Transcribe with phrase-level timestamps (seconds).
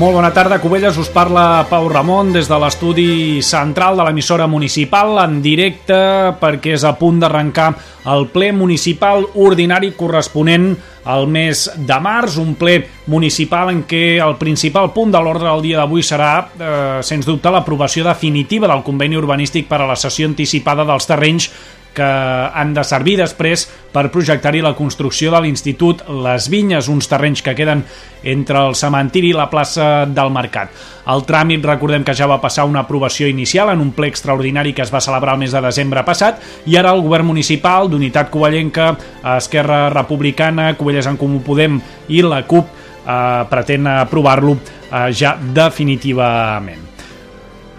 [0.00, 0.96] Molt bona tarda, Cubelles.
[0.96, 5.98] Us parla Pau Ramon des de l'estudi central de l'emissora municipal en directe
[6.40, 7.68] perquè és a punt d'arrencar
[8.08, 10.70] el ple municipal ordinari corresponent
[11.04, 12.78] al mes de març, un ple
[13.12, 17.52] municipal en què el principal punt de l'ordre del dia d'avui serà, eh, sens dubte,
[17.52, 21.50] l'aprovació definitiva del conveni urbanístic per a la sessió anticipada dels terrenys
[21.94, 27.42] que han de servir després per projectar-hi la construcció de l'Institut Les Vinyes, uns terrenys
[27.44, 27.84] que queden
[28.22, 30.70] entre el cementiri i la plaça del Mercat.
[31.12, 34.84] El tràmit, recordem que ja va passar una aprovació inicial en un ple extraordinari que
[34.84, 38.92] es va celebrar el mes de desembre passat i ara el govern municipal d'Unitat Covellenca,
[39.36, 46.91] Esquerra Republicana, Covelles en Comú Podem i la CUP eh, pretén aprovar-lo eh, ja definitivament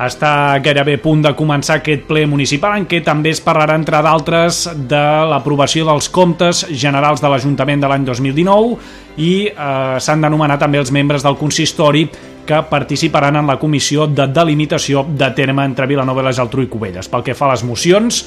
[0.01, 4.01] està gairebé a punt de començar aquest ple municipal en què també es parlarà, entre
[4.01, 8.77] d'altres, de l'aprovació dels comptes generals de l'Ajuntament de l'any 2019
[9.21, 12.07] i eh, s'han d'anomenar també els membres del consistori
[12.43, 16.71] que participaran en la comissió de delimitació de terme entre Vilanova i la Geltrú i
[16.71, 17.07] Cubelles.
[17.07, 18.23] Pel que fa a les mocions,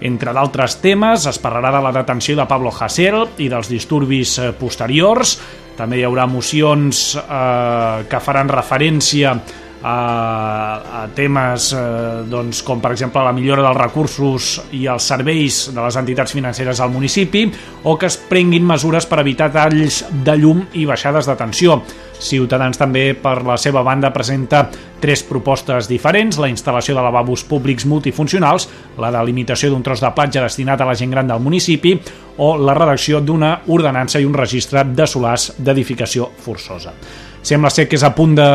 [0.00, 4.52] entre d'altres temes, es parlarà de la detenció de Pablo Hasél i dels disturbis eh,
[4.52, 5.38] posteriors.
[5.78, 12.80] També hi haurà mocions eh, que faran referència a a, a temes eh, doncs, com
[12.82, 17.46] per exemple la millora dels recursos i els serveis de les entitats financeres al municipi
[17.84, 21.78] o que es prenguin mesures per evitar talls de llum i baixades de tensió.
[22.18, 24.64] Ciutadans també, per la seva banda, presenta
[24.98, 28.66] tres propostes diferents, la instal·lació de lavabos públics multifuncionals,
[28.98, 31.94] la delimitació d'un tros de platja destinat a la gent gran del municipi
[32.42, 36.94] o la redacció d'una ordenança i un registre de solars d'edificació forçosa.
[37.42, 38.48] Sembla ser que és a punt de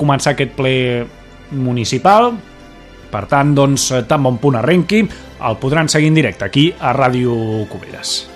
[0.00, 0.76] començar aquest ple
[1.50, 2.32] municipal,
[3.10, 5.04] per tant, doncs, tan bon punt arrenqui,
[5.46, 8.26] el podran seguir en directe aquí a Ràdio Cuberes.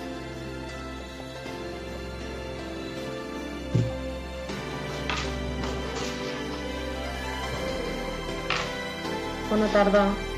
[9.51, 10.30] Bona tarda.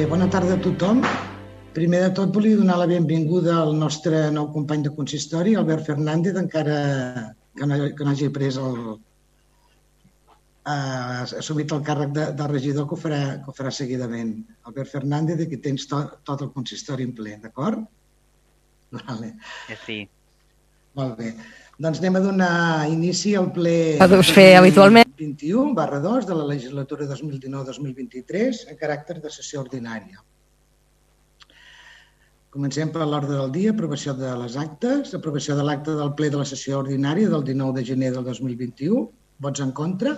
[0.00, 1.02] Bé, bona tarda a tothom.
[1.76, 6.38] Primer de tot volia donar la benvinguda al nostre nou company de consistori, Albert Fernández,
[6.40, 6.76] encara
[7.58, 8.78] que no, que no hagi pres el,
[10.72, 10.78] ha
[11.42, 14.32] assumit el càrrec de, de regidor que ho, farà, que ho farà seguidament.
[14.72, 16.00] Albert Fernández, aquí tens to,
[16.30, 17.84] tot el consistori en ple, d'acord?
[19.02, 19.34] Vale.
[19.84, 20.00] Sí.
[20.96, 21.34] Molt bé.
[21.80, 23.70] Doncs anem a donar inici al ple...
[23.96, 25.08] Que deus fer habitualment.
[25.16, 30.20] 21 barra 2 de la legislatura 2019-2023 a caràcter de sessió ordinària.
[32.52, 36.42] Comencem per l'ordre del dia, aprovació de les actes, aprovació de l'acte del ple de
[36.42, 39.06] la sessió ordinària del 19 de gener del 2021.
[39.40, 40.16] Vots en contra?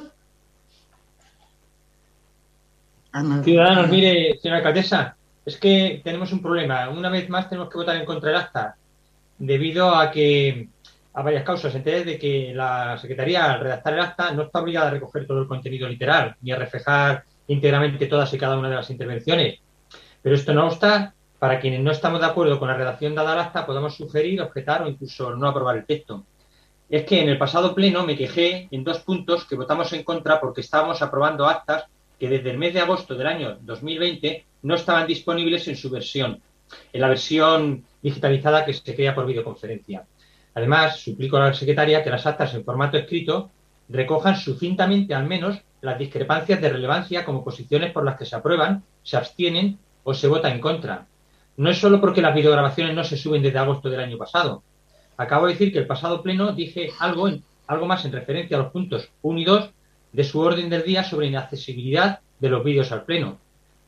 [3.13, 3.43] Ana.
[3.45, 5.05] Ciudadanos, mire, señora alcaldesa,
[5.47, 6.89] es que tenemos un problema.
[6.91, 8.77] Una vez más tenemos que votar en contra del acta,
[9.39, 10.69] debido a que
[11.15, 11.75] a varias causas.
[11.75, 15.41] Entre de que la Secretaría, al redactar el acta, no está obligada a recoger todo
[15.41, 19.61] el contenido literal, ni a reflejar íntegramente todas y cada una de las intervenciones.
[20.23, 23.41] Pero esto no obsta, para quienes no estamos de acuerdo con la redacción dada al
[23.41, 26.25] acta, podemos sugerir, objetar o incluso no aprobar el texto.
[26.89, 30.39] Es que en el pasado pleno me quejé en dos puntos que votamos en contra
[30.39, 31.87] porque estábamos aprobando actas
[32.21, 36.41] que desde el mes de agosto del año 2020 no estaban disponibles en su versión,
[36.93, 40.05] en la versión digitalizada que se crea por videoconferencia.
[40.55, 43.51] Además, suplico a la secretaria que las actas en formato escrito
[43.89, 48.85] recojan sucintamente al menos las discrepancias de relevancia como posiciones por las que se aprueban,
[49.03, 51.07] se abstienen o se vota en contra.
[51.57, 54.63] No es solo porque las videograbaciones no se suben desde agosto del año pasado.
[55.17, 58.61] Acabo de decir que el pasado pleno dije algo, en, algo más en referencia a
[58.61, 59.71] los puntos 1 y 2
[60.13, 63.39] de su orden del día sobre inaccesibilidad de los vídeos al pleno.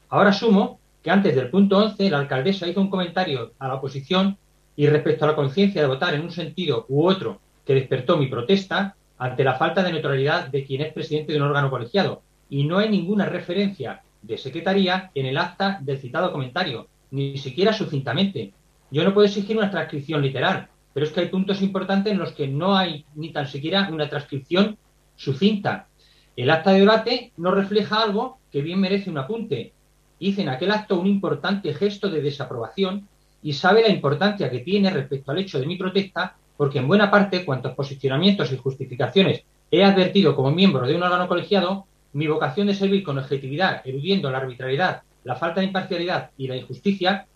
[0.09, 4.39] Ahora sumo que antes del punto 11 la alcaldesa hizo un comentario a la oposición
[4.77, 8.27] y respecto a la conciencia de votar en un sentido u otro que despertó mi
[8.27, 12.23] protesta ante la falta de neutralidad de quien es presidente de un órgano colegiado.
[12.51, 17.73] Y no hay ninguna referencia de secretaría en el acta del citado comentario, ni siquiera
[17.73, 18.53] sucintamente.
[18.91, 22.33] Yo no puedo exigir una transcripción literal, pero es que hay puntos importantes en los
[22.33, 24.77] que no hay ni tan siquiera una transcripción
[25.17, 25.89] sucinta.
[26.37, 29.73] El acta de debate no refleja algo que bien merece un apunte.
[30.19, 33.09] Hice en aquel acto un importante gesto de desaprobación
[33.45, 37.11] y sabe la importancia que tiene respecto al hecho de mi protesta, porque en buena
[37.11, 42.69] parte cuantos posicionamientos y justificaciones he advertido como miembro de un órgano colegiado, mi vocación
[42.69, 47.27] de servir con objetividad, eludiendo la arbitrariedad, la falta de imparcialidad y la injusticia,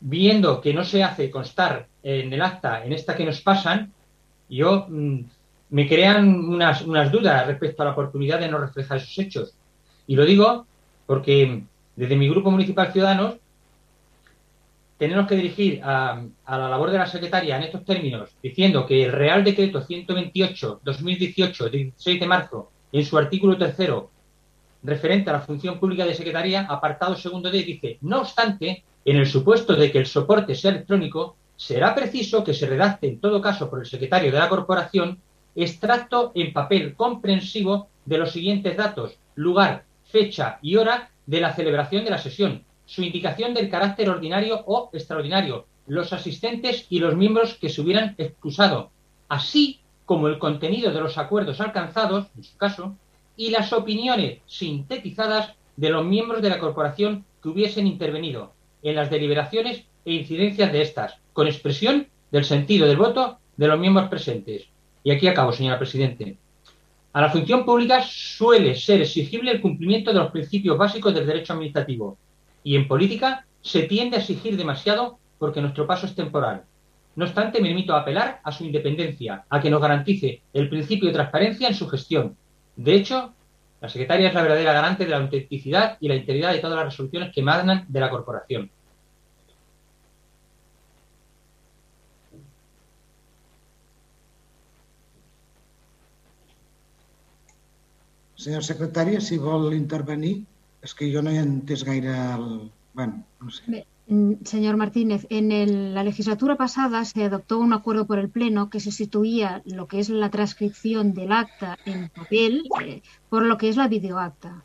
[0.00, 3.90] viendo que no se hace constar en el acta, en esta que nos pasan,
[4.50, 5.20] yo mm,
[5.70, 9.54] me crean unas, unas dudas respecto a la oportunidad de no reflejar esos hechos.
[10.06, 10.66] Y lo digo
[11.06, 11.62] porque
[11.96, 13.36] desde mi grupo municipal Ciudadanos
[15.02, 19.10] tenemos que dirigir a, la labor de la secretaria en estos términos, diciendo que el
[19.10, 24.12] Real Decreto 128-2018, de 16 de marzo, en su artículo tercero,
[24.84, 29.26] referente a la función pública de secretaría, apartado segundo D, dice, no obstante, en el
[29.26, 33.68] supuesto de que el soporte sea electrónico, será preciso que se redacte en todo caso
[33.68, 35.18] por el secretario de la corporación
[35.56, 42.04] extracto en papel comprensivo de los siguientes datos, lugar, fecha y hora de la celebración
[42.04, 42.62] de la sesión,
[42.92, 48.14] su indicación del carácter ordinario o extraordinario, los asistentes y los miembros que se hubieran
[48.18, 48.90] excusado,
[49.30, 52.94] así como el contenido de los acuerdos alcanzados, en su caso,
[53.34, 58.52] y las opiniones sintetizadas de los miembros de la corporación que hubiesen intervenido
[58.82, 63.80] en las deliberaciones e incidencias de estas, con expresión del sentido del voto de los
[63.80, 64.66] miembros presentes.
[65.02, 66.36] Y aquí acabo, señora Presidente.
[67.14, 71.54] A la función pública suele ser exigible el cumplimiento de los principios básicos del derecho
[71.54, 72.18] administrativo
[72.64, 76.64] y en política se tiende a exigir demasiado porque nuestro paso es temporal.
[77.14, 81.08] No obstante, me limito a apelar a su independencia, a que nos garantice el principio
[81.08, 82.36] de transparencia en su gestión.
[82.76, 83.34] De hecho,
[83.80, 86.86] la secretaria es la verdadera garante de la autenticidad y la integridad de todas las
[86.86, 88.70] resoluciones que emanan de la corporación.
[98.42, 100.40] Senyora secretària, si vol intervenir,
[100.82, 102.46] és que jo no he entès gaire el...
[102.92, 103.62] Bueno, no sé.
[103.68, 108.28] Bé, mm, señor Martínez, en el, la legislatura pasada se adoptó un acuerdo por el
[108.28, 113.56] Pleno que sustituía lo que es la transcripción del acta en papel eh, por lo
[113.56, 114.64] que es la videoacta.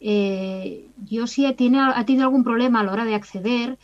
[0.00, 3.78] Eh, yo si tiene, ha tenido algún problema a la hora de acceder,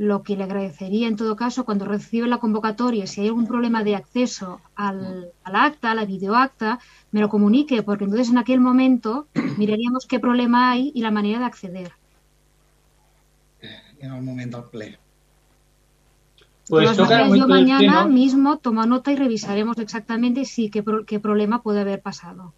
[0.00, 3.84] lo que le agradecería en todo caso cuando recibe la convocatoria, si hay algún problema
[3.84, 6.78] de acceso al, al acta, a la videoacta,
[7.10, 9.26] me lo comunique, porque entonces en aquel momento
[9.58, 11.92] miraríamos qué problema hay y la manera de acceder.
[13.98, 14.98] En el momento del ple.
[16.66, 22.00] Pues yo mañana mismo tomo nota y revisaremos exactamente si qué, qué problema puede haber
[22.00, 22.54] pasado.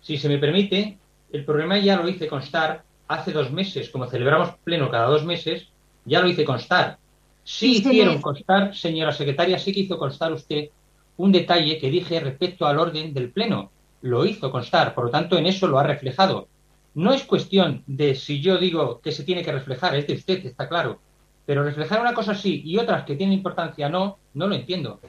[0.00, 0.96] Si se me permite,
[1.32, 5.68] el problema ya lo hice constar hace dos meses, como celebramos pleno cada dos meses,
[6.04, 6.98] ya lo hice constar.
[7.44, 10.68] Sí hicieron constar, señora secretaria, sí que hizo constar usted
[11.16, 13.70] un detalle que dije respecto al orden del Pleno.
[14.00, 16.48] Lo hizo constar, por lo tanto, en eso lo ha reflejado.
[16.94, 20.44] No es cuestión de si yo digo que se tiene que reflejar, es de usted,
[20.44, 21.00] está claro.
[21.46, 25.00] Pero reflejar una cosa sí y otras que tienen importancia no, no lo entiendo.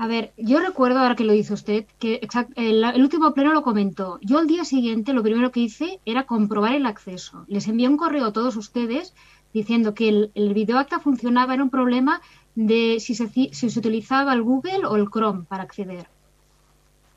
[0.00, 2.20] A ver, yo recuerdo ahora que lo dice usted, que
[2.54, 4.20] el, el, último pleno lo comentó.
[4.22, 7.44] Yo al día siguiente lo primero que hice era comprobar el acceso.
[7.48, 9.12] Les envié un correo a todos ustedes
[9.52, 12.20] diciendo que el, el videoacta funcionaba, era un problema
[12.54, 16.06] de si se, si se utilizaba el Google o el Chrome para acceder.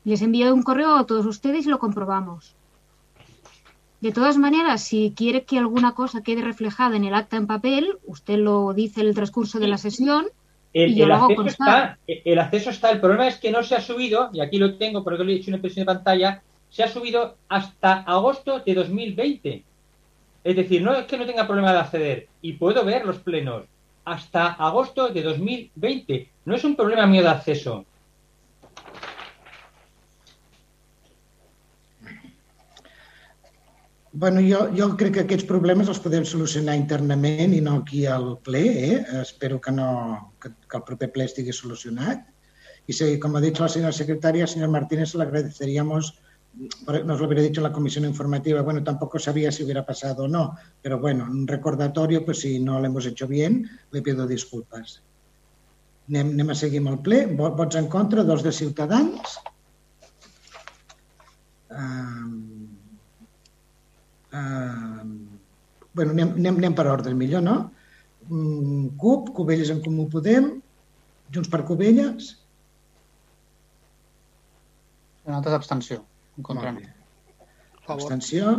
[0.04, 2.54] Les envié un correo a todos ustedes y lo comprobamos.
[4.00, 7.98] De todas maneras, si quiere que alguna cosa quede reflejada en el acta en papel,
[8.04, 10.26] usted lo dice en el transcurso de la sesión.
[10.72, 13.80] El, y el, acceso está, el acceso está, el problema es que no se ha
[13.80, 16.88] subido, y aquí lo tengo porque lo he hecho una impresión de pantalla, se ha
[16.88, 19.64] subido hasta agosto de 2020.
[20.44, 23.64] Es decir, no es que no tenga problema de acceder y puedo ver los plenos
[24.04, 26.28] hasta agosto de 2020.
[26.44, 27.86] No es un problema mío de acceso.
[34.14, 38.34] Bueno, jo, jo crec que aquests problemes els podem solucionar internament i no aquí al
[38.44, 38.60] ple.
[38.88, 38.98] Eh?
[39.22, 39.86] Espero que, no,
[40.42, 42.26] que, que el proper ple estigui solucionat.
[42.90, 46.12] I si, com ha dit la senyora secretària, senyora Martínez, le agradeceríamos
[46.54, 50.56] nos lo hubiera dicho la comisión informativa, bueno, tampoco sabía si hubiera pasado o no,
[50.82, 55.02] pero bueno, un recordatorio, pues si no lo hemos hecho bien, le pido disculpas.
[56.10, 57.18] Anem, anem a seguir amb el ple.
[57.38, 59.36] Vots en contra, dos de Ciutadans.
[61.70, 62.26] Uh,
[64.34, 65.06] uh,
[65.94, 67.56] bueno, anem, anem, anem per ordre millor, no?
[68.28, 70.56] Um, CUP, Cubelles en Comú Podem,
[71.32, 72.34] Junts per Cubelles.
[75.24, 76.02] Nosaltres abstenció.
[76.36, 76.74] En contra.
[77.86, 78.56] Abstenció.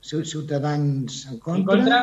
[0.00, 1.60] Ciutadans en contra.
[1.60, 2.00] En contra.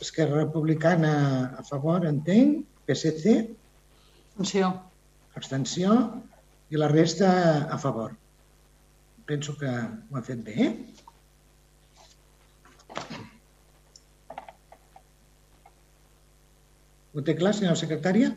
[0.00, 2.66] Esquerra Republicana a favor, entenc.
[2.86, 3.56] PSC.
[4.36, 4.70] Abstenció.
[5.34, 5.96] Abstenció.
[6.70, 7.30] I la resta
[7.72, 8.16] a favor.
[9.26, 10.70] Penso que ho ha fet bé.
[17.16, 18.34] Ho té clar, senyora secretària?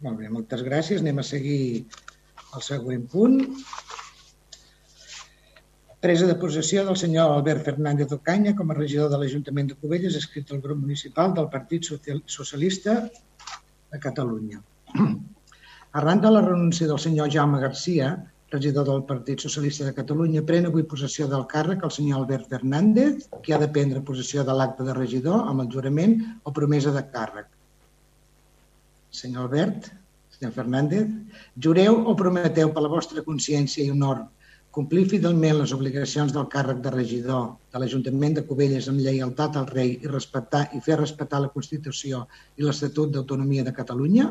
[0.00, 1.02] Molt bé, moltes gràcies.
[1.04, 1.84] Anem a seguir
[2.56, 3.42] el següent punt.
[6.00, 10.14] Presa de possessió del senyor Albert Fernández Ocaña com a regidor de l'Ajuntament de Cubelles,
[10.16, 14.62] escrit al grup municipal del Partit Socialista de Catalunya.
[16.00, 18.14] Arran de la renúncia del senyor Jaume Garcia,
[18.48, 23.28] regidor del Partit Socialista de Catalunya, pren avui possessió del càrrec el senyor Albert Fernández,
[23.44, 26.16] que ha de prendre possessió de l'acte de regidor amb el jurament
[26.48, 27.52] o promesa de càrrec.
[29.20, 29.92] Senyor Albert,
[30.40, 31.12] senyor Fernández,
[31.60, 34.30] jureu o prometeu per la vostra consciència i honor
[34.74, 39.66] complir fidelment les obligacions del càrrec de regidor de l'Ajuntament de Cubelles amb lleialtat al
[39.70, 42.22] rei i respectar i fer respectar la Constitució
[42.56, 44.28] i l'Estatut d'Autonomia de Catalunya?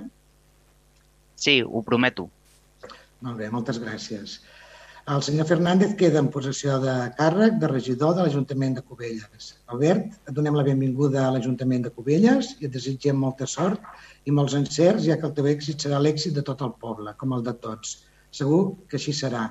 [1.35, 2.29] Sí, ho prometo.
[3.25, 4.39] Molt bé, moltes gràcies.
[5.09, 9.47] El senyor Fernández queda en possessió de càrrec de regidor de l'Ajuntament de Cubelles.
[9.73, 13.83] Albert, et donem la benvinguda a l'Ajuntament de Cubelles i et desitgem molta sort
[14.29, 17.33] i molts encerts, ja que el teu èxit serà l'èxit de tot el poble, com
[17.35, 17.97] el de tots.
[18.39, 19.47] Segur que així serà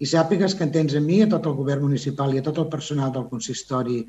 [0.00, 2.58] i sàpigues que en tens a mi, a tot el govern municipal i a tot
[2.62, 4.00] el personal del consistori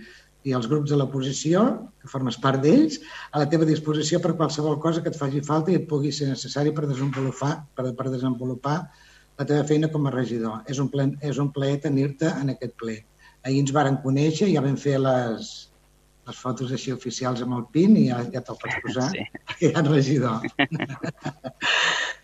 [0.48, 1.64] i els grups de l'oposició,
[2.02, 2.98] que formes part d'ells,
[3.36, 6.32] a la teva disposició per qualsevol cosa que et faci falta i et pugui ser
[6.32, 8.78] necessari per desenvolupar, per, per desenvolupar
[9.38, 10.64] la teva feina com a regidor.
[10.72, 12.98] És un, ple, és un plaer tenir-te en aquest ple.
[13.44, 15.52] Ahir ens varen conèixer, ja vam fer les,
[16.30, 19.28] les fotos així oficials amb el PIN i ja, ja te'l pots posar, sí.
[19.52, 20.50] perquè ja ets regidor.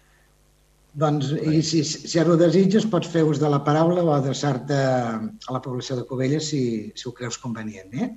[0.98, 4.78] Doncs, i si, si ara ho desitges, pots fer ús de la paraula o adreçar-te
[4.78, 6.62] a la població de Covelles si,
[6.98, 7.94] si ho creus convenient.
[7.94, 8.08] Eh?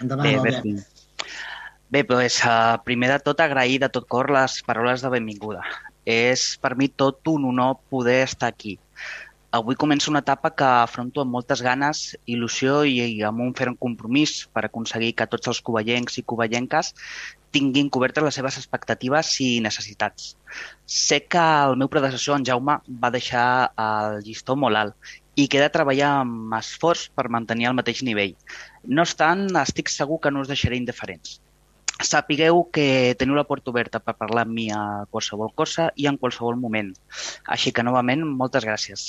[0.00, 0.64] Endavant, bé, Albert.
[1.92, 5.60] Bé, doncs, uh, primer de tot, agrair de tot cor les paraules de benvinguda.
[6.08, 8.78] És per mi tot un honor poder estar aquí.
[9.54, 13.76] Avui comença una etapa que afronto amb moltes ganes, il·lusió i, i amb un ferm
[13.78, 16.94] compromís per aconseguir que tots els covellencs i covellenques
[17.54, 20.34] tinguin cobertes les seves expectatives i necessitats.
[20.86, 23.46] Sé que el meu predecessor, en Jaume, va deixar
[23.78, 28.02] el llistó molt alt i que he de treballar amb esforç per mantenir el mateix
[28.06, 28.34] nivell.
[28.86, 31.38] No obstant, estic segur que no us deixaré indiferents.
[32.02, 36.18] Sapigueu que teniu la porta oberta per parlar amb mi a qualsevol cosa i en
[36.18, 36.90] qualsevol moment.
[37.56, 39.06] Així que, novament, moltes gràcies.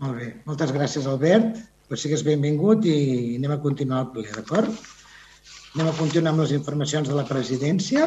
[0.00, 0.32] Molt bé.
[0.48, 1.60] Moltes gràcies, Albert.
[1.88, 4.72] Pues sigues benvingut i anem a continuar el ple, d'acord?
[5.74, 8.04] Anem a continuar amb les informacions de la presidència.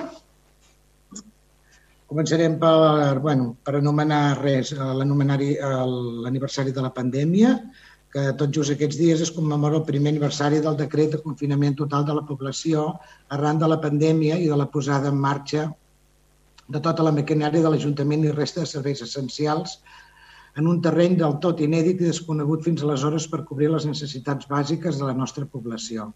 [2.08, 7.50] Començarem per, bueno, per anomenar res, l'aniversari de la pandèmia,
[8.14, 12.06] que tot just aquests dies es commemora el primer aniversari del decret de confinament total
[12.08, 12.86] de la població
[13.36, 15.66] arran de la pandèmia i de la posada en marxa
[16.72, 19.76] de tota la maquinària de l'Ajuntament i resta de serveis essencials
[20.56, 25.04] en un terreny del tot inèdit i desconegut fins aleshores per cobrir les necessitats bàsiques
[25.04, 26.08] de la nostra població.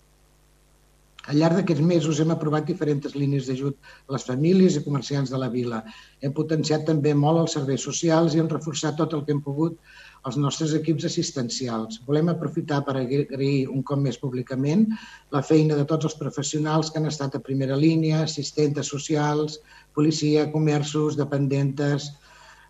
[1.30, 3.76] Al llarg d'aquests mesos hem aprovat diferents línies d'ajut
[4.08, 5.84] a les famílies i comerciants de la vila.
[6.22, 9.78] Hem potenciat també molt els serveis socials i hem reforçat tot el que hem pogut
[10.30, 12.00] els nostres equips assistencials.
[12.08, 14.88] Volem aprofitar per agrair un cop més públicament
[15.36, 19.60] la feina de tots els professionals que han estat a primera línia, assistentes socials,
[19.98, 22.12] policia, comerços, dependentes,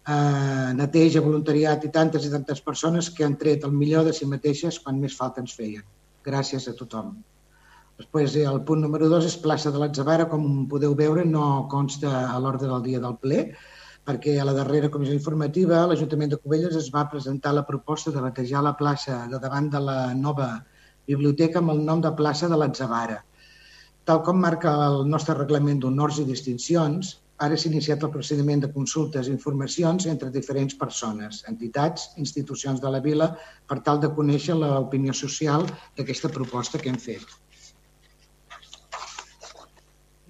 [0.08, 4.28] eh, neteja, voluntariat i tantes i tantes persones que han tret el millor de si
[4.28, 5.84] mateixes quan més falta ens feien.
[6.24, 7.16] Gràcies a tothom.
[8.02, 12.38] Després, el punt número dos és plaça de l'Atzavara, com podeu veure, no consta a
[12.42, 13.42] l'ordre del dia del ple,
[14.10, 18.24] perquè a la darrera comissió informativa l'Ajuntament de Cubelles es va presentar la proposta de
[18.24, 20.48] batejar la plaça de davant de la nova
[21.12, 23.20] biblioteca amb el nom de plaça de l'Atzavara.
[24.10, 27.14] Tal com marca el nostre reglament d'honors i distincions,
[27.46, 32.96] ara s'ha iniciat el procediment de consultes i informacions entre diferents persones, entitats, institucions de
[32.98, 33.30] la vila,
[33.70, 37.41] per tal de conèixer l'opinió social d'aquesta proposta que hem fet.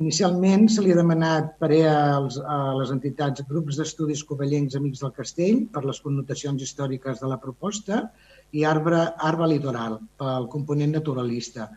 [0.01, 5.13] Inicialment se li ha demanat parer als, a les entitats grups d'estudis covellencs Amics del
[5.17, 7.99] Castell per les connotacions històriques de la proposta
[8.57, 11.69] i Arbre, Arbre Litoral pel component naturalista.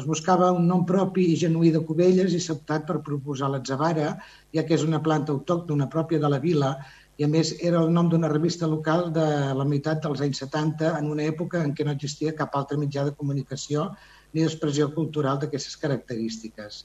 [0.00, 4.14] Es buscava un nom propi i genuí de Cubelles i s'ha optat per proposar l'atzavara,
[4.56, 6.72] ja que és una planta autòctona pròpia de la vila
[7.20, 9.26] i a més era el nom d'una revista local de
[9.60, 13.04] la meitat dels anys 70 en una època en què no existia cap altre mitjà
[13.04, 13.90] de comunicació
[14.32, 16.84] ni d'expressió cultural d'aquestes característiques.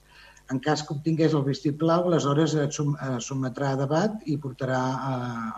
[0.52, 2.80] En cas que obtingués el vistiplau, aleshores es
[3.26, 4.80] sotmetrà a debat i portarà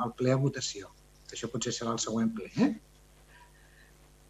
[0.06, 0.92] al ple a votació.
[1.34, 2.50] Això potser serà el següent ple.
[2.62, 2.70] Eh?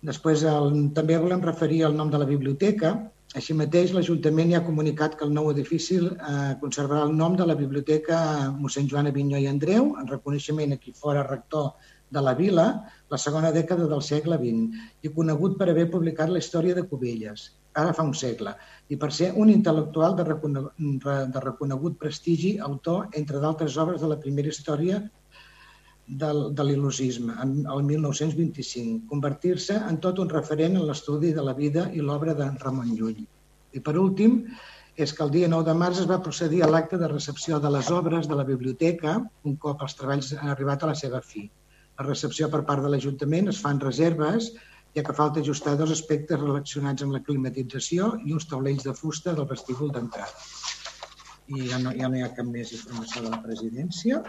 [0.08, 2.94] Després el, també volem referir al nom de la biblioteca.
[3.40, 7.48] Així mateix, l'Ajuntament ja ha comunicat que el nou edifici eh, conservarà el nom de
[7.50, 8.18] la Biblioteca
[8.60, 11.72] mossèn Joan Avinyó i Andreu, en reconeixement a qui fora rector
[12.14, 12.68] de la vila
[13.10, 17.48] la segona dècada del segle XX i conegut per haver publicat la història de Cubelles
[17.82, 18.54] ara fa un segle,
[18.90, 24.12] i per ser un intel·lectual de, reconegut, de reconegut prestigi, autor, entre d'altres obres de
[24.12, 25.02] la primera història
[26.08, 31.90] del, de l'il·lusisme, el 1925, convertir-se en tot un referent en l'estudi de la vida
[31.94, 33.24] i l'obra de Ramon Llull.
[33.74, 34.44] I per últim,
[34.96, 37.72] és que el dia 9 de març es va procedir a l'acte de recepció de
[37.74, 39.16] les obres de la biblioteca
[39.50, 41.48] un cop els treballs han arribat a la seva fi.
[41.98, 44.52] La recepció per part de l'Ajuntament es fan reserves
[44.96, 49.34] ja que falta ajustar dos aspectes relacionats amb la climatització i uns taulells de fusta
[49.34, 50.48] del vestíbul d'entrada.
[51.54, 54.22] I ja no, ja no hi ha cap més informació de la presidència.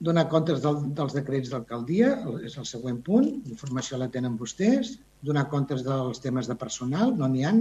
[0.00, 2.14] Donar comptes del, dels decrets d'alcaldia
[2.48, 3.28] és el següent punt.
[3.52, 4.96] Informació la tenen vostès.
[5.22, 7.54] Donar comptes dels temes de personal, no n'hi ha,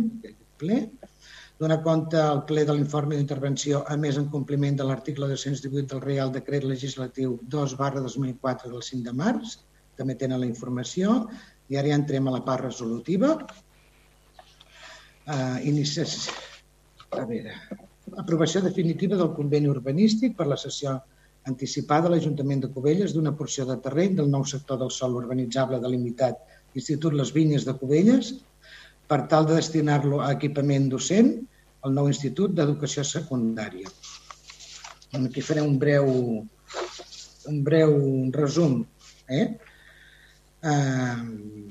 [0.59, 0.81] ple.
[1.59, 6.05] Donar compte al ple de l'informe d'intervenció, a més en compliment de l'article 218 del
[6.05, 9.57] Real Decret Legislatiu 2 barra 2004 del 5 de març,
[9.99, 11.21] també tenen la informació,
[11.69, 13.35] i ara ja entrem a la part resolutiva.
[15.29, 16.29] Uh, inicies...
[17.09, 17.55] A veure,
[18.21, 20.99] aprovació definitiva del conveni urbanístic per la sessió
[21.49, 25.79] anticipada a l'Ajuntament de Cubelles d'una porció de terreny del nou sector del sol urbanitzable
[25.81, 26.37] delimitat
[26.77, 28.33] Institut Les Vinyes de Cubelles
[29.09, 31.31] per tal de destinar-lo a equipament docent
[31.87, 33.89] al nou Institut d'Educació Secundària.
[35.17, 36.09] Aquí faré un breu,
[37.49, 37.95] un breu
[38.35, 38.83] resum.
[39.29, 39.45] Eh?
[40.63, 41.69] Eh,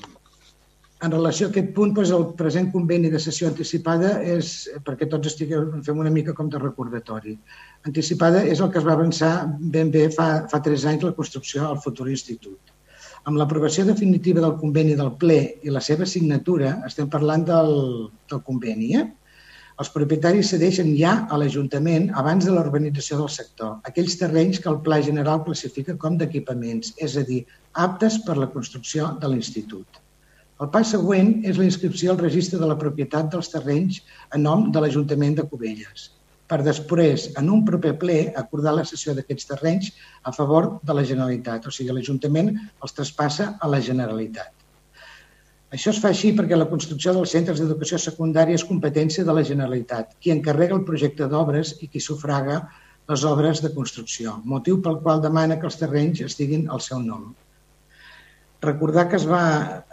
[1.07, 4.55] en relació a aquest punt, doncs el present conveni de sessió anticipada és,
[4.87, 7.37] perquè tots estiguem, fem una mica com de recordatori.
[7.87, 9.31] Anticipada és el que es va avançar
[9.77, 12.75] ben bé fa, fa tres anys la construcció al futur institut.
[13.31, 17.73] Amb l'aprovació definitiva del conveni del ple i la seva signatura, estem parlant del,
[18.31, 19.07] del conveni, eh?
[19.83, 24.81] Els propietaris cedeixen ja a l'Ajuntament abans de l'urbanització del sector aquells terrenys que el
[24.89, 27.45] Pla General classifica com d'equipaments, és a dir,
[27.87, 30.03] aptes per la construcció de l'Institut.
[30.59, 34.03] El pas següent és la inscripció al registre de la propietat dels terrenys
[34.35, 36.09] a nom de l'Ajuntament de Cubelles,
[36.51, 39.93] per després, en un proper ple, acordar la cessió d'aquests terrenys
[40.27, 44.58] a favor de la Generalitat, o sigui, l'Ajuntament els traspassa a la Generalitat.
[45.77, 49.43] Això es fa així perquè la construcció dels centres d'educació secundària és competència de la
[49.49, 52.63] Generalitat, qui encarrega el projecte d'obres i qui sufraga
[53.11, 57.29] les obres de construcció, motiu pel qual demana que els terrenys estiguin al seu nom.
[58.65, 59.43] Recordar que es va,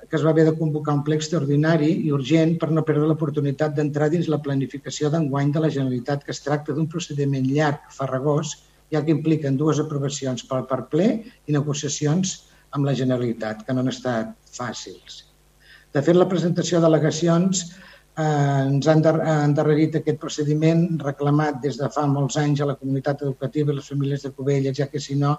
[0.08, 3.76] que es va haver de convocar un ple extraordinari i urgent per no perdre l'oportunitat
[3.76, 8.56] d'entrar dins la planificació d'enguany de la Generalitat, que es tracta d'un procediment llarg, farragós,
[8.96, 11.12] ja que impliquen dues aprovacions per, per ple
[11.46, 12.36] i negociacions
[12.72, 15.26] amb la Generalitat, que no han estat fàcils.
[15.96, 22.04] De fet, la presentació d'al·legacions eh, ens han endarrerit aquest procediment reclamat des de fa
[22.12, 25.38] molts anys a la comunitat educativa i les famílies de Covelles, ja que si no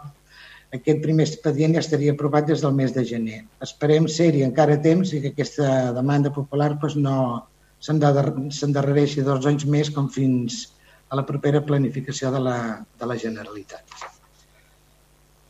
[0.77, 3.43] aquest primer expedient ja estaria aprovat des del mes de gener.
[3.67, 7.47] Esperem ser-hi encara a temps i que aquesta demanda popular doncs, no
[7.81, 10.65] s'endarrereixi dos anys més com fins
[11.09, 12.57] a la propera planificació de la,
[12.99, 13.95] de la Generalitat.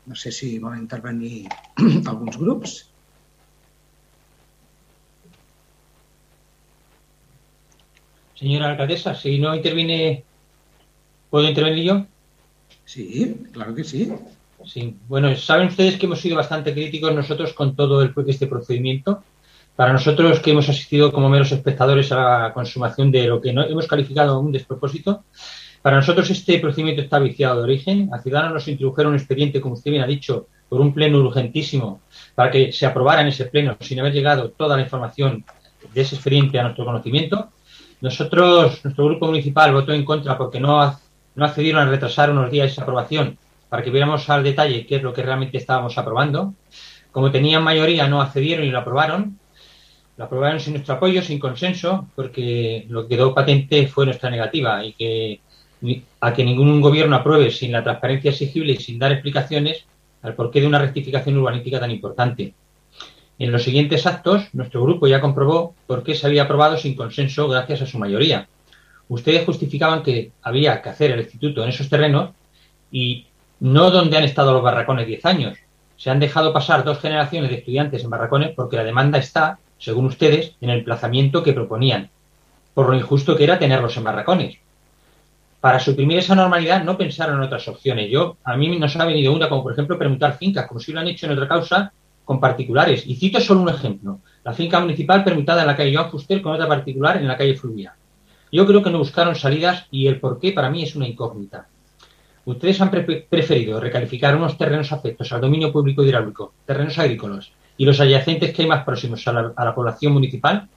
[0.06, 1.46] No sé si volen intervenir
[2.10, 2.76] alguns grups.
[8.36, 10.22] Señora alcaldesa, si no interviene,
[11.30, 12.06] ¿puedo intervenir yo?
[12.84, 14.12] Sí, claro que sí.
[14.64, 19.22] Sí, bueno, saben ustedes que hemos sido bastante críticos nosotros con todo este procedimiento.
[19.74, 23.64] Para nosotros que hemos asistido como meros espectadores a la consumación de lo que no
[23.64, 25.24] hemos calificado un despropósito,
[25.82, 28.10] para nosotros este procedimiento está viciado de origen.
[28.12, 32.00] A Ciudadanos nos introdujeron un expediente, como usted bien ha dicho, por un pleno urgentísimo
[32.34, 35.44] para que se aprobara en ese pleno sin haber llegado toda la información
[35.94, 37.50] de ese expediente a nuestro conocimiento.
[38.06, 40.96] Nosotros, nuestro grupo municipal votó en contra porque no,
[41.34, 43.36] no accedieron a retrasar unos días esa aprobación
[43.68, 46.54] para que viéramos al detalle qué es lo que realmente estábamos aprobando.
[47.10, 49.40] Como tenían mayoría, no accedieron y lo aprobaron.
[50.16, 54.84] Lo aprobaron sin nuestro apoyo, sin consenso, porque lo que quedó patente fue nuestra negativa
[54.84, 55.40] y que
[56.20, 59.84] a que ningún gobierno apruebe sin la transparencia exigible y sin dar explicaciones
[60.22, 62.54] al porqué de una rectificación urbanística tan importante.
[63.38, 67.48] En los siguientes actos, nuestro grupo ya comprobó por qué se había aprobado sin consenso
[67.48, 68.48] gracias a su mayoría.
[69.08, 72.30] Ustedes justificaban que había que hacer el instituto en esos terrenos
[72.90, 73.26] y
[73.60, 75.58] no donde han estado los barracones 10 años.
[75.98, 80.06] Se han dejado pasar dos generaciones de estudiantes en barracones porque la demanda está, según
[80.06, 82.08] ustedes, en el emplazamiento que proponían,
[82.74, 84.58] por lo injusto que era tenerlos en barracones.
[85.60, 88.10] Para suprimir esa normalidad no pensaron en otras opciones.
[88.10, 91.00] Yo, a mí nos ha venido una, como por ejemplo preguntar fincas, como si lo
[91.00, 91.92] han hecho en otra causa,
[92.26, 93.04] con particulares.
[93.06, 94.20] Y cito solo un ejemplo.
[94.44, 97.56] La finca municipal permutada en la calle Joan Fuster con otra particular en la calle
[97.56, 97.94] Fluvia.
[98.52, 101.68] Yo creo que no buscaron salidas y el por qué para mí es una incógnita.
[102.44, 108.00] Ustedes han preferido recalificar unos terrenos afectos al dominio público hidráulico, terrenos agrícolas y los
[108.00, 110.68] adyacentes que hay más próximos a la, a la población municipal,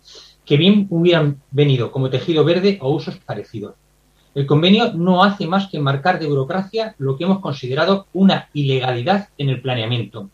[0.45, 3.75] que bien hubieran venido como tejido verde o usos parecidos.
[4.35, 9.29] El convenio no hace más que marcar de burocracia lo que hemos considerado una ilegalidad
[9.39, 10.29] en el planeamiento.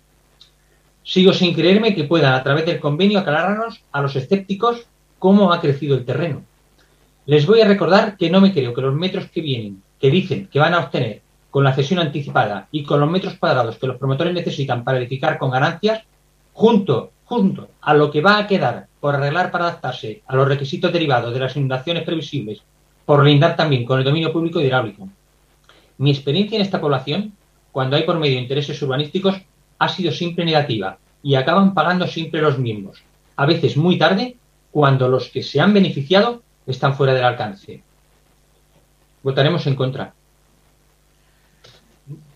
[1.05, 4.87] Sigo sin creerme que puedan a través del convenio aclararnos a los escépticos
[5.19, 6.41] cómo ha crecido el terreno.
[7.27, 10.47] Les voy a recordar que no me creo que los metros que vienen, que dicen
[10.51, 13.97] que van a obtener con la cesión anticipada y con los metros cuadrados que los
[13.97, 16.01] promotores necesitan para edificar con ganancias,
[16.53, 20.91] junto, junto a lo que va a quedar por arreglar para adaptarse a los requisitos
[20.91, 22.63] derivados de las inundaciones previsibles
[23.05, 25.07] por lindar también con el dominio público hidráulico.
[25.99, 27.33] Mi experiencia en esta población,
[27.71, 29.35] cuando hay por medio intereses urbanísticos,
[29.79, 33.01] ha sido siempre negativa y acaban pagando siempre los mismos,
[33.35, 34.37] a veces muy tarde,
[34.71, 37.81] cuando los que se han beneficiado están fuera del alcance.
[39.23, 40.13] Votaremos en contra.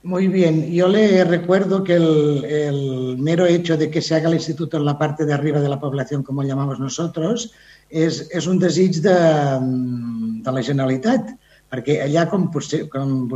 [0.01, 4.77] Muy bien, yo le recuerdo que el, mero hecho de que se haga el instituto
[4.77, 7.51] en la parte de arriba de la población, como llamamos nosotros,
[7.89, 9.17] és, és un desig de,
[10.45, 11.33] de la Generalitat,
[11.69, 13.27] perquè allà, com vostè, com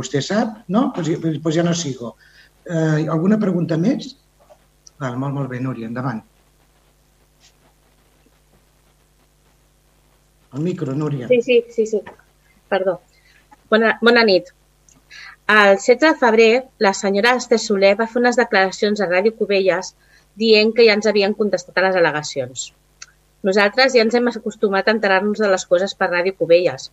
[0.68, 0.92] no?
[0.94, 1.10] Pues,
[1.42, 2.16] pues ja no sigo.
[2.64, 4.14] Eh, alguna pregunta més?
[5.00, 6.22] Val, molt, molt bé, Núria, endavant.
[10.54, 11.28] El micro, Núria.
[11.28, 12.00] Sí, sí, sí, sí.
[12.70, 13.00] Perdó.
[13.70, 14.52] Bona, bona nit.
[15.50, 19.92] El 16 de febrer, la senyora Esther Soler va fer unes declaracions a Ràdio Cubelles
[20.40, 22.70] dient que ja ens havien contestat a les al·legacions.
[23.44, 26.88] Nosaltres ja ens hem acostumat a enterar-nos de les coses per Ràdio Cubelles,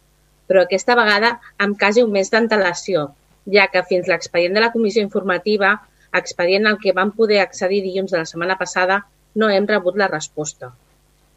[0.51, 3.05] però aquesta vegada amb quasi un mes d'antelació,
[3.49, 5.73] ja que fins l'expedient de la comissió informativa,
[6.19, 9.01] expedient al que vam poder accedir dilluns de la setmana passada,
[9.35, 10.71] no hem rebut la resposta.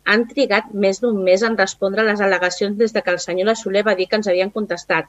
[0.05, 3.55] Han trigat més d'un mes en respondre a les al·legacions des de que el senyor
[3.57, 5.09] Soler va dir que ens havien contestat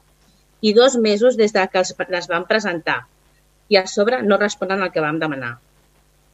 [0.61, 1.83] i dos mesos des de que
[2.15, 3.01] les van presentar.
[3.69, 5.57] I a sobre no responen al que vam demanar.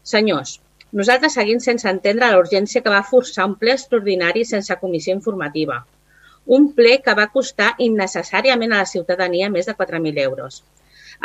[0.04, 0.60] Senyors,
[0.92, 5.82] nosaltres seguim sense entendre la urgència que va forçar un ple extraordinari sense comissió informativa.
[6.46, 10.64] Un ple que va costar innecessàriament a la ciutadania més de 4.000 euros.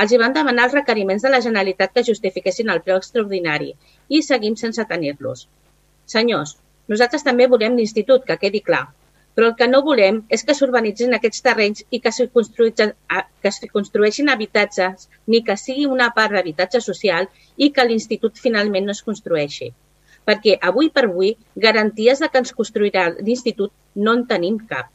[0.02, 3.72] Els hi van demanar els requeriments de la Generalitat que justifiquessin el ple extraordinari
[4.08, 5.46] i seguim sense tenir-los.
[6.04, 6.56] Senyors,
[6.92, 8.82] nosaltres també volem l'institut, que quedi clar,
[9.36, 12.92] però el que no volem és que s'urbanitzin aquests terrenys i que s'hi construeixin,
[13.72, 19.02] construeixin habitatges, ni que sigui una part d'habitatge social i que l'institut finalment no es
[19.08, 19.72] construeixi.
[20.28, 21.34] Perquè avui per avui,
[21.68, 24.92] garanties de que ens construirà l'institut no en tenim cap.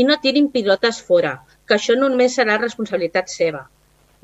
[0.00, 1.32] I no tirin pilotes fora,
[1.66, 3.62] que això no només serà responsabilitat seva.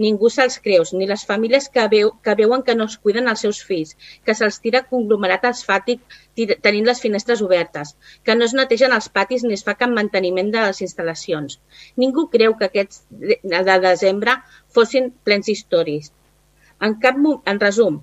[0.02, 3.42] Ningú se'ls creus, ni les famílies que, veu, que veuen que no es cuiden els
[3.44, 3.92] seus fills,
[4.24, 6.16] que se'ls tira conglomerat asfàtic
[6.66, 7.92] tenint les finestres obertes,
[8.24, 11.58] que no es netegen els patis ni es fa cap manteniment de les instal·lacions.
[12.04, 14.38] Ningú creu que aquests de desembre
[14.78, 16.10] fossin plens històrics.
[16.80, 17.20] En, cap,
[17.52, 18.00] en resum,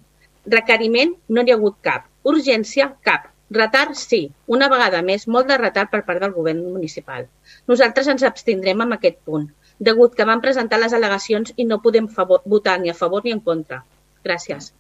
[0.60, 5.58] requeriment no n'hi ha hagut cap, urgència cap, retard sí, una vegada més, molt de
[5.58, 7.26] retard per part del govern municipal.
[7.72, 12.10] Nosaltres ens abstindrem en aquest punt degut que van presentar les al·legacions i no podem
[12.12, 13.82] favor, votar ni a favor ni en contra.
[14.26, 14.74] Gràcies.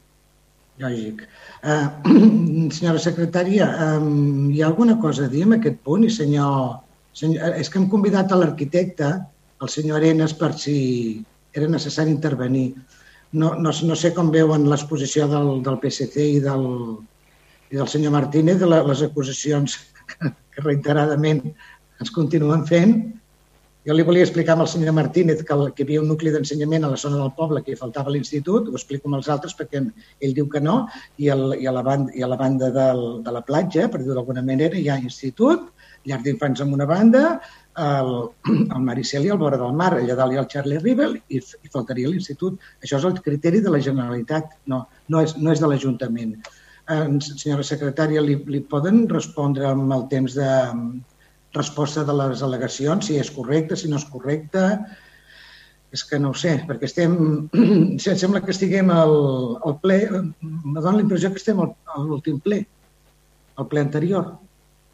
[0.79, 1.23] Lògic.
[1.63, 1.87] Uh,
[2.75, 6.05] senyora secretària, um, hi ha alguna cosa a dir en aquest punt?
[6.07, 6.79] I senyor,
[7.15, 9.11] senyor, és que hem convidat a l'arquitecte,
[9.59, 10.77] el senyor Arenas, per si
[11.55, 12.69] era necessari intervenir.
[13.31, 16.65] No, no, no sé com veuen l'exposició del, del PSC i del,
[17.69, 19.77] i del senyor Martínez de les acusacions
[20.19, 21.43] que, reiteradament
[21.99, 22.97] ens continuen fent
[23.87, 26.89] jo li volia explicar al senyor Martínez que, que hi havia un nucli d'ensenyament a
[26.91, 30.35] la zona del poble que hi faltava l'institut, ho explico amb els altres perquè ell
[30.35, 30.81] diu que no,
[31.17, 34.03] i, el, i, a, la banda, i a la banda del, de la platja, per
[34.03, 35.71] dir d'alguna manera, hi ha institut,
[36.11, 37.23] llar d'infants amb una banda,
[37.79, 38.13] el,
[38.75, 41.71] el i el vora del mar, allà dalt hi ha el Charlie Rivel i, i
[41.71, 42.59] faltaria l'institut.
[42.83, 46.35] Això és el criteri de la Generalitat, no, no és, no és de l'Ajuntament.
[46.89, 50.49] Senyora secretària, li, li poden respondre amb el temps de,
[51.55, 54.65] resposta de les al·legacions, si és correcte, si no és correcte.
[55.89, 57.15] És que no ho sé, perquè estem...
[58.05, 59.15] Sembla que estiguem al,
[59.65, 59.99] al ple...
[60.45, 62.61] Me dona la impressió que estem al, a l'últim ple,
[63.57, 64.35] al ple anterior,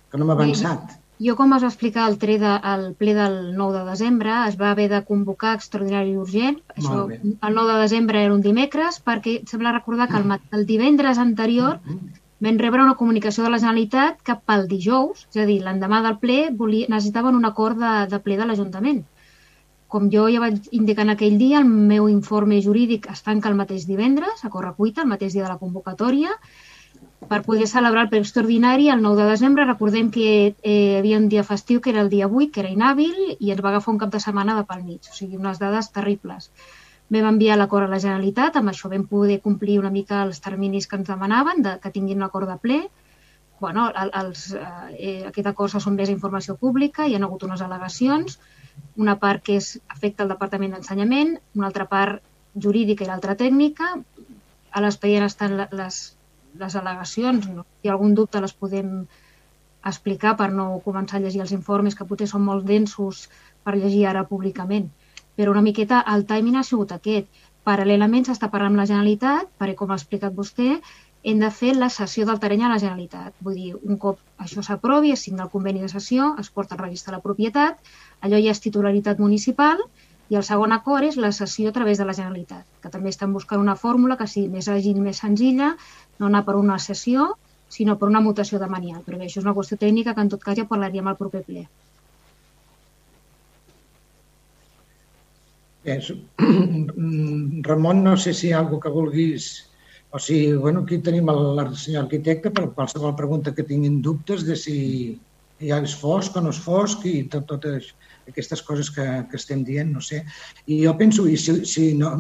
[0.10, 0.96] que no hem avançat.
[1.24, 4.60] Jo, com es va explicar el, tre de, el ple del 9 de desembre, es
[4.60, 6.60] va haver de convocar extraordinari i urgent.
[6.76, 11.18] Això, el 9 de desembre era un dimecres, perquè sembla recordar que el, el divendres
[11.18, 15.46] anterior mm -hmm Vam rebre una comunicació de la Generalitat que pel dijous, és a
[15.50, 19.00] dir, l'endemà del ple, volia, necessitaven un acord de, de ple de l'Ajuntament.
[19.96, 23.56] Com jo ja vaig indicar en aquell dia, el meu informe jurídic es tanca el
[23.62, 26.36] mateix divendres, a correcuita, el mateix dia de la convocatòria,
[27.30, 29.66] per poder celebrar el ple extraordinari el 9 de desembre.
[29.66, 32.74] Recordem que eh, hi havia un dia festiu que era el dia 8, que era
[32.74, 35.10] inhàbil, i ens va agafar un cap de setmana de pel mig.
[35.10, 36.52] O sigui, unes dades terribles.
[37.14, 40.88] Vam enviar l'acord a la Generalitat, amb això vam poder complir una mica els terminis
[40.88, 42.80] que ens demanaven, de, que tinguin l'acord de ple.
[43.60, 44.50] Bueno, els,
[45.00, 48.40] eh, aquest acord s'ha sotmès a informació pública, hi ha hagut unes al·legacions,
[48.98, 52.22] una part que és, afecta al Departament d'Ensenyament, una altra part
[52.56, 53.94] jurídica i l'altra tècnica.
[54.76, 56.15] A l'expedient estan les,
[56.60, 57.66] les al·legacions, no?
[57.66, 58.92] si hi ha algun dubte les podem
[59.86, 63.28] explicar per no començar a llegir els informes que potser són molt densos
[63.64, 64.88] per llegir ara públicament.
[65.36, 67.28] Però una miqueta el timing ha sigut aquest.
[67.66, 70.80] Paral·lelament s'està parlant amb la Generalitat, perquè com ha explicat vostè,
[71.26, 73.34] hem de fer la sessió del terreny a la Generalitat.
[73.46, 76.84] Vull dir, un cop això s'aprovi, es signa el conveni de sessió, es porta al
[76.84, 77.80] registre de la propietat,
[78.22, 79.82] allò ja és titularitat municipal
[80.30, 83.34] i el segon acord és la sessió a través de la Generalitat, que també estan
[83.34, 85.74] buscant una fórmula que sigui més àgil, més senzilla,
[86.20, 87.34] no anar per una sessió,
[87.70, 89.02] sinó per una mutació de manial.
[89.06, 91.44] Però bé, això és una qüestió tècnica que en tot cas ja parlaríem al proper
[91.48, 91.68] ple.
[95.86, 96.00] Bé,
[97.70, 99.54] Ramon, no sé si hi ha alguna que vulguis
[100.16, 104.46] o sigui, bueno, aquí tenim el, el senyor arquitecte per qualsevol pregunta que tinguin dubtes
[104.48, 104.76] de si
[105.60, 107.90] ja és fosc o no és fosc i tot, totes
[108.30, 110.22] aquestes coses que, que estem dient, no sé.
[110.72, 112.14] I jo penso, i si, si no,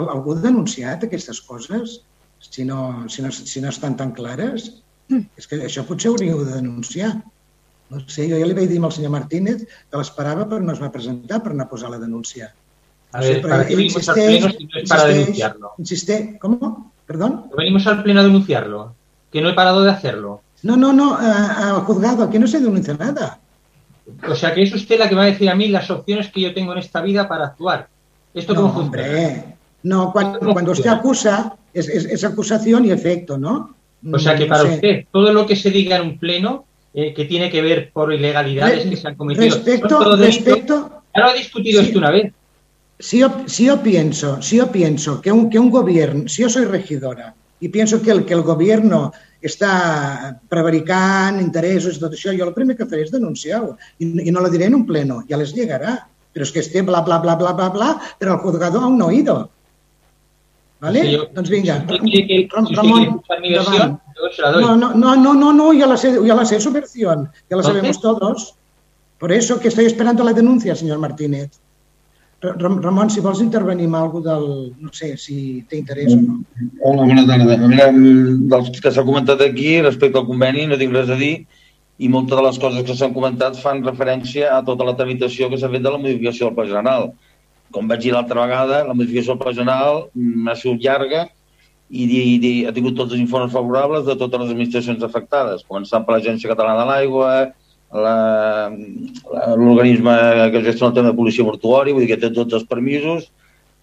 [0.00, 1.98] algú ha denunciat aquestes coses?
[2.42, 4.82] Si no, si no, si no estan tan clares?
[5.08, 5.28] Mm.
[5.38, 7.14] És que això potser hauríeu de denunciar.
[7.92, 10.80] No sé, jo ja li vaig dir al senyor Martínez que l'esperava però no es
[10.80, 12.52] va presentar per anar a posar la denúncia.
[13.12, 15.72] A ver, ¿para qué insisteix, pleno si no es para denunciarlo?
[15.78, 16.92] Insisteix, ¿cómo?
[17.06, 17.50] ¿Perdón?
[17.56, 18.94] Venimos al pleno a denunciarlo,
[19.30, 20.40] que no he parado de hacerlo.
[20.62, 23.38] No, no, no, al juzgado, aquí no se denuncia nada.
[24.26, 26.40] O sea que es usted la que va a decir a mí las opciones que
[26.40, 27.88] yo tengo en esta vida para actuar.
[28.32, 33.74] ¿Esto no, hombre, no, cuando, cuando usted acusa, es, es, es, acusación y efecto, ¿no?
[34.12, 34.74] O sea que para no sé.
[34.74, 38.12] usted, todo lo que se diga en un pleno eh, que tiene que ver por
[38.12, 39.44] ilegalidades Re, que se han cometido.
[39.44, 41.02] Respecto, respecto.
[41.14, 41.88] Ya lo ha discutido sí.
[41.88, 42.32] esto una vez
[43.02, 46.48] si yo, si yo pienso, si yo pienso que un, que un gobierno, si yo
[46.48, 49.10] soy regidora y pienso que el, que el gobierno
[49.42, 54.30] està prevaricant interessos i tot això, jo el primer que faré és denunciar-ho i, i
[54.30, 55.96] no lo diré en un pleno, ja les llegarà.
[56.32, 57.88] Però és que esté bla, bla, bla, bla, bla, bla,
[58.20, 59.34] però el juzgado aún no ha ido.
[60.82, 61.02] ¿Vale?
[61.02, 64.00] Sí, yo, doncs vinga, si Ramon, versión,
[64.60, 67.56] no, no, no, no, no, no, ya la sé, ya la sé su versión, ya
[67.56, 68.56] la sabemos todos.
[69.16, 71.60] Por eso que estoy esperando la denuncia, señor Martínez.
[72.42, 74.72] Ramon, si vols intervenir amb alguna del...
[74.82, 76.40] no sé si té interès o no.
[76.82, 77.58] Hola, bona tarda.
[77.62, 81.36] Mira, dels que s'ha comentat aquí, respecte al conveni, no tinc res a dir
[82.02, 85.62] i moltes de les coses que s'han comentat fan referència a tota la tramitació que
[85.62, 87.12] s'ha fet de la modificació del Pla General.
[87.72, 90.04] Com vaig dir l'altra vegada, la modificació Pla General
[90.48, 91.26] ha sigut llarga
[91.88, 96.04] i, i, i ha tingut tots els informes favorables de totes les administracions afectades, començant
[96.06, 97.32] per l'Agència Catalana de l'Aigua,
[99.60, 100.14] l'organisme
[100.52, 103.28] que gestiona el tema de policia mortuòria, vull dir que té tots els permisos,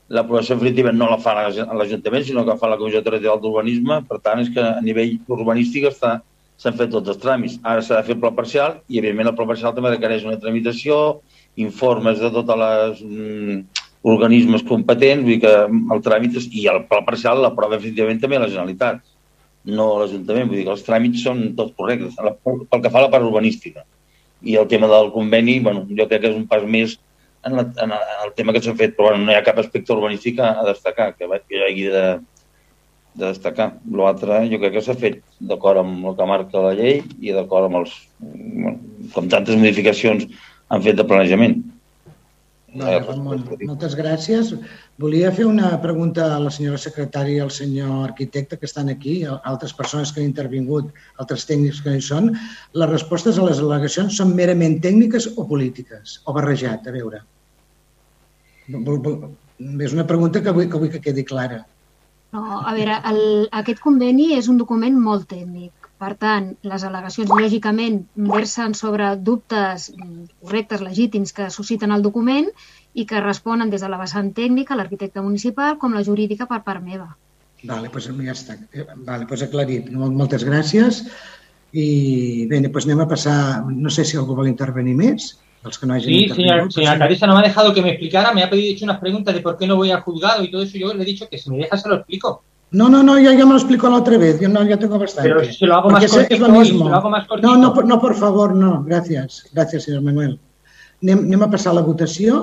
[0.09, 4.41] l'aprovació definitiva no la fa l'Ajuntament, sinó que fa la Comissió Territorial d'Urbanisme, per tant,
[4.41, 6.19] és que a nivell urbanístic està
[6.59, 7.59] s'han fet tots els tràmits.
[7.63, 10.39] Ara s'ha de fer el pla parcial i, evidentment, el pla parcial també requereix una
[10.41, 11.21] tramitació,
[11.65, 15.53] informes de totes les mm, organismes competents, vull dir que
[15.95, 19.03] el tràmit i el pla parcial l'aprova definitivament també la Generalitat,
[19.69, 23.11] no l'Ajuntament, vull dir que els tràmits són tots correctes, pel que fa a la
[23.11, 23.83] part urbanística
[24.41, 26.95] i el tema del conveni, bueno, jo crec que és un pas més
[27.43, 29.93] en, la, en el tema que s'ha fet, però bueno, no hi ha cap aspecte
[29.95, 32.05] urbanístic a, destacar, que, que hi hagi de,
[33.15, 33.69] de destacar.
[34.01, 35.19] L'altre jo crec que s'ha fet
[35.51, 38.77] d'acord amb el que marca la llei i d'acord amb els, bueno,
[39.15, 40.27] com tantes modificacions
[40.69, 41.59] han fet de planejament.
[42.69, 44.51] Vale, Ramon, moltes gràcies.
[45.01, 49.15] Volia fer una pregunta a la senyora secretària i al senyor arquitecte que estan aquí,
[49.25, 52.29] altres persones que han intervingut, altres tècnics que hi són.
[52.77, 56.19] Les respostes a les al·legacions són merament tècniques o polítiques?
[56.25, 56.85] O barrejat?
[56.85, 57.23] A veure.
[58.69, 61.63] És una pregunta que vull que, vull que quedi clara.
[62.37, 63.23] No, a veure, el,
[63.63, 65.73] aquest conveni és un document molt tècnic.
[65.99, 67.97] Per tant, les al·legacions, lògicament,
[68.31, 69.89] versen sobre dubtes
[70.39, 72.47] correctes, legítims, que susciten el document
[72.95, 76.85] i que responen des de la vessant tècnica, l'arquitecte municipal, com la jurídica per part
[76.85, 77.09] meva.
[77.67, 78.55] Vale, doncs ja està.
[78.95, 79.91] Vale, doncs aclarit.
[79.91, 81.03] Moltes gràcies.
[81.75, 83.37] I bé, doncs anem a passar...
[83.67, 85.33] No sé si algú vol intervenir més.
[85.63, 88.43] Los que no sí, señor, señora alcaldesa, no me ha dejado que me explicara, me
[88.43, 90.77] ha pedido hecho unas preguntas de por qué no voy al juzgado y todo eso.
[90.77, 92.43] Yo le he dicho que si me deja se lo explico.
[92.71, 94.99] No, no, no, ya, ya me lo explicó la otra vez, yo no, ya tengo
[94.99, 95.29] bastante.
[95.29, 96.85] Pero si lo hago más es, cortito, es lo mismo.
[96.85, 97.47] Si lo hago más cortito.
[97.47, 100.37] No, no, no, por favor, no, gràcies, gràcies, senyor Manuel.
[101.01, 102.41] Anem, anem a passar a la votació.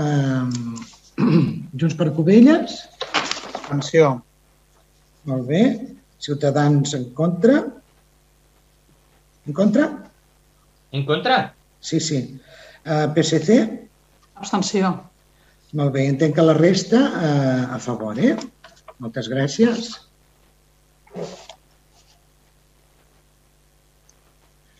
[0.00, 0.78] Um,
[1.78, 2.78] Junts per Covelles.
[3.52, 4.14] Abstenció.
[5.28, 5.62] Molt bé.
[6.24, 7.60] Ciutadans en contra.
[9.44, 9.90] En contra?
[10.92, 11.38] En contra?
[11.80, 12.22] Sí, sí.
[12.86, 13.60] Uh, PSC?
[14.40, 14.94] Abstenció.
[15.74, 18.36] Molt bé, entenc que la resta uh, a favor, eh?
[19.02, 19.94] Moltes gràcies.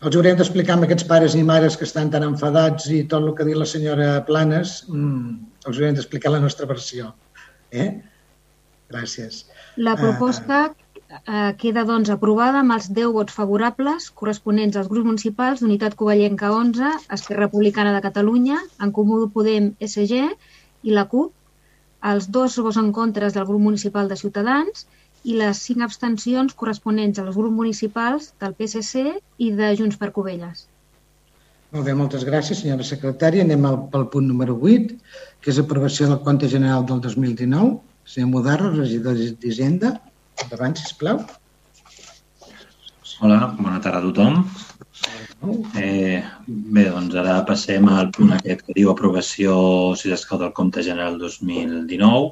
[0.05, 3.31] els haurem d'explicar amb aquests pares i mares que estan tan enfadats i tot el
[3.35, 5.29] que ha dit la senyora Planes, mmm,
[5.65, 7.13] els haurem d'explicar la nostra versió.
[7.71, 7.87] Eh?
[8.93, 9.45] Gràcies.
[9.81, 15.63] La proposta eh, queda doncs aprovada amb els 10 vots favorables corresponents als grups municipals
[15.63, 20.21] d'Unitat Covellenca 11, Esquerra Republicana de Catalunya, En Comú Podem, SG
[20.85, 21.33] i la CUP,
[22.11, 24.85] els dos vots en contres del grup municipal de Ciutadans
[25.25, 29.05] i les cinc abstencions corresponents als grups municipals del PSC
[29.41, 30.67] i de Junts per Covelles.
[31.73, 33.43] Molt bé, moltes gràcies, senyora secretària.
[33.43, 34.93] Anem al, pel punt número 8,
[35.41, 37.73] que és aprovació del compte general del 2019.
[38.05, 39.95] Senyor Mudarro, regidor d'Hisenda.
[40.45, 41.25] Endavant, sisplau.
[43.25, 44.43] Hola, bona tarda a tothom.
[45.75, 49.55] Eh, bé, doncs ara passem al punt aquest que diu aprovació,
[49.99, 52.31] si s'escau, del compte general 2019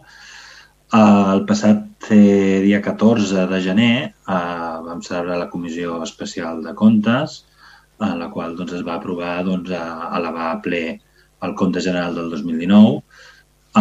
[0.93, 7.39] el passat eh, dia 14 de gener eh, vam celebrar la Comissió Especial de Comptes,
[7.99, 10.83] en la qual doncs, es va aprovar doncs, a elevar a ple
[11.43, 13.01] el compte general del 2019.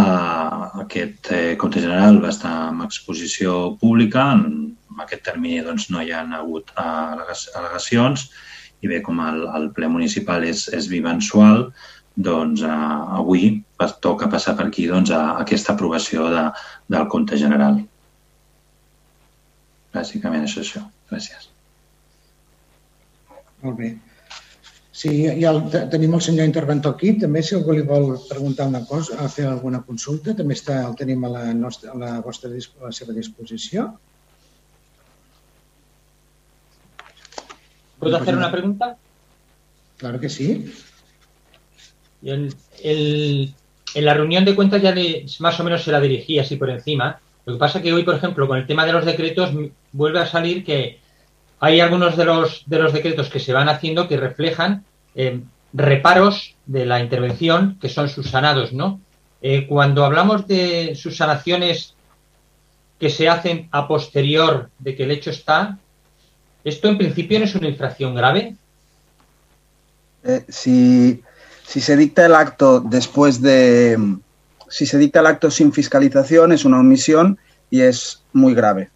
[0.00, 6.00] Eh, aquest eh, compte general va estar en exposició pública, en aquest termini doncs, no
[6.00, 8.30] hi ha hagut eh, al·legacions
[8.82, 11.68] i bé, com el, el ple municipal és, és bimensual,
[12.28, 12.74] doncs eh,
[13.18, 13.62] avui
[14.04, 16.44] toca passar per aquí doncs, a aquesta aprovació de,
[16.92, 17.80] del compte general.
[19.92, 20.82] Bàsicament és això.
[21.10, 21.50] Gràcies.
[23.62, 23.92] Molt bé.
[24.92, 25.60] Sí, ja el,
[25.92, 27.14] tenim el senyor interventor aquí.
[27.20, 30.96] També, si algú li vol preguntar una cosa, a fer alguna consulta, també està, el
[30.98, 33.88] tenim a la, nostra, a la, vostra, a la seva disposició.
[38.02, 38.96] ¿Puedo hacer una pregunta?
[39.96, 40.74] Claro que sí.
[42.20, 43.54] El, el,
[43.94, 44.92] en la reunión de cuentas ya
[45.38, 47.20] más o menos se la dirigí así por encima.
[47.44, 49.50] Lo que pasa es que hoy, por ejemplo, con el tema de los decretos,
[49.92, 50.98] vuelve a salir que
[51.60, 54.84] hay algunos de los, de los decretos que se van haciendo que reflejan
[55.14, 55.40] eh,
[55.72, 59.00] reparos de la intervención que son subsanados, ¿no?
[59.42, 61.94] Eh, cuando hablamos de subsanaciones
[62.98, 65.78] que se hacen a posterior de que el hecho está,
[66.64, 68.56] ¿esto en principio no es una infracción grave?
[70.24, 71.22] Eh, si
[71.72, 73.96] si se dicta el acto después de,
[74.68, 77.38] si se dicta el acto sin fiscalización es una omisión
[77.70, 78.90] y es muy grave.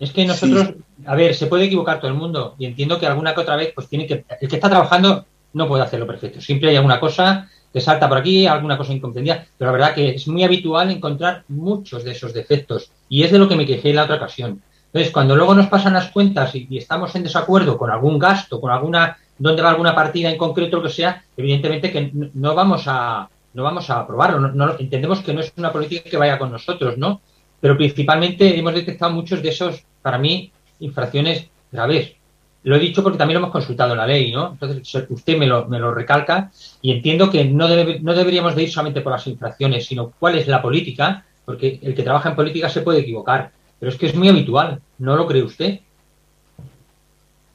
[0.00, 1.04] Es que nosotros, sí.
[1.06, 3.72] a ver, se puede equivocar todo el mundo y entiendo que alguna que otra vez,
[3.74, 6.40] pues tiene que, el que está trabajando no puede hacerlo perfecto.
[6.40, 10.16] Siempre hay alguna cosa que salta por aquí, alguna cosa incomprendida, pero la verdad que
[10.16, 13.90] es muy habitual encontrar muchos de esos defectos y es de lo que me quejé
[13.90, 14.62] en la otra ocasión.
[14.96, 18.70] Entonces, cuando luego nos pasan las cuentas y, estamos en desacuerdo con algún gasto, con
[18.70, 23.28] alguna dónde va alguna partida en concreto, lo que sea, evidentemente que no vamos a
[23.52, 24.40] no vamos a aprobarlo.
[24.40, 27.20] No, no, entendemos que no es una política que vaya con nosotros, ¿no?
[27.60, 32.14] Pero principalmente hemos detectado muchos de esos, para mí, infracciones graves.
[32.62, 34.52] Lo he dicho porque también lo hemos consultado en la ley, ¿no?
[34.52, 38.62] Entonces, usted me lo, me lo recalca y entiendo que no, debe, no deberíamos de
[38.62, 42.36] ir solamente por las infracciones, sino cuál es la política, porque el que trabaja en
[42.36, 43.52] política se puede equivocar.
[43.78, 45.80] Pero es que es muy habitual, ¿no lo cree usted?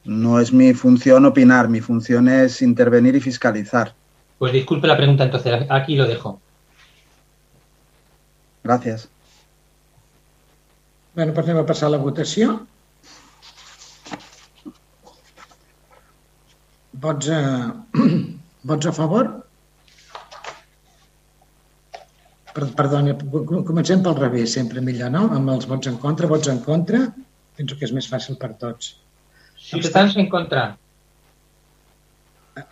[0.04, 3.94] No es mi función opinar, mi función es intervenir y fiscalizar.
[4.40, 6.40] Pues disculpe la pregunta, entonces aquí lo dejo.
[8.64, 9.10] Gràcies.
[11.16, 12.60] Bueno, passem a passar a la votació.
[16.94, 17.42] Vots a,
[18.64, 19.32] vots a favor?
[22.56, 23.14] Perdoni,
[23.68, 25.24] comencem pel revés, sempre millor, no?
[25.38, 27.06] Amb els vots en contra, vots en contra,
[27.58, 28.96] penso que és més fàcil per tots.
[29.62, 30.66] Ciutadans en contra.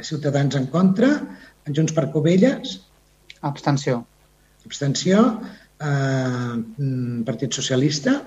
[0.04, 1.14] Ciutadans en contra.
[1.70, 2.80] Junts per Covelles.
[3.50, 4.02] Abstenció.
[4.66, 5.26] Abstenció.
[5.80, 6.56] Eh,
[7.28, 8.18] Partit Socialista.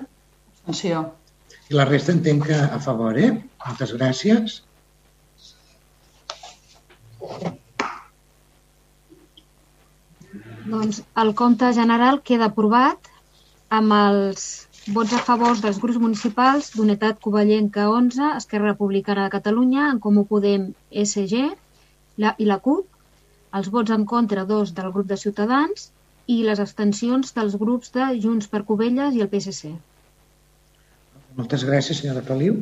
[0.63, 1.03] Abstenció.
[1.69, 3.31] I la resta entenc que a favor, eh?
[3.65, 4.61] Moltes gràcies.
[10.63, 13.09] Doncs el compte general queda aprovat
[13.77, 14.43] amb els
[14.95, 20.23] vots a favor dels grups municipals d'Unitat Covellenca 11, Esquerra Republicana de Catalunya, en Comú
[20.29, 20.69] Podem,
[21.03, 21.41] SG
[22.23, 22.87] la, i la CUP,
[23.59, 25.89] els vots en contra dos del grup de Ciutadans
[26.27, 29.73] i les abstencions dels grups de Junts per Covelles i el PSC.
[31.35, 32.61] Moltes gràcies, senyora Feliu.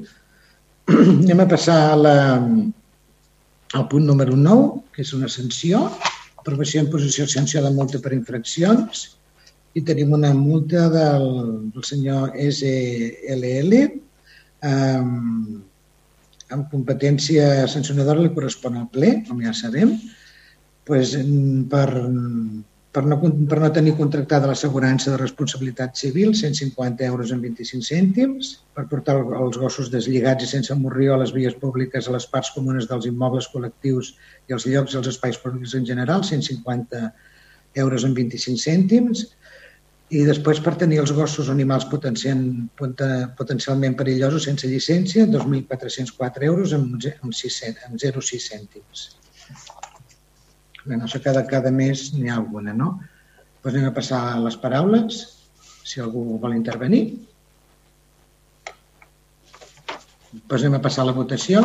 [0.89, 2.15] Anem a passar a la,
[3.77, 5.85] al punt número 9, que és una sanció,
[6.41, 9.07] aprovació en posició de sanció de multa per infraccions,
[9.77, 11.27] i tenim una multa del,
[11.71, 13.77] del senyor SLL
[14.67, 15.61] amb,
[16.51, 19.95] amb competència sancionadora li correspon al ple, com ja sabem,
[20.89, 21.15] pues,
[21.71, 21.87] per,
[22.91, 28.49] per no, per no tenir contractada l'assegurança de responsabilitat civil, 150 euros en 25 cèntims,
[28.75, 32.51] per portar els gossos deslligats i sense morrió a les vies públiques a les parts
[32.55, 34.05] comunes dels immobles col·lectius
[34.49, 37.13] i els llocs i els espais públics en general, 150
[37.85, 39.17] euros en 25 cèntims,
[40.11, 47.31] i després per tenir els gossos animals potencialment perillosos sense llicència, 2.404 euros amb, amb,
[47.31, 49.20] 6, amb 0,6 cèntims.
[50.85, 52.95] Bé, no sé, cada, cada mes n'hi ha alguna, no?
[53.61, 55.19] Doncs anem a passar a les paraules,
[55.85, 57.03] si algú vol intervenir.
[60.31, 61.61] Doncs anem a passar a la votació.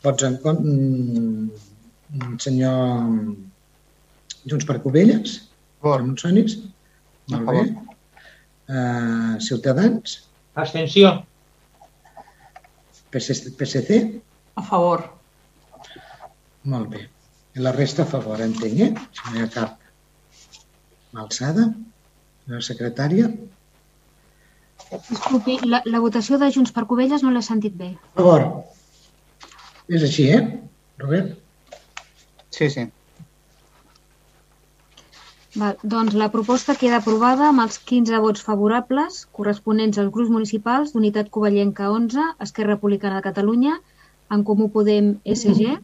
[0.00, 2.80] Vots en compte, mm, senyor
[4.48, 5.36] Junts per Covelles,
[5.84, 6.56] per Monsonis.
[7.34, 7.64] Molt bé.
[8.70, 10.20] Uh, Ciutadans.
[10.54, 11.12] Abstenció.
[13.10, 14.02] PSC, PSC.
[14.56, 15.04] A favor.
[16.64, 17.08] Molt bé.
[17.60, 18.90] La resta a favor, entenc, eh?
[19.16, 21.66] Si no hi ha cap alçada.
[22.50, 23.28] La secretària.
[25.08, 27.90] Disculpi, la, la votació de Junts per Covelles no l'he sentit bé.
[28.14, 28.46] A favor.
[29.90, 30.40] És així, eh,
[31.02, 31.36] Robert?
[32.56, 32.86] Sí, sí.
[35.60, 40.92] Val, doncs la proposta queda aprovada amb els 15 vots favorables corresponents als grups municipals
[40.94, 43.78] d'Unitat Covellenca 11, Esquerra Republicana de Catalunya,
[44.30, 45.74] en Comú Podem SG,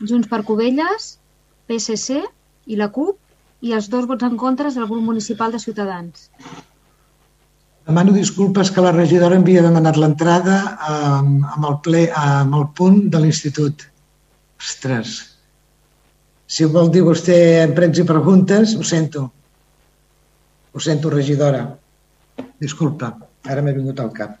[0.00, 1.16] Junts per Covelles,
[1.66, 2.20] PSC
[2.70, 6.28] i la CUP i els dos vots en contra del grup municipal de Ciutadans.
[7.88, 13.00] Demano disculpes que la regidora havia demanat l'entrada amb, amb, el ple, amb el punt
[13.10, 13.86] de l'institut.
[14.60, 15.14] Ostres.
[16.48, 19.24] Si vol dir vostè en prens i preguntes, ho sento.
[20.72, 21.64] Ho sento, regidora.
[22.60, 23.14] Disculpa,
[23.48, 24.36] ara m'he vingut al cap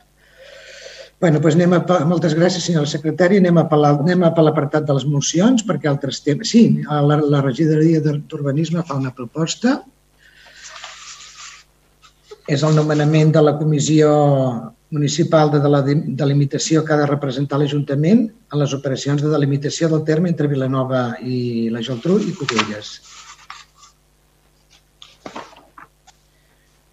[1.20, 3.42] bueno, doncs anem a, moltes gràcies, senyora secretària.
[3.42, 6.52] Anem a, anem a l'apartat de les mocions, perquè altres temes...
[6.54, 9.80] Sí, la, la regidoria d'Urbanisme fa una proposta.
[12.48, 14.08] És el nomenament de la comissió
[14.90, 20.06] municipal de la delimitació que ha de representar l'Ajuntament en les operacions de delimitació del
[20.06, 22.94] terme entre Vilanova i la Geltrú i Cubelles.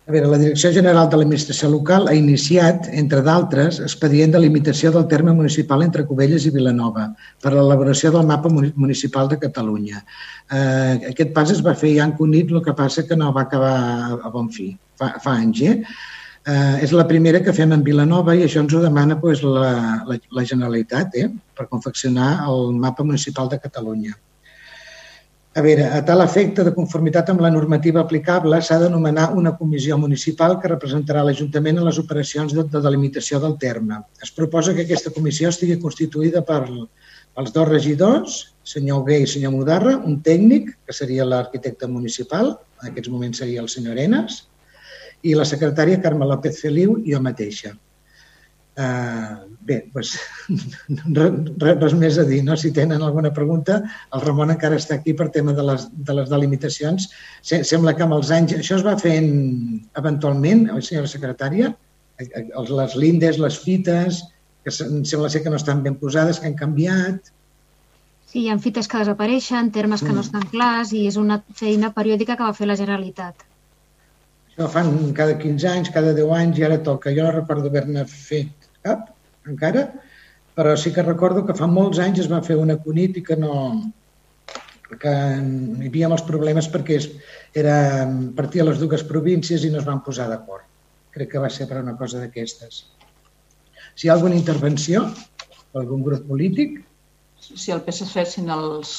[0.06, 4.91] A veure, la Direcció General de l'Administració Local ha iniciat, entre d'altres, expedient de limitació
[4.93, 7.08] del terme municipal entre Cubelles i Vilanova
[7.41, 10.03] per a l'elaboració del mapa municipal de Catalunya.
[10.53, 13.47] Eh, aquest pas es va fer ja en Cunit, el que passa que no va
[13.47, 13.80] acabar
[14.22, 14.68] a bon fi,
[15.01, 15.76] fa, fa anys, eh?
[16.45, 19.72] Eh, és la primera que fem en Vilanova i això ens ho demana pues, la,
[20.06, 24.14] la, la Generalitat eh, per confeccionar el mapa municipal de Catalunya.
[25.56, 29.53] A veure, a tal efecte de conformitat amb la normativa aplicable, s'ha de nomenar una
[29.56, 34.01] comissió municipal que representarà l'Ajuntament en les operacions de, de delimitació del terme.
[34.26, 38.36] Es proposa que aquesta comissió estigui constituïda per els dos regidors,
[38.68, 43.64] senyor Hugué i senyor Mudarra, un tècnic, que seria l'arquitecte municipal, en aquests moments seria
[43.64, 44.41] el senyor Arenas,
[45.24, 47.78] i la secretària Carme López Feliu i jo mateixa.
[48.76, 50.18] Uh, bé, doncs,
[51.64, 52.42] res, més a dir.
[52.48, 52.58] No?
[52.60, 53.80] Si tenen alguna pregunta,
[54.14, 57.08] el Ramon encara està aquí per tema de les, de les delimitacions.
[57.42, 58.58] Sembla que amb els anys...
[58.60, 59.32] Això es va fent
[60.02, 61.72] eventualment, oi, senyora secretària?
[62.20, 64.22] Els, les lindes, les fites,
[64.66, 67.34] que sembla ser que no estan ben posades, que han canviat.
[68.26, 70.20] Sí, hi ha fites que desapareixen, termes que mm.
[70.20, 73.46] no estan clars i és una feina periòdica que va fer la Generalitat.
[74.56, 77.12] Això fan cada 15 anys, cada 10 anys i ara toca.
[77.12, 79.10] Jo no recordo haver-ne fet cap
[79.51, 79.89] encara,
[80.56, 83.36] però sí que recordo que fa molts anys es va fer una CUNIT i que
[83.36, 83.56] no
[85.01, 87.01] que hi havia molts problemes perquè
[87.60, 87.76] era,
[88.38, 90.64] partia les dues províncies i no es van posar d'acord.
[91.12, 92.86] Crec que va ser per una cosa d'aquestes.
[93.95, 95.10] Si hi ha alguna intervenció
[95.76, 96.84] algun grup polític...
[97.46, 98.91] Si el PSC fessin els,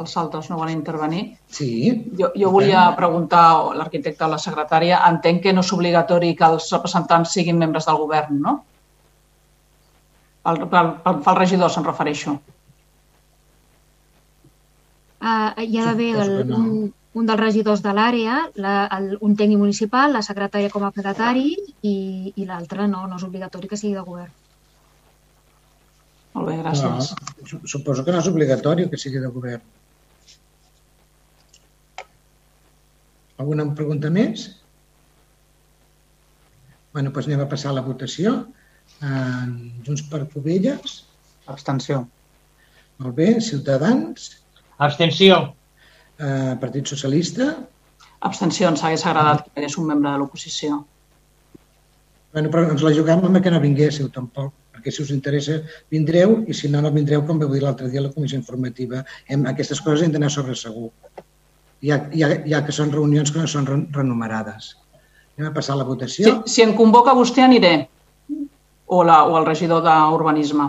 [0.00, 1.24] els altres no van intervenir.
[1.52, 1.70] Sí.
[2.18, 6.48] Jo, jo volia preguntar a l'arquitecte o la secretària, entenc que no és obligatori que
[6.54, 8.56] els representants siguin membres del govern, no?
[10.46, 12.38] Pel, pel, pel, pel regidor se'n refereixo.
[15.20, 16.14] Uh, hi ha d'haver
[16.56, 16.70] un,
[17.12, 21.50] un dels regidors de l'àrea, un tècnic municipal, la secretària com a secretari
[21.82, 21.96] i,
[22.32, 24.32] i l'altre no, no és obligatori que sigui de govern.
[26.34, 27.10] Molt bé, gràcies.
[27.40, 29.62] No, suposo que no és obligatori que sigui de govern.
[33.40, 34.50] Alguna pregunta més?
[36.92, 38.34] bueno, doncs anem a passar a la votació.
[39.86, 40.96] Junts per Covelles.
[41.46, 42.04] Abstenció.
[42.98, 43.32] Molt bé.
[43.40, 44.30] Ciutadans.
[44.78, 45.40] Abstenció.
[46.18, 47.52] Eh, Partit Socialista.
[48.20, 48.68] Abstenció.
[48.68, 50.82] Ens hagués agradat que hagués un membre de l'oposició.
[52.34, 55.60] Bueno, però ens la jugam amb que no vinguéssiu tampoc, perquè si us interessa
[55.92, 59.04] vindreu i si no, no vindreu com vau dir l'altre dia a la comissió informativa.
[59.28, 60.88] Hem, aquestes coses hem d'anar sobre segur.
[61.84, 64.74] ja, ja, ja que són reunions que no són renumerades.
[65.36, 66.42] Anem a passar a la votació.
[66.44, 67.88] Si, si em convoca vostè aniré,
[68.86, 70.66] o, la, o el regidor d'Urbanisme.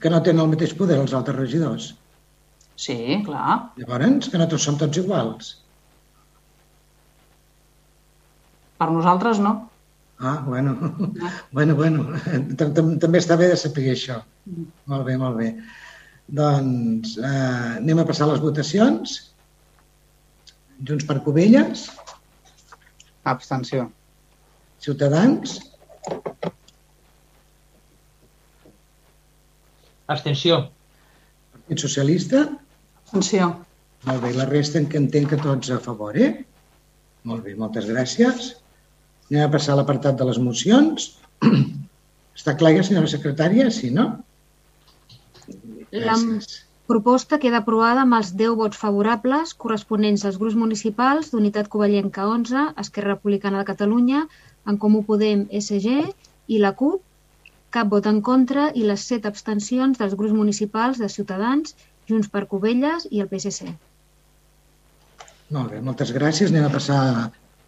[0.00, 1.92] Que no tenen el mateix poder els altres regidors.
[2.76, 3.72] Sí, clar.
[3.80, 5.54] Llavors, que no tots som tots iguals.
[8.76, 9.54] Per nosaltres no.
[10.18, 10.76] Ah, bueno,
[11.52, 12.06] bueno, bueno,
[12.56, 14.22] també està bé de saber això.
[14.48, 14.70] Mm.
[14.92, 15.50] Molt bé, molt bé.
[16.26, 19.16] Doncs eh, anem a passar les votacions.
[20.88, 21.86] Junts per Covelles.
[23.28, 23.90] Abstenció.
[24.82, 25.58] Ciutadans.
[30.06, 30.60] Abstenció.
[31.52, 32.44] Partit Socialista.
[33.04, 33.52] Abstenció.
[34.06, 36.30] Molt bé, la resta en que entenc que tots a favor, eh?
[37.26, 38.52] Molt bé, moltes gràcies.
[39.30, 41.08] Anem a passar a l'apartat de les mocions.
[42.38, 43.66] Està clar ja, senyora secretària?
[43.74, 44.06] Sí, no?
[45.90, 46.46] Gràcies.
[46.86, 52.28] La proposta queda aprovada amb els 10 vots favorables corresponents als grups municipals d'Unitat Covellenca
[52.30, 54.22] 11, Esquerra Republicana de Catalunya,
[54.70, 55.96] En Comú Podem, SG
[56.54, 57.02] i la CUP,
[57.74, 61.74] cap vot en contra i les 7 abstencions dels grups municipals de Ciutadans,
[62.06, 63.66] Junts per Covelles i el PSC.
[65.56, 66.54] Molt bé, moltes gràcies.
[66.54, 67.00] Anem a passar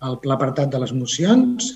[0.00, 1.72] l'apartat de les mocions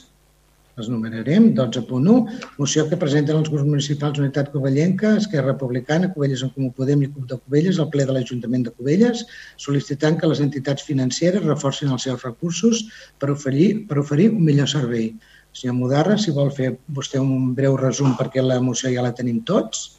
[0.77, 1.51] les numerarem.
[1.55, 2.15] 12.1,
[2.59, 7.11] moció que presenten els grups municipals Unitat Covellenca, Esquerra Republicana, Covelles en Comú Podem i
[7.11, 9.25] Club de Covelles al ple de l'Ajuntament de Covelles,
[9.61, 12.87] sol·licitant que les entitats financeres reforcin els seus recursos
[13.21, 15.13] per oferir, per oferir un millor servei.
[15.53, 19.43] Senyor Mudarra, si vol fer vostè un breu resum perquè la moció ja la tenim
[19.45, 19.91] tots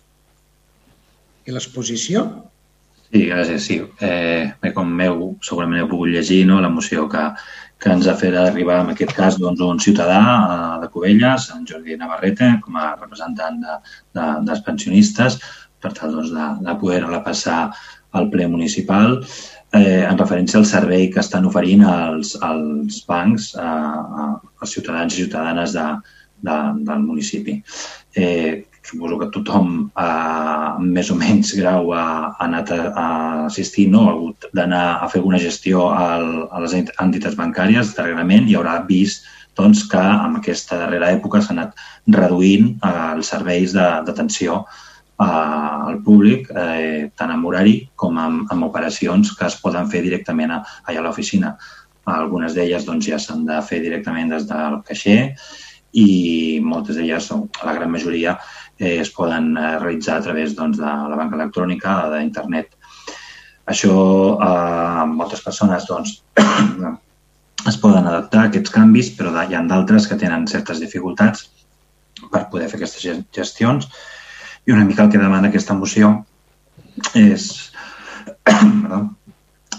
[1.45, 2.25] i l'exposició.
[3.13, 3.65] Sí, gràcies.
[3.67, 3.75] Sí.
[4.01, 7.27] Eh, com meu, segurament heu pogut llegir no, la moció que,
[7.83, 11.65] que ens ha fet arribar, en aquest cas, doncs, un ciutadà eh, de Cubelles, en
[11.69, 13.75] Jordi Navarrete, com a representant de,
[14.15, 15.39] de, dels pensionistes,
[15.83, 17.59] per tal doncs, de, de poder-la passar
[18.13, 19.17] al ple municipal
[19.73, 24.27] eh, en referència al servei que estan oferint els, els bancs eh,
[24.61, 25.87] als ciutadans i ciutadanes de,
[26.47, 27.57] de, del municipi.
[28.15, 29.69] Eh, suposo que tothom
[29.99, 33.07] eh, més o menys grau ha, ha anat a, a
[33.45, 34.07] assistir, no?
[34.07, 38.81] ha hagut d'anar a fer una gestió al, a les entitats bancàries darrerament i haurà
[38.89, 39.27] vist
[39.57, 41.77] doncs, que en aquesta darrera època s'ha anat
[42.17, 48.69] reduint eh, els serveis d'atenció eh, al públic, eh, tant en horari com amb, amb
[48.69, 51.55] operacions que es poden fer directament a, allà a l'oficina.
[52.09, 55.19] Algunes d'elles doncs, ja s'han de fer directament des del caixer
[55.93, 57.29] i moltes d'elles,
[57.63, 58.33] la gran majoria,
[58.79, 62.73] eh, es poden eh, realitzar a través doncs, de la banca electrònica, d'internet.
[63.73, 63.95] Això
[64.35, 66.17] eh, moltes persones doncs,
[67.71, 71.49] es poden adaptar a aquests canvis, però hi ha d'altres que tenen certes dificultats
[72.31, 73.89] per poder fer aquestes gestions.
[74.65, 76.15] I una mica el que demana aquesta moció
[77.17, 77.51] és,
[78.47, 79.05] perdó,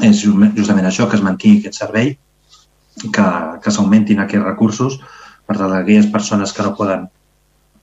[0.04, 2.16] és justament això, que es mantingui aquest servei,
[3.04, 3.26] que,
[3.60, 4.98] que s'augmentin aquests recursos
[5.46, 7.08] per tant, aquelles persones que no poden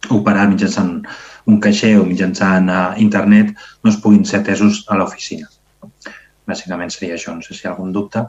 [0.09, 1.01] operar mitjançant
[1.45, 5.49] un caixer o mitjançant uh, internet no es puguin ser atesos a l'oficina.
[6.47, 7.35] Bàsicament seria això.
[7.35, 8.25] No sé si hi ha algun dubte.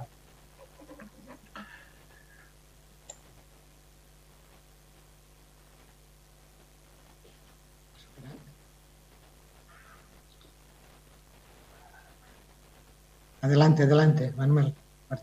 [13.43, 14.73] Adelante, adelante, Manuel.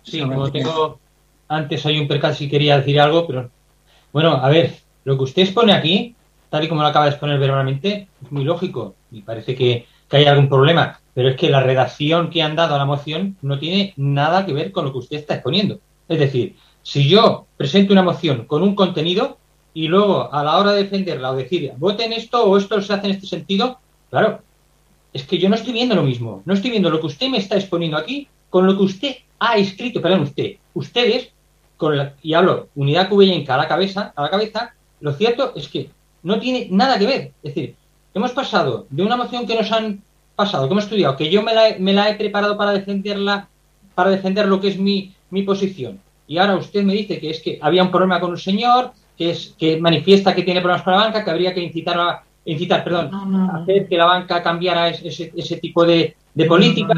[0.03, 0.99] Sí, como tengo
[1.47, 3.49] antes hay un percal y quería decir algo, pero
[4.11, 6.15] bueno, a ver, lo que usted expone aquí
[6.49, 10.25] tal y como lo acaba de exponer verbalmente, es muy lógico y parece que, hay
[10.25, 13.93] algún problema, pero es que la redacción que han dado a la moción no tiene
[13.95, 15.79] nada que ver con lo que usted está exponiendo.
[16.07, 19.37] Es decir, si yo presento una moción con un contenido
[19.71, 23.05] y luego a la hora de defenderla o decir voten esto o esto se hace
[23.05, 23.77] en este sentido,
[24.09, 24.41] claro,
[25.13, 27.37] es que yo no estoy viendo lo mismo, no estoy viendo lo que usted me
[27.37, 31.29] está exponiendo aquí con lo que usted ha escrito, perdón, usted, ustedes,
[31.77, 35.91] con y hablo unidad cubeyenca a la cabeza, a la cabeza, lo cierto es que
[36.23, 37.31] no tiene nada que ver.
[37.43, 37.75] Es decir,
[38.13, 40.01] hemos pasado de una moción que nos han
[40.35, 43.47] pasado, que hemos estudiado, que yo me la, he preparado para defenderla,
[43.95, 45.99] para defender lo que es mi, mi posición.
[46.27, 49.31] Y ahora usted me dice que es que había un problema con un señor, que
[49.31, 52.83] es que manifiesta que tiene problemas con la banca, que habría que incitar a, incitar,
[52.83, 53.11] perdón,
[53.53, 56.93] hacer que la banca cambiara ese, ese tipo de, de política.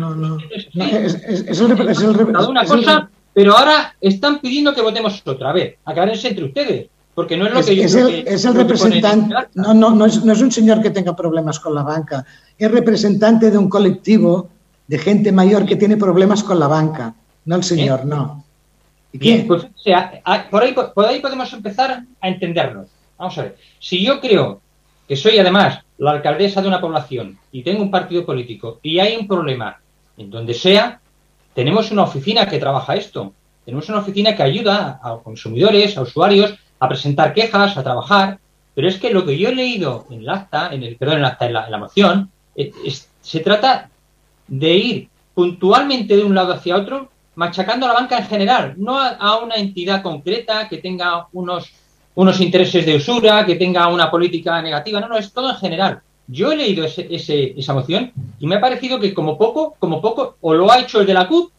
[0.76, 5.50] Es, una cosa, pero ahora están pidiendo que votemos otra.
[5.50, 6.88] A ver, entre ustedes.
[7.14, 10.24] Porque no es lo que yo es el, es el representante, no, no, no es,
[10.24, 12.26] no es un señor que tenga problemas con la banca,
[12.58, 14.50] es representante de un colectivo
[14.88, 17.14] de gente mayor que tiene problemas con la banca,
[17.46, 18.44] no el señor, no.
[19.14, 22.88] Bien, pues o sea, por, ahí, por ahí podemos empezar a entendernos.
[23.18, 24.62] Vamos a ver, si yo creo
[25.08, 29.18] que soy además la alcaldesa de una población y tengo un partido político y hay
[29.18, 29.80] un problema
[30.18, 31.02] en donde sea,
[31.54, 33.34] tenemos una oficina que trabaja esto.
[33.66, 38.40] Tenemos una oficina que ayuda a consumidores, a usuarios, a presentar quejas, a trabajar.
[38.74, 41.22] Pero es que lo que yo he leído en el acta, en el, perdón, en,
[41.22, 42.72] el acta, en, la, moción, eh,
[43.22, 43.90] se trata
[44.48, 49.00] de ir puntualmente de un lado hacia otro, machacando a la banca en general, no
[49.00, 51.72] a, una entidad concreta que tenga unos,
[52.16, 56.02] unos intereses de usura, que tenga una política negativa, no, no, es todo en general.
[56.28, 60.38] Yo he leído ese, esa moción y me ha parecido que como poco, como poco,
[60.42, 61.52] o lo ha hecho el de la CUP,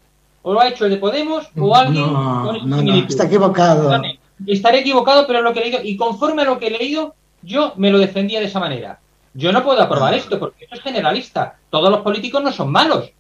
[0.43, 4.03] o lo ha hecho el de Podemos, o alguien no, no, no, está equivocado.
[4.47, 7.75] Estaré equivocado, pero lo que he leído, y conforme a lo que he leído, yo
[7.77, 9.01] me lo defendía de esa manera.
[9.35, 11.57] Yo no puedo aprobar esto porque esto es generalista.
[11.71, 13.11] Todos los políticos no son malos.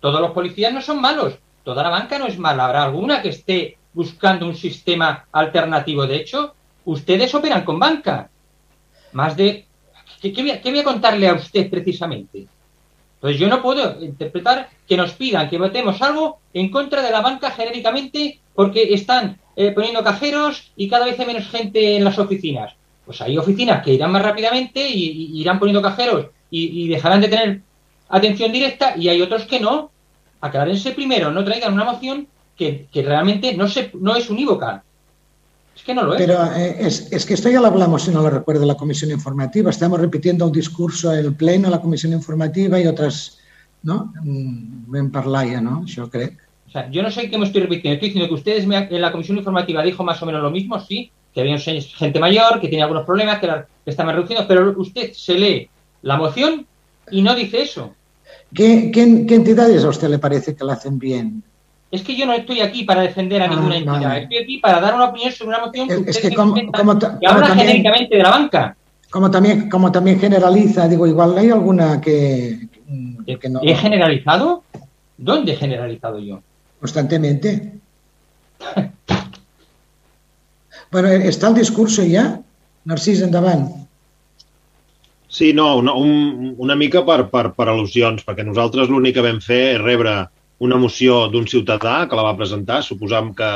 [0.00, 1.34] Todos los policías no son malos.
[1.62, 2.66] Toda la banca no es mala.
[2.66, 6.06] Habrá alguna que esté buscando un sistema alternativo.
[6.06, 6.54] De hecho,
[6.84, 8.28] ustedes operan con banca.
[9.12, 9.66] Más de...
[10.20, 12.46] ¿Qué, voy, a, contarle a usted precisamente?
[13.20, 17.20] Pues yo no puedo interpretar que nos pidan que votemos algo en contra de la
[17.20, 22.18] banca genéricamente porque están eh, poniendo cajeros y cada vez hay menos gente en las
[22.18, 22.74] oficinas.
[23.04, 27.60] Pues hay oficinas que irán más rápidamente y, irán poniendo cajeros y, dejarán de tener
[28.08, 29.90] atención directa y hay otros que no.
[30.40, 32.26] Aclárense primero, no traigan una moción
[32.56, 34.82] que, realmente no, se, no es unívoca.
[35.74, 36.20] Es que no lo es.
[36.20, 39.10] Pero eh, es, que esto ya lo hablamos, si no lo recuerdo, en la comisión
[39.10, 39.70] informativa.
[39.70, 43.38] Estamos repitiendo un discurso el pleno, la comisión informativa y otras,
[43.82, 44.12] ¿no?
[44.22, 45.84] Ven parlaya, ¿no?
[45.84, 46.30] Yo creo.
[46.76, 47.94] Sea, yo no sé qué me estoy repitiendo.
[47.94, 51.10] Estoy diciendo que ustedes en la comisión informativa dijo más o menos lo mismo, sí,
[51.32, 53.48] que había gente mayor, que tiene algunos problemas, que,
[53.86, 55.70] estaban reducidos, pero usted se lee
[56.02, 56.66] la moción
[57.10, 57.94] y no dice eso.
[58.52, 61.42] ¿Qué, entidades a usted le parece que la hacen bien?
[61.90, 64.78] Es que yo no estoy aquí para defender a ah, ninguna entidad, estoy aquí para
[64.78, 66.56] dar una opinión sobre una moción que, es que, como,
[67.26, 68.76] habla genéricamente de la banca.
[69.08, 72.68] Como también, como también generaliza, digo, igual hay alguna que,
[73.40, 73.60] que no.
[73.62, 74.62] ¿He generalizado?
[75.16, 76.42] ¿Dónde he generalizado yo?
[76.80, 77.56] Constantemente.
[80.92, 82.28] Bueno, està el discurs ja?
[82.86, 83.66] Narcís, endavant.
[85.36, 89.40] Sí, no, una, un, una mica per, per, per al·lusions, perquè nosaltres l'únic que vam
[89.44, 90.14] fer és rebre
[90.64, 93.50] una moció d'un ciutadà que la va presentar, suposam que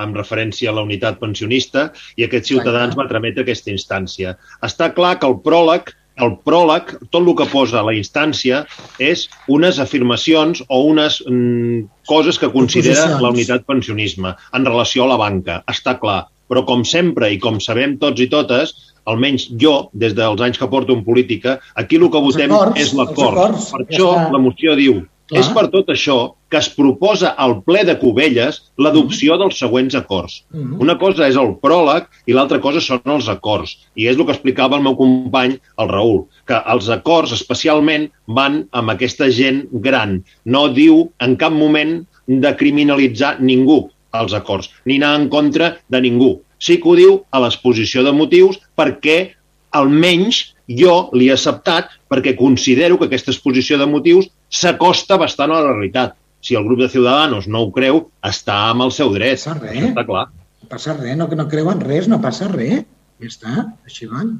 [0.00, 4.36] amb referència a la unitat pensionista, i aquest ciutadà ens va trametre aquesta instància.
[4.64, 8.64] Està clar que el pròleg el pròleg, tot el que posa la instància
[9.00, 15.12] és unes afirmacions o unes mm, coses que considera la unitat pensionisme en relació a
[15.14, 15.62] la banca.
[15.70, 16.24] Està clar.
[16.50, 18.74] Però, com sempre i com sabem tots i totes,
[19.10, 22.92] almenys jo, des dels anys que porto en política, aquí el que votem acords, és
[22.98, 23.60] l'acord.
[23.70, 24.98] Per això ja la moció diu
[25.30, 25.40] Clar.
[25.44, 26.16] És per tot això
[26.50, 29.40] que es proposa al ple de Cubelles l'adopció mm.
[29.44, 30.40] dels següents acords.
[30.50, 30.80] Mm.
[30.82, 33.76] Una cosa és el pròleg i l'altra cosa són els acords.
[33.94, 38.64] I és el que explicava el meu company, el Raül, que els acords especialment van
[38.74, 40.18] amb aquesta gent gran.
[40.42, 46.00] No diu en cap moment de criminalitzar ningú als acords, ni anar en contra de
[46.02, 46.40] ningú.
[46.58, 49.36] Sí que ho diu a l'exposició de motius perquè
[49.78, 55.72] almenys jo l'he acceptat perquè considero que aquesta exposició de motius s'acosta bastant a la
[55.72, 56.16] realitat.
[56.40, 59.38] Si el grup de Ciudadanos no ho creu, està amb el seu dret.
[59.38, 59.90] Passa res.
[59.90, 60.26] Està clar.
[60.60, 62.84] No passa res, no, que no creuen res, no passa res.
[63.20, 64.38] Ja està, així van.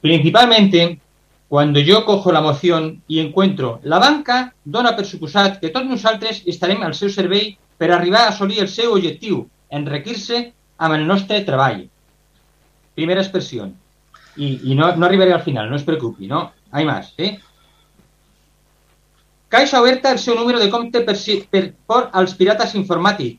[0.00, 0.98] Principalmente,
[1.52, 6.40] cuando yo cojo la moción y encuentro la banca dona per suposat que tots nosaltres
[6.48, 10.38] estarem al seu servei per arribar a assolir el seu objectiu, enriquir-se
[10.78, 11.82] amb el nostre treball.
[12.96, 13.68] Primera expressió.
[14.36, 16.52] I, i no, no arribaré al final, no es preocupi, no?
[16.70, 17.38] Hay más, eh?
[19.52, 21.16] Caixa oberta el seu número de compte per,
[21.52, 23.36] per, per als pirates informàtics.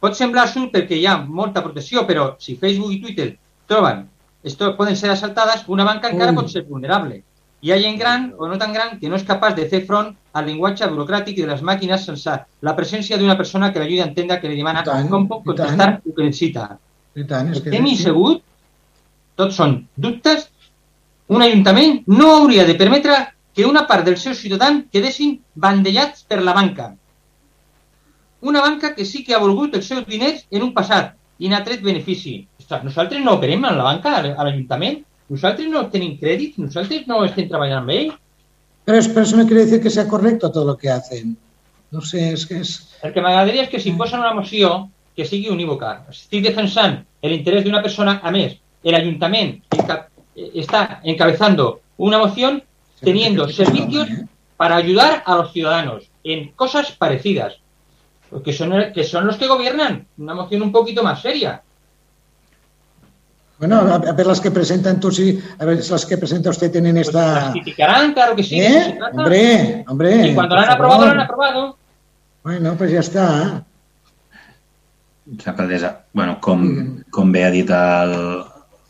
[0.00, 3.34] Pot semblar absurd perquè hi ha molta protecció, però si Facebook i Twitter
[3.68, 4.06] troben
[4.42, 7.22] esto poden ser assaltades, una banca encara pot ser vulnerable.
[7.60, 10.14] Hi ha gent gran o no tan gran que no és capaç de fer front
[10.32, 14.38] al llenguatge burocràtic de les màquines sense la presència d'una persona que l'ajudi a entendre
[14.40, 16.70] que li demana tant, com pot contestar el que necessita.
[17.20, 18.40] I tant, és que Hem insegut,
[19.36, 20.48] tots són dubtes,
[21.28, 23.18] un ajuntament no hauria de permetre
[23.60, 26.86] que una part dels seus ciutadans quedessin bandellats per la banca.
[28.40, 31.10] Una banca que sí que ha volgut els seus diners en un passat
[31.44, 32.38] i n'ha tret benefici.
[32.70, 37.50] Nosaltres no operem en la banca, a l'Ajuntament, nosaltres no tenim crèdit, nosaltres no estem
[37.50, 38.14] treballant amb ell.
[38.88, 41.36] Però, però això no quiere decir que sea correcto todo lo que hacen.
[41.92, 42.72] No sé, és que és...
[43.04, 45.98] El que m'agradaria és que si posen una moció que sigui unívoca.
[46.14, 46.96] Estic defensant
[47.28, 48.56] l'interès d'una persona, a més,
[48.88, 49.58] el Ayuntament
[50.40, 52.62] està encabezando una moción
[53.00, 54.26] teniendo servicios ¿eh?
[54.56, 57.58] para ayudar a los ciudadanos en cosas parecidas,
[58.44, 60.06] que son, que son los que gobiernan.
[60.18, 61.62] Una moción un poquito más seria.
[63.58, 66.72] Bueno, a, a ver las que presentan tú, sí, a ver las que presenta usted
[66.72, 67.34] tienen Pues esta...
[67.34, 68.60] las criticarán, claro que sí.
[68.60, 68.98] ¿Eh?
[69.12, 70.28] Hombre, hombre.
[70.28, 71.76] Y cuando lo han aprobado, lo han aprobado.
[72.42, 73.24] Bueno, pues ja està.
[75.44, 76.62] Alcaldessa, bueno, com,
[77.12, 78.14] com bé ha dit el,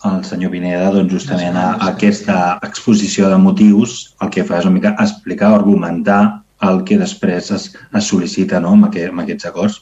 [0.04, 4.78] el senyor Pineda, doncs justament a, aquesta exposició de motius el que fa és una
[4.78, 6.20] mica explicar o argumentar
[6.68, 9.78] el que després es, es sol·licita no, amb, aquest, amb aquests acords.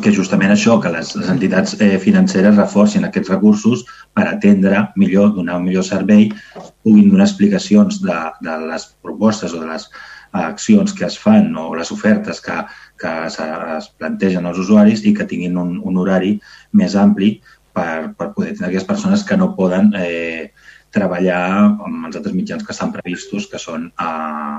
[0.00, 3.84] Que justament això, que les, les entitats eh, financeres reforcin aquests recursos
[4.16, 8.16] per atendre millor, donar un millor servei, puguin donar explicacions de,
[8.46, 9.84] de les propostes o de les
[10.34, 12.56] accions que es fan o les ofertes que,
[12.98, 16.32] que es, es plantegen als usuaris i que tinguin un, un horari
[16.72, 17.36] més ampli
[17.74, 20.52] per, per poder tenir aquelles persones que no poden eh,
[20.94, 21.40] treballar
[21.82, 24.06] amb els altres mitjans que estan previstos, que són, eh,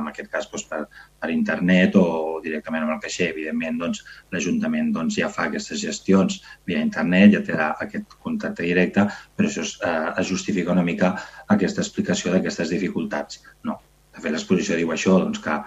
[0.01, 0.82] en aquest cas, doncs, per,
[1.22, 2.05] per internet o
[2.43, 3.30] directament amb el caixer.
[3.32, 4.03] Evidentment, doncs,
[4.36, 9.63] l'Ajuntament doncs, ja fa aquestes gestions via internet, ja té aquest contacte directe, però això
[9.63, 11.16] es, eh, es justifica una mica
[11.55, 13.43] aquesta explicació d'aquestes dificultats.
[13.63, 13.80] No.
[14.16, 15.61] De fet, l'exposició diu això, doncs, que,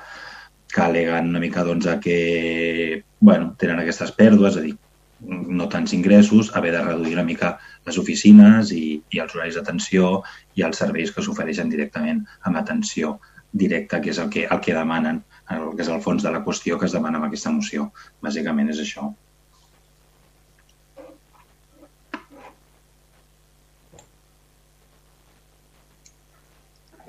[0.75, 2.19] que aleguen una mica doncs, a que
[3.21, 4.77] bueno, tenen aquestes pèrdues, és a dir,
[5.21, 7.57] no tants ingressos, haver de reduir una mica
[7.87, 10.23] les oficines i, i els horaris d'atenció
[10.55, 13.17] i els serveis que s'ofereixen directament amb atenció
[13.53, 15.23] directa, que és el que, el que demanen,
[15.55, 17.89] el que és el fons de la qüestió que es demana amb aquesta moció.
[18.23, 19.09] Bàsicament és això.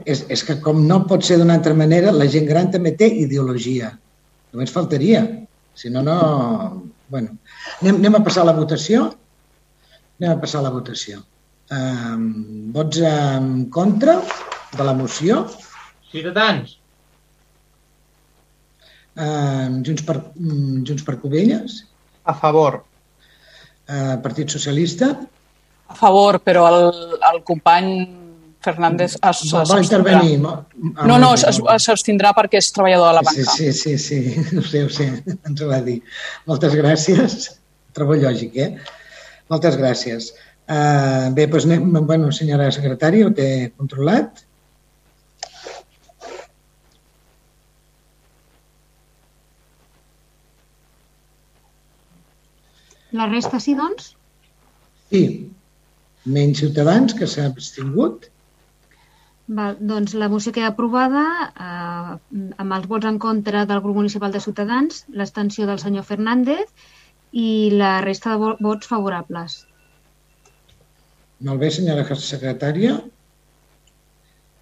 [0.06, 3.10] És, és que com no pot ser d'una altra manera, la gent gran també té
[3.26, 3.92] ideologia.
[4.54, 5.26] Només faltaria.
[5.76, 6.16] Si no, no...
[7.10, 7.36] Bueno,
[7.82, 9.08] anem, anem a passar a la votació.
[10.20, 11.22] Anem a passar a la votació.
[11.72, 14.18] Um, vots en contra
[14.76, 15.44] de la moció.
[16.12, 16.76] Ciutadans.
[19.20, 21.84] Um, Junts, per, um, Junts per Covelles.
[22.26, 22.84] A favor.
[23.90, 25.12] Uh, Partit Socialista.
[25.90, 26.90] A favor, però el,
[27.34, 27.94] el company
[28.62, 30.20] Fernández es, Vol s'abstindrà.
[30.20, 30.36] intervenir.
[30.46, 33.54] Ah, No, no, es- s'abstindrà perquè és treballador de la Sí, banca.
[33.56, 35.08] sí, sí, sí, ho sé, ho sé,
[35.48, 36.02] ens ho va dir.
[36.46, 37.48] Moltes gràcies.
[38.00, 38.70] Trobo lògic, eh?
[39.52, 40.32] Moltes gràcies.
[40.70, 44.46] Uh, bé, doncs anem, bueno, senyora secretària, ho té controlat?
[53.20, 54.14] La resta sí, doncs?
[55.12, 55.24] Sí.
[56.30, 58.30] Menys ciutadans que s'ha abstingut.
[59.58, 62.12] Val, doncs la moció queda aprovada eh,
[62.62, 66.70] amb els vots en contra del grup municipal de Ciutadans, l'extensió del senyor Fernández
[67.32, 69.66] i la resta de vo- vots favorables.
[71.46, 72.98] Molt bé, senyora secretària.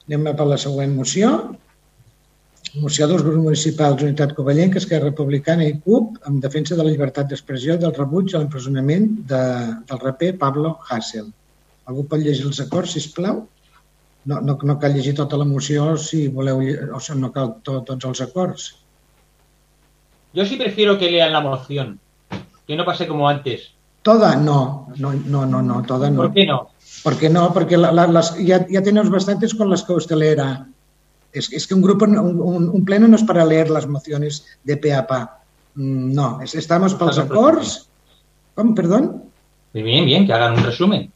[0.08, 1.32] Anem per la següent moció.
[2.78, 7.30] Moció dels grups municipals Unitat Covellenca, Esquerra Republicana i CUP en defensa de la llibertat
[7.32, 9.42] d'expressió i del rebuig a l'empresonament de,
[9.90, 11.30] del raper Pablo Hassel.
[11.88, 13.46] Algú pot llegir els acords, si plau?
[14.28, 17.80] No, no, no cal llegir tota la moció si voleu, o sigui, no cal to,
[17.88, 18.68] tots els acords.
[20.34, 21.98] Yo sí prefiero que lean la moción.
[22.68, 23.72] Que no pase como antes.
[24.04, 26.24] Toda, no, no, no, no, no toda no.
[26.24, 26.70] ¿Por qué no?
[27.04, 27.54] ¿Por qué no?
[27.54, 30.68] Porque la- la- las, ya, ya tenemos bastantes con las que usted leerá.
[31.32, 34.78] Es, es que un grupo, un, un- pleno no es para leer las mociones de
[34.78, 35.40] pe a pa.
[35.76, 37.90] Mm, No, es- estamos para los acords.
[38.56, 39.24] Com, perdón?
[39.74, 41.12] Bien, bien, que hagan un resumen.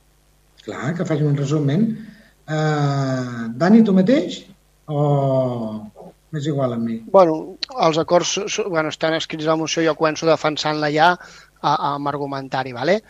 [0.64, 2.08] Clar, que facin un resumen.
[2.48, 4.46] Uh, Dani, tu mateix?
[4.86, 5.88] O
[6.32, 7.02] m'és igual a mi?
[7.12, 7.58] Bueno,
[7.88, 11.14] els acords bueno, estan escrits a la moció, jo començo defensant-la ja
[11.62, 13.02] amb argumentari, ¿vale?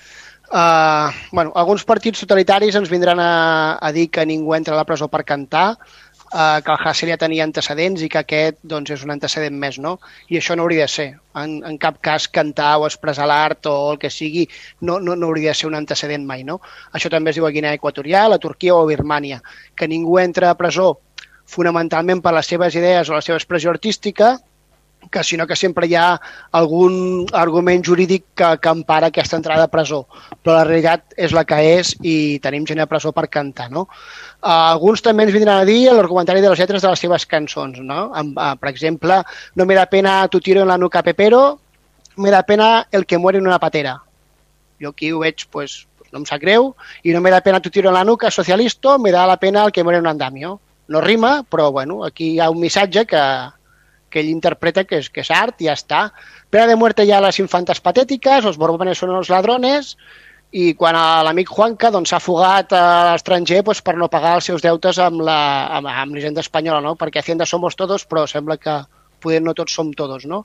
[0.52, 4.84] Uh, bueno, alguns partits totalitaris ens vindran a, a dir que ningú entra a la
[4.84, 5.78] presó per cantar,
[6.34, 9.78] uh, que el Hassel ja tenia antecedents i que aquest doncs, és un antecedent més,
[9.80, 9.94] no?
[10.28, 11.08] I això no hauria de ser.
[11.40, 14.44] En, en cap cas cantar o expressar l'art o el que sigui
[14.82, 16.60] no, no, no hauria de ser un antecedent mai, no?
[16.92, 19.40] Això també es diu a Guinea Equatorial, a Turquia o a Birmània.
[19.72, 20.98] Que ningú entra a presó
[21.52, 24.38] fonamentalment per les seves idees o la seva expressió artística,
[25.10, 26.20] que sinó que sempre hi ha
[26.58, 30.04] algun argument jurídic que, que empara aquesta entrada a presó.
[30.43, 33.88] Però la realitat és la que és i tenim gent a presó per cantar, no?
[34.41, 37.82] Uh, alguns també ens vindran a dir l'argumentari de les lletres de les seves cançons,
[37.82, 38.08] no?
[38.14, 39.22] Uh, per exemple,
[39.56, 41.60] no me da pena tu tiro en la nuca pepero,
[42.18, 43.97] me da pena el que muere en una patera.
[44.82, 47.70] Jo aquí ho veig, pues, no em sap greu, i no me da pena tu
[47.70, 50.60] tiro en la nuca socialista, me da la pena el que muere en un andamio.
[50.88, 53.22] No rima, però bueno, aquí hi ha un missatge que,
[54.10, 56.02] que ell interpreta que és, que és art i ja està.
[56.50, 59.96] Pena de muerte ja les infantes patètiques, els borbones són els ladrones,
[60.52, 64.64] i quan l'amic Juanca doncs, s'ha fugat a l'estranger doncs, per no pagar els seus
[64.64, 65.38] deutes amb la,
[65.78, 66.98] amb, amb l'Hisenda espanyola, no?
[67.00, 68.82] perquè Hacienda somos todos, però sembla que
[69.24, 70.26] poder no tots som todos.
[70.28, 70.44] No?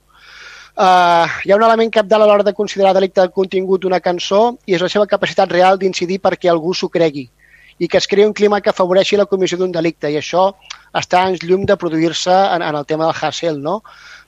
[0.77, 4.59] Uh, hi ha un element capdalt a l'hora de considerar delicte de contingut una cançó
[4.69, 7.27] i és la seva capacitat real d'incidir perquè algú s'ho cregui.
[7.79, 10.49] I que es creï un clima que afavoreixi la comissió d'un delicte i això
[10.97, 13.61] està en llum de produir-se en, en el tema del Hassel.
[13.61, 13.81] No?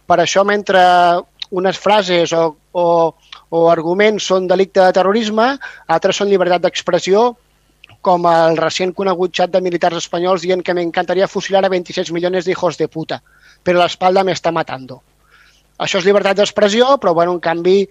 [0.06, 0.82] Per això, mentre
[1.50, 2.43] unes frases o,
[2.78, 2.86] o,
[3.50, 5.56] o arguments són delicte de terrorisme,
[5.88, 7.32] altres són llibertat d'expressió,
[8.06, 12.45] com el recent conegut xat de militars espanyols dient que m'encantaria fusilar a 26 milions
[12.45, 13.20] d'hijos de puta,
[13.64, 15.02] però l'espalda m'està matando.
[15.80, 17.82] Això és llibertat d'expressió, però bueno, en canvi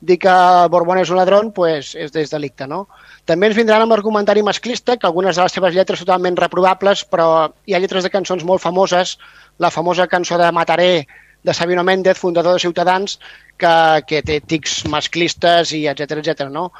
[0.00, 0.34] dir que
[0.70, 2.86] Borbón és un ladrón pues, és des delicte, no?
[3.28, 7.52] També ens vindran amb argumentari masclista, que algunes de les seves lletres totalment reprobables, però
[7.66, 9.16] hi ha lletres de cançons molt famoses,
[9.62, 11.06] la famosa cançó de Mataré
[11.42, 13.18] de Sabino Méndez, fundador de Ciutadans,
[13.58, 16.48] que, que té tics masclistes i etc etc.
[16.50, 16.70] no?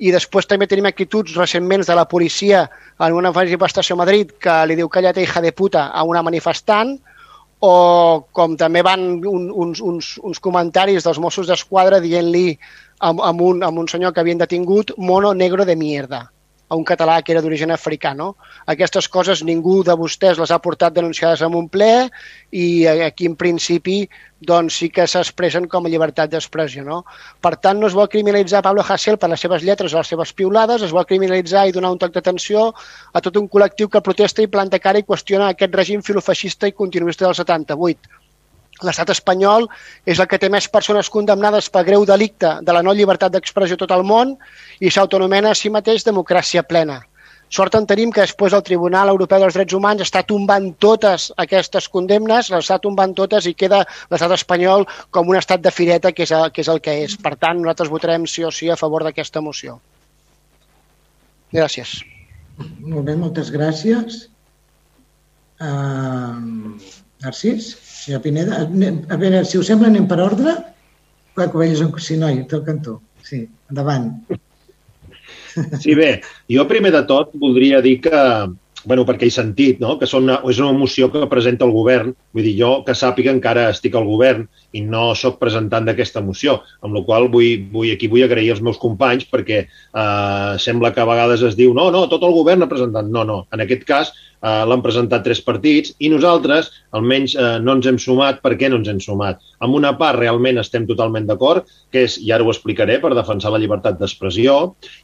[0.00, 2.64] I després també tenim actituds recentment de la policia
[3.00, 6.96] en una manifestació a Madrid que li diu callate hija de puta a una manifestant,
[7.60, 12.54] o com també van un, uns, uns, uns comentaris dels Mossos d'Esquadra dient-li
[13.00, 16.28] amb, amb, un, amb un senyor que havien detingut mono negro de mierda
[16.70, 18.12] a un català que era d'origen africà.
[18.14, 18.36] No?
[18.70, 22.06] Aquestes coses ningú de vostès les ha portat denunciades en un ple
[22.54, 24.04] i aquí en principi
[24.46, 26.86] doncs sí que s'expressen com a llibertat d'expressió.
[26.86, 27.02] No?
[27.42, 30.32] Per tant, no es vol criminalitzar Pablo Hasél per les seves lletres o les seves
[30.32, 34.46] piulades, es vol criminalitzar i donar un toc d'atenció a tot un col·lectiu que protesta
[34.46, 38.19] i planta cara i qüestiona aquest règim filofeixista i continuista del 78
[38.86, 39.68] L'estat espanyol
[40.08, 43.76] és el que té més persones condemnades per greu delicte de la no llibertat d'expressió
[43.80, 44.36] tot el món
[44.80, 47.02] i s'autonomena a si mateix democràcia plena.
[47.50, 51.88] Sort en tenim que després el Tribunal Europeu dels Drets Humans està tombant totes aquestes
[51.90, 53.80] condemnes, les està tombant totes i queda
[54.12, 57.16] l'estat espanyol com un estat de fireta que és, el, que és el que és.
[57.18, 59.80] Per tant, nosaltres votarem sí o sí a favor d'aquesta moció.
[61.50, 61.98] Gràcies.
[62.60, 64.22] Molt bé, moltes gràcies.
[65.58, 66.78] Uh,
[67.24, 67.72] Narcís?
[68.00, 70.54] Senyor Pineda, a veure, si us sembla, anem per ordre.
[71.36, 71.92] Clar, que veies un...
[72.00, 72.98] Sí, noi, té el cantó.
[73.26, 74.14] Sí, endavant.
[75.82, 76.10] Sí, bé,
[76.48, 78.20] jo primer de tot voldria dir que,
[78.84, 79.96] bueno, perquè he sentit no?
[80.00, 83.32] que són una, és una moció que presenta el govern, vull dir, jo que sàpiga
[83.34, 87.90] encara estic al govern i no sóc presentant d'aquesta moció, amb la qual vull, vull,
[87.92, 91.90] aquí vull agrair als meus companys perquè eh, sembla que a vegades es diu no,
[91.94, 93.08] no, tot el govern ha presentat.
[93.10, 97.76] No, no, en aquest cas eh, l'han presentat tres partits i nosaltres almenys eh, no
[97.76, 98.40] ens hem sumat.
[98.44, 99.40] Per què no ens hem sumat?
[99.64, 103.52] Amb una part realment estem totalment d'acord, que és, i ara ho explicaré, per defensar
[103.52, 104.56] la llibertat d'expressió,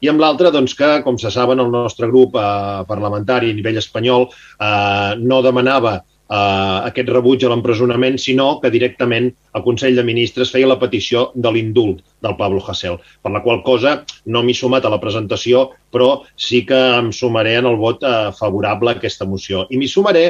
[0.05, 2.47] i amb l'altra, doncs, que, com se saben, el nostre grup eh,
[2.89, 5.99] parlamentari nivell espanyol eh, no demanava
[6.29, 11.31] eh, aquest rebuig a l'empresonament, sinó que directament el Consell de Ministres feia la petició
[11.35, 15.71] de l'indult del Pablo Hasél, per la qual cosa no m'he sumat a la presentació,
[15.93, 19.67] però sí que em sumaré en el vot eh, favorable a aquesta moció.
[19.71, 20.27] I m'hi sumaré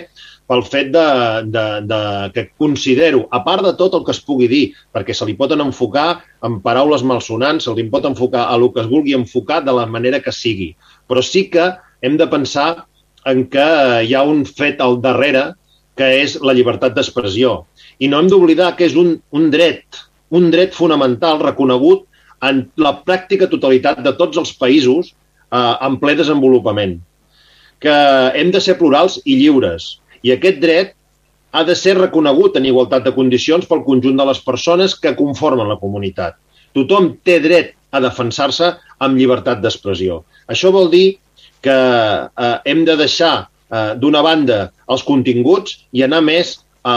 [0.47, 1.07] pel fet de,
[1.51, 2.01] de, de,
[2.34, 5.64] que considero, a part de tot el que es pugui dir, perquè se li poden
[5.64, 9.74] enfocar en paraules malsonants, se li pot enfocar a el que es vulgui enfocar de
[9.74, 10.76] la manera que sigui,
[11.11, 11.72] però sí que
[12.03, 12.87] hem de pensar
[13.27, 13.68] en que
[14.07, 15.51] hi ha un fet al darrere
[15.99, 17.64] que és la llibertat d'expressió.
[17.99, 22.05] I no hem d'oblidar que és un, un dret, un dret fonamental reconegut
[22.45, 26.99] en la pràctica totalitat de tots els països eh, en ple desenvolupament.
[27.81, 27.97] Que
[28.37, 29.97] hem de ser plurals i lliures.
[30.22, 30.95] I aquest dret
[31.57, 35.70] ha de ser reconegut en igualtat de condicions pel conjunt de les persones que conformen
[35.72, 36.37] la comunitat.
[36.77, 40.20] Tothom té dret a defensar-se amb llibertat d'expressió.
[40.53, 41.16] Això vol dir
[41.67, 46.57] que eh, hem de deixar eh, d'una banda, els continguts i anar més
[46.87, 46.97] a,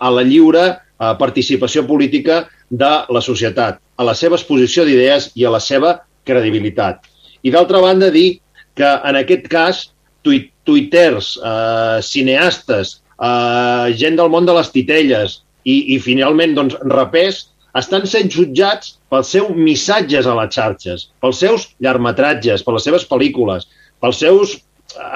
[0.00, 5.44] a la lliure a participació política de la societat, a la seva exposició d'idees i
[5.44, 7.04] a la seva credibilitat.
[7.44, 8.40] I d'altra banda, dir
[8.76, 9.84] que en aquest cas
[10.26, 17.44] tuiters, eh, cineastes, eh, gent del món de les titelles i, i finalment doncs, rapers
[17.76, 23.04] estan sent jutjats pels seus missatges a les xarxes, pels seus llargmetratges, per les seves
[23.08, 23.68] pel·lícules,
[24.06, 24.54] pels seus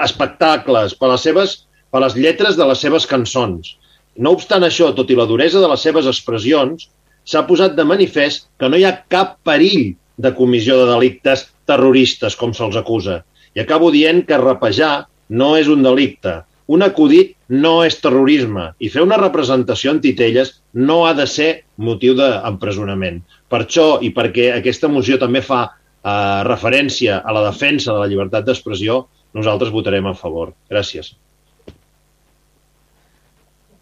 [0.03, 1.55] espectacles, per les, seves,
[1.91, 3.77] per les lletres de les seves cançons.
[4.19, 6.89] No obstant això, tot i la duresa de les seves expressions,
[7.23, 12.35] s'ha posat de manifest que no hi ha cap perill de comissió de delictes terroristes,
[12.35, 13.21] com se'ls acusa.
[13.55, 16.41] I acabo dient que rapejar no és un delicte.
[16.71, 17.33] Un acudit
[17.63, 23.21] no és terrorisme i fer una representació antitelles no ha de ser motiu d'empresonament.
[23.47, 25.69] Per això, i perquè aquesta moció també fa
[26.03, 29.05] eh, referència a la defensa de la llibertat d'expressió,
[29.37, 30.53] nosaltres votarem a favor.
[30.71, 31.13] Gràcies.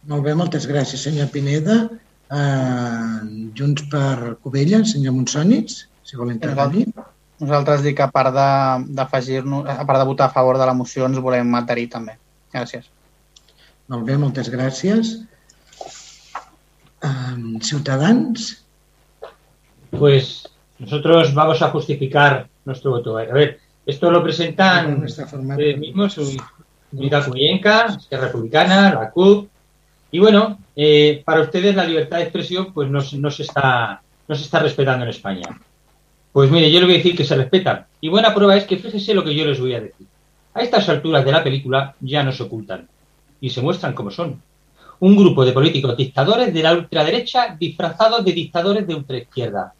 [0.10, 1.84] Molt bé, moltes gràcies, senyor Pineda.
[2.30, 6.86] Uh, junts per Covella, senyor Monsònits, si vol intervenir.
[7.42, 11.08] Nosaltres dic que a part d'afegir-nos, a part de votar a favor de la moció,
[11.10, 12.20] ens volem adherir també.
[12.54, 12.86] Gràcies.
[13.90, 15.16] Molt bé, moltes gràcies.
[17.02, 18.52] Uh, ciutadans.
[19.90, 20.44] Pues
[20.80, 23.18] nosotros vamos a justificar nuestro voto.
[23.18, 26.18] A ver, Esto lo presentan ustedes mismos,
[26.92, 29.50] Unidad Cuyenca, Republicana, la CUP.
[30.12, 34.36] Y bueno, eh, para ustedes la libertad de expresión pues no, no, se está, no
[34.36, 35.60] se está respetando en España.
[36.32, 37.88] Pues mire, yo le voy a decir que se respeta.
[38.02, 40.08] Y buena prueba es que fíjese lo que yo les voy a decir.
[40.54, 42.88] A estas alturas de la película ya no se ocultan
[43.42, 44.42] y se muestran como son.
[45.00, 49.74] Un grupo de políticos dictadores de la ultraderecha disfrazados de dictadores de ultraizquierda.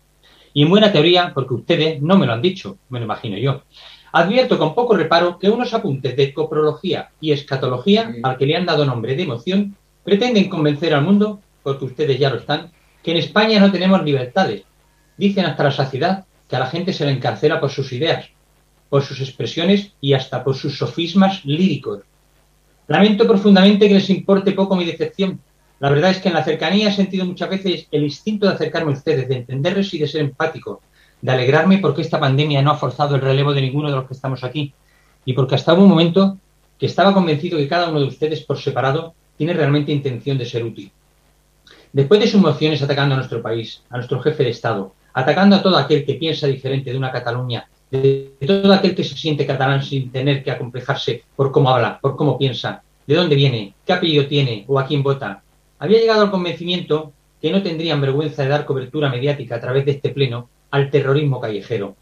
[0.54, 3.64] Y en buena teoría, porque ustedes no me lo han dicho, me lo imagino yo.
[4.12, 8.66] Advierto con poco reparo que unos apuntes de coprología y escatología, al que le han
[8.66, 12.72] dado nombre de emoción, pretenden convencer al mundo, porque ustedes ya lo están,
[13.04, 14.64] que en España no tenemos libertades.
[15.18, 18.30] Dicen hasta la saciedad que a la gente se le encarcela por sus ideas,
[18.90, 22.02] por sus expresiones y hasta por sus sofismas líricos.
[22.88, 25.40] Lamento profundamente que les importe poco mi decepción.
[25.80, 28.92] La verdad es que en la cercanía he sentido muchas veces el instinto de acercarme
[28.92, 30.82] a ustedes, de entenderles y de ser empático,
[31.22, 34.14] de alegrarme porque esta pandemia no ha forzado el relevo de ninguno de los que
[34.14, 34.74] estamos aquí
[35.24, 36.38] y porque hasta un momento
[36.78, 40.64] que estaba convencido que cada uno de ustedes por separado tiene realmente intención de ser
[40.64, 40.92] útil.
[41.94, 45.62] Después de sus mociones atacando a nuestro país, a nuestro jefe de Estado, atacando a
[45.62, 49.82] todo aquel que piensa diferente de una Cataluña, de todo aquel que se siente catalán
[49.82, 54.28] sin tener que acomplejarse por cómo habla, por cómo piensa, de dónde viene, qué apellido
[54.28, 55.42] tiene o a quién vota,
[55.80, 59.92] había llegado al convencimiento que no tendrían vergüenza de dar cobertura mediática a través de
[59.92, 61.96] este pleno al terrorismo callejero,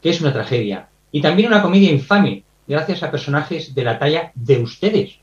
[0.00, 4.32] que es una tragedia, y también una comedia infame, gracias a personajes de la talla
[4.34, 5.18] de ustedes.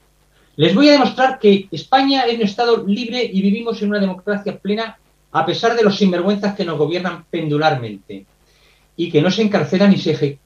[0.56, 4.58] Les voy a demostrar que España es un Estado libre y vivimos en una democracia
[4.58, 4.98] plena
[5.32, 8.26] a pesar de los sinvergüenzas que nos gobiernan pendularmente
[8.98, 10.40] y que no se encarcela ni se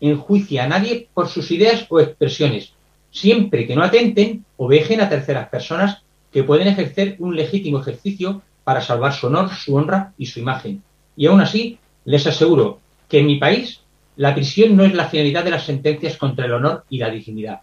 [0.00, 2.72] enjuicia a nadie por sus ideas o expresiones,
[3.10, 6.02] siempre que no atenten o vejen a terceras personas
[6.32, 10.82] que pueden ejercer un legítimo ejercicio para salvar su honor, su honra y su imagen.
[11.16, 13.80] Y aún así, les aseguro que en mi país
[14.16, 17.60] la prisión no es la finalidad de las sentencias contra el honor y la dignidad.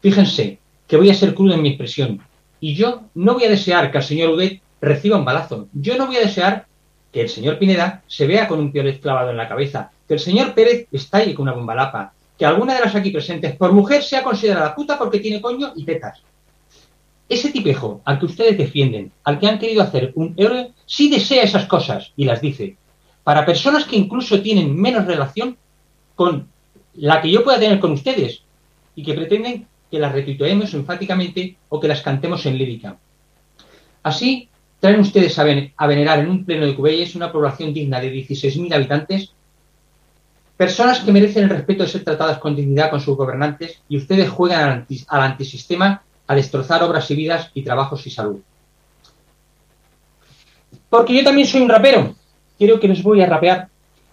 [0.00, 2.20] Fíjense que voy a ser crudo en mi expresión.
[2.60, 5.68] Y yo no voy a desear que el señor Udet reciba un balazo.
[5.72, 6.66] Yo no voy a desear
[7.12, 10.20] que el señor Pineda se vea con un piolet clavado en la cabeza, que el
[10.20, 14.02] señor Pérez estalle con una bomba lapa, que alguna de las aquí presentes por mujer
[14.02, 16.22] sea considerada puta porque tiene coño y tetas.
[17.28, 21.42] Ese tipejo al que ustedes defienden, al que han querido hacer un héroe, sí desea
[21.42, 22.76] esas cosas y las dice.
[23.24, 25.56] Para personas que incluso tienen menos relación
[26.14, 26.48] con
[26.94, 28.42] la que yo pueda tener con ustedes
[28.94, 32.96] y que pretenden que las retuiteemos enfáticamente o que las cantemos en lírica.
[34.02, 34.48] Así,
[34.80, 35.44] traen ustedes a,
[35.86, 39.32] venerar en un pleno de Cubelles una población digna de 16.000 habitantes,
[40.56, 44.28] personas que merecen el respeto de ser tratadas con dignidad con sus gobernantes y ustedes
[44.28, 48.40] juegan al, antisistema a destrozar obras y vidas y trabajos y salud.
[50.88, 52.14] Porque yo también soy un rapero.
[52.58, 53.68] Quiero que les voy a rapear.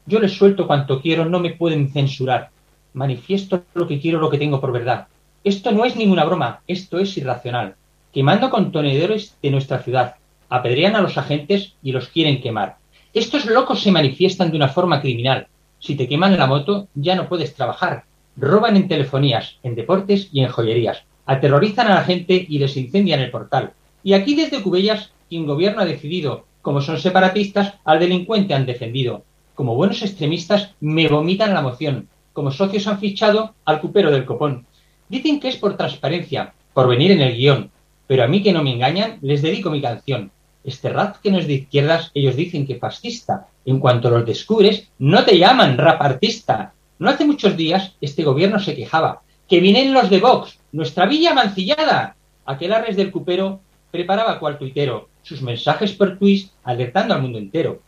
[0.05, 2.49] Yo les suelto cuanto quiero, no me pueden censurar.
[2.93, 5.07] Manifiesto lo que quiero, lo que tengo por verdad.
[5.43, 7.75] Esto no es ninguna broma, esto es irracional.
[8.11, 10.15] Quemando contenedores de nuestra ciudad,
[10.49, 12.77] apedrean a los agentes y los quieren quemar.
[13.13, 15.47] Estos locos se manifiestan de una forma criminal.
[15.79, 18.03] Si te queman la moto, ya no puedes trabajar.
[18.37, 21.03] Roban en telefonías, en deportes y en joyerías.
[21.25, 23.73] Aterrorizan a la gente y les incendian el portal.
[24.03, 29.23] Y aquí desde Cubellas, quien gobierno ha decidido, como son separatistas, al delincuente han defendido.
[29.55, 32.07] Como buenos extremistas, me vomitan la moción.
[32.33, 34.65] Como socios han fichado al cupero del copón.
[35.09, 37.69] Dicen que es por transparencia, por venir en el guion,
[38.07, 40.31] pero a mí que no me engañan, les dedico mi canción.
[40.63, 43.47] Este rap que no es de izquierdas, ellos dicen que fascista.
[43.65, 46.73] En cuanto los descubres, no te llaman rap artista.
[46.99, 49.21] No hace muchos días este gobierno se quejaba.
[49.47, 52.15] Que vienen los de Vox, nuestra villa mancillada.
[52.45, 57.79] Aquel arres del cupero preparaba cual tuitero sus mensajes per twist alertando al mundo entero.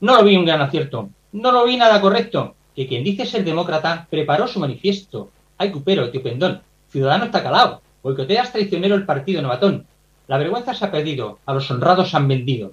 [0.00, 3.44] No lo vi un gran acierto, no lo vi nada correcto, que quien dice ser
[3.44, 5.30] demócrata preparó su manifiesto,
[5.62, 6.60] Ay, cupero, tío pendón.
[6.88, 7.82] Ciudadano está calado.
[8.02, 9.86] Boicoteas traicionero el partido novatón.
[10.26, 11.38] La vergüenza se ha perdido.
[11.46, 12.72] A los honrados han vendido.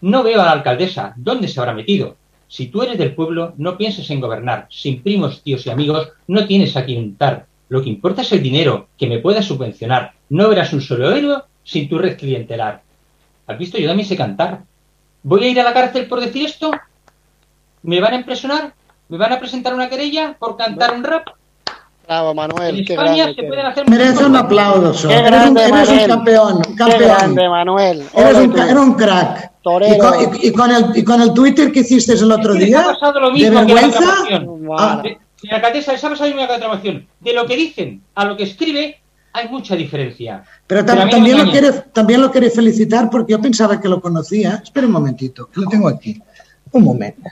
[0.00, 1.12] No veo a la alcaldesa.
[1.14, 2.16] ¿Dónde se habrá metido?
[2.48, 4.66] Si tú eres del pueblo, no pienses en gobernar.
[4.70, 7.46] Sin primos, tíos y amigos, no tienes a quien untar.
[7.68, 10.12] Lo que importa es el dinero, que me pueda subvencionar.
[10.30, 12.80] No verás un solo héroe sin tu red clientelar.
[13.46, 13.78] ¿Has visto?
[13.78, 14.62] Yo también sé cantar.
[15.22, 16.70] ¿Voy a ir a la cárcel por decir esto?
[17.82, 18.72] ¿Me van a impresionar?
[19.08, 21.28] ¿Me van a presentar una querella por cantar un rap?
[22.06, 22.78] Bravo, Manuel.
[22.78, 23.72] En qué España grande se pueden eres.
[23.72, 25.08] hacer Merece un aplauso.
[25.08, 27.02] Qué Eres un, eres un campeón, un Qué campeón.
[27.02, 28.02] grande, Manuel.
[28.14, 29.52] Eres un, era un crack.
[29.70, 29.94] Torero.
[29.94, 32.58] Y con, y- y con el, y con el Twitter que hiciste el otro Es
[32.58, 34.00] que les día, ha pasado lo de mismo vergüenza,
[34.78, 35.02] ah,
[36.10, 37.06] pasado mismo que la reclamación.
[37.20, 38.98] De lo que dicen a lo que escribe
[39.32, 40.42] hay mucha diferencia.
[40.66, 44.60] pero tam- también, lo quiere, también lo quiere felicitar porque yo pensaba que lo conocía.
[44.62, 46.20] Espera un momentito, que lo tengo aquí.
[46.72, 47.22] Un momento.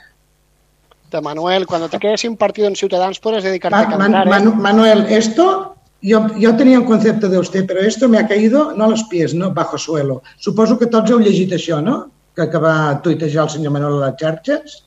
[1.11, 4.27] De Manuel, cuando te quedes sin partido en Ciudadanos puedes dedicarte a Man- cantar.
[4.27, 4.29] ¿eh?
[4.29, 8.73] Manu- Manuel, esto, yo, yo tenía un concepte de usted, però esto me ha caído
[8.75, 10.21] no a los pies, no bajo suelo.
[10.37, 12.11] Suposo que tots heu llegit això, no?
[12.37, 14.83] Que, que va tuitejar el senyor Manuel a les xarxes?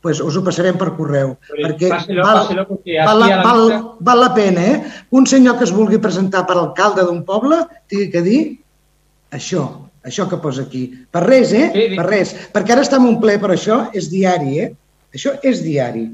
[0.00, 1.32] pues us ho passarem per correu.
[1.50, 3.62] perquè páselo, val, porque val, la, val,
[3.98, 4.76] val la pena, eh?
[5.10, 7.58] Un senyor que es vulgui presentar per alcalde d'un poble
[7.90, 8.38] tingui que dir
[9.34, 9.64] això,
[10.06, 10.84] això que posa aquí.
[11.10, 11.66] Per res, eh?
[11.74, 11.96] Sí, sí.
[11.98, 12.30] Per res.
[12.54, 14.70] Perquè ara està en un ple, però això és diari, eh?
[15.12, 16.06] Això és diari.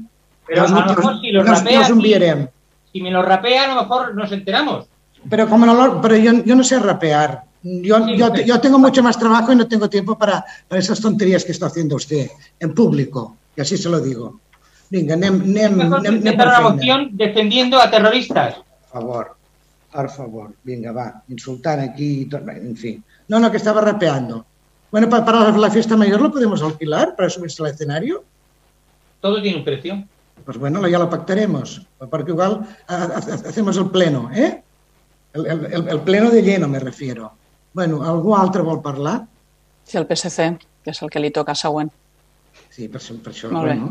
[0.47, 2.47] Pero a lo mejor si lo us- rapea aquí- enviarem.
[2.91, 4.85] Si me lo rapea, a lo mejor nos enteramos.
[5.29, 7.43] Pero como no lo- pero yo, yo no sé rapear.
[7.67, 11.43] Yo, yo, yo tengo mucho más trabajo y no tengo tiempo para, para esas tonterías
[11.43, 13.37] que está haciendo usted en público.
[13.57, 14.39] Y así se lo digo.
[14.93, 16.69] Anem presentar per una feina.
[16.69, 18.53] moción defendiendo a terroristas.
[18.55, 19.35] Per favor,
[19.91, 20.53] por favor.
[20.63, 22.47] Vinga, va, insultant aquí y todo.
[22.51, 23.03] En fin.
[23.27, 24.45] No, no, que estaba rapeando.
[24.91, 28.23] Bueno, pa- para la fiesta mayor lo podemos alquilar para subirse al escenario.
[29.19, 30.03] Todo tiene un precio.
[30.45, 31.81] Pues bueno, ya lo pactaremos.
[32.11, 34.61] Porque igual ha- ha- hacemos el pleno, ¿eh?
[35.33, 37.33] El, el, el- el pleno de lleno, me refiero.
[37.75, 39.17] Bueno, algú altre vol parlar?
[39.83, 40.45] Sí, el PSC,
[40.81, 41.89] que és el que li toca següent.
[42.71, 43.49] Sí, per, per això.
[43.51, 43.73] Molt bé.
[43.75, 43.89] bueno.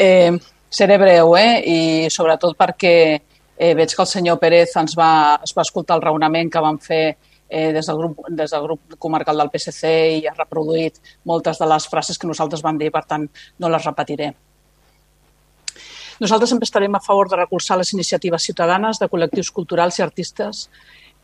[0.00, 0.38] Eh,
[0.72, 1.60] seré breu, eh?
[1.60, 5.10] I sobretot perquè eh, veig que el senyor Pérez ens va,
[5.44, 8.96] es va escoltar el raonament que van fer eh, des, del grup, des del grup
[8.98, 10.96] comarcal del PSC i ha reproduït
[11.28, 13.26] moltes de les frases que nosaltres vam dir, per tant,
[13.60, 14.30] no les repetiré.
[16.20, 20.70] Nosaltres sempre estarem a favor de recolzar les iniciatives ciutadanes de col·lectius culturals i artistes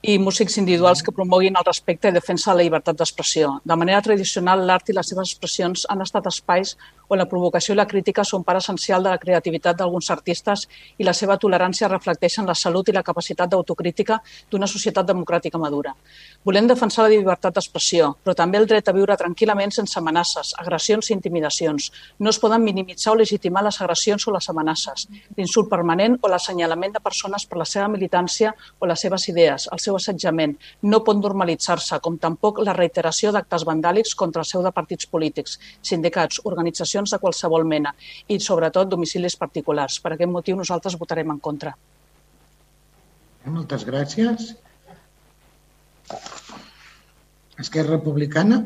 [0.07, 3.57] i músics individuals que promoguin el respecte i defensa de la llibertat d'expressió.
[3.67, 6.77] De manera tradicional, l'art i les seves expressions han estat espais
[7.09, 10.67] on la provocació i la crítica són part essencial de la creativitat d'alguns artistes
[10.99, 14.19] i la seva tolerància reflecteixen la salut i la capacitat d'autocrítica
[14.51, 15.95] d'una societat democràtica madura.
[16.45, 21.11] Volem defensar la llibertat d'expressió, però també el dret a viure tranquil·lament sense amenaces, agressions
[21.11, 21.91] i intimidacions.
[22.19, 26.97] No es poden minimitzar o legitimar les agressions o les amenaces, l'insult permanent o l'assenyalament
[26.97, 30.57] de persones per la seva militància o les seves idees, el seu assetjament.
[30.83, 35.59] No pot normalitzar-se, com tampoc la reiteració d'actes vandàlics contra el seu de partits polítics,
[35.83, 37.93] sindicats, organitzacions de qualsevol mena
[38.29, 40.01] i, sobretot, domicilis particulars.
[40.01, 41.75] Per aquest motiu, nosaltres votarem en contra.
[43.47, 44.55] Moltes gràcies.
[47.61, 48.63] Esquerra Republicana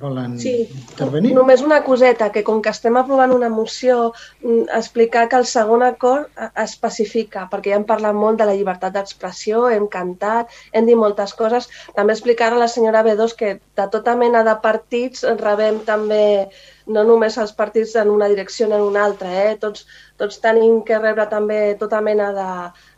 [0.00, 1.32] volen Sí, intervenir?
[1.34, 5.82] només una coseta, que com que estem aprovant una moció, mm, explicar que el segon
[5.82, 10.86] acord eh, especifica, perquè ja hem parlat molt de la llibertat d'expressió, hem cantat, hem
[10.86, 11.68] dit moltes coses.
[11.94, 16.48] També explicar a la senyora B2 que de tota mena de partits rebem també,
[16.86, 19.56] no només els partits en una direcció en una altra, eh?
[19.56, 19.86] tots,
[20.18, 22.32] tots tenim que rebre també tota mena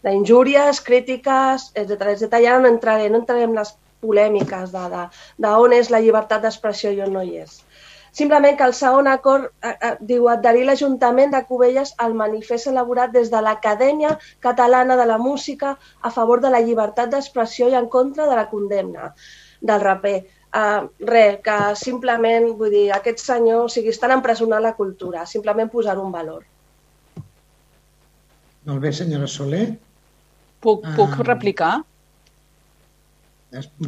[0.02, 2.32] d'injúries, crítiques, etc etc.
[2.34, 5.04] Ara no entraré, no entraré en les polèmiques de, de,
[5.44, 7.60] de on és la llibertat d'expressió i on no hi és.
[8.16, 13.12] Simplement que el segon acord eh, eh, diu adherir l'Ajuntament de Cubelles al manifest elaborat
[13.12, 17.90] des de l'Acadèmia Catalana de la Música a favor de la llibertat d'expressió i en
[17.92, 19.12] contra de la condemna
[19.60, 20.16] del raper.
[20.56, 25.68] Uh, res, que simplement, vull dir, aquests senyors, o sigui, estan empresonant la cultura, simplement
[25.68, 26.46] posar un valor.
[28.64, 29.66] Molt bé, senyora Soler.
[30.64, 31.26] Puc, puc Ah.
[31.28, 31.74] replicar?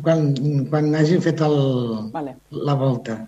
[0.03, 0.31] Quan,
[0.71, 1.57] quan hagin fet el,
[2.13, 2.37] vale.
[2.55, 3.19] la volta,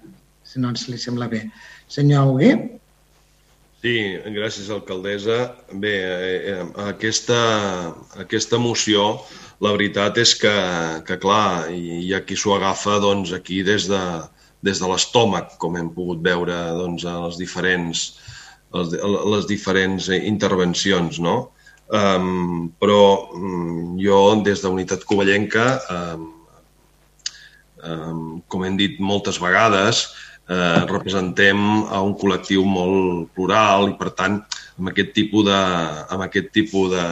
[0.47, 1.43] si no ens li sembla bé.
[1.91, 2.55] Senyor Auguer?
[3.81, 3.95] Sí,
[4.37, 5.39] gràcies, alcaldessa.
[5.83, 7.39] Bé, eh, eh, aquesta,
[8.21, 9.07] aquesta moció,
[9.65, 10.53] la veritat és que,
[11.09, 14.03] que clar, hi hi ha qui s'ho agafa doncs, aquí des de,
[14.63, 18.05] des de l'estómac, com hem pogut veure doncs, a les diferents,
[18.77, 18.95] les,
[19.35, 21.39] les diferents intervencions, no?
[21.91, 26.27] Um, però um, jo, des d'Unitat Covellenca, um,
[27.83, 30.05] um, com hem dit moltes vegades,
[30.51, 31.61] eh, representem
[31.91, 34.41] a un col·lectiu molt plural i, per tant,
[34.79, 35.61] amb aquest tipus de,
[36.15, 37.07] amb aquest tipus de,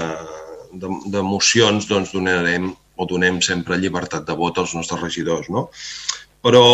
[0.74, 5.50] de, d'emocions doncs, donarem o donem sempre llibertat de vot als nostres regidors.
[5.54, 5.68] No?
[6.42, 6.64] Però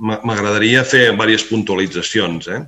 [0.00, 2.62] m'a- m'agradaria fer diverses puntualitzacions eh?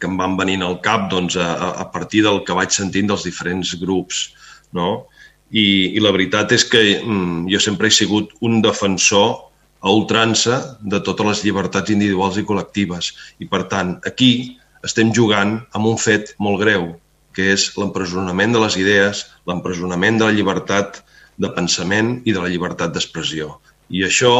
[0.00, 3.26] Que em van venint al cap doncs, a, a- partir del que vaig sentint dels
[3.28, 4.30] diferents grups.
[4.72, 5.06] No?
[5.50, 9.50] I, I la veritat és que mm, jo sempre he sigut un defensor
[9.80, 13.12] a ultrança de totes les llibertats individuals i col·lectives.
[13.40, 14.56] I, per tant, aquí
[14.86, 16.90] estem jugant amb un fet molt greu,
[17.36, 21.00] que és l'empresonament de les idees, l'empresonament de la llibertat
[21.40, 23.54] de pensament i de la llibertat d'expressió.
[23.90, 24.32] I això,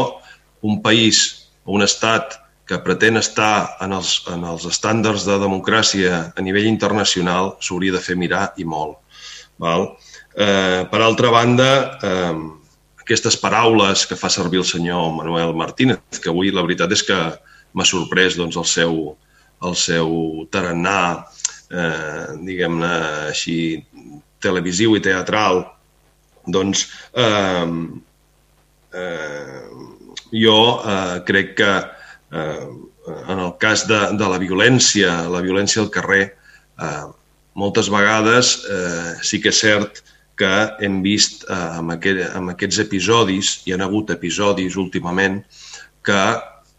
[0.61, 1.21] un país
[1.65, 6.69] o un estat que pretén estar en els, en els estàndards de democràcia a nivell
[6.69, 8.99] internacional s'hauria de fer mirar i molt.
[9.61, 9.89] Val?
[10.31, 11.71] Eh, per altra banda,
[12.01, 12.35] eh,
[13.01, 17.19] aquestes paraules que fa servir el senyor Manuel Martínez, que avui la veritat és que
[17.73, 18.97] m'ha sorprès doncs, el, seu,
[19.67, 20.11] el seu
[20.53, 21.25] tarannà,
[21.71, 22.91] eh, diguem-ne
[23.29, 23.57] així,
[24.41, 25.65] televisiu i teatral,
[26.47, 27.67] doncs eh,
[28.97, 29.65] eh,
[30.31, 32.00] jo eh, crec que eh,
[32.31, 36.23] en el cas de, de la violència, la violència al carrer,
[36.79, 37.03] eh,
[37.59, 40.01] moltes vegades eh, sí que és cert
[40.39, 40.51] que
[40.81, 45.41] hem vist eh, amb, aquest, amb aquests episodis, hi ha hagut episodis últimament,
[46.05, 46.21] que,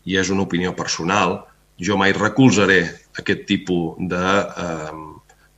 [0.09, 1.43] i és una opinió personal,
[1.83, 2.81] jo mai recolzaré
[3.21, 4.25] aquest tipus de,
[4.65, 4.97] eh,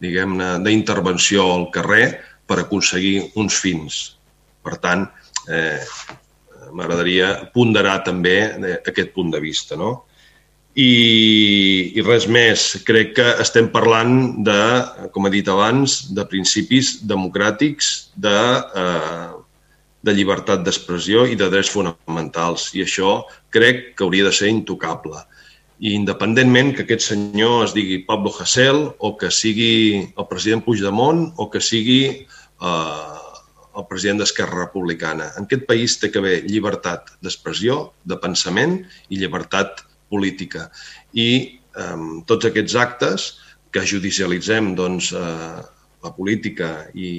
[0.04, 2.06] diguem-ne, d'intervenció al carrer
[2.48, 4.02] per aconseguir uns fins.
[4.64, 5.06] Per tant,
[5.48, 5.80] eh,
[6.74, 8.36] m'agradaria ponderar també
[8.76, 9.78] aquest punt de vista.
[9.78, 9.92] No?
[10.74, 12.66] I, i res més.
[12.86, 14.58] Crec que estem parlant de,
[15.14, 18.38] com he dit abans, de principis democràtics, de,
[18.82, 19.28] eh,
[20.04, 22.72] de llibertat d'expressió i de drets fonamentals.
[22.74, 23.20] I això
[23.54, 25.22] crec que hauria de ser intocable.
[25.78, 31.28] I independentment que aquest senyor es digui Pablo Hasél o que sigui el president Puigdemont
[31.38, 33.23] o que sigui eh,
[33.78, 35.30] el president d'Esquerra Republicana.
[35.38, 38.78] En aquest país té que haver llibertat d'expressió, de pensament
[39.08, 39.82] i llibertat
[40.12, 40.68] política.
[41.12, 41.28] I
[41.80, 43.28] eh, tots aquests actes
[43.74, 45.62] que judicialitzem doncs, eh,
[46.04, 47.10] la política i,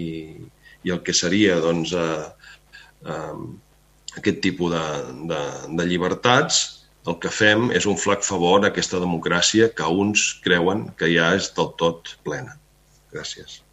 [0.86, 2.56] i el que seria doncs, eh,
[3.11, 3.36] eh,
[4.15, 4.86] aquest tipus de,
[5.34, 5.41] de,
[5.82, 6.64] de llibertats,
[7.06, 11.34] el que fem és un flac favor a aquesta democràcia que uns creuen que ja
[11.38, 12.57] és del tot plena.
[13.14, 13.65] Gràcies.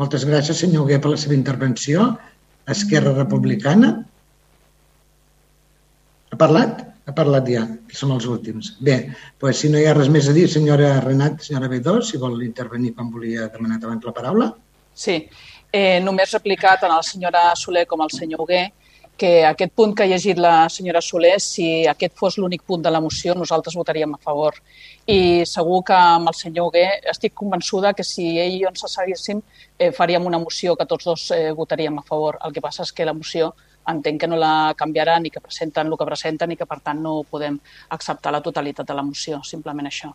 [0.00, 2.06] Moltes gràcies, senyor Huguet, per la seva intervenció.
[2.72, 3.90] Esquerra Republicana.
[6.30, 6.86] Ha parlat?
[7.04, 8.74] Ha parlat ja, que són els últims.
[8.86, 8.96] Bé,
[9.42, 12.38] doncs si no hi ha res més a dir, senyora Renat, senyora B2, si vol
[12.46, 14.50] intervenir quan volia demanar abans la paraula.
[14.94, 15.16] Sí,
[15.72, 18.62] eh, només replicar tant la senyora Soler com al senyor Hugué
[19.20, 22.92] que aquest punt que ha llegit la senyora Soler, si aquest fos l'únic punt de
[22.92, 24.56] la moció, nosaltres votaríem a favor.
[25.04, 28.86] I segur que amb el senyor Hugué estic convençuda que si ell i jo ens
[28.88, 29.42] asseguéssim,
[29.78, 32.38] eh, faríem una moció que tots dos eh, votaríem a favor.
[32.46, 33.52] El que passa és que la moció
[33.92, 37.04] entenc que no la canviaran i que presenten el que presenten i que, per tant,
[37.04, 37.60] no podem
[37.96, 40.14] acceptar la totalitat de la moció, simplement això.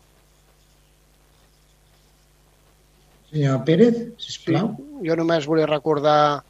[3.30, 4.74] Senyor Pérez, sisplau.
[4.74, 6.42] Sí, jo només volia recordar,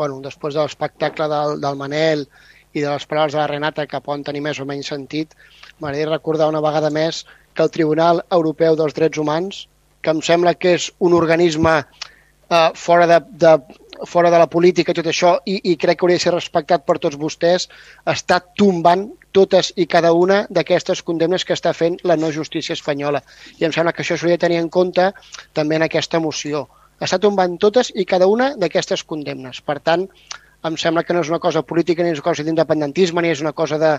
[0.00, 2.24] bueno, després de l'espectacle del, del Manel
[2.72, 5.34] i de les paraules de la Renata, que poden tenir més o menys sentit,
[5.78, 7.24] m'agradaria recordar una vegada més
[7.54, 9.66] que el Tribunal Europeu dels Drets Humans,
[10.00, 13.52] que em sembla que és un organisme eh, fora de, de,
[14.06, 16.86] fora de la política i tot això, i, i crec que hauria de ser respectat
[16.88, 17.68] per tots vostès,
[18.08, 23.20] està tombant totes i cada una d'aquestes condemnes que està fent la no justícia espanyola.
[23.60, 25.10] I em sembla que això s'hauria de tenir en compte
[25.52, 26.68] també en aquesta moció.
[27.00, 29.60] Està tombant totes i cada una d'aquestes condemnes.
[29.64, 30.06] Per tant,
[30.68, 33.40] em sembla que no és una cosa política ni és una cosa d'independentisme ni és
[33.40, 33.94] una cosa de,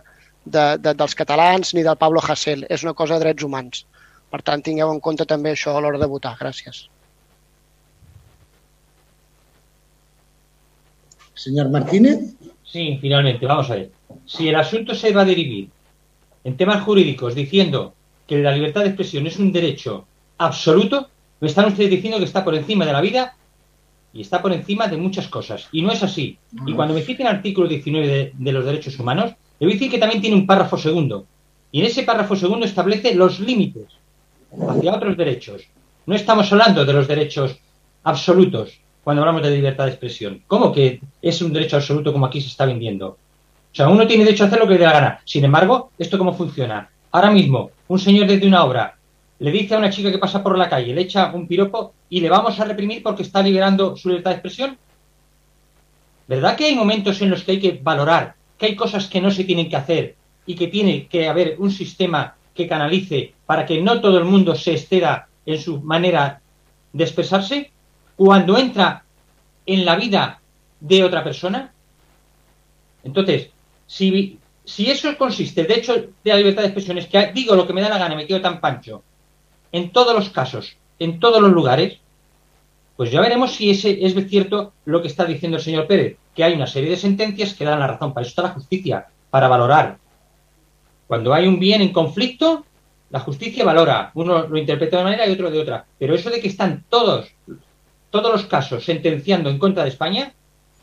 [0.45, 3.85] de, de, dels catalans ni del Pablo Hasél, és una cosa de drets humans.
[4.31, 6.35] Per tant, tingueu en compte també això a l'hora de votar.
[6.39, 6.85] Gràcies.
[11.35, 12.35] Señor Martínez.
[12.63, 13.91] Sí, finalmente, vamos a ver.
[14.25, 15.69] Si el asunto se va a derivar
[16.43, 17.93] en temas jurídicos diciendo
[18.27, 20.05] que la libertad de expresión es un derecho
[20.37, 21.09] absoluto,
[21.41, 23.35] me están ustedes diciendo que está por encima de la vida
[24.13, 25.67] y está por encima de muchas cosas.
[25.71, 26.37] Y no es así.
[26.65, 29.75] Y cuando me citen el artículo 19 de, de, los derechos humanos, le voy a
[29.75, 31.25] decir que también tiene un párrafo segundo.
[31.71, 33.87] Y en ese párrafo segundo establece los límites
[34.69, 35.63] hacia otros derechos.
[36.05, 37.57] No estamos hablando de los derechos
[38.03, 40.43] absolutos, cuando hablamos de libertad de expresión.
[40.47, 43.07] ¿Cómo que es un derecho absoluto como aquí se está vendiendo?
[43.07, 45.21] O sea, uno tiene derecho a hacer lo que le dé la gana.
[45.25, 46.89] Sin embargo, ¿esto cómo funciona?
[47.11, 48.97] Ahora mismo, un señor desde una obra
[49.41, 52.21] le dice a una chica que pasa por la calle, le echa un piropo y
[52.21, 54.77] le vamos a reprimir porque está liberando su libertad de expresión.
[56.27, 59.31] ¿Verdad que hay momentos en los que hay que valorar que hay cosas que no
[59.31, 60.15] se tienen que hacer
[60.45, 64.53] y que tiene que haber un sistema que canalice para que no todo el mundo
[64.53, 66.39] se exceda en su manera
[66.93, 67.71] de expresarse?
[68.15, 69.03] cuando entra
[69.65, 70.39] en la vida
[70.79, 71.73] de otra persona?
[73.03, 73.49] Entonces,
[73.87, 77.65] si, si eso consiste, de hecho, de la libertad de expresión, es que digo lo
[77.65, 79.01] que me da la gana, me quedo tan pancho,
[79.71, 81.99] en todos los casos, en todos los lugares,
[82.97, 86.43] pues ya veremos si ese es cierto lo que está diciendo el señor Pérez, que
[86.43, 88.13] hay una serie de sentencias que dan la razón.
[88.13, 89.97] Para eso está la justicia, para valorar.
[91.07, 92.65] Cuando hay un bien en conflicto,
[93.09, 94.11] la justicia valora.
[94.13, 95.85] Uno lo interpreta de una manera y otro de otra.
[95.97, 97.33] Pero eso de que están todos
[98.11, 100.33] todos los casos sentenciando en contra de España,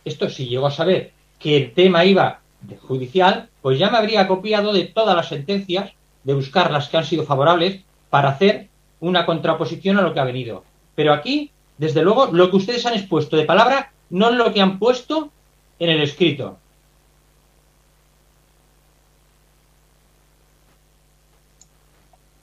[0.04, 4.26] esto si llegó a saber que el tema iba de judicial, pues ya me habría
[4.26, 5.92] copiado de todas las sentencias,
[6.24, 8.68] de buscar las que han sido favorables, para hacer
[9.00, 10.64] una contraposición a lo que ha venido.
[10.94, 14.60] Pero aquí, desde luego, lo que ustedes han expuesto de palabra no es lo que
[14.60, 15.30] han puesto
[15.78, 16.58] en el escrito.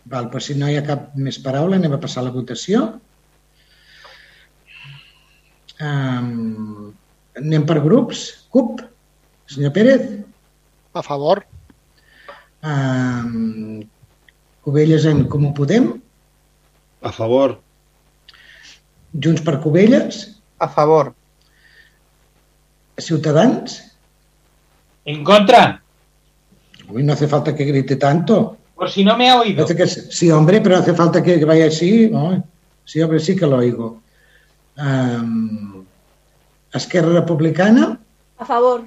[0.05, 2.83] Val, però si no hi ha cap més paraula, anem a passar a la votació.
[5.81, 6.93] Um,
[7.41, 8.21] anem per grups.
[8.53, 8.85] CUP,
[9.49, 10.05] senyor Pérez.
[10.93, 11.41] A favor.
[12.61, 13.81] Um,
[14.63, 15.95] Cubelles en Comú Podem.
[17.05, 17.61] A favor.
[19.13, 20.41] Junts per Cubelles.
[20.57, 21.13] A favor.
[22.97, 23.95] Ciutadans.
[25.05, 25.83] En contra.
[26.89, 28.57] Uy, no hace falta que grite tanto.
[28.75, 29.65] Por si no me ha oído.
[29.65, 32.09] Parece que sí, hombre, pero hace falta que vaya así.
[32.09, 32.43] ¿no?
[32.83, 34.01] Sí, hombre, sí que lo oigo.
[34.77, 35.85] Um,
[36.73, 37.97] Esquerra Republicana,
[38.37, 38.81] A favor.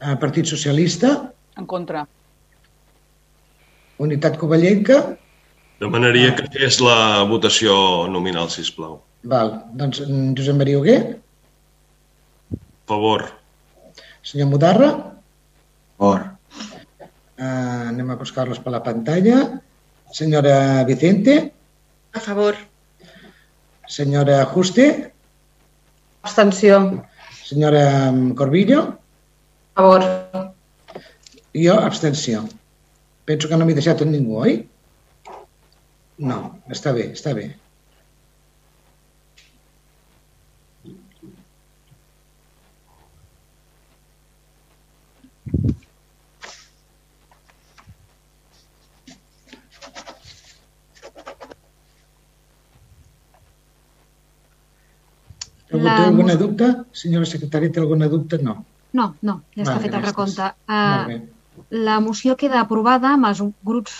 [0.00, 2.06] uh, Partit Socialista, En contra.
[3.98, 5.18] Unitat Covellenca.
[5.80, 7.72] Demanaria que fes la votació
[8.12, 8.98] nominal, si plau.
[9.24, 10.96] Val, doncs en Josep Maria Hugué,
[12.90, 13.24] Favor.
[14.22, 14.90] senyor Mudarra,
[15.96, 16.20] Favor.
[17.40, 19.60] uh, anem a buscar-los per la pantalla,
[20.12, 21.52] senyora Vicente,
[22.12, 22.56] A favor.
[23.88, 25.12] senyora Juste,
[26.22, 27.04] Abstenció.
[27.44, 28.98] senyora mm, Corbillo,
[29.76, 30.52] A favor.
[31.54, 32.44] jo abstenció.
[33.24, 34.68] Penso que no m'he deixat en ningú, oi?
[36.28, 36.36] No,
[36.76, 37.46] està bé, està bé.
[55.70, 56.68] La té alguna mus- dubte?
[57.02, 58.38] Senyora secretària, té alguna dubte?
[58.42, 58.56] No.
[58.92, 60.48] No, no, ja està Vale, fet el recompte.
[60.66, 61.20] Uh,
[61.88, 63.94] la moció queda aprovada amb els grups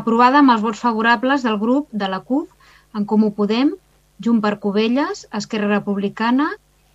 [0.00, 2.48] aprovada amb els vots favorables del grup de la CUP,
[2.96, 3.72] en Comú Podem,
[4.24, 6.48] Junt per Cubelles, Esquerra Republicana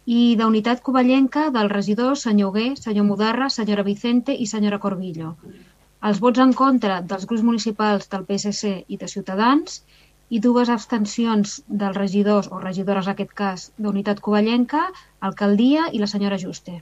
[0.07, 5.34] i d'Unitat Covellenca del regidor senyor Hugué, senyor Mudarra, senyora Vicente i senyora Corbillo.
[6.07, 9.82] Els vots en contra dels grups municipals del PSC i de Ciutadans
[10.30, 14.88] i dues abstencions dels regidors o regidores, en aquest cas, d'Unitat Covellenca,
[15.19, 16.82] Alcaldia i la senyora Juste.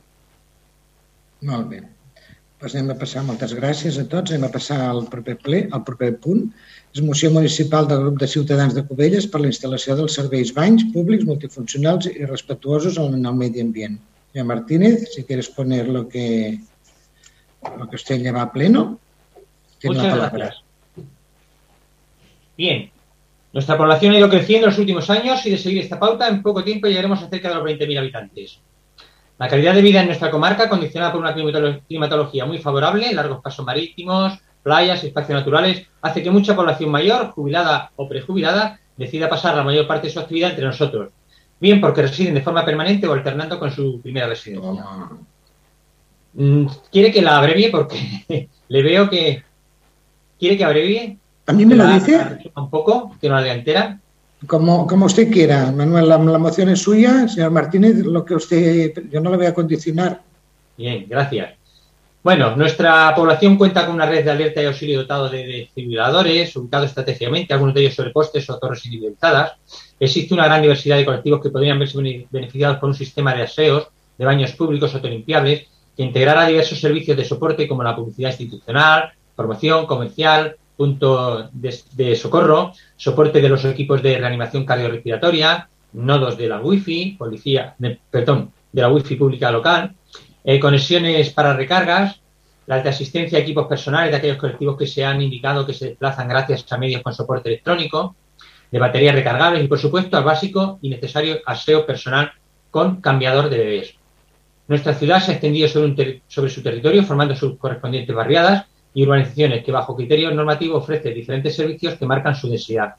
[1.46, 1.84] Molt bé.
[2.66, 5.84] Doncs anem a passar, moltes gràcies a tots, anem a passar al proper ple, al
[5.86, 6.48] proper punt.
[6.96, 10.88] És moció municipal del grup de ciutadans de Cubelles per la instal·lació dels serveis banys
[10.96, 14.00] públics multifuncionals i respetuosos en el medi ambient.
[14.32, 16.58] Señor Martínez, si quieres poner lo que,
[17.78, 18.98] lo que usted lleva a pleno,
[19.78, 20.38] tiene Muchas la palabra.
[20.40, 20.64] gracias.
[22.58, 22.90] Bien.
[23.54, 26.42] Nuestra población ha ido creciendo en los últimos años y de seguir esta pauta, en
[26.42, 28.60] poco tiempo llegaremos a cerca de los 20.000 habitantes.
[29.38, 33.42] La calidad de vida en nuestra comarca, condicionada por una climatolo- climatología muy favorable, largos
[33.42, 39.56] pasos marítimos, playas, espacios naturales, hace que mucha población mayor, jubilada o prejubilada, decida pasar
[39.56, 41.10] la mayor parte de su actividad entre nosotros,
[41.60, 44.84] bien porque residen de forma permanente o alternando con su primera residencia.
[46.34, 47.70] Mm, ¿Quiere que la abrevie?
[47.70, 49.44] Porque le veo que...
[50.40, 51.18] ¿Quiere que abrevie?
[51.48, 52.52] ¿A mí me lo La- dice?
[52.56, 54.00] Un poco, que no la lea entera.
[54.48, 57.28] Como, usted quiera, Manuel, la, moción es suya.
[57.28, 60.22] Señor Martínez, lo que usted, yo no le voy a condicionar.
[60.78, 61.54] Bien, gracias.
[62.24, 66.90] Bueno, nuestra población cuenta con una red de alerta y auxilio dotado de desfibriladores, ubicados
[66.90, 69.54] estratégicamente, algunos de ellos sobre postes o torres individualizadas.
[70.00, 73.44] Existe una gran diversidad de colectivos que podrían verse bene- beneficiados por un sistema de
[73.44, 79.14] aseos, de baños públicos autolimpiables, que integrara diversos servicios de soporte como la publicidad institucional,
[79.36, 86.60] formación comercial, punto de, socorro, soporte de los equipos de reanimación cardiorrespiratoria, nodos de la
[86.60, 87.76] Wi-Fi, policía,
[88.10, 89.96] perdón, de la Wi-Fi pública local,
[90.44, 92.20] eh, conexiones para recargas,
[92.68, 95.90] las de asistencia a equipos personales de aquellos colectivos que se han indicado que se
[95.90, 98.16] desplazan gracias a medios con soporte electrónico,
[98.72, 102.32] de baterías recargables y, por supuesto, al básico y necesario aseo personal
[102.72, 103.96] con cambiador de bebés.
[104.68, 108.66] Nuestra ciudad se ha extendido sobre su territorio formando sus correspondientes barriadas
[108.96, 112.96] y urbanizaciones que, bajo criterios normativos, ofrecen diferentes servicios que marcan su densidad.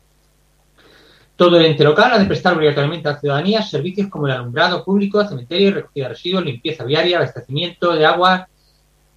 [1.35, 4.85] Todo el ente local ha de prestar obligatoriamente a la ciudadanía servicios como el alumbrado
[4.85, 8.47] público, cementerio, recogida de residuos, limpieza viaria, abastecimiento de agua,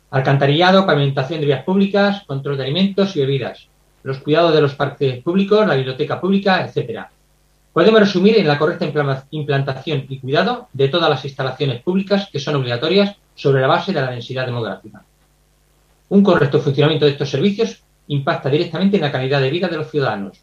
[0.10, 3.68] alcantarillado, pavimentación de vías públicas, control de alimentos y bebidas,
[4.04, 7.12] los cuidados de los parques públicos, la biblioteca pública, etcétera.
[7.74, 8.90] Podemos resumir en la correcta
[9.32, 14.02] implantación y cuidado de todas las instalaciones públicas que son obligatorias sobre la base de
[14.02, 15.04] la densidad demográfica.
[16.10, 19.92] Un correcto funcionamiento de estos servicios impacta directamente en la calidad de vida de los
[19.92, 20.40] ciudadanos.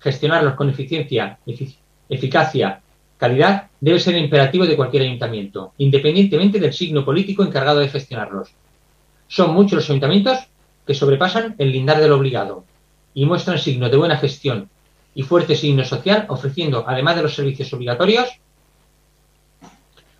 [0.00, 1.76] Gestionarlos con eficiencia, efic-
[2.08, 2.80] eficacia,
[3.18, 8.50] calidad debe ser imperativo de cualquier ayuntamiento, independientemente del signo político encargado de gestionarlos.
[9.28, 10.38] Son muchos los ayuntamientos
[10.86, 12.64] que sobrepasan el lindar del obligado
[13.12, 14.68] y muestran signos de buena gestión
[15.14, 18.28] y fuerte signo social, ofreciendo, además de los servicios obligatorios,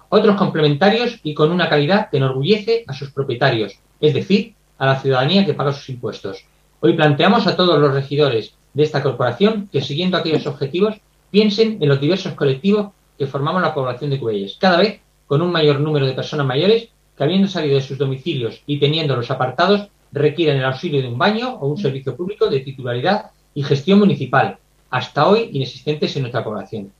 [0.08, 5.00] otros complementarios y con una calidad que enorgullece a sus propietarios, es decir, a la
[5.00, 6.44] ciudadanía que paga sus impuestos.
[6.80, 10.96] Hoy planteamos a todos los regidores de esta corporación que, siguiendo aquellos objetivos,
[11.30, 15.50] piensen en los diversos colectivos que formamos la población de Cubelles, cada vez con un
[15.50, 20.58] mayor número de personas mayores que, habiendo salido de sus domicilios y teniéndolos apartados, requieren
[20.58, 24.58] el auxilio de un baño o un servicio público de titularidad y gestión municipal,
[24.90, 26.92] hasta hoy inexistentes en nuestra población.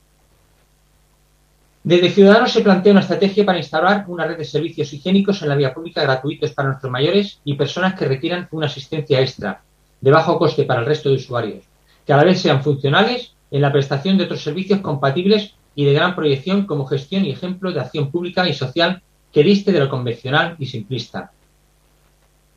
[1.85, 5.55] Desde Ciudadanos se plantea una estrategia para instaurar una red de servicios higiénicos en la
[5.55, 9.61] vía pública gratuitos para nuestros mayores y personas que requieran una asistencia extra,
[10.01, 11.63] de bajo coste para el resto de usuarios,
[12.03, 15.93] que a la vez sean funcionales en la prestación de otros servicios compatibles y de
[15.93, 19.87] gran proyección como gestión y ejemplo de acción pública y social que diste de lo
[19.87, 21.33] convencional y simplista.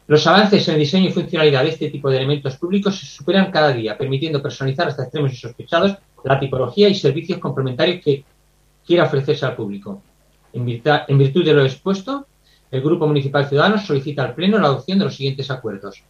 [0.06, 3.50] Los avances en el diseño y funcionalidad de este tipo de elementos públicos se superan
[3.50, 8.24] cada día, permitiendo personalizar hasta extremos insospechados la tipología y servicios complementarios que
[8.88, 10.02] quiera ofrecerse al público.
[10.54, 12.26] En virtud, de lo expuesto,
[12.70, 16.02] el Grupo Municipal Ciudadanos solicita al Pleno la adopción de los siguientes acuerdos.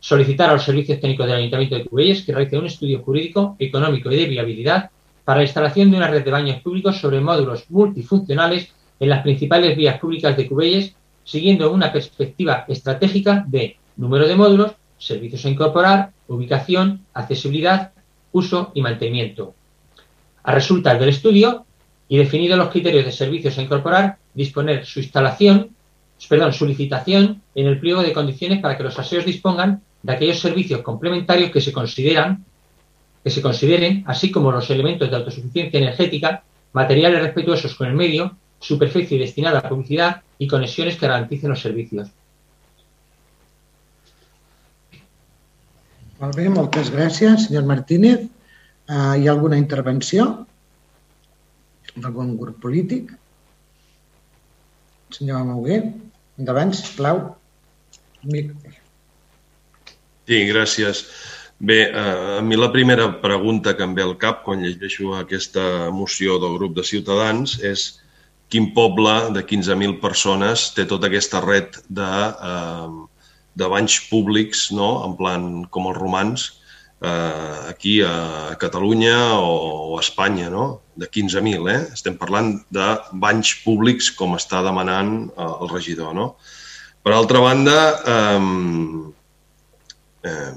[0.00, 4.12] Solicitar a los servicios técnicos del Ayuntamiento de Cubelles que realicen un estudio jurídico, económico
[4.12, 4.90] y de viabilidad
[5.24, 8.70] para la instalación de una red de baños públicos sobre módulos multifuncionales
[9.00, 10.94] en las principales vías públicas de Cubelles,
[11.24, 17.92] siguiendo una perspectiva estratégica de número de módulos, servicios a incorporar, ubicación, accesibilidad,
[18.32, 19.54] uso y mantenimiento.
[20.42, 21.64] A resultas del estudio,
[22.08, 25.70] y definidos los criterios de servicios a incorporar, disponer su instalación,
[26.28, 30.38] perdón, su licitación en el pliego de condiciones para que los aseos dispongan de aquellos
[30.38, 32.44] servicios complementarios que se consideran
[33.24, 36.44] que se consideren, así como los elementos de autosuficiencia energética,
[36.74, 42.10] materiales respetuosos con el medio, superficie destinada a publicidad y conexiones que garanticen los servicios.
[46.20, 48.28] Molt bé, moltes gràcies, senyor Martínez.
[48.88, 50.46] Uh, hi ha alguna intervenció?
[51.96, 53.12] D'algun grup polític?
[55.14, 55.80] Senyor Amauguer,
[56.40, 57.22] endavant, sisplau.
[60.24, 61.04] Sí, gràcies.
[61.60, 65.90] Bé, eh, a mi la primera pregunta que em ve al cap quan llegeixo aquesta
[65.94, 67.84] moció del grup de Ciutadans és
[68.50, 72.10] quin poble de 15.000 persones té tota aquesta red de,
[72.50, 72.90] eh,
[73.54, 75.04] de banys públics, no?
[75.06, 76.48] en plan com els romans,
[77.00, 80.83] eh, aquí a Catalunya o, a Espanya, no?
[80.96, 81.68] De 15.000.
[81.70, 81.80] Eh?
[81.96, 86.14] Estem parlant de banys públics com està demanant eh, el regidor.
[86.16, 86.34] No?
[87.04, 87.78] Per altra banda,
[88.14, 88.40] eh,
[90.30, 90.52] eh,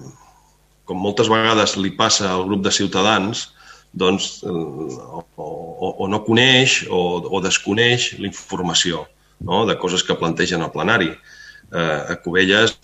[0.87, 3.49] com moltes vegades li passa al grup de ciutadans,
[3.97, 9.05] doncs, eh, o, o, o no coneix o, o desconeix la informació
[9.41, 9.65] no?
[9.67, 11.11] de coses que plantegen al plenari.
[11.67, 12.77] Eh, a Cubelles,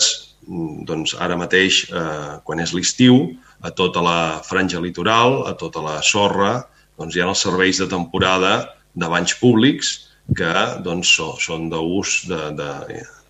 [0.88, 3.30] doncs, ara mateix, eh, quan és l'estiu,
[3.64, 6.66] a tota la franja litoral, a tota la sorra,
[7.00, 8.54] doncs hi ha els serveis de temporada
[8.94, 9.94] de banys públics
[10.38, 10.54] que
[10.86, 12.70] doncs, són d'ús de, de,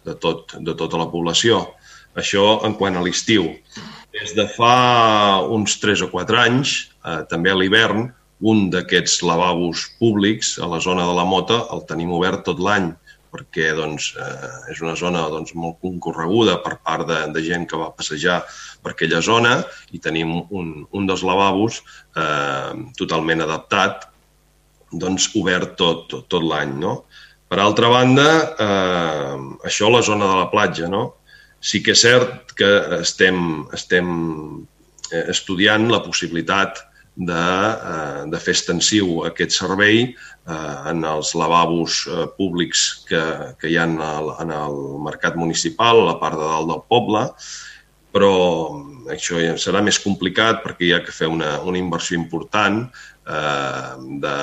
[0.06, 1.64] de, tot, de tota la població.
[2.20, 3.48] Això en quant a l'estiu.
[4.14, 8.12] Des de fa uns 3 o 4 anys, eh, també a l'hivern,
[8.44, 12.92] un d'aquests lavabos públics a la zona de la Mota el tenim obert tot l'any
[13.34, 17.80] perquè doncs, eh, és una zona doncs, molt concorreguda per part de, de gent que
[17.80, 18.44] va passejar
[18.84, 19.58] per aquella zona
[19.92, 24.08] i tenim un, un dels lavabos eh, totalment adaptat,
[24.94, 26.78] doncs, obert tot, tot, tot l'any.
[26.84, 26.96] No?
[27.50, 28.30] Per altra banda,
[28.68, 29.36] eh,
[29.70, 30.90] això a la zona de la platja.
[30.90, 31.04] No?
[31.64, 32.70] Sí que és cert que
[33.00, 34.10] estem, estem
[35.12, 36.86] eh, estudiant la possibilitat
[37.16, 43.22] de, eh, de fer extensiu aquest servei eh, en els lavabos eh, públics que,
[43.60, 46.84] que hi ha en el, en el mercat municipal, a la part de dalt del
[46.90, 47.28] poble,
[48.14, 48.34] però
[49.14, 53.94] això ja serà més complicat perquè hi ha que fer una, una inversió important eh,
[54.26, 54.36] de,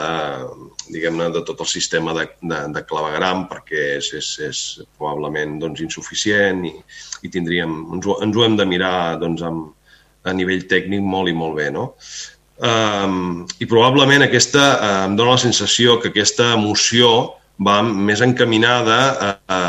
[0.95, 4.63] diguem-ne, de tot el sistema de, de, de clavegram perquè és, és, és
[4.99, 6.75] probablement doncs, insuficient i,
[7.23, 9.71] i tindríem, ens, ho, ens ho hem de mirar doncs, amb,
[10.21, 11.71] a nivell tècnic molt i molt bé.
[11.73, 11.95] No?
[12.61, 18.99] Um, I probablement aquesta, uh, em dóna la sensació que aquesta emoció va més encaminada
[19.13, 19.61] a, a,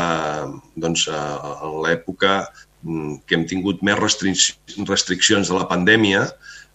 [0.76, 1.22] doncs a,
[1.64, 2.42] a l'època
[2.82, 6.26] mm, que hem tingut més restric restriccions de la pandèmia,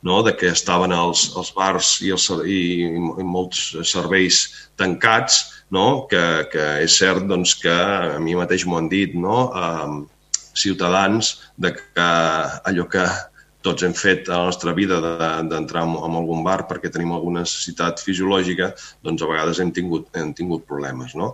[0.02, 0.24] no?
[0.26, 4.42] de que estaven els, els bars i, els, i, i molts serveis
[4.78, 5.40] tancats,
[5.74, 6.08] no?
[6.10, 9.48] que, que és cert doncs, que a mi mateix m'ho han dit, no?
[9.54, 10.06] Um,
[10.58, 12.06] ciutadans, de que
[12.66, 13.06] allò que
[13.68, 17.44] tots hem fet a la nostra vida d'entrar de, en, algun bar perquè tenim alguna
[17.46, 18.72] necessitat fisiològica,
[19.06, 21.16] doncs a vegades hem tingut, hem tingut problemes.
[21.20, 21.34] No?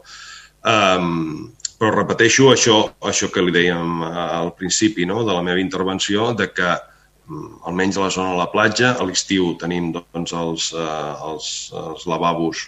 [0.64, 5.22] Um, però repeteixo això, això que li dèiem al principi no?
[5.28, 9.08] de la meva intervenció, de que mm, almenys a la zona de la platja, a
[9.08, 11.50] l'estiu tenim doncs, els, uh, els,
[11.84, 12.68] els lavabos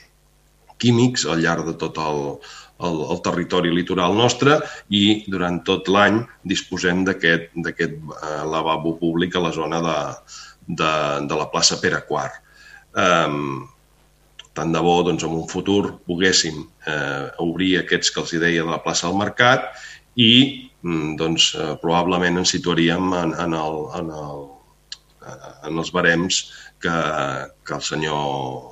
[0.81, 2.21] químics al llarg de tot el,
[2.83, 4.57] el, el territori litoral nostre
[4.89, 9.99] i durant tot l'any disposem d'aquest eh, lavabo públic a la zona de,
[10.67, 10.91] de,
[11.29, 12.41] de la plaça Pere IV.
[12.95, 13.65] Um,
[14.55, 18.71] tant de bo doncs, en un futur poguéssim eh, obrir aquests que els deia de
[18.71, 19.67] la plaça del Mercat
[20.15, 20.31] i
[20.81, 24.45] mm, doncs, eh, probablement ens situaríem en, en, el, en, el,
[25.27, 26.39] eh, en els barems
[26.79, 26.95] que,
[27.67, 28.71] que el senyor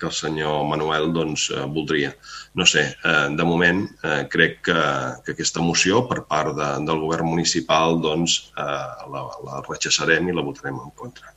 [0.00, 2.10] que el senyor Manuel doncs, eh, voldria.
[2.54, 4.80] No sé, eh, de moment eh, crec que,
[5.24, 10.36] que aquesta moció per part de, del govern municipal doncs, eh, la, la rechaçarem i
[10.36, 11.32] la votarem en contra.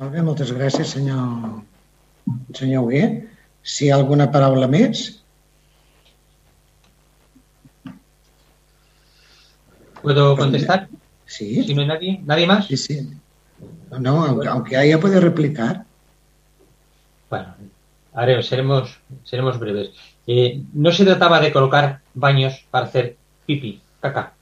[0.00, 1.60] Molt bé, moltes gràcies, senyor,
[2.56, 3.04] senyor Hugué.
[3.60, 5.08] Si hi ha alguna paraula més?
[10.00, 10.88] ¿Puedo contestar?
[11.26, 11.64] Sí.
[11.64, 12.66] Si no hay nadie, ¿nadie más?
[12.66, 13.00] Sí, sí.
[13.98, 15.84] No, aunque, aunque haya puede replicar.
[17.30, 17.54] Bueno,
[18.12, 19.92] haremos, seremos, seremos breves.
[20.26, 23.16] Eh, no se trataba de colocar baños para hacer
[23.46, 24.34] pipi, caca.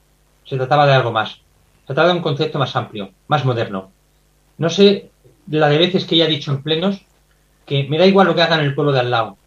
[0.43, 1.33] Se trataba de algo más.
[1.81, 3.91] Se trataba de un concepto más amplio, más moderno.
[4.57, 5.11] No sé
[5.47, 7.01] la de veces que ya he dicho en plenos
[7.65, 9.37] que me da igual lo que hagan en el pueblo de al lado.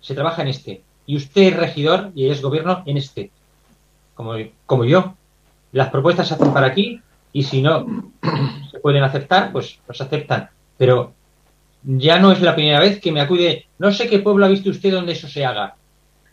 [0.00, 0.82] Se trabaja en este.
[1.04, 3.30] Y usted es regidor y es gobierno en este.
[4.14, 4.34] Como,
[4.64, 5.14] como yo.
[5.72, 7.00] Las propuestas se hacen para aquí
[7.32, 7.86] y si no
[8.70, 10.50] se pueden aceptar, pues los aceptan.
[10.78, 11.14] Pero
[11.84, 14.70] ya no es la primera vez que me acude, no sé qué pueblo ha visto
[14.70, 15.76] usted donde eso se haga.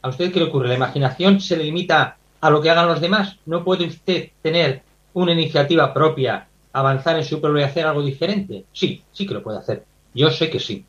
[0.01, 0.67] ¿A usted qué le ocurre?
[0.67, 3.37] ¿La imaginación se le limita a lo que hagan los demás?
[3.45, 4.81] ¿No puede usted tener
[5.13, 8.65] una iniciativa propia, avanzar en su pueblo y hacer algo diferente?
[8.71, 9.83] Sí, sí que lo puede hacer.
[10.13, 10.85] Yo sé que sí.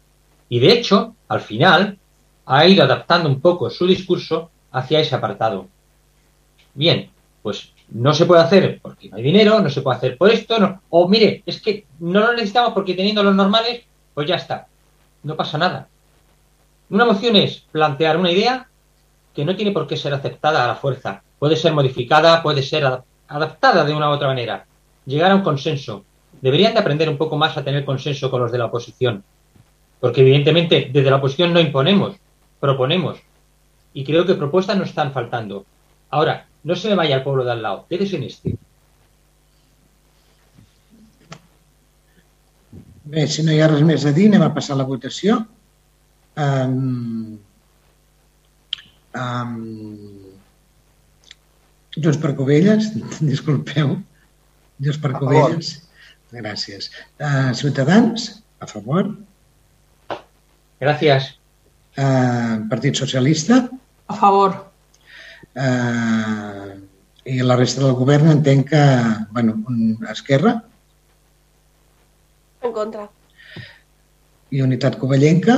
[0.48, 1.98] Y de hecho, al final,
[2.46, 5.68] ha ido adaptando un poco su discurso hacia ese apartado.
[6.74, 7.10] Bien,
[7.42, 10.58] pues no se puede hacer porque no hay dinero, no se puede hacer por esto,
[10.58, 10.82] no.
[10.90, 13.82] o mire, es que no lo necesitamos porque teniendo los normales,
[14.20, 14.66] pues ya está,
[15.22, 15.88] no pasa nada.
[16.90, 18.68] Una moción es plantear una idea
[19.34, 22.84] que no tiene por qué ser aceptada a la fuerza, puede ser modificada, puede ser
[23.28, 24.66] adaptada de una u otra manera,
[25.06, 26.04] llegar a un consenso.
[26.42, 29.24] Deberían de aprender un poco más a tener consenso con los de la oposición,
[30.00, 32.16] porque evidentemente desde la oposición no imponemos,
[32.60, 33.20] proponemos,
[33.94, 35.64] y creo que propuestas no están faltando.
[36.10, 38.54] Ahora, no se me vaya al pueblo de al lado, quédese en este.
[43.10, 45.40] Bé, si no hi ha res més a dir, anem a passar a la votació.
[46.38, 47.38] Um,
[49.18, 49.56] um,
[51.96, 52.92] Junts per Covelles,
[53.32, 53.96] disculpeu.
[54.78, 55.72] Junts per Covelles.
[56.30, 56.92] Gràcies.
[57.18, 58.30] Uh, Ciutadans,
[58.62, 59.10] a favor.
[60.80, 61.32] Gràcies.
[61.98, 63.64] Uh, Partit Socialista.
[64.06, 64.54] A favor.
[65.54, 66.78] Eh,
[67.30, 68.84] I la resta del govern entenc que,
[69.34, 69.58] bueno,
[70.10, 70.60] Esquerra.
[72.62, 73.08] En contra.
[74.50, 75.56] I Unitat Covellenca,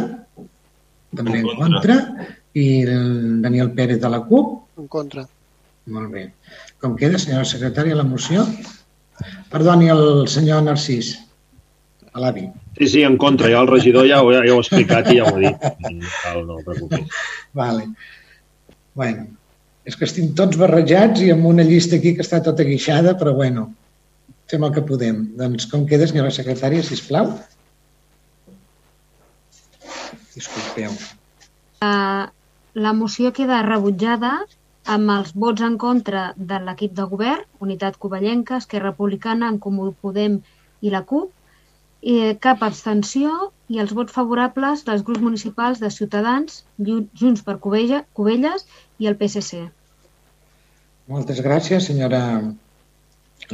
[1.16, 1.66] també en contra.
[1.66, 2.28] en contra.
[2.54, 4.78] I el Daniel Pérez de la CUP.
[4.78, 5.26] En contra.
[5.92, 6.28] Molt bé.
[6.82, 8.44] Com queda, senyora secretària, la moció?
[9.50, 11.14] Perdoni, el senyor Narcís,
[12.12, 12.46] a l'avi.
[12.78, 13.50] Sí, sí, en contra.
[13.50, 15.68] Ja el regidor ja ho, ja ho ha explicat i ja ho ha dit.
[16.46, 17.02] No, no
[17.60, 17.88] Vale.
[18.94, 19.26] Bueno,
[19.88, 23.34] és que estem tots barrejats i amb una llista aquí que està tota guixada, però
[23.34, 23.70] bueno,
[24.52, 25.24] fem el que podem.
[25.40, 27.32] Doncs com queda, senyora secretària, si plau?
[30.36, 30.94] Disculpeu.
[31.82, 32.28] Uh,
[32.86, 34.32] la moció queda rebutjada
[34.92, 39.92] amb els vots en contra de l'equip de govern, Unitat Covellenca, Esquerra Republicana, en Comú
[40.04, 40.40] Podem
[40.82, 41.30] i la CUP,
[42.02, 48.66] i cap abstenció i els vots favorables dels grups municipals de Ciutadans, Junts per Covelles
[48.98, 49.62] i el PSC.
[51.12, 52.22] Moltes gràcies, senyora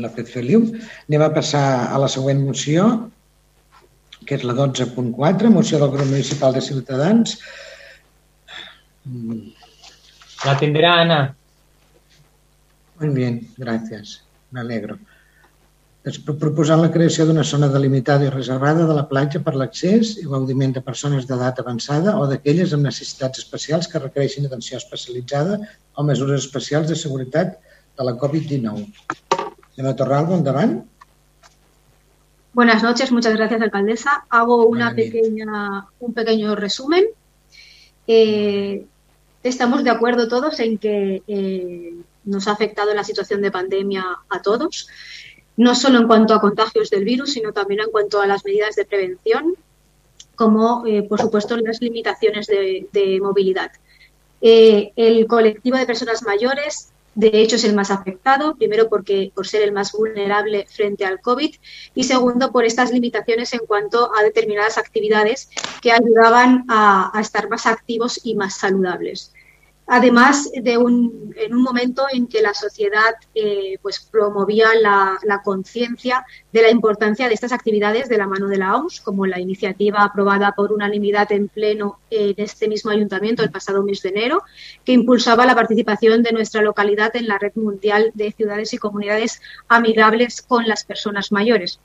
[0.04, 0.64] López Feliu.
[1.08, 2.86] Anem a passar a la següent moció,
[4.26, 7.36] que és la 12.4, moció del grup municipal de Ciutadans.
[10.44, 11.20] La tindrà Ana.
[13.00, 14.20] Muy bien, gracias.
[14.50, 14.98] Me alegro
[16.40, 20.72] proposant la creació d'una zona delimitada i reservada de la platja per l'accés i gaudiment
[20.72, 25.58] de persones d'edat avançada o d'aquelles amb necessitats especials que requereixin atenció especialitzada
[25.96, 27.58] o mesures especials de seguretat
[27.98, 28.86] de la COVID-19.
[29.78, 30.88] Señora Torralbo, endavant.
[32.52, 34.26] Buenas noches, muchas gracias, alcaldesa.
[34.28, 37.04] Hago una pequeña, un pequeño resumen.
[38.08, 38.84] Eh,
[39.44, 41.94] estamos de acuerdo todos en que eh,
[42.24, 44.88] nos ha afectado la situación de pandemia a todos
[45.56, 48.74] no solo en cuanto a contagios del virus, sino también en cuanto a las medidas
[48.74, 49.54] de prevención,
[50.34, 53.70] como, eh, por supuesto, las limitaciones de, movilidad.
[54.40, 59.62] El colectivo de personas mayores De hecho, es el más afectado, primero porque por ser
[59.62, 61.52] el más vulnerable frente al COVID
[61.92, 65.50] y segundo por estas limitaciones en cuanto a determinadas actividades
[65.82, 69.32] que ayudaban a, a estar más activos y más saludables
[69.88, 75.42] además de un, en un momento en que la sociedad eh, pues promovía la, la
[75.42, 79.40] conciencia de la importancia de estas actividades de la mano de la OMS, como la
[79.40, 84.42] iniciativa aprobada por unanimidad en pleno en este mismo ayuntamiento el pasado mes de enero,
[84.84, 89.40] que impulsaba la participación de nuestra localidad en la red mundial de ciudades y comunidades
[89.68, 91.80] amigables con las personas mayores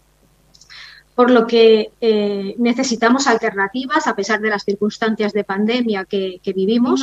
[1.15, 6.53] por lo que eh, necesitamos alternativas a pesar de las circunstancias de pandemia que, que
[6.53, 7.01] vivimos.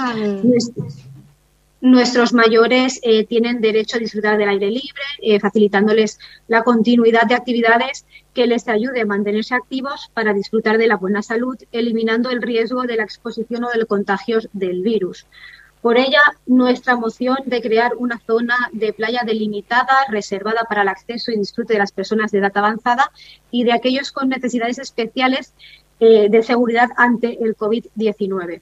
[1.83, 7.35] Nuestros mayores eh, tienen derecho a disfrutar del aire libre, eh, facilitándoles la continuidad de
[7.35, 8.05] actividades
[8.35, 12.83] que les ayude a mantenerse activos para disfrutar de la buena salud, eliminando el riesgo
[12.83, 15.27] de la exposición o del contagio del virus.
[15.83, 21.31] Por ella, nuestra moción de crear una zona de playa delimitada, reservada para el acceso
[21.31, 23.11] y disfrute de las personas de edad avanzada
[23.51, 25.55] y de aquellos con necesidades especiales
[25.99, 28.61] eh, de seguridad ante el COVID-19.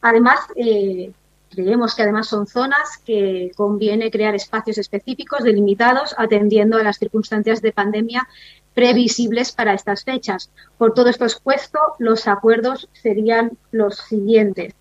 [0.00, 1.12] Además, eh,
[1.50, 7.60] creemos que además son zonas que conviene crear espacios específicos delimitados atendiendo a las circunstancias
[7.62, 8.28] de pandemia
[8.74, 10.50] previsibles para estas fechas.
[10.78, 14.74] Por todo esto expuesto, los acuerdos serían los siguientes.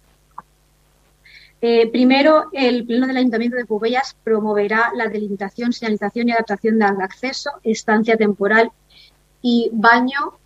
[1.61, 7.01] Eh, primero, el Pleno del Ayuntamiento de Cubellas promoverá la delimitación, señalización y adaptación del
[7.01, 8.71] acceso, estancia temporal
[9.41, 10.38] y baño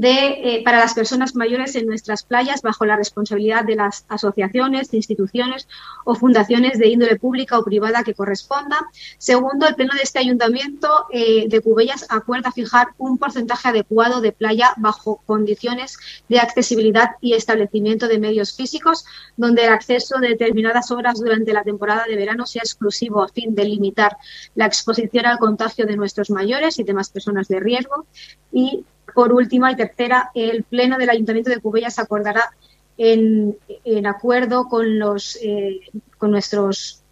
[0.00, 5.66] eh, para las personas mayores en nuestras playas bajo la responsabilidad de las asociaciones, instituciones
[6.04, 8.78] o fundaciones de índole pública o privada que corresponda.
[9.18, 14.30] Segundo, el Pleno de este Ayuntamiento eh, de Cubellas acuerda fijar un porcentaje adecuado de
[14.30, 15.98] playa bajo condiciones
[16.28, 19.04] de accesibilidad y establecimiento de medios físicos,
[19.36, 23.54] donde el acceso de determinadas horas durante la temporada de verano sea exclusivo a fin
[23.54, 24.16] de limitar
[24.54, 28.06] la exposición al contagio de nuestros mayores y demás personas de riesgo.
[28.52, 28.84] Y
[29.18, 32.52] por última y tercera, el Pleno del Ayuntamiento de Cubellas acordará
[32.96, 35.80] en, en acuerdo con los eh,
[36.18, 37.02] con nuestros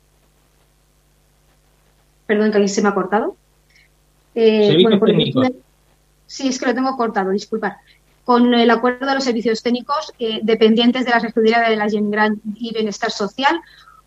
[2.24, 3.36] perdón que aquí se me ha cortado.
[4.36, 5.00] Eh, bueno,
[6.28, 7.78] sí es que lo tengo cortado disculpar
[8.24, 12.40] con el acuerdo de los servicios técnicos eh, dependientes de la Secretaría de la Gran
[12.54, 13.60] y Bienestar Social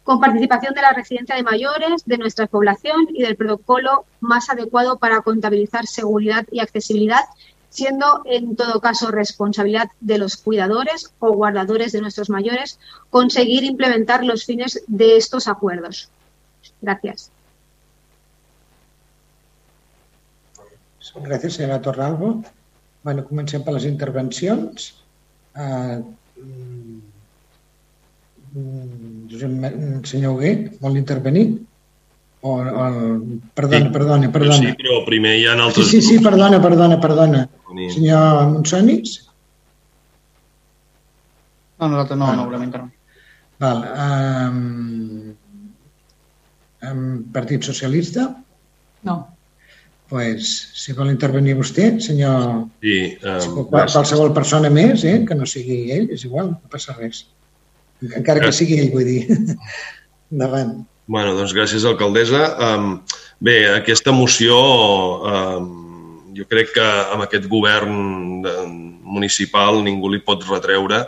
[0.06, 5.00] con participación de la residencia de mayores, de nuestra población y del protocolo más adecuado
[5.00, 7.26] para contabilizar seguridad y accesibilidad
[7.70, 12.80] siendo en todo caso responsabilidad de los cuidadores o guardadores de nuestros mayores
[13.10, 16.10] conseguir implementar los fines de estos acuerdos.
[16.82, 17.32] Gracias.
[21.20, 22.44] Gràcies, senyora Torralbo.
[23.04, 24.94] Bueno, comencem per les intervencions.
[25.58, 26.04] Uh,
[28.54, 31.48] mm, senyor Hugué, vol intervenir?
[32.42, 32.86] O, o,
[33.54, 33.94] perdona, sí.
[33.94, 34.60] perdona, perdona.
[34.62, 35.90] Sí, però primer hi ha altres...
[35.90, 37.48] Sí, sí, sí, perdona, perdona, perdona.
[37.70, 39.18] Senyor Monsonis?
[41.80, 42.36] No, nosaltres no, ah.
[42.36, 42.96] no volem intervenir.
[43.60, 43.84] Val.
[44.06, 45.36] Um,
[46.90, 48.30] um, Partit Socialista?
[49.04, 49.20] No.
[50.10, 52.64] pues, si vol intervenir vostè, senyor...
[52.82, 56.96] Sí, um, si qualsevol persona més, eh, que no sigui ell, és igual, no passa
[56.98, 57.28] res.
[58.10, 59.28] Encara que sigui ell, vull dir.
[60.34, 60.80] Endavant.
[61.10, 62.42] Bueno, doncs gràcies, alcaldessa.
[62.66, 62.90] Um,
[63.46, 64.58] bé, aquesta moció,
[65.30, 65.70] um,
[66.38, 67.94] jo crec que amb aquest govern
[69.10, 71.04] municipal ningú li pot retreure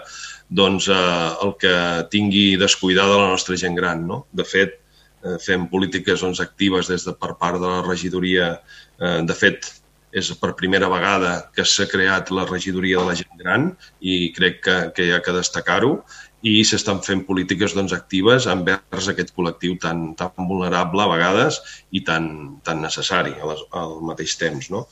[0.51, 1.73] doncs, uh, el que
[2.11, 4.03] tingui descuidada la nostra gent gran.
[4.07, 4.25] No?
[4.35, 4.81] De fet,
[5.23, 8.57] uh, fem polítiques doncs, actives des de, per part de la regidoria.
[8.99, 9.71] Uh, de fet,
[10.11, 13.69] és per primera vegada que s'ha creat la regidoria de la gent gran
[14.03, 15.93] i crec que, que hi ha que destacar-ho
[16.41, 21.59] i s'estan fent polítiques doncs, actives envers aquest col·lectiu tan, tan vulnerable a vegades
[21.91, 24.71] i tan, tan necessari al, al mateix temps.
[24.73, 24.87] No?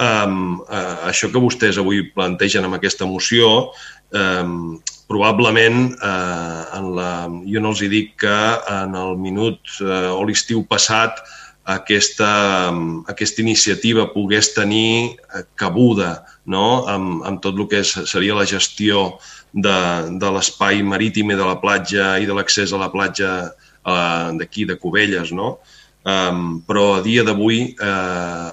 [0.00, 3.72] Um, uh, això que vostès avui plantegen amb aquesta moció
[4.16, 7.10] um, probablement uh, en la,
[7.44, 8.38] jo no els hi dic que
[8.72, 11.20] en el minut uh, o l'estiu passat
[11.68, 12.72] aquesta,
[13.12, 15.20] aquesta iniciativa pogués tenir
[15.60, 16.88] cabuda no?
[16.88, 19.12] amb, amb tot el que seria la gestió
[19.52, 19.78] de,
[20.18, 24.66] de l'espai marítim i de la platja i de l'accés a la platja eh, d'aquí,
[24.68, 25.58] de Cubelles, no?
[26.02, 28.46] Um, però a dia d'avui, eh,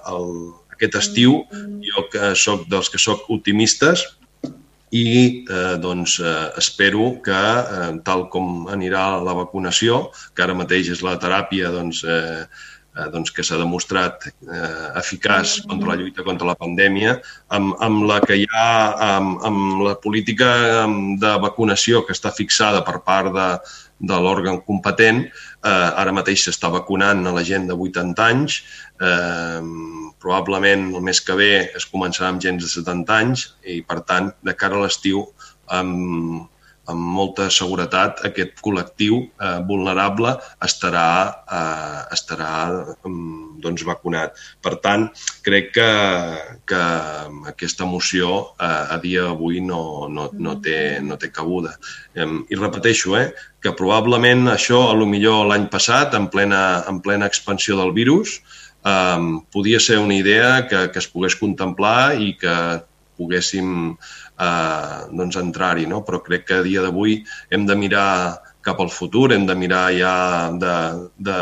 [0.75, 1.41] aquest estiu,
[1.81, 4.05] jo que sóc dels que sóc optimistes
[4.93, 10.89] i eh, doncs eh, espero que, eh, tal com anirà la vacunació, que ara mateix
[10.95, 12.45] és la teràpia doncs, eh,
[13.13, 17.17] doncs que s'ha demostrat eh, eficaç contra la lluita contra la pandèmia,
[17.55, 18.69] amb, amb la que hi ha,
[19.15, 20.49] amb, amb la política
[21.21, 23.47] de vacunació que està fixada per part de,
[24.11, 28.61] de l'òrgan competent, eh, ara mateix s'està vacunant a la gent de 80 anys,
[28.99, 29.61] eh,
[30.19, 34.31] probablement el mes que ve es començarà amb gent de 70 anys i, per tant,
[34.43, 35.27] de cara a l'estiu,
[35.79, 36.47] amb,
[36.91, 40.33] amb molta seguretat aquest col·lectiu eh, vulnerable
[40.65, 41.09] estarà,
[41.45, 42.51] eh, estarà
[43.05, 44.37] mm, doncs, vacunat.
[44.63, 45.07] Per tant,
[45.45, 45.89] crec que,
[46.69, 46.81] que
[47.53, 51.75] aquesta moció eh, a dia d'avui no, no, no, té, no té cabuda.
[52.15, 53.29] Eh, I repeteixo, eh,
[53.61, 58.39] que probablement això, a lo millor l'any passat, en plena, en plena expansió del virus,
[58.85, 62.55] eh, podia ser una idea que, que es pogués contemplar i que
[63.19, 63.97] poguéssim
[64.39, 66.03] eh, doncs entrar-hi, no?
[66.07, 67.19] però crec que a dia d'avui
[67.51, 68.09] hem de mirar
[68.61, 70.13] cap al futur, hem de mirar ja
[70.59, 70.75] de,
[71.17, 71.37] de,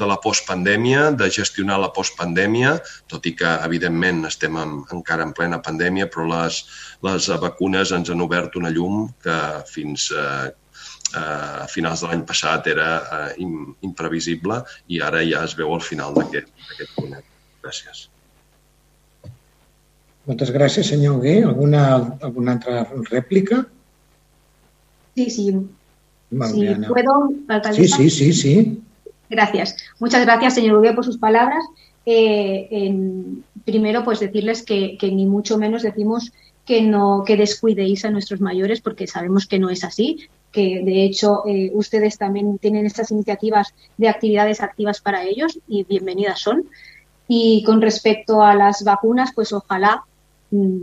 [0.00, 2.76] de la postpandèmia, de gestionar la postpandèmia,
[3.12, 6.62] tot i que, evidentment, estem en, encara en plena pandèmia, però les,
[7.06, 9.36] les vacunes ens han obert una llum que
[9.68, 10.48] fins eh,
[11.14, 12.90] eh, a finals de l'any passat era
[13.20, 13.46] eh,
[13.86, 17.18] imprevisible i ara ja es veu al final d'aquest punt.
[17.62, 18.06] Gràcies.
[20.26, 21.42] Moltes gràcies, senyor Hugué.
[21.44, 21.82] ¿Alguna,
[22.20, 23.66] alguna altra rèplica?
[25.14, 25.54] Sí, sí.
[26.40, 26.88] Ana.
[26.88, 27.30] puedo,
[27.72, 28.82] Sí, sí, sí, sí.
[29.30, 29.76] Gracias.
[30.00, 31.64] Muchas gracias, señor Hugué, por sus palabras.
[32.04, 36.32] Eh, en- primero, pues decirles que, que ni mucho menos decimos
[36.64, 41.04] que no que descuidéis a nuestros mayores, porque sabemos que no es así, que de
[41.04, 46.64] hecho eh, ustedes también tienen estas iniciativas de actividades activas para ellos y bienvenidas son.
[47.28, 50.02] Y con respecto a las vacunas, pues ojalá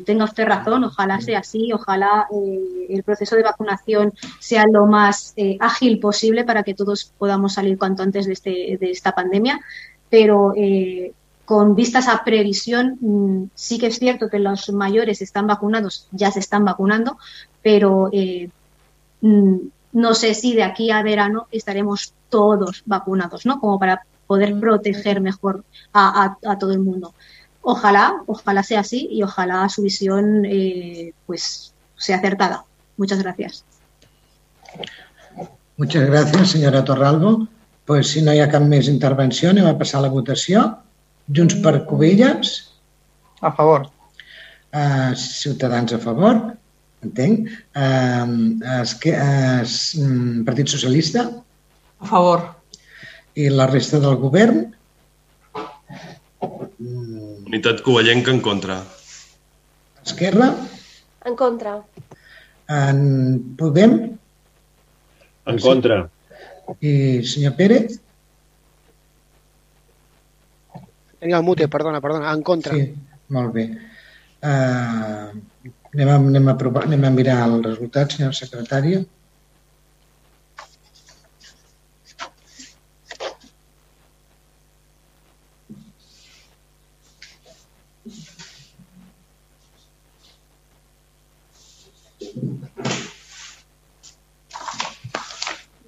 [0.05, 5.33] tenga usted razón, ojalá sea así, ojalá eh, el proceso de vacunación sea lo más
[5.37, 9.59] eh, ágil posible para que todos podamos salir cuanto antes de, este, de esta pandemia,
[10.09, 11.13] pero eh,
[11.45, 16.31] con vistas a previsión, mm, sí que es cierto que los mayores están vacunados, ya
[16.31, 17.17] se están vacunando,
[17.61, 18.09] pero
[19.21, 19.55] mm,
[19.93, 23.59] no sé si de aquí a verano estaremos todos vacunados, ¿no?
[23.59, 27.13] Como para poder proteger mejor a, a- a todo el mundo.
[27.63, 32.65] Ojalá, ojalá sea así y ojalá su visión eh, pues sea acertada.
[32.97, 33.63] Muchas gracias.
[35.77, 37.47] Muchas gràcies, senyora Torralbo.
[37.85, 40.61] Pues, si no hi ha cap més intervenció, anem a passar a la votació.
[41.27, 42.51] Junts per Covelles.
[43.41, 43.87] A favor.
[44.73, 46.37] Uh, Ciutadans a favor,
[47.03, 47.49] entenc.
[47.75, 51.25] Uh, esque, uh, Partit Socialista.
[51.99, 52.45] A favor.
[53.35, 54.67] I la resta del govern.
[56.43, 58.83] Unitat Covellenca en contra.
[60.03, 60.53] Esquerra.
[61.25, 61.77] En contra.
[62.67, 64.17] En Podem.
[65.45, 66.09] En contra.
[66.79, 67.99] I senyor Pérez.
[71.19, 72.75] Tenia el mute, perdona, perdona, en contra.
[72.75, 72.91] Sí,
[73.31, 73.69] molt bé.
[74.43, 75.31] Uh,
[75.93, 79.03] anem, a, anem, a provar, anem a mirar el resultat, senyora secretària.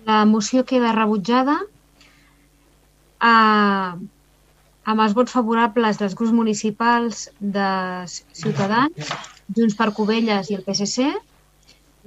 [0.06, 1.56] La moció queda rebutjada
[3.30, 3.94] eh,
[4.86, 7.70] amb els vots favorables dels grups municipals de
[8.10, 9.14] Ciutadans,
[9.56, 11.08] Junts per Covelles i el PSC,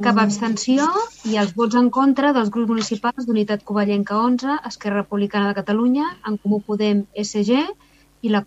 [0.05, 0.87] cap abstenció
[1.27, 6.07] i els vots en contra dels grups municipals d'Unitat Covellenca 11, Esquerra Republicana de Catalunya,
[6.31, 7.65] En Comú Podem, SG
[8.23, 8.45] i la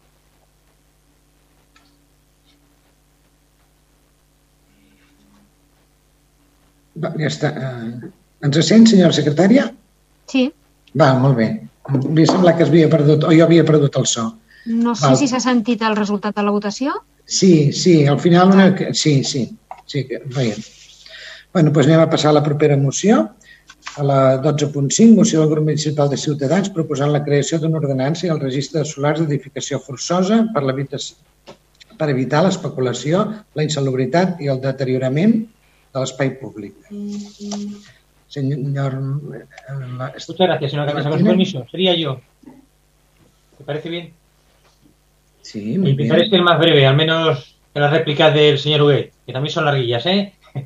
[7.01, 7.49] Va, ja està.
[7.55, 8.09] Uh,
[8.45, 9.67] ens sent, senyora secretària?
[10.31, 10.47] Sí.
[10.97, 11.49] Va, molt bé.
[11.91, 14.27] Em sembla que es havia perdut, o jo havia perdut el so.
[14.65, 15.17] No sé Val.
[15.17, 16.93] si s'ha sentit el resultat de la votació.
[17.25, 18.67] Sí, sí, al final una...
[18.93, 19.47] Sí, sí,
[19.89, 20.05] sí,
[20.35, 20.59] veiem.
[21.53, 23.23] Bueno, doncs anem a passar a la propera moció,
[23.97, 28.31] a la 12.5, moció del grup municipal de Ciutadans proposant la creació d'una ordenança i
[28.31, 30.63] el registre de solars d'edificació forçosa per,
[31.99, 33.25] per evitar l'especulació,
[33.57, 36.77] la insalubritat i el deteriorament de l'espai públic.
[38.31, 38.93] Señor...
[38.95, 41.09] Muchas gracias, señora Catesa.
[41.09, 42.21] Con su permiso, sería yo.
[43.57, 44.13] ¿Te parece bien?
[45.41, 46.31] Sí, muy Intentaré bien.
[46.31, 50.05] ser más breve, al menos que las réplicas del señor Huguet, que también son larguillas,
[50.05, 50.33] ¿eh?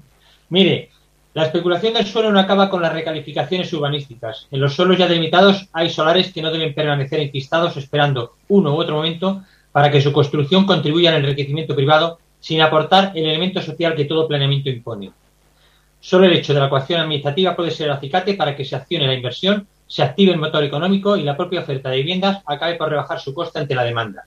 [0.50, 0.92] Mire,
[1.34, 4.48] la especulación del suelo no acaba con las recalificaciones urbanísticas.
[4.52, 8.78] En los suelos ya delimitados hay solares que no deben permanecer enquistados esperando uno u
[8.80, 13.96] otro momento para que su construcción contribuya al enriquecimiento privado sin aportar el elemento social
[13.96, 15.12] que todo planeamiento impone.
[16.06, 19.08] Solo el hecho de la coacción administrativa puede ser el acicate para que se accione
[19.08, 22.90] la inversión se active el motor económico y la propia oferta de viviendas acabe por
[22.90, 24.24] rebajar su coste ante la demanda.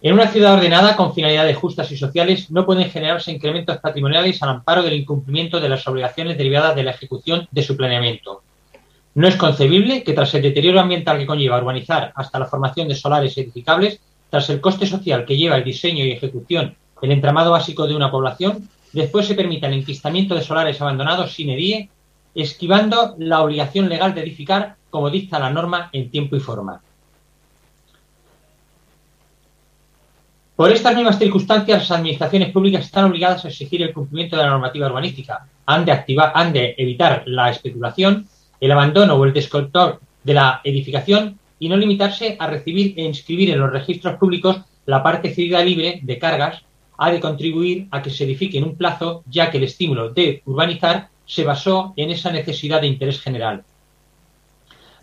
[0.00, 4.50] En una ciudad ordenada con finalidades justas y sociales no pueden generarse incrementos patrimoniales al
[4.50, 8.42] amparo del incumplimiento de las obligaciones derivadas de la ejecución de su planeamiento.
[9.16, 12.94] No es concebible que tras el deterioro ambiental que conlleva urbanizar hasta la formación de
[12.94, 13.98] solares edificables,
[14.30, 18.10] tras el coste social que lleva el diseño y ejecución del entramado básico de una
[18.10, 21.90] población, después se permita el enquistamiento de solares abandonados sin edie,
[22.34, 26.80] esquivando la obligación legal de edificar como dicta la norma en tiempo y forma.
[30.56, 34.48] Por estas mismas circunstancias, las administraciones públicas están obligadas a exigir el cumplimiento de la
[34.48, 35.46] normativa urbanística.
[35.66, 38.26] Han de, activar, han de evitar la especulación,
[38.58, 43.50] el abandono o el descontrol de la edificación y no limitarse a recibir e inscribir
[43.50, 46.62] en los registros públicos la parte cedida libre de cargas
[46.98, 50.42] ha de contribuir a que se edifique en un plazo, ya que el estímulo de
[50.46, 53.64] urbanizar se basó en esa necesidad de interés general.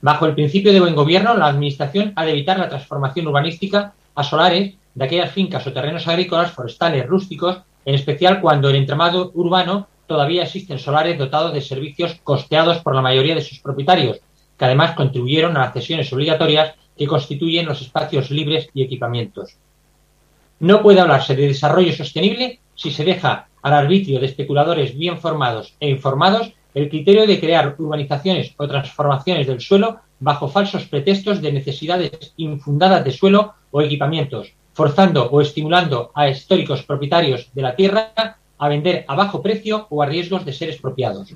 [0.01, 4.23] Bajo el principio de buen gobierno, la Administración ha de evitar la transformación urbanística a
[4.23, 9.88] solares de aquellas fincas o terrenos agrícolas, forestales, rústicos, en especial cuando el entramado urbano
[10.07, 14.19] todavía existen solares dotados de servicios costeados por la mayoría de sus propietarios,
[14.57, 19.57] que además contribuyeron a las cesiones obligatorias que constituyen los espacios libres y equipamientos.
[20.59, 25.73] No puede hablarse de desarrollo sostenible si se deja al arbitrio de especuladores bien formados
[25.80, 31.51] e informados el criterio de crear urbanizaciones o transformaciones del suelo bajo falsos pretextos de
[31.51, 38.38] necesidades infundadas de suelo o equipamientos, forzando o estimulando a históricos propietarios de la tierra
[38.57, 41.34] a vender a bajo precio o a riesgos de ser expropiados.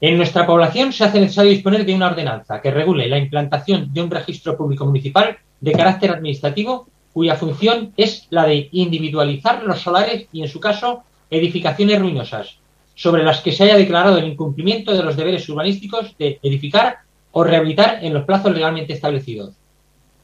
[0.00, 4.00] En nuestra población se hace necesario disponer de una ordenanza que regule la implantación de
[4.00, 10.28] un registro público municipal de carácter administrativo cuya función es la de individualizar los solares
[10.30, 12.58] y, en su caso, edificaciones ruinosas,
[12.94, 16.98] sobre las que se haya declarado el incumplimiento de los deberes urbanísticos de edificar
[17.32, 19.56] o rehabilitar en los plazos legalmente establecidos.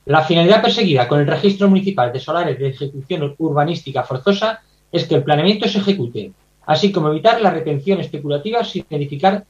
[0.06, 4.60] La finalidad perseguida con el registro municipal de solares de ejecución urbanística forzosa
[4.92, 6.30] es que el planeamiento se ejecute,
[6.64, 9.44] así como evitar la retención especulativa sin edificar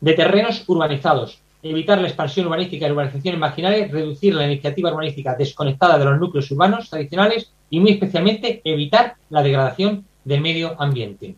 [0.00, 5.98] de terrenos urbanizados, evitar la expansión urbanística y urbanizaciones marginales, reducir la iniciativa urbanística desconectada
[5.98, 11.34] de los núcleos urbanos tradicionales y, muy especialmente, evitar la degradación del medio ambiente.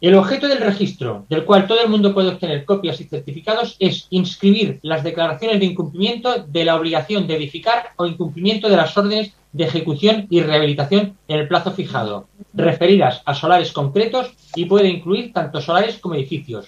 [0.00, 4.06] El objeto del registro, del cual todo el mundo puede obtener copias y certificados, es
[4.10, 9.32] inscribir las declaraciones de incumplimiento de la obligación de edificar o incumplimiento de las órdenes
[9.52, 15.32] de ejecución y rehabilitación en el plazo fijado, referidas a solares concretos y puede incluir
[15.32, 16.66] tanto solares como edificios.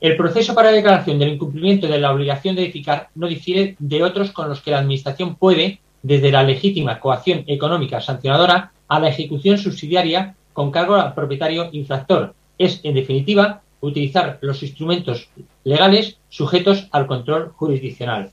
[0.00, 4.04] El proceso para la declaración del incumplimiento de la obligación de edificar no difiere de
[4.04, 9.08] otros con los que la Administración puede, desde la legítima coacción económica sancionadora a la
[9.08, 12.34] ejecución subsidiaria con cargo al propietario infractor.
[12.56, 15.28] Es, en definitiva, utilizar los instrumentos
[15.64, 18.30] legales sujetos al control jurisdiccional.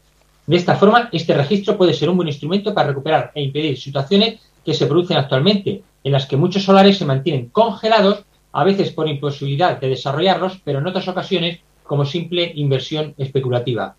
[0.48, 4.40] De esta forma, este registro puede ser un buen instrumento para recuperar e impedir situaciones
[4.64, 8.24] que se producen actualmente, en las que muchos solares se mantienen congelados,
[8.54, 13.96] a veces por imposibilidad de desarrollarlos, pero en otras ocasiones como simple inversión especulativa.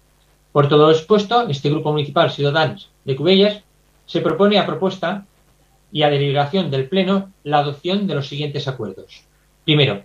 [0.53, 3.63] Por todo lo expuesto, este Grupo Municipal Ciudadanos de Cubellas
[4.07, 5.27] se propone a propuesta
[5.93, 9.25] y a deliberación del Pleno la adopción de los siguientes acuerdos.
[9.65, 10.03] Primero,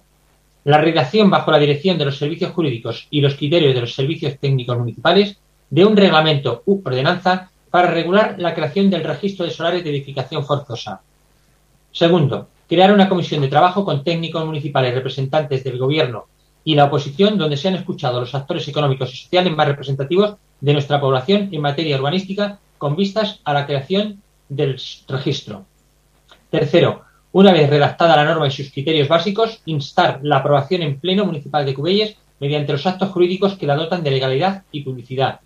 [0.65, 4.37] la redacción bajo la dirección de los servicios jurídicos y los criterios de los servicios
[4.37, 5.37] técnicos municipales
[5.69, 10.45] de un reglamento u ordenanza para regular la creación del registro de solares de edificación
[10.45, 11.01] forzosa.
[11.91, 16.25] Segundo, crear una comisión de trabajo con técnicos municipales, representantes del Gobierno
[16.63, 20.99] y la oposición, donde sean escuchados los actores económicos y sociales más representativos de nuestra
[20.99, 25.65] población en materia urbanística con vistas a la creación del registro.
[26.49, 27.03] Tercero,
[27.33, 31.65] una vez redactada la norma y sus criterios básicos, instar la aprobación en pleno municipal
[31.65, 35.41] de Cubelles mediante los actos jurídicos que la dotan de legalidad y publicidad.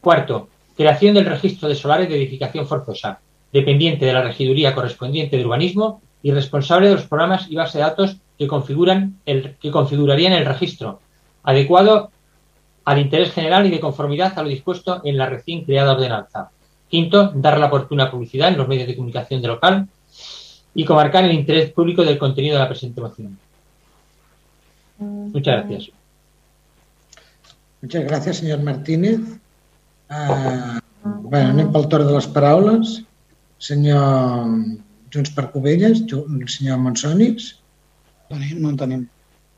[0.00, 3.20] Cuarto, creación del registro de solares de edificación forzosa,
[3.52, 7.84] dependiente de la regiduría correspondiente de urbanismo y responsable de los programas y base de
[7.84, 11.00] datos que, que configurarían el registro,
[11.42, 12.10] adecuado
[12.84, 16.50] al interés general y de conformidad a lo dispuesto en la recién creada ordenanza.
[16.88, 19.88] Quinto, dar la oportuna publicidad en los medios de comunicación de local
[20.74, 23.38] y comarcar el interés público del contenido de la presente moción.
[24.98, 25.90] Muchas gracias.
[27.82, 29.20] Muchas gracias, señor Martínez.
[30.10, 30.80] Uh,
[31.28, 32.94] bé, anem pel torn de les paraules.
[33.58, 34.48] Senyor
[35.12, 36.02] Junts per Covelles,
[36.54, 37.52] senyor Monsònics.
[38.30, 39.06] No en tenim.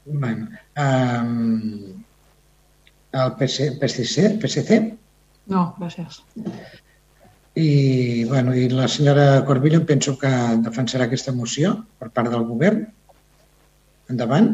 [0.05, 0.49] Bueno,
[0.81, 2.03] um,
[3.13, 4.81] el PC, PSC, PSC?
[5.51, 6.23] No, gràcies.
[7.61, 10.31] I, bueno, I la senyora Corbillo penso que
[10.65, 12.87] defensarà aquesta moció per part del govern.
[14.11, 14.53] Endavant.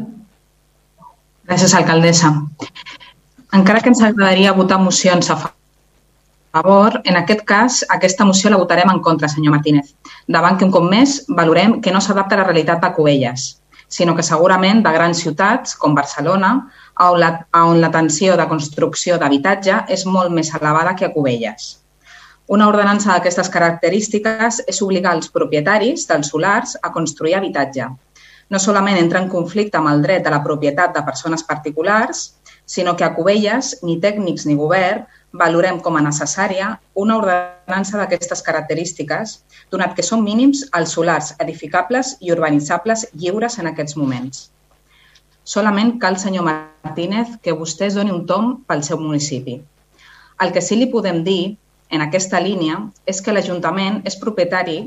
[1.47, 2.33] Gràcies, alcaldessa.
[3.55, 8.91] Encara que ens agradaria votar mocions a favor, en aquest cas, aquesta moció la votarem
[8.91, 9.93] en contra, senyor Martínez,
[10.27, 13.47] davant que un cop més valorem que no s'adapta a la realitat de Cubelles,
[13.87, 16.53] sinó que segurament de grans ciutats, com Barcelona,
[17.07, 21.77] on la, on la tensió de construcció d'habitatge és molt més elevada que a Cubelles.
[22.47, 27.89] Una ordenança d'aquestes característiques és obligar els propietaris dels solars a construir habitatge.
[28.47, 32.21] No solament entra en conflicte amb el dret de la propietat de persones particulars,
[32.65, 35.03] sinó que a Cubelles ni tècnics ni govern
[35.43, 42.15] valorem com a necessària una ordenança d'aquestes característiques, donat que són mínims els solars edificables
[42.23, 44.47] i urbanitzables lliures en aquests moments.
[45.43, 49.59] Solament cal, senyor Martínez, que vostè es doni un tom pel seu municipi.
[50.39, 51.57] El que sí li podem dir
[51.89, 54.77] en aquesta línia és que l'Ajuntament és propietari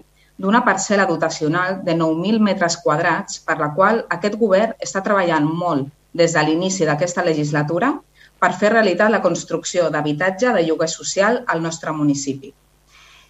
[0.40, 5.90] d'una parcel·la dotacional de 9.000 metres quadrats per la qual aquest govern està treballant molt
[6.20, 7.92] des de l'inici d'aquesta legislatura
[8.40, 12.52] per fer realitat la construcció d'habitatge de lloguer social al nostre municipi.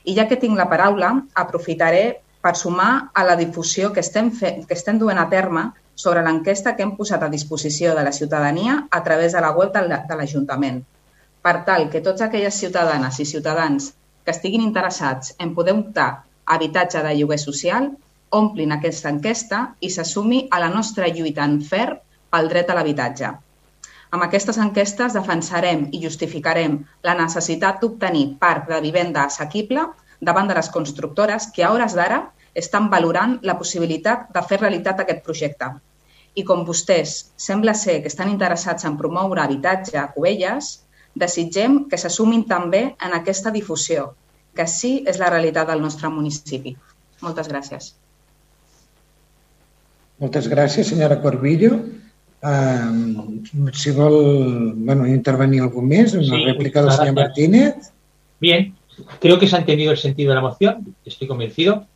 [0.07, 2.05] I ja que tinc la paraula, aprofitaré
[2.41, 6.77] per sumar a la difusió que estem, fent, que estem duent a terme sobre l'enquesta
[6.77, 10.81] que hem posat a disposició de la ciutadania a través de la web de l'Ajuntament
[11.43, 13.91] per tal que tots aquelles ciutadanes i ciutadans
[14.25, 17.91] que estiguin interessats en poder optar a habitatge de lloguer social
[18.41, 23.31] omplin aquesta enquesta i s'assumi a la nostra lluita en ferm pel dret a l'habitatge.
[24.11, 26.77] Amb aquestes enquestes defensarem i justificarem
[27.07, 29.87] la necessitat d'obtenir parc de vivenda assequible
[30.31, 32.21] davant de les constructores que a hores d'ara
[32.63, 35.71] estan valorant la possibilitat de fer realitat aquest projecte.
[36.35, 37.15] I com vostès
[37.49, 40.73] sembla ser que estan interessats en promoure habitatge a Cubelles,
[41.15, 44.13] desitgem que s'assumin també en aquesta difusió,
[44.55, 46.77] que sí és la realitat del nostre municipi.
[47.21, 47.95] Moltes gràcies.
[50.21, 51.79] Moltes gràcies, senyora Corbillo.
[52.41, 53.43] Um,
[53.77, 57.91] si vol bueno, intervenir algú més, una sí, rèplica del senyor Martínez.
[58.41, 58.71] Bien,
[59.21, 61.87] creo que se ha entendido el sentido de la moción, estoy convencido.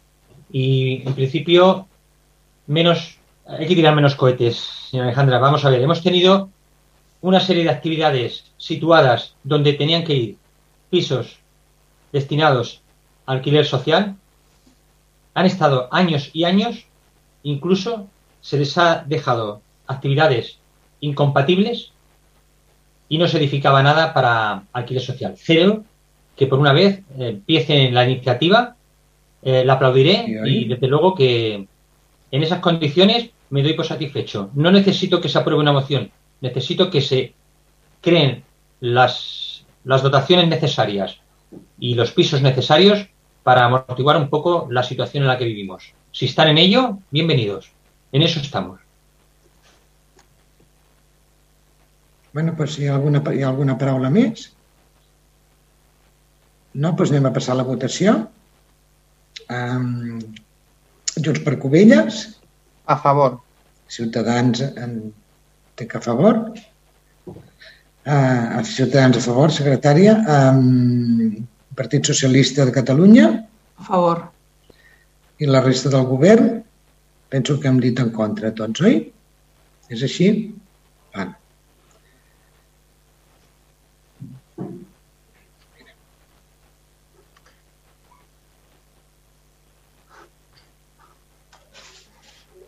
[0.53, 1.89] Y en principio,
[2.67, 4.57] menos, hay que tirar menos cohetes,
[4.91, 5.39] señora Alejandra.
[5.39, 6.51] Vamos a ver, hemos tenido
[7.25, 10.37] una serie de actividades situadas donde tenían que ir
[10.91, 11.39] pisos
[12.13, 12.83] destinados
[13.25, 14.15] a alquiler social,
[15.33, 16.85] han estado años y años,
[17.43, 18.09] incluso
[18.43, 20.59] se les ha dejado actividades
[21.01, 21.93] incompatibles
[23.09, 25.35] y no se edificaba nada para alquiler social.
[25.39, 25.83] Cero
[26.37, 28.77] que por una vez empiecen la iniciativa,
[29.43, 31.67] eh, la aplaudiré y desde luego que
[32.31, 34.51] en esas condiciones me doy por satisfecho.
[34.53, 36.11] No necesito que se apruebe una moción,
[36.45, 37.35] necesito que se
[38.01, 38.45] creen
[38.81, 41.19] las, las dotaciones necesarias
[41.79, 43.09] y los pisos necesarios
[43.43, 45.95] para amortiguar un poco la situación en la que vivimos.
[46.13, 47.73] Si están en ello, bienvenidos.
[48.13, 48.81] En eso estamos.
[52.33, 54.49] Bueno, pues hi ha alguna, hi ha alguna paraula més?
[56.75, 56.93] No?
[56.93, 58.15] Doncs anem a passar a la votació.
[59.49, 60.19] Um,
[61.15, 62.25] Junts per Covelles.
[62.91, 63.39] A favor.
[63.89, 65.15] Ciutadans en
[65.75, 66.37] Entenc a favor.
[67.27, 70.13] Uh, Ciutadans a favor, secretària.
[70.31, 73.27] Um, Partit Socialista de Catalunya.
[73.83, 74.21] A favor.
[75.43, 76.61] I la resta del govern,
[77.29, 79.01] penso que hem dit en contra tots, oi?
[79.91, 80.29] És així?
[81.17, 81.35] Van.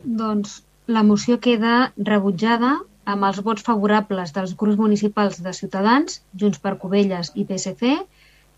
[0.03, 0.59] Doncs
[0.91, 1.79] la moció queda
[2.11, 2.75] rebutjada
[3.07, 7.97] amb els vots favorables dels grups municipals de Ciutadans, Junts per Covelles i PSC,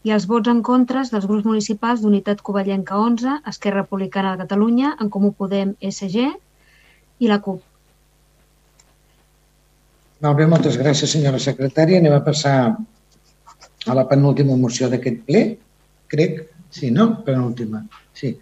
[0.07, 4.95] i els vots en contra dels grups municipals d'Unitat Covellenca 11, Esquerra Republicana de Catalunya,
[5.03, 6.29] En Comú Podem, SG
[7.19, 7.61] i la CUP.
[10.25, 12.01] Molt bé, moltes gràcies, senyora secretària.
[12.01, 12.57] Anem a passar
[13.87, 15.43] a la penúltima moció d'aquest ple,
[16.11, 16.41] crec.
[16.75, 17.11] Sí, no?
[17.27, 17.85] Penúltima.
[18.17, 18.35] Sí.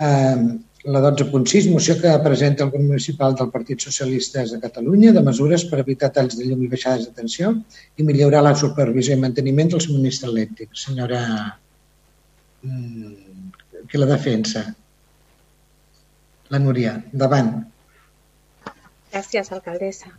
[0.00, 0.56] Uh,
[0.86, 5.64] la 12.6, moció que presenta el grup municipal del Partit Socialista de Catalunya de mesures
[5.66, 7.50] per evitar talls de llum i baixades de tensió
[7.98, 10.70] i millorar la supervisió i manteniment del subministre elèctric.
[10.84, 11.24] Senyora,
[12.62, 13.50] mm,
[13.90, 14.62] qui la defensa?
[16.54, 17.50] La Núria, davant.
[19.10, 20.14] Gràcies, alcaldessa.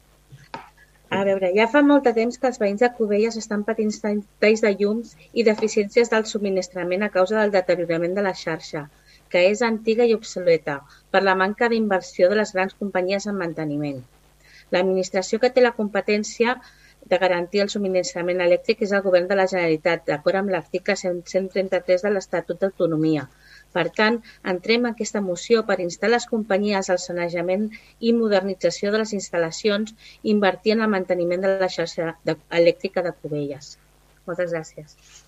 [1.09, 4.67] A veure, ja fa molt de temps que els veïns de Cubelles estan patint talls
[4.67, 8.89] de llums i deficiències del subministrament a causa del deteriorament de la xarxa
[9.31, 10.79] que és antiga i obsoleta
[11.13, 14.03] per la manca d'inversió de les grans companyies en manteniment.
[14.75, 16.57] L'administració que té la competència
[17.11, 22.03] de garantir el subministrament elèctric és el Govern de la Generalitat, d'acord amb l'article 133
[22.07, 23.27] de l'Estatut d'Autonomia.
[23.77, 24.17] Per tant,
[24.53, 29.95] entrem en aquesta moció per instar les companyies al sanejament i modernització de les instal·lacions
[30.23, 32.11] i invertir en el manteniment de la xarxa
[32.61, 33.75] elèctrica de Cubelles.
[34.27, 35.26] Moltes gràcies.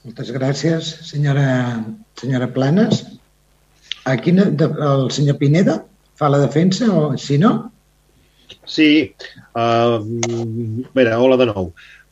[0.00, 1.82] Moltes gràcies, senyora,
[2.16, 3.02] senyora Planes.
[4.08, 5.82] Aquí el senyor Pineda
[6.16, 7.52] fa la defensa o si no?
[8.64, 9.12] Sí,
[9.60, 10.00] uh,
[10.96, 11.68] veure, hola de nou.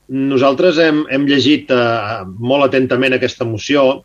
[0.09, 4.05] Nosaltres hem, hem llegit uh, molt atentament aquesta moció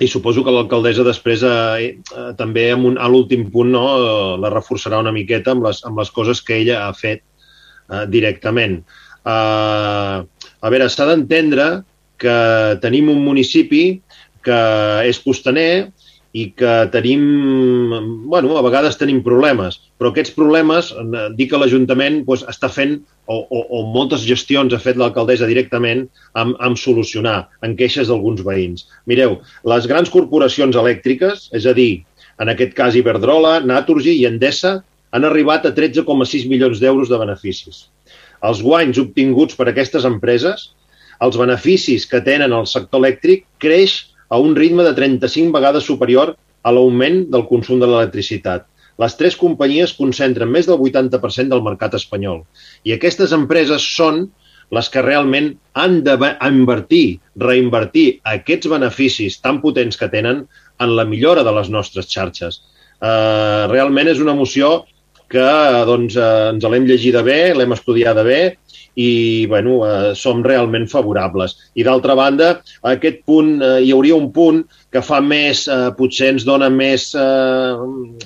[0.00, 4.30] i suposo que l'alcaldessa després eh, eh, també en un, a l'últim punt no, eh,
[4.40, 8.78] la reforçarà una miqueta amb les, amb les coses que ella ha fet eh, directament.
[9.22, 10.16] Eh,
[10.62, 11.66] a veure, s'ha d'entendre
[12.20, 12.38] que
[12.82, 13.84] tenim un municipi
[14.42, 14.60] que
[15.08, 15.92] és costaner
[16.32, 17.24] i que tenim,
[18.32, 22.96] bueno, a vegades tenim problemes, però aquests problemes, eh, dir que l'Ajuntament doncs, està fent,
[23.28, 28.40] o, o, o moltes gestions ha fet l'alcaldessa directament, amb, amb solucionar en queixes d'alguns
[28.46, 28.86] veïns.
[29.06, 32.04] Mireu, les grans corporacions elèctriques, és a dir,
[32.40, 34.78] en aquest cas Iberdrola, Naturgy i Endesa,
[35.12, 37.86] han arribat a 13,6 milions d'euros de beneficis.
[38.42, 40.72] Els guanys obtinguts per aquestes empreses,
[41.22, 43.96] els beneficis que tenen el sector elèctric, creix
[44.32, 48.66] a un ritme de 35 vegades superior a l'augment del consum de l'electricitat.
[49.00, 52.42] Les tres companyies concentren més del 80% del mercat espanyol.
[52.84, 54.26] I aquestes empreses són
[54.72, 60.46] les que realment han d'invertir, reinvertir aquests beneficis tan potents que tenen
[60.80, 62.62] en la millora de les nostres xarxes.
[63.02, 64.84] Uh, realment és una moció
[65.32, 65.44] que
[65.88, 68.40] doncs, uh, ens l'hem llegida bé, l'hem estudiada bé
[68.94, 71.56] i bueno, eh, som realment favorables.
[71.74, 74.62] I d'altra banda, aquest punt, eh, hi hauria un punt
[74.92, 77.72] que fa més, eh, potser ens dona més, eh,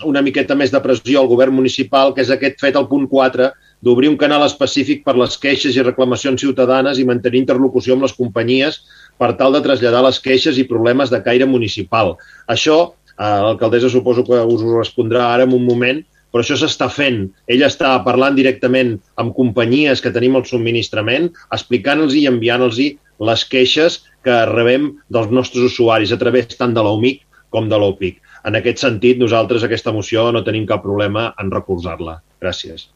[0.04, 3.52] una miqueta més de pressió al govern municipal, que és aquest fet al punt 4,
[3.82, 8.14] d'obrir un canal específic per les queixes i reclamacions ciutadanes i mantenir interlocució amb les
[8.16, 8.80] companyies
[9.18, 12.16] per tal de traslladar les queixes i problemes de caire municipal.
[12.48, 16.02] Això, eh, l'alcaldessa suposo que us ho respondrà ara en un moment,
[16.36, 17.22] però això s'està fent.
[17.48, 18.90] Ella està parlant directament
[19.22, 22.80] amb companyies que tenim el subministrament, explicant-los i enviant-los
[23.24, 27.22] les queixes que rebem dels nostres usuaris a través tant de l'OMIC
[27.56, 28.20] com de l'OPIC.
[28.44, 32.18] En aquest sentit, nosaltres aquesta moció no tenim cap problema en recolzar-la.
[32.44, 32.90] Gràcies.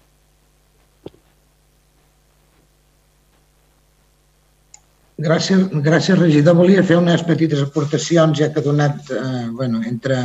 [5.21, 6.61] Gràcies, gràcies, regidor.
[6.61, 10.21] Volia fer unes petites aportacions, ja que ha donat, eh, bueno, entre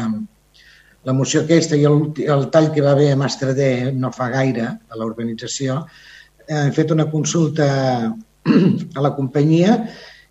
[1.06, 4.66] la moció aquesta i el, el tall que va haver a Mastradé no fa gaire,
[4.90, 5.84] a l'urbanització,
[6.50, 7.68] hem fet una consulta
[8.98, 9.78] a la companyia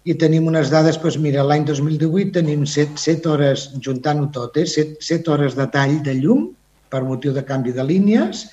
[0.05, 4.67] i tenim unes dades, doncs mira, l'any 2018 tenim 7, 7 hores, juntant-ho tot, eh,
[4.69, 6.51] 7, 7 hores de tall de llum
[6.93, 8.45] per motiu de canvi de línies,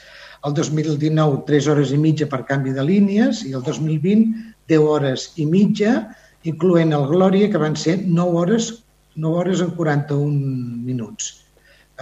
[0.45, 5.27] el 2019 3 hores i mitja per canvi de línies i el 2020 10 hores
[5.41, 5.99] i mitja,
[6.48, 8.73] incloent el Glòria, que van ser 9 hores,
[9.18, 11.40] 9 hores en 41 minuts.
[11.40, 11.40] eh,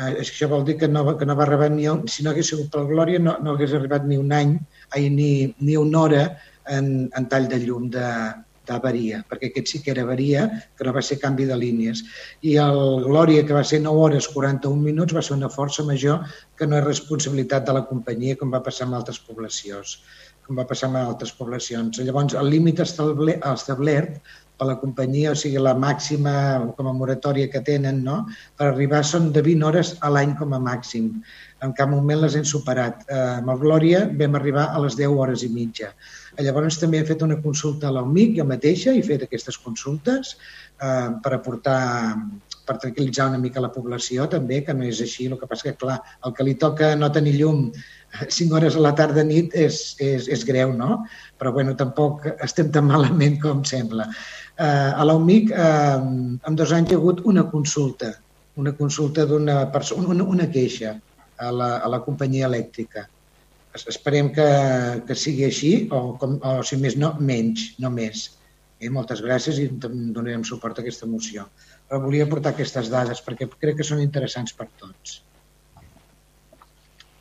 [0.07, 2.69] això vol dir que no, que no va arribar ni un, si no hagués sigut
[2.73, 4.57] pel Glòria no, no hagués arribat ni un any
[4.95, 6.21] ai, ni, ni una hora
[6.69, 8.05] en, en tall de llum de,
[8.69, 10.45] d'avaria, perquè aquest sí que era avaria,
[10.77, 12.03] que no va ser canvi de línies.
[12.45, 16.21] I el Glòria, que va ser 9 hores 41 minuts, va ser una força major
[16.59, 19.97] que no és responsabilitat de la companyia, com va passar amb altres poblacions
[20.49, 21.99] com va passar amb altres poblacions.
[22.01, 24.15] Llavors, el límit establert
[24.59, 26.33] per la companyia, o sigui, la màxima
[26.77, 28.25] com a moratòria que tenen, no?
[28.59, 31.13] per arribar són de 20 hores a l'any com a màxim.
[31.63, 33.05] En cap moment les hem superat.
[33.07, 35.93] Eh, amb el Glòria vam arribar a les 10 hores i mitja.
[36.35, 40.35] Eh, llavors també he fet una consulta a l'OMIC, jo mateixa, he fet aquestes consultes
[40.35, 41.79] eh, per aportar
[42.69, 45.25] per tranquil·litzar una mica la població també, que no és així.
[45.27, 47.63] El que passa que, clar, el que li toca no tenir llum
[48.19, 50.99] 5 hores a la tarda nit és, és, és greu, no?
[51.41, 54.09] Però, bueno, tampoc estem tan malament com sembla.
[54.59, 55.99] Eh, a l'UMIC, eh,
[56.49, 58.09] en dos anys hi ha hagut una consulta,
[58.59, 60.97] una consulta d'una persona, una, una queixa
[61.39, 63.05] a la, a la companyia elèctrica.
[63.79, 64.49] Esperem que,
[65.07, 68.25] que sigui així, o, com, o si més no, menys, no més.
[68.81, 71.47] Eh, moltes gràcies i donarem suport a aquesta moció.
[71.87, 75.21] Però volia portar aquestes dades perquè crec que són interessants per tots.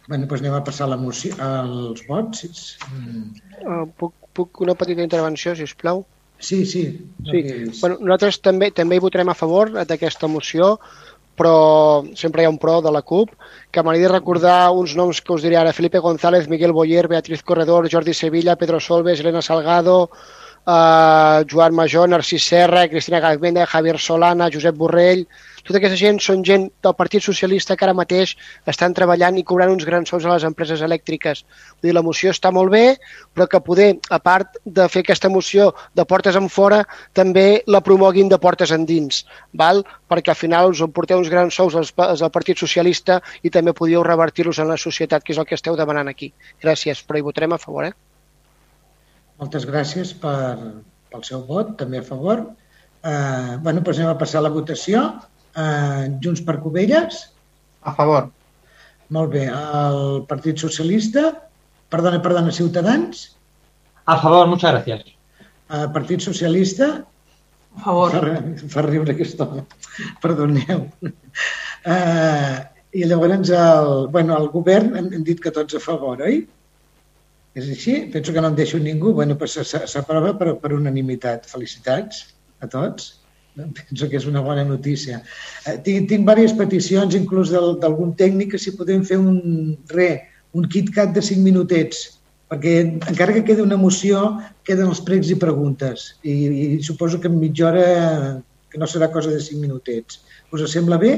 [0.09, 2.47] Bé, doncs anem a passar la moció, als vots.
[2.89, 6.03] Uh, puc, puc una petita intervenció, si us plau?
[6.39, 6.83] Sí, sí.
[7.27, 7.43] sí.
[7.81, 10.77] Bueno, nosaltres també també hi votarem a favor d'aquesta moció,
[11.39, 13.35] però sempre hi ha un pro de la CUP,
[13.71, 17.89] que m'agradaria recordar uns noms que us diré ara, Felipe González, Miguel Boyer, Beatriz Corredor,
[17.91, 20.11] Jordi Sevilla, Pedro Solves, Elena Salgado,
[20.67, 25.29] eh, Joan Major, Narcís Serra, Cristina Galmenda, Javier Solana, Josep Borrell...
[25.69, 28.31] Tota aquesta gent són gent del Partit Socialista que ara mateix
[28.73, 31.43] estan treballant i cobrant uns grans sous a les empreses elèctriques.
[31.77, 32.97] Vull dir, la moció està molt bé,
[33.37, 36.81] però que poder, a part de fer aquesta moció de portes en fora,
[37.13, 39.85] també la promoguin de portes endins, val?
[40.09, 43.77] perquè al final us porteu uns grans sous als, als del Partit Socialista i també
[43.77, 46.33] podíeu revertir-los en la societat, que és el que esteu demanant aquí.
[46.65, 47.93] Gràcies, però hi votarem a favor, eh?
[49.39, 50.57] Moltes gràcies per,
[51.13, 52.47] pel seu vot, també a favor.
[53.05, 55.05] Eh, bueno, doncs anem a passar a la votació.
[55.57, 57.21] Eh, Junts per Covelles?
[57.83, 58.31] A favor.
[59.15, 59.47] Molt bé.
[59.49, 61.31] El Partit Socialista?
[61.89, 63.37] Perdona, perdona, Ciutadans?
[64.05, 65.05] A favor, muchas gracias.
[65.71, 67.05] El Partit Socialista?
[67.77, 68.13] A favor.
[68.13, 69.65] Fa, fa riure aquest home.
[70.25, 70.89] Perdoneu.
[71.87, 72.59] Uh,
[72.93, 76.41] I llavors el, bueno, el govern hem, hem dit que tots a favor, oi?
[77.59, 77.95] És així?
[78.13, 79.13] Penso que no en deixo ningú.
[79.17, 81.49] Bueno, pues s'aprova per, per unanimitat.
[81.51, 82.25] Felicitats
[82.61, 83.15] a tots.
[83.59, 85.23] Penso que és una bona notícia.
[85.67, 90.11] Eh, tinc, tinc diverses peticions, inclús d'algun tècnic, que si podem fer un, re,
[90.55, 92.05] un KitKat de 5 minutets,
[92.49, 96.13] perquè encara que quedi una moció, queden els pregs i preguntes.
[96.23, 96.37] I,
[96.79, 97.89] i suposo que en mitja hora,
[98.71, 100.23] que no serà cosa de 5 minutets.
[100.55, 101.15] Us sembla bé?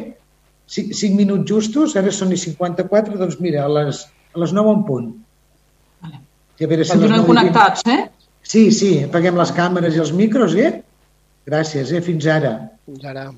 [0.71, 4.05] 5, 5 minuts justos, ara són i 54, doncs mira, a les,
[4.35, 5.11] a les 9 en punt.
[6.05, 6.23] Vale.
[6.61, 8.05] I a veure si connectats, eh?
[8.51, 10.81] Sí, sí, apaguem les càmeres i els micros, eh?
[11.49, 12.03] Gràcies, eh?
[12.05, 12.57] Fins ara.
[12.85, 13.31] Fins ara.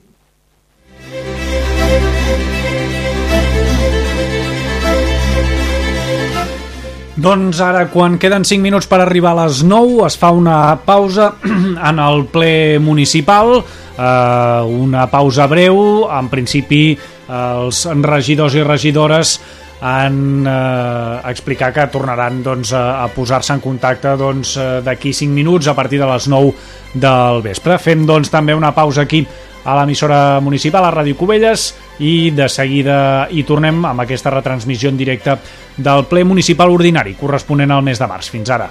[7.22, 11.34] Doncs ara, quan queden 5 minuts per arribar a les 9, es fa una pausa
[11.90, 16.96] en el ple municipal, eh, una pausa breu, en principi
[17.32, 19.36] els regidors i regidores
[19.82, 25.24] han eh, explicat que tornaran doncs, a, a posar-se en contacte doncs, eh, d'aquí doncs,
[25.26, 26.52] 5 minuts a partir de les 9
[26.94, 27.78] del vespre.
[27.82, 29.26] Fem doncs, també una pausa aquí
[29.64, 31.68] a l'emissora municipal, a Ràdio Cubelles,
[32.02, 35.36] i de seguida hi tornem amb aquesta retransmissió en directe
[35.76, 38.30] del ple municipal ordinari corresponent al mes de març.
[38.30, 38.70] Fins ara.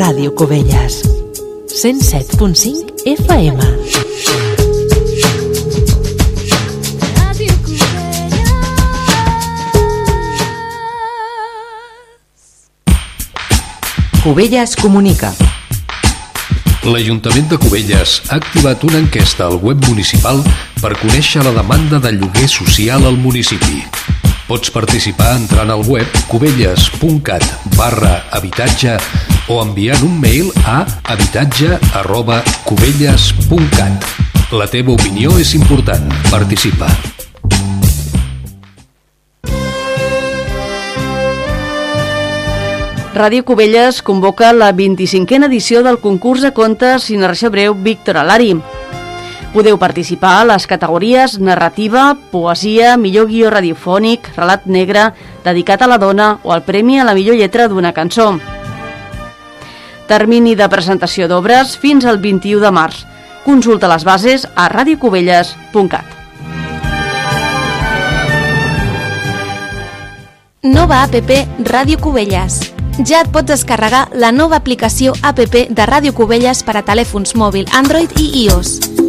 [0.00, 1.02] Ràdio Cubelles.
[1.68, 3.58] 107.5 FM
[14.22, 15.34] Cubelles comunica.
[16.88, 20.40] L'Ajuntament de Cubelles ha activat una enquesta al web municipal
[20.80, 23.84] per conèixer la demanda de lloguer social al municipi.
[24.50, 27.44] Pots participar entrant al web cubelles.cat
[27.76, 28.96] barra habitatge
[29.46, 30.80] o enviant un mail a
[31.14, 34.08] habitatge arroba cubelles.cat.
[34.50, 36.10] La teva opinió és important.
[36.32, 36.90] Participa.
[43.14, 48.56] Ràdio Cubelles convoca la 25a edició del concurs de contes i narració breu Víctor Alari.
[49.50, 55.08] Podeu participar a les categories narrativa, poesia, millor guió radiofònic, relat negre,
[55.42, 58.36] dedicat a la dona o el premi a la millor lletra d'una cançó.
[60.06, 63.02] Termini de presentació d'obres fins al 21 de març.
[63.42, 66.16] Consulta les bases a radiocubelles.cat.
[70.62, 71.30] Nova APP
[71.66, 72.60] Ràdio Cubelles.
[73.02, 77.66] Ja et pots descarregar la nova aplicació APP de Ràdio Cubelles per a telèfons mòbil
[77.74, 78.99] Android i iOS.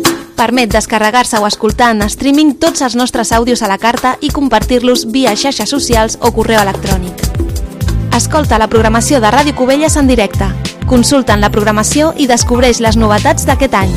[0.42, 5.04] Permet descarregar-se o escoltar en streaming tots els nostres àudios a la carta i compartir-los
[5.14, 7.22] via xarxes socials o correu electrònic.
[8.18, 10.50] Escolta la programació de Ràdio Cubelles en directe
[10.90, 13.94] Consulta'n la programació i descobreix les novetats d'aquest any.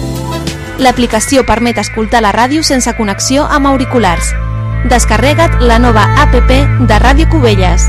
[0.84, 4.34] L'aplicació permet escoltar la ràdio sense connexió amb auriculars.
[4.92, 7.88] Descarrega't la nova APP de Ràdio Cubelles.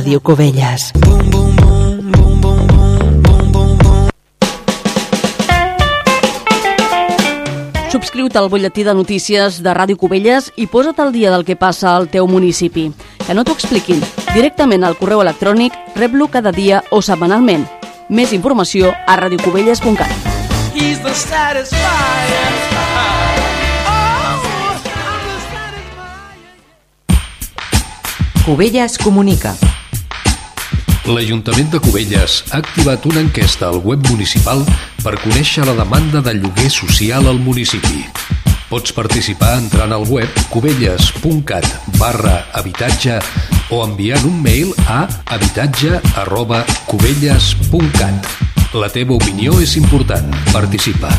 [0.00, 0.92] Ràdio Cubelles.
[7.92, 11.92] Subscriu-te al butlletí de notícies de Ràdio Cubelles i posa't al dia del que passa
[11.92, 12.86] al teu municipi.
[13.26, 14.00] Que no t'ho expliquin.
[14.32, 17.66] Directament al correu electrònic rep-lo cada dia o setmanalment.
[18.08, 20.16] Més informació a radiocubelles.cat.
[20.72, 22.40] He's the satisfier.
[28.46, 29.52] Cubelles comunica.
[31.10, 34.60] L'Ajuntament de Cubelles ha activat una enquesta al web municipal
[35.02, 38.04] per conèixer la demanda de lloguer social al municipi.
[38.70, 41.66] Pots participar entrant al web cubelles.cat
[41.98, 43.18] barra habitatge
[43.74, 45.02] o enviant un mail a
[45.34, 46.62] habitatge arroba.
[48.70, 50.30] La teva opinió és important.
[50.54, 51.10] Participa.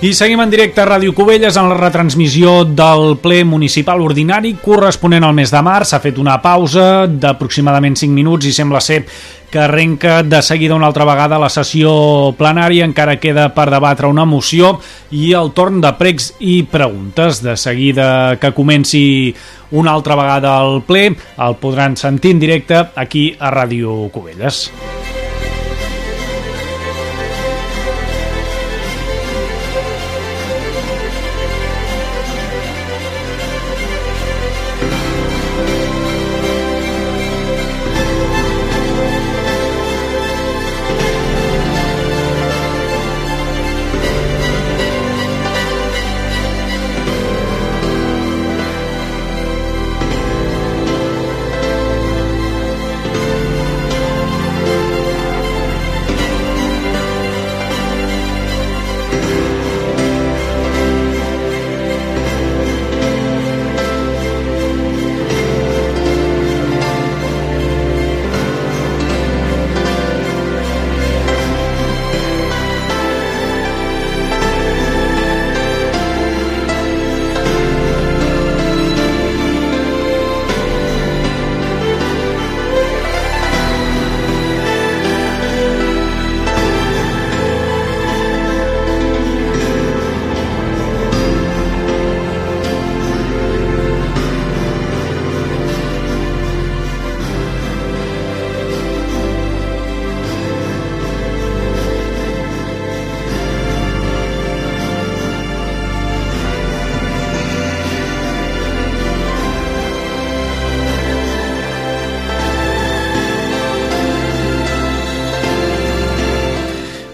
[0.00, 5.26] I seguim en directe a Ràdio Cubelles en la retransmissió del ple municipal ordinari corresponent
[5.28, 5.90] al mes de març.
[5.90, 9.02] S'ha fet una pausa d'aproximadament 5 minuts i sembla ser
[9.52, 11.92] que arrenca de seguida una altra vegada la sessió
[12.38, 12.86] plenària.
[12.88, 14.78] Encara queda per debatre una moció
[15.12, 17.42] i el torn de pregs i preguntes.
[17.44, 19.34] De seguida que comenci
[19.76, 24.70] una altra vegada el ple, el podran sentir en directe aquí a Ràdio Cubelles.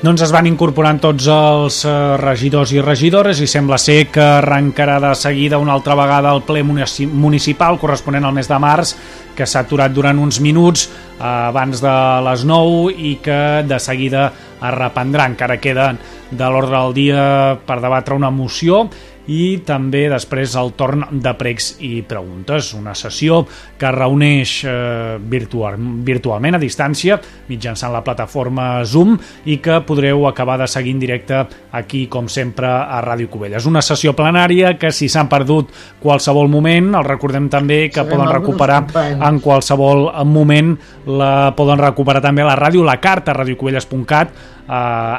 [0.07, 5.01] Doncs es van incorporant tots els eh, regidors i regidores i sembla ser que arrencarà
[5.03, 8.93] de seguida una altra vegada el ple munici- municipal corresponent al mes de març
[9.35, 11.97] que s'ha aturat durant uns minuts eh, abans de
[12.29, 14.29] les 9 i que de seguida
[14.61, 15.27] es reprendrà.
[15.27, 15.89] Encara queda
[16.31, 17.27] de l'ordre del dia
[17.67, 18.85] per debatre una moció
[19.33, 23.43] i també després el torn de pregs i preguntes, una sessió
[23.79, 29.17] que reuneix eh, virtual, virtualment a distància mitjançant la plataforma Zoom
[29.47, 31.43] i que podreu acabar de seguir en directe
[31.77, 33.67] aquí, com sempre, a Ràdio Cubelles.
[33.67, 35.73] Una sessió plenària que si s'han perdut
[36.03, 40.75] qualsevol moment, el recordem també que Sabem poden recuperar en qualsevol moment
[41.07, 44.73] la poden recuperar també a la ràdio La Carta, radiocubelles.cat Uh,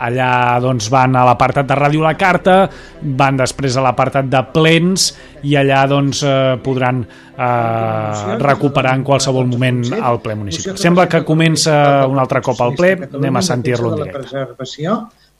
[0.04, 2.56] allà doncs, van a l'apartat de Ràdio La Carta,
[3.20, 5.06] van després a l'apartat de plens
[5.48, 10.76] i allà doncs, uh, podran uh, recuperar en qualsevol moment el ple municipal.
[10.82, 11.78] Sembla que comença
[12.12, 14.26] un altre cop el ple, anem a sentir-lo en de la directe.
[14.26, 14.98] preservació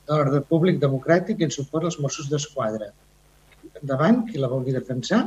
[0.08, 2.94] de l'ordre públic democràtic i en suport als Mossos d'Esquadra.
[3.82, 5.26] Endavant, qui la vulgui defensar?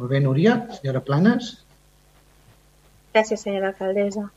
[0.00, 0.56] Molt bé, Núria.
[0.80, 1.52] Senyora Planes.
[3.12, 4.30] Gràcies, senyora alcaldessa.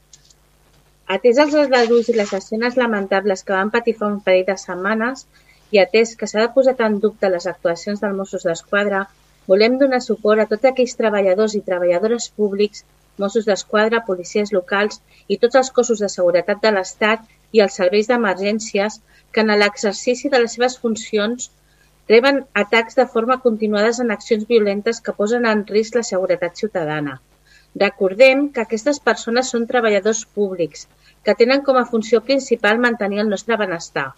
[1.12, 5.26] Atès els aldarulls i les escenes lamentables que van patir fa un parell de setmanes
[5.76, 9.02] i atès que s'ha de posar en dubte les actuacions dels Mossos d'Esquadra,
[9.52, 12.86] volem donar suport a tots aquells treballadors i treballadores públics,
[13.24, 18.08] Mossos d'Esquadra, policies locals i tots els cossos de seguretat de l'Estat i els serveis
[18.10, 19.02] d'emergències
[19.32, 21.52] que en l'exercici de les seves funcions
[22.14, 27.20] reben atacs de forma continuades en accions violentes que posen en risc la seguretat ciutadana.
[27.82, 30.84] Recordem que aquestes persones són treballadors públics,
[31.26, 34.12] que tenen com a funció principal mantenir el nostre benestar.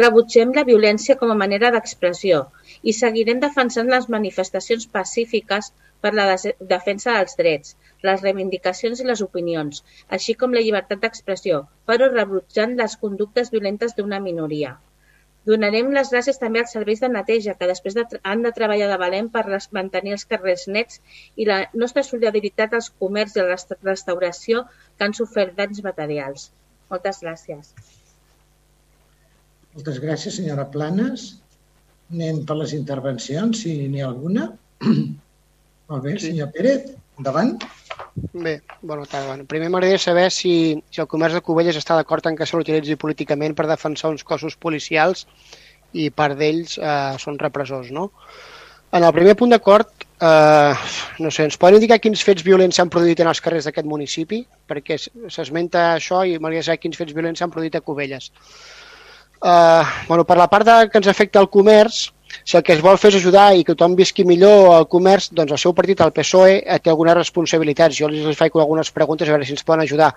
[0.00, 2.40] Rebutgem la violència com a manera d'expressió
[2.82, 5.70] i seguirem defensant les manifestacions pacífiques
[6.00, 6.26] per la
[6.74, 7.76] defensa dels drets,
[8.08, 9.82] les reivindicacions i les opinions,
[10.18, 14.76] així com la llibertat d'expressió, però rebutjant les conductes violentes d'una minoria.
[15.48, 18.98] Donarem les gràcies també als serveis de neteja que després de, han de treballar de
[19.00, 20.98] valent per res- mantenir els carrers nets
[21.40, 24.64] i la nostra solidaritat als comerç i a la rest- restauració
[24.98, 26.50] que han sofert danys materials.
[26.92, 27.72] Moltes gràcies.
[29.74, 31.28] Moltes gràcies, senyora Planes.
[32.12, 34.50] Anem per les intervencions, si n'hi ha alguna.
[35.88, 37.56] Molt bé, senyor Pérez, endavant.
[38.32, 39.36] Bé, bona tarda.
[39.50, 40.52] Primer m'agradaria saber si,
[40.90, 44.24] si el comerç de Cubelles està d'acord en que se l'utilitzi políticament per defensar uns
[44.26, 45.26] cossos policials
[45.92, 48.10] i part d'ells eh, són repressors, no?
[48.92, 50.74] En el primer punt d'acord, eh,
[51.20, 54.42] no sé, ens poden indicar quins fets violents s'han produït en els carrers d'aquest municipi?
[54.68, 58.30] Perquè s'esmenta això i m'agradaria saber quins fets violents s'han produït a Cubelles.
[59.38, 62.08] Uh, bueno, per la part de, que ens afecta el comerç,
[62.44, 65.30] si el que es vol fer és ajudar i que tothom visqui millor al comerç,
[65.36, 67.96] doncs el seu partit, el PSOE, eh, té algunes responsabilitats.
[67.98, 70.14] Jo els faig algunes preguntes a veure si ens poden ajudar.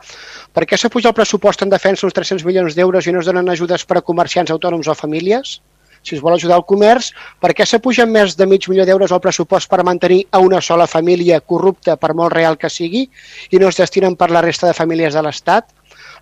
[0.54, 3.50] Per què s'apuja el pressupost en defensa uns 300 milions d'euros i no es donen
[3.50, 5.60] ajudes per a comerciants autònoms o famílies?
[6.04, 9.22] Si es vol ajudar el comerç, per què s'apugen més de mig milió d'euros al
[9.22, 13.04] pressupost per mantenir a una sola família corrupta, per molt real que sigui,
[13.52, 15.70] i no es destinen per la resta de famílies de l'Estat?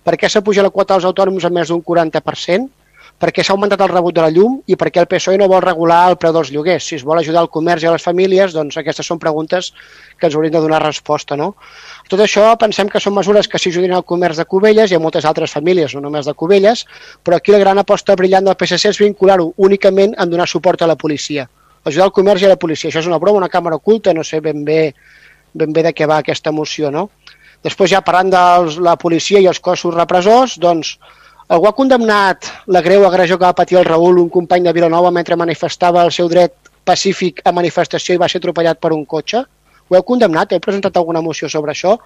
[0.04, 2.68] Per què s'apuja la quota als autònoms a més d'un 40%?
[3.20, 5.48] Per què s'ha augmentat el rebut de la llum i per què el PSOE no
[5.52, 6.86] vol regular el preu dels lloguers.
[6.88, 9.68] Si es vol ajudar el comerç i a les famílies, doncs aquestes són preguntes
[10.16, 11.36] que ens haurien de donar resposta.
[11.36, 11.50] No?
[12.08, 15.28] Tot això pensem que són mesures que s'ajudin al comerç de Cubelles i a moltes
[15.28, 16.86] altres famílies, no només de Cubelles,
[17.22, 20.88] però aquí la gran aposta brillant del PSC és vincular-ho únicament en donar suport a
[20.88, 21.44] la policia.
[21.84, 22.88] Ajudar el comerç i a la policia.
[22.88, 24.94] Això és una broma, una càmera oculta, no sé ben bé,
[25.52, 26.88] ben bé de què va aquesta moció.
[26.88, 27.10] No?
[27.64, 30.96] Després ja parlant de la policia i els cossos repressors, doncs
[31.50, 35.10] Algú ha condemnat la greu agressió que va patir el Raül, un company de Vilanova,
[35.10, 36.52] mentre manifestava el seu dret
[36.86, 39.40] pacífic a manifestació i va ser atropellat per un cotxe?
[39.90, 40.54] Ho heu condemnat?
[40.54, 41.96] Heu presentat alguna moció sobre això?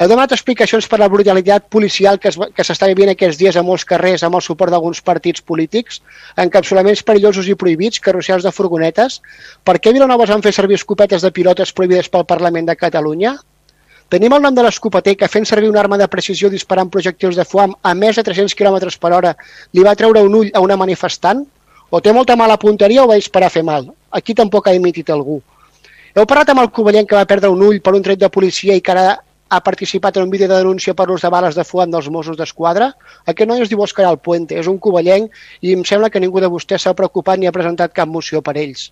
[0.00, 3.66] Heu demanat explicacions per la brutalitat policial que, es, que s'està vivint aquests dies a
[3.68, 6.00] molts carrers amb el suport d'alguns partits polítics,
[6.40, 9.20] encapsulaments perillosos i prohibits, carrusels de furgonetes?
[9.60, 13.36] Per què Vilanova van fer servir escopetes de pilotes prohibides pel Parlament de Catalunya?
[14.10, 17.44] Tenim el nom de l'escopeter que fent servir una arma de precisió disparant projectils de
[17.46, 19.30] foam a més de 300 km per hora
[19.70, 21.44] li va treure un ull a una manifestant?
[21.94, 23.86] O té molta mala punteria o va disparar a fer mal?
[24.10, 25.38] Aquí tampoc ha dimitit algú.
[26.16, 28.74] Heu parlat amb el covellenc que va perdre un ull per un tret de policia
[28.74, 29.06] i que ara
[29.50, 32.38] ha participat en un vídeo de denúncia per l'ús de bales de foam dels Mossos
[32.38, 32.90] d'Esquadra?
[33.30, 35.30] Aquest noi es diu Òscar Alpuente, és un covellenc
[35.62, 38.58] i em sembla que ningú de vostès s'ha preocupat ni ha presentat cap moció per
[38.58, 38.90] ells.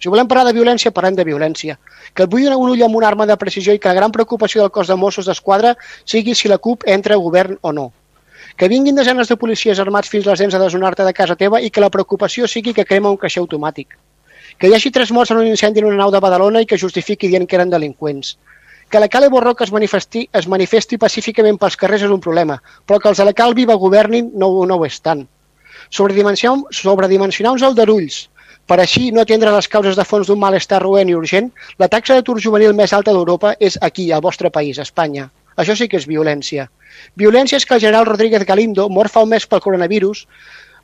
[0.00, 1.76] Si volem parlar de violència, parlem de violència.
[2.14, 4.62] Que et bullin un ull amb una arma de precisió i que la gran preocupació
[4.62, 5.74] del cos de Mossos d'Esquadra
[6.04, 7.86] sigui si la CUP entra a govern o no.
[8.56, 11.70] Que vinguin desenes de policies armats fins les dents a desnonar-te de casa teva i
[11.70, 13.96] que la preocupació sigui que crema un caixer automàtic.
[14.60, 16.80] Que hi hagi tres morts en un incendi en una nau de Badalona i que
[16.80, 18.36] justifiqui dient que eren delinqüents.
[18.88, 23.00] Que la Cale Borroca es manifesti, es manifesti pacíficament pels carrers és un problema, però
[23.02, 25.26] que els de la Cal Viva governin no, no ho és tant.
[25.90, 28.22] Sobredimensionar, sobredimensionar uns aldarulls
[28.66, 32.16] per així no atendre les causes de fons d'un malestar roent i urgent, la taxa
[32.16, 35.30] d'atur juvenil més alta d'Europa és aquí, al vostre país, Espanya.
[35.56, 36.68] Això sí que és violència.
[37.16, 40.26] Violència és que el general Rodríguez Galindo, mort fa un mes pel coronavirus,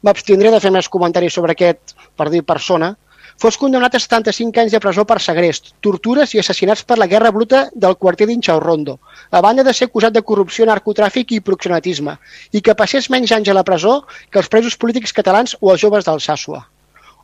[0.02, 2.94] m'abstindré de fer més comentaris sobre aquest, per dir persona,
[3.42, 7.32] fos condemnat a 75 anys de presó per segrest, tortures i assassinats per la guerra
[7.34, 8.98] bruta del quarter d'Inxaurrondo,
[9.30, 12.18] a banda de ser acusat de corrupció, narcotràfic i proxenetisme,
[12.52, 15.82] i que passés menys anys a la presó que els presos polítics catalans o els
[15.82, 16.66] joves d'Alsàsua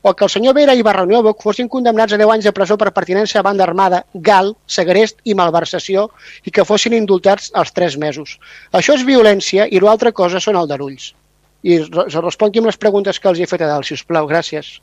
[0.02, 2.92] o que el senyor Vera i Barraniòvoc fossin condemnats a 10 anys de presó per
[2.94, 6.08] pertinença a banda armada, gal, segrest i malversació
[6.44, 8.36] i que fossin indultats als 3 mesos.
[8.72, 11.12] Això és violència i l'altra cosa són aldarulls.
[11.62, 14.28] I se respongui amb les preguntes que els he fet a dalt, si us plau.
[14.30, 14.78] Gràcies.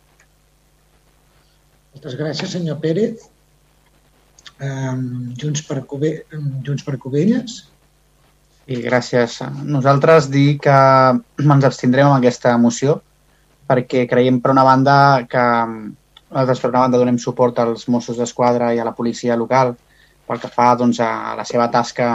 [1.96, 3.30] Moltes gràcies, senyor Pérez.
[4.60, 6.12] Um, Junts, per Cube,
[6.64, 7.62] Junts per Covelles.
[8.68, 9.40] I gràcies.
[9.64, 13.00] Nosaltres dir que ens abstindrem amb aquesta moció
[13.68, 14.96] perquè creiem, per una banda,
[15.30, 19.76] que nosaltres, per una banda, donem suport als Mossos d'Esquadra i a la policia local
[20.26, 22.10] pel que fa doncs, a la seva tasca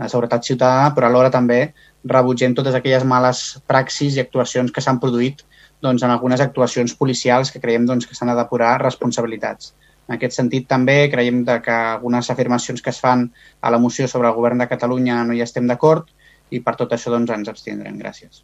[0.00, 1.60] de seguretat ciutadana, però alhora també
[2.08, 5.44] rebutgem totes aquelles males praxis i actuacions que s'han produït
[5.84, 9.74] doncs, en algunes actuacions policials que creiem doncs, que s'han de depurar responsabilitats.
[10.08, 13.28] En aquest sentit, també creiem que algunes afirmacions que es fan
[13.60, 16.08] a la moció sobre el govern de Catalunya no hi estem d'acord
[16.50, 18.00] i per tot això doncs, ens abstindrem.
[18.00, 18.42] Gràcies.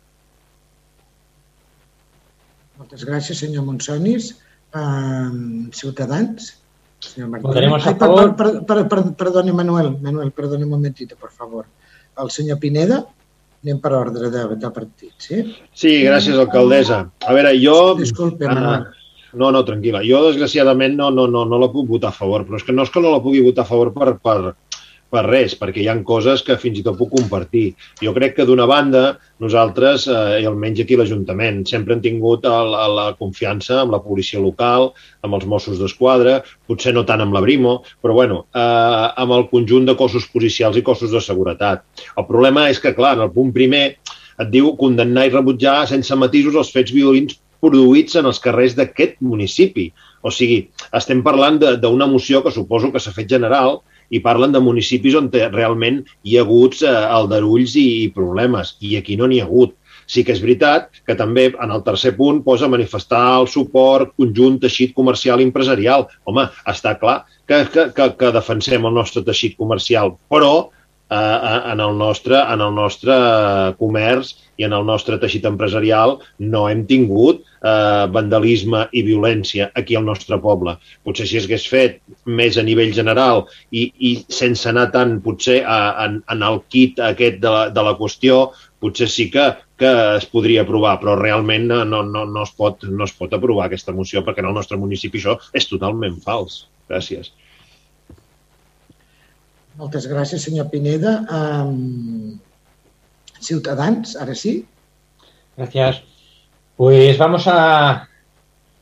[2.76, 4.34] Moltes gràcies, senyor Monsonis.
[4.76, 6.52] Uh, Ciutadans.
[7.00, 9.92] Senyor a Ai, per, per, per, per, perdoni, Manuel.
[10.02, 11.66] Manuel, perdoni un momentito, per favor.
[12.20, 13.02] El senyor Pineda,
[13.64, 15.42] anem per ordre de, de partit, sí?
[15.76, 17.02] Sí, gràcies, alcaldessa.
[17.26, 17.94] A veure, jo...
[17.98, 18.86] Disculpe, Ah, Manuel.
[19.36, 20.00] no, no, tranquil·la.
[20.08, 22.86] Jo, desgraciadament, no, no, no, no la puc votar a favor, però és que no
[22.88, 24.54] és que no la pugui votar a favor per, per,
[25.12, 27.66] per res, perquè hi han coses que fins i tot puc compartir.
[28.02, 29.04] Jo crec que d'una banda,
[29.42, 34.42] nosaltres, eh, i almenys aquí l'Ajuntament, sempre hem tingut el, la confiança amb la policia
[34.42, 34.90] local,
[35.26, 39.48] amb els Mossos d'Esquadra, potser no tant amb la Brimo, però bueno, eh, amb el
[39.52, 41.86] conjunt de cossos policials i cossos de seguretat.
[42.16, 43.86] El problema és que, clar, en el punt primer
[44.36, 49.20] et diu condemnar i rebutjar sense matisos els fets violents produïts en els carrers d'aquest
[49.24, 49.88] municipi.
[50.26, 50.66] O sigui,
[50.96, 53.80] estem parlant d'una moció que suposo que s'ha fet general
[54.10, 58.96] i parlen de municipis on realment hi ha hagut eh, aldarulls i, i problemes, i
[59.00, 59.74] aquí no n'hi ha hagut.
[60.06, 64.60] Sí que és veritat que també en el tercer punt posa manifestar el suport conjunt
[64.62, 66.06] teixit comercial i empresarial.
[66.30, 70.68] Home, està clar que, que, que, que defensem el nostre teixit comercial, però
[71.10, 73.14] en, el nostre, en el nostre
[73.78, 79.96] comerç i en el nostre teixit empresarial no hem tingut eh, vandalisme i violència aquí
[79.96, 80.76] al nostre poble.
[81.04, 85.78] Potser si es fet més a nivell general i, i sense anar tant potser a,
[86.06, 88.50] en, en el kit aquest de la, de la qüestió,
[88.82, 93.06] potser sí que, que es podria aprovar, però realment no, no, no, es pot, no
[93.06, 96.64] es pot aprovar aquesta moció perquè en el nostre municipi això és totalment fals.
[96.86, 97.32] Gràcies.
[99.76, 101.18] Moltes gràcies, senyor Pineda.
[101.28, 102.38] Um,
[103.40, 104.64] Ciutadans, ara sí?
[105.56, 106.02] Gracias.
[106.76, 108.08] Pues vamos a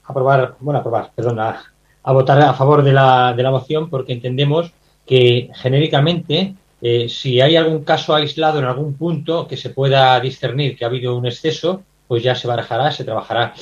[0.05, 4.73] aprobar, bueno, aprobar, perdón, a votar a favor de la, de la moción porque entendemos
[5.07, 10.77] que genéricamente, eh, si hay algún caso aislado en algún punto que se pueda discernir
[10.77, 13.55] que ha habido un exceso, pues ya se barajará, se trabajará.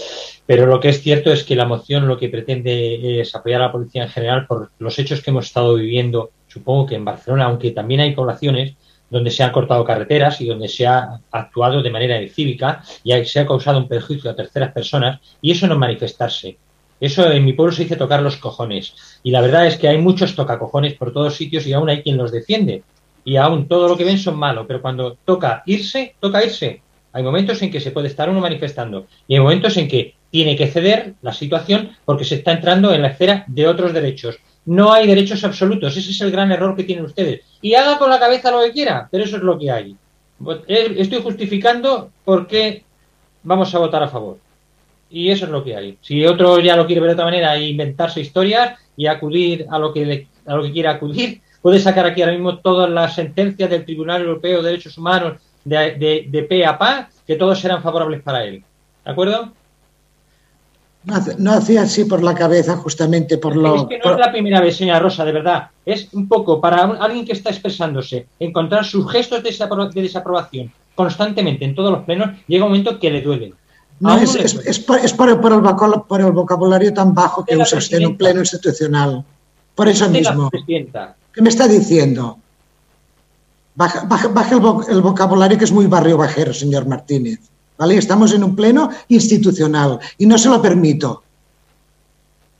[0.46, 3.66] Pero lo que es cierto es que la moción lo que pretende es apoyar a
[3.66, 7.44] la policía en general por los hechos que hemos estado viviendo, supongo que en Barcelona,
[7.46, 8.74] aunque también hay poblaciones
[9.08, 13.40] donde se han cortado carreteras y donde se ha actuado de manera cívica y se
[13.40, 16.56] ha causado un perjuicio a terceras personas, y eso no es manifestarse.
[16.98, 18.94] Eso en mi pueblo se dice tocar los cojones.
[19.22, 22.16] Y la verdad es que hay muchos tocacojones por todos sitios y aún hay quien
[22.16, 22.84] los defiende.
[23.24, 26.80] Y aún todo lo que ven son malos, pero cuando toca irse, toca irse.
[27.12, 30.56] Hay momentos en que se puede estar uno manifestando y hay momentos en que tiene
[30.56, 34.38] que ceder la situación porque se está entrando en la esfera de otros derechos.
[34.64, 37.40] No hay derechos absolutos, ese es el gran error que tienen ustedes.
[37.60, 39.96] Y haga con la cabeza lo que quiera, pero eso es lo que hay.
[40.68, 42.84] Estoy justificando por qué
[43.42, 44.38] vamos a votar a favor.
[45.10, 45.98] Y eso es lo que hay.
[46.00, 49.78] Si otro ya lo quiere ver de otra manera e inventarse historias y acudir a
[49.78, 53.14] lo que, le- a lo que quiera acudir, puede sacar aquí ahora mismo todas las
[53.14, 55.34] sentencias del Tribunal Europeo de Derechos Humanos
[55.64, 58.64] de, de, de pe a pa, que todos serán favorables para él.
[59.04, 59.52] ¿De acuerdo?
[61.04, 63.74] No, hacía así por la cabeza justamente por lo...
[63.74, 65.68] Es que no por- es la primera vez, señora Rosa, de verdad.
[65.84, 70.00] Es un poco para un- alguien que está expresándose, encontrar sus gestos de, desapro- de
[70.02, 73.52] desaprobación constantemente en todos los plenos, llega un momento que le duele.
[73.98, 77.54] No, es, es, por, es por- por el vocabulario, por el vocabulario tan bajo que
[77.54, 79.24] Usted la usa usted en un pleno institucional.
[79.74, 80.50] Por eso mismo.
[81.32, 82.38] ¿Qué me está diciendo?
[83.74, 87.40] Baja, baja, baja el, vo- el vocabulario que es muy barrio bajero, señor Martínez.
[87.82, 87.96] ¿Vale?
[87.98, 91.24] Estamos en un pleno institucional y no se lo permito.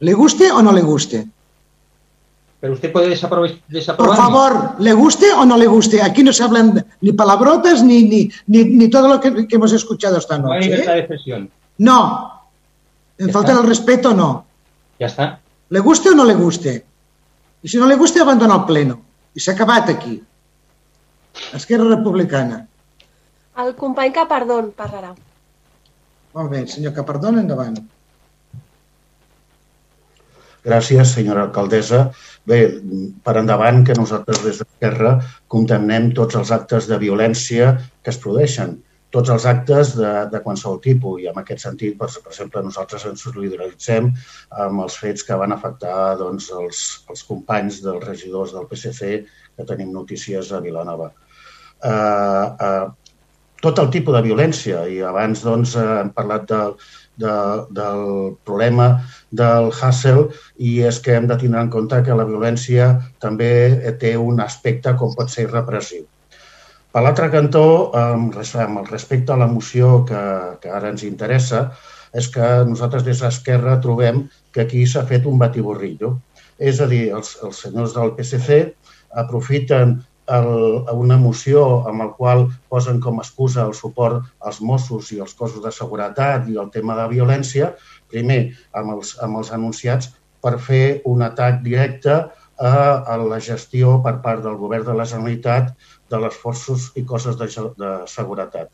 [0.01, 1.29] ¿Le guste o no le guste?
[2.59, 3.97] Pero usted puede desaprobar.
[3.97, 6.03] Por favor, ¿le guste o no le guste?
[6.03, 9.73] Aquí no se hablan ni palabrotas ni, ni, ni, ni todo lo que, que hemos
[9.73, 10.71] escuchado esta No hay noche.
[10.71, 10.95] libertad ¿eh?
[10.97, 11.51] de expresión.
[11.79, 12.43] No.
[13.17, 13.63] En falta está.
[13.63, 14.45] el respeto, no.
[14.99, 15.39] Ya está.
[15.69, 16.85] ¿Le guste o no le guste?
[17.63, 19.01] I si no le guste, abandona el pleno.
[19.37, 20.21] I s'ha acabat aquí.
[21.55, 22.67] Esquerra Republicana.
[23.61, 25.13] El company Capardón parlarà.
[26.33, 27.75] Molt bé, senyor Capardón, endavant.
[30.63, 32.07] Gràcies, senyora alcaldessa.
[32.49, 32.61] Bé,
[33.27, 35.17] per endavant que nosaltres des d'Esquerra
[35.53, 38.79] condemnem tots els actes de violència que es produeixen,
[39.13, 43.05] tots els actes de, de qualsevol tipus i en aquest sentit, per, per exemple, nosaltres
[43.11, 44.09] ens solidaritzem
[44.65, 46.81] amb els fets que van afectar doncs, els,
[47.13, 51.11] els companys dels regidors del PSC que tenim notícies a Vilanova.
[51.83, 52.87] Eh, eh,
[53.63, 56.75] tot el tipus de violència i abans doncs, eh, hem parlat del,
[57.23, 57.35] de,
[57.79, 58.03] del
[58.47, 58.89] problema
[59.31, 60.25] del Hassel
[60.59, 62.91] i és que hem de tindre en compte que la violència
[63.23, 63.53] també
[64.03, 66.05] té un aspecte com pot ser repressiu.
[66.93, 67.65] Per l'altre cantó,
[67.97, 70.23] amb el respecte a la moció que,
[70.61, 71.71] que ara ens interessa,
[72.13, 76.19] és que nosaltres des d'Esquerra trobem que aquí s'ha fet un batiborrillo.
[76.61, 78.59] És a dir, els, els senyors del PSC
[79.23, 85.11] aprofiten el, una moció amb el qual posen com a excusa el suport als Mossos
[85.13, 87.73] i als cossos de seguretat i el tema de violència,
[88.11, 90.13] primer amb els, amb els anunciats
[90.43, 95.07] per fer un atac directe a, a la gestió per part del govern de la
[95.09, 95.73] Generalitat
[96.11, 98.71] de les forces i cossos de, de seguretat.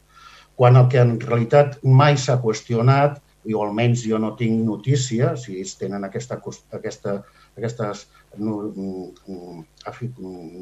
[0.58, 5.56] Quan el que en realitat mai s'ha qüestionat, i almenys jo no tinc notícia, si
[5.60, 6.36] ells tenen aquesta,
[6.76, 7.14] aquesta,
[7.58, 8.06] aquestes
[8.38, 9.60] mm,
[9.90, 10.12] afi-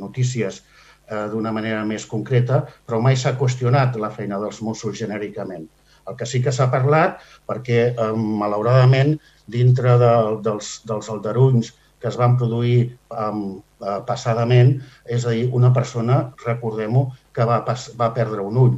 [0.01, 5.69] notícies eh, d'una manera més concreta, però mai s'ha qüestionat la feina dels Mossos genèricament.
[6.07, 8.13] El que sí que s'ha parlat, perquè eh,
[8.43, 9.17] malauradament
[9.47, 10.13] dintre de,
[10.43, 13.63] dels, dels aldarulls que es van produir um,
[14.07, 14.75] passadament,
[15.09, 18.77] és a dir, una persona, recordem-ho, que va, va perdre un ull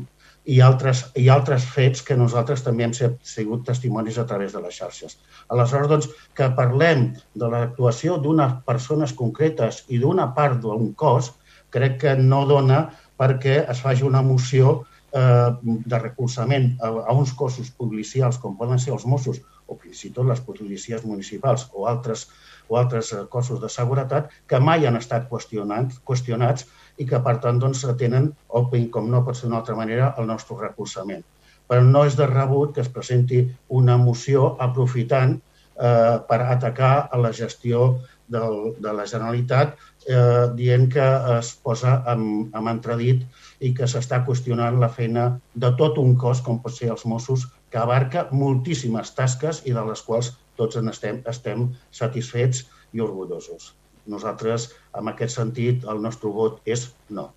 [0.48, 4.78] i altres, i altres fets que nosaltres també hem sigut testimonis a través de les
[4.80, 5.18] xarxes.
[5.52, 11.34] Aleshores, doncs, que parlem de l'actuació d'unes persones concretes i d'una part d'un cos,
[11.74, 12.86] crec que no dona
[13.20, 14.78] perquè es faci una moció
[15.12, 20.04] eh, de recolzament a, a uns cossos policials com poden ser els Mossos o fins
[20.08, 22.28] i tot les policies municipals o altres,
[22.68, 26.68] o altres eh, cossos de seguretat que mai han estat qüestionats, qüestionats
[26.98, 28.64] i que, per tant, doncs, tenen, o,
[28.94, 31.24] com no pot ser d'una altra manera, el nostre recolzament.
[31.68, 33.42] Però no és de rebut que es presenti
[33.80, 37.98] una moció aprofitant eh, per atacar a la gestió
[38.28, 39.76] del, de la Generalitat
[40.08, 41.06] eh, dient que
[41.36, 42.24] es posa en,
[42.56, 43.24] en entredit
[43.64, 47.48] i que s'està qüestionant la feina de tot un cos, com pot ser els Mossos,
[47.70, 51.68] que abarca moltíssimes tasques i de les quals tots en estem, estem
[52.02, 53.74] satisfets i orgullosos.
[54.08, 57.28] Nosaltres, en aquest sentit, el nostre vot és no.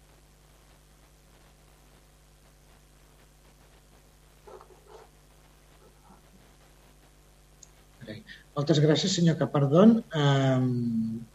[8.55, 9.99] Moltes gràcies, senyor Capardón.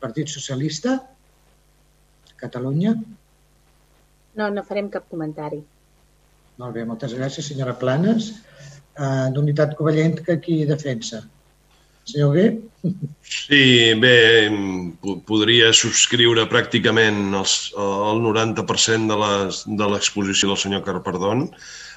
[0.03, 0.99] Partit Socialista,
[2.37, 2.93] Catalunya.
[4.37, 5.63] No, no farem cap comentari.
[6.61, 8.29] Molt bé, moltes gràcies, senyora Planes.
[8.97, 11.23] Uh, D'Unitat Covellenca, qui defensa?
[12.07, 12.47] Senyor Gué?
[13.27, 14.51] Sí, bé,
[15.27, 21.51] podria subscriure pràcticament els, el 90% de les- de l'exposició del senyor Carperdón.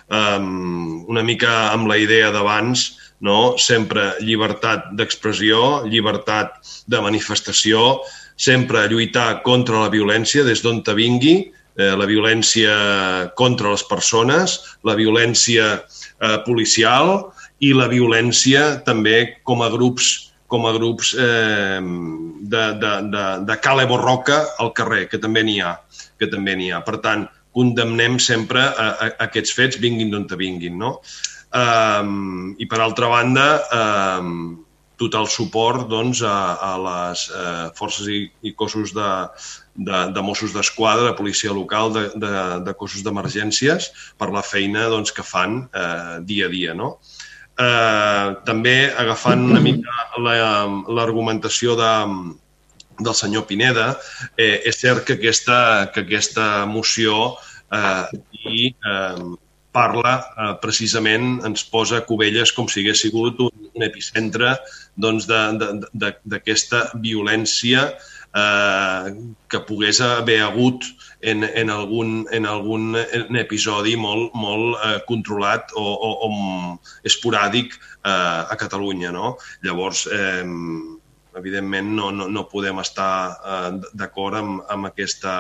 [0.10, 3.56] Um, una mica amb la idea d'abans, no?
[3.62, 6.56] sempre llibertat d'expressió, llibertat
[6.88, 8.00] de manifestació,
[8.36, 14.58] sempre lluitar contra la violència des d'on te vingui, eh, la violència contra les persones,
[14.84, 17.28] la violència eh, policial
[17.60, 23.58] i la violència també com a grups com a grups eh, de, de, de, de
[23.62, 25.76] cale borroca al carrer, que també n'hi ha.
[26.18, 26.80] Que també n'hi ha.
[26.82, 30.80] Per tant, condemnem sempre a, a, a aquests fets, vinguin d'on te vinguin.
[30.82, 30.96] No?
[31.54, 33.46] Um, I per altra banda,
[33.78, 34.34] um,
[35.00, 39.12] total suport doncs, a, a les eh, forces i, i cossos de,
[39.80, 42.34] de, de Mossos d'Esquadra, de policia local, de, de,
[42.66, 46.76] de cossos d'emergències, per la feina doncs, que fan eh, dia a dia.
[46.76, 46.98] No?
[47.60, 49.92] Eh, també agafant una mica
[50.24, 50.64] la-
[50.96, 51.90] l'argumentació de,
[53.00, 53.90] del senyor Pineda,
[54.38, 57.36] eh, és cert que aquesta, que aquesta moció
[57.72, 58.06] eh,
[58.48, 59.26] i, eh,
[59.76, 64.56] parla eh, precisament, ens posa Cubelles com si hagués sigut un, un epicentre
[64.96, 67.90] doncs, de- de- d'aquesta violència
[68.36, 69.14] eh,
[69.50, 70.86] que pogués haver hagut
[71.22, 76.30] en, en, algun, en algun en episodi molt, molt eh, controlat o, o, o
[77.08, 79.12] esporàdic eh, a Catalunya.
[79.16, 79.36] No?
[79.66, 80.46] Llavors, eh,
[81.40, 85.36] evidentment no, no, no podem estar eh, d'acord amb, amb, aquesta,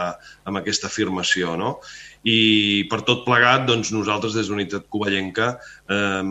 [0.49, 1.55] amb aquesta afirmació.
[1.59, 1.77] No?
[2.27, 5.53] I per tot plegat, doncs, nosaltres des d'Unitat Covellenca
[5.87, 6.23] eh,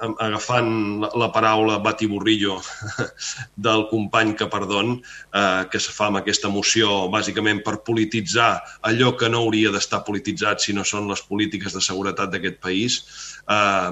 [0.00, 0.70] agafant
[1.02, 2.58] la, la paraula batiburrillo
[3.66, 4.96] del company que perdon,
[5.34, 8.52] eh, que se fa amb aquesta moció bàsicament per polititzar
[8.90, 13.00] allò que no hauria d'estar polititzat si no són les polítiques de seguretat d'aquest país,
[13.48, 13.90] eh,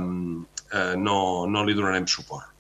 [0.73, 2.55] eh, no, no li donarem suport.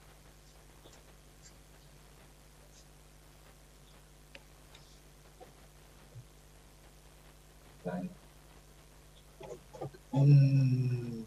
[10.12, 11.24] Um,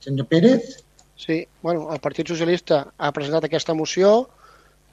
[0.00, 0.87] senyor Pérez?
[1.18, 4.28] Sí, bueno, el Partit Socialista ha presentat aquesta moció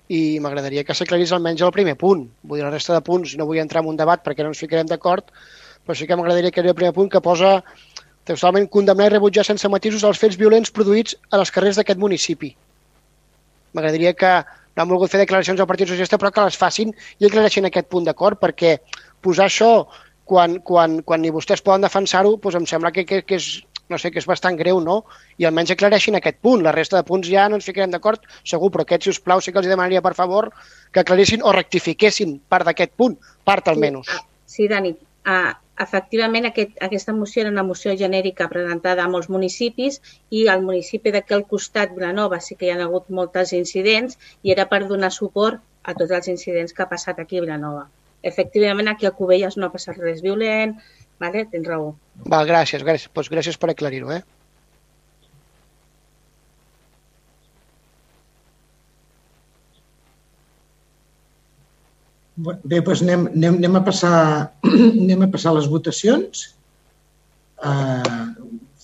[0.10, 2.24] i m'agradaria que s'aclarís almenys el primer punt.
[2.42, 4.62] Vull dir, la resta de punts no vull entrar en un debat perquè no ens
[4.62, 5.30] ficarem d'acord,
[5.86, 7.60] però sí que m'agradaria que el primer punt que posa
[8.26, 12.56] textualment condemnar i rebutjar sense matisos els fets violents produïts a les carrers d'aquest municipi.
[13.78, 14.34] M'agradaria que
[14.76, 17.88] no han volgut fer declaracions al Partit Socialista, però que les facin i aclareixin aquest
[17.94, 18.80] punt d'acord, perquè
[19.22, 19.86] posar això
[20.26, 24.00] quan, quan, quan ni vostès poden defensar-ho, doncs em sembla que, que, que és no
[24.02, 25.02] sé, que és bastant greu, no?
[25.42, 26.64] I almenys aclareixin aquest punt.
[26.66, 29.42] La resta de punts ja no ens ficarem d'acord, segur, però aquest, si us plau,
[29.42, 30.50] sí que els demanaria, per favor,
[30.92, 34.10] que aclarissin o rectifiquessin part d'aquest punt, part almenys.
[34.10, 34.96] Sí, sí Dani.
[35.26, 40.00] Uh, efectivament, aquest, aquesta moció era una moció genèrica presentada a molts municipis
[40.30, 44.54] i al municipi d'aquí al costat, Vilanova, sí que hi ha hagut moltes incidents i
[44.56, 47.88] era per donar suport a tots els incidents que ha passat aquí a Vilanova.
[48.26, 50.80] Efectivament, aquí a Cubelles no ha passat res violent,
[51.22, 51.46] Vale?
[51.52, 51.94] Tens raó.
[52.32, 53.12] Va, gràcies, gràcies.
[53.14, 54.24] Pues gràcies per aclarir-ho, eh?
[62.36, 64.18] Bé, doncs anem, anem, anem, a passar,
[65.06, 66.50] anem a passar les votacions.
[67.64, 68.26] Uh,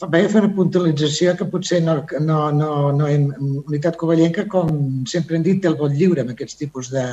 [0.07, 3.27] vaig fer una puntualització que potser no, no, no, no hem,
[3.67, 4.71] Unitat Covellenca, com
[5.11, 7.05] sempre hem dit, té el vot lliure amb aquests tipus de,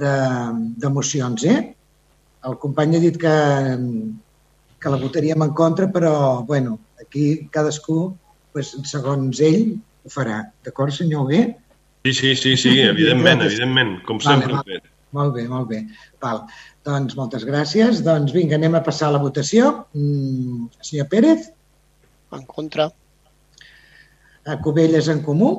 [0.00, 0.14] de,
[0.80, 1.44] de mocions.
[1.44, 1.58] Eh?
[2.48, 3.34] El company ha dit que,
[4.80, 8.14] que la votaríem en contra, però bueno, aquí cadascú,
[8.52, 9.74] pues, segons ell,
[10.04, 10.40] ho farà.
[10.64, 11.44] D'acord, senyor Bé?
[12.04, 14.90] Sí, sí, sí, sí, evidentment, evidentment, com sempre vale, fet.
[15.14, 15.84] Molt bé, molt bé.
[16.22, 16.42] Val.
[16.84, 18.02] Doncs moltes gràcies.
[18.04, 19.70] Doncs vinga, anem a passar a la votació.
[19.94, 21.46] Mm, senyor Pérez?
[22.34, 22.88] En contra.
[24.44, 25.52] A Cubelles en comú?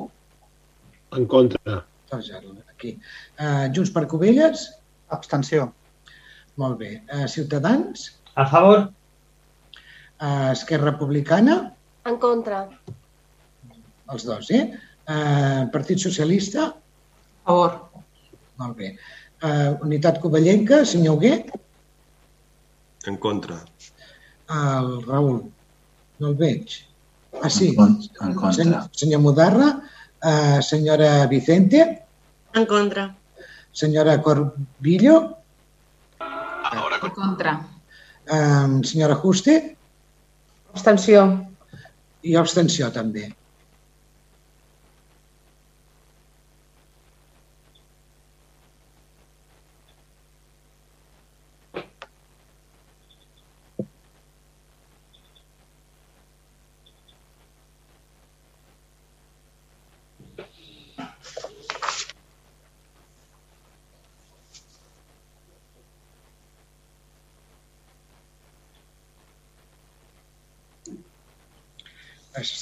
[1.16, 1.80] En contra.
[2.12, 2.30] Doncs
[2.68, 2.92] aquí.
[3.40, 4.68] Uh, Junts per Cubelles?
[5.16, 5.70] Abstenció.
[6.56, 6.90] Molt bé.
[7.12, 8.08] Uh, Ciutadans?
[8.34, 8.88] A favor.
[10.20, 11.56] Uh, Esquerra Republicana?
[12.08, 12.64] En contra.
[14.12, 14.64] Els dos, eh?
[15.06, 16.70] Uh, Partit Socialista?
[17.44, 17.76] A favor.
[18.62, 18.94] Molt bé.
[19.44, 21.34] Uh, Unitat Covellenca, senyor Hugué?
[23.06, 23.60] En contra.
[24.48, 25.42] El Raül?
[26.18, 26.80] No el veig.
[27.42, 27.74] Ah, sí.
[27.76, 28.52] En, en contra.
[28.56, 29.68] Senyor, senyor Mudarra?
[30.24, 31.82] Uh, senyora Vicente?
[32.54, 33.10] En contra.
[33.76, 35.35] Senyora Corbillo?
[37.06, 37.56] En contra.
[38.36, 39.56] Um, senyora Juste?
[40.74, 41.26] Abstenció.
[42.26, 43.28] I abstenció també.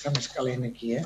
[0.04, 1.04] Està més calent aquí, eh?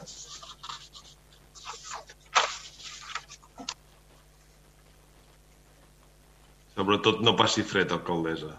[6.75, 8.59] Sobretot no passi fred, alcaldessa.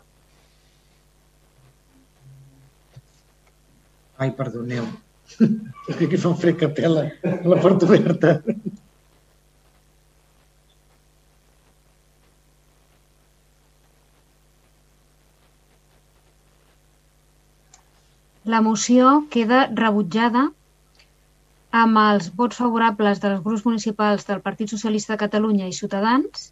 [4.18, 4.88] Ai, perdoneu.
[5.90, 7.08] Que aquí fa un fred que pela.
[7.24, 8.36] La porta oberta.
[18.46, 20.50] La moció queda rebutjada
[21.72, 26.48] amb els vots favorables dels grups municipals del Partit Socialista de Catalunya i Ciutadans,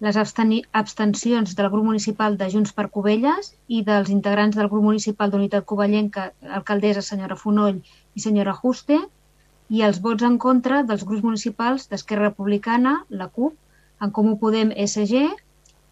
[0.00, 5.30] les abstencions del grup municipal de Junts per Cubelles i dels integrants del grup municipal
[5.30, 7.82] d'Unitat Covellenca, alcaldessa senyora Fonoll
[8.14, 8.98] i senyora Juste,
[9.68, 13.56] i els vots en contra dels grups municipals d'Esquerra Republicana, la CUP,
[14.00, 15.26] en Comú Podem, SG,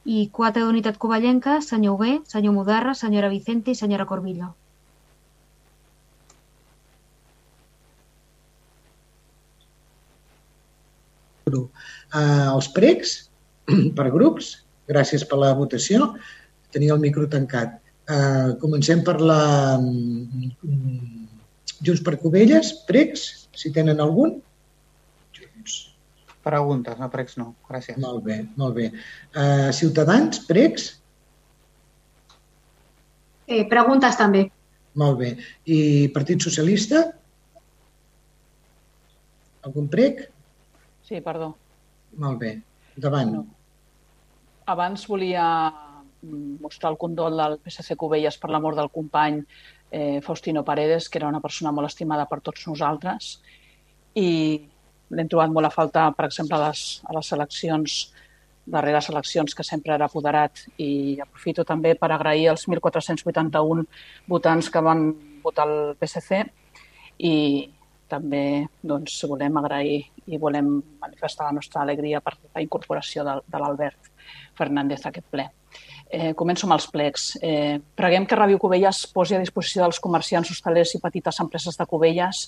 [0.04, 4.54] i quatre d'Unitat Covellenca, senyor Hugué, senyor Mudarra, senyora Vicente i senyora Corbillo.
[11.62, 13.16] Eh, els pregs
[13.98, 14.54] per grups?
[14.90, 16.12] Gràcies per la votació.
[16.74, 17.80] Tenia el micro tancat.
[18.04, 20.50] Uh, comencem per la mm,
[21.80, 23.22] Junts per Covelles, pregs,
[23.56, 24.34] si tenen algun.
[26.44, 27.54] Preguntes, no pregs no.
[27.70, 27.96] Gràcies.
[28.02, 28.90] Molt bé, molt bé.
[29.32, 30.90] Uh, Ciutadans, pregs?
[33.48, 34.44] Eh, preguntes també.
[35.00, 35.30] Molt bé.
[35.64, 35.78] I
[36.12, 37.06] Partit Socialista?
[39.64, 40.26] Algun prec?
[41.04, 41.52] Sí, perdó.
[42.16, 42.54] Molt bé.
[42.96, 43.32] Endavant.
[43.34, 43.44] No.
[44.72, 49.42] Abans volia mm, mostrar el condol del PSC Covelles per la mort del company
[49.90, 53.34] eh, Faustino Paredes, que era una persona molt estimada per tots nosaltres.
[54.16, 54.28] I
[55.14, 57.98] l'hem trobat molt a falta, per exemple, a les, a les eleccions,
[58.64, 60.64] darreres eleccions, que sempre era apoderat.
[60.80, 63.84] I aprofito també per agrair els 1.481
[64.30, 65.10] votants que van
[65.44, 66.46] votar el PSC
[67.18, 67.34] i
[68.10, 70.70] també doncs, volem agrair i volem
[71.02, 74.10] manifestar la nostra alegria per la incorporació de, de l'Albert
[74.58, 75.48] Fernández a aquest ple.
[76.10, 77.22] Eh, començo amb els plecs.
[77.42, 81.86] Eh, preguem que Ràdio Cubelles posi a disposició dels comerciants, hostalers i petites empreses de
[81.90, 82.44] Cubelles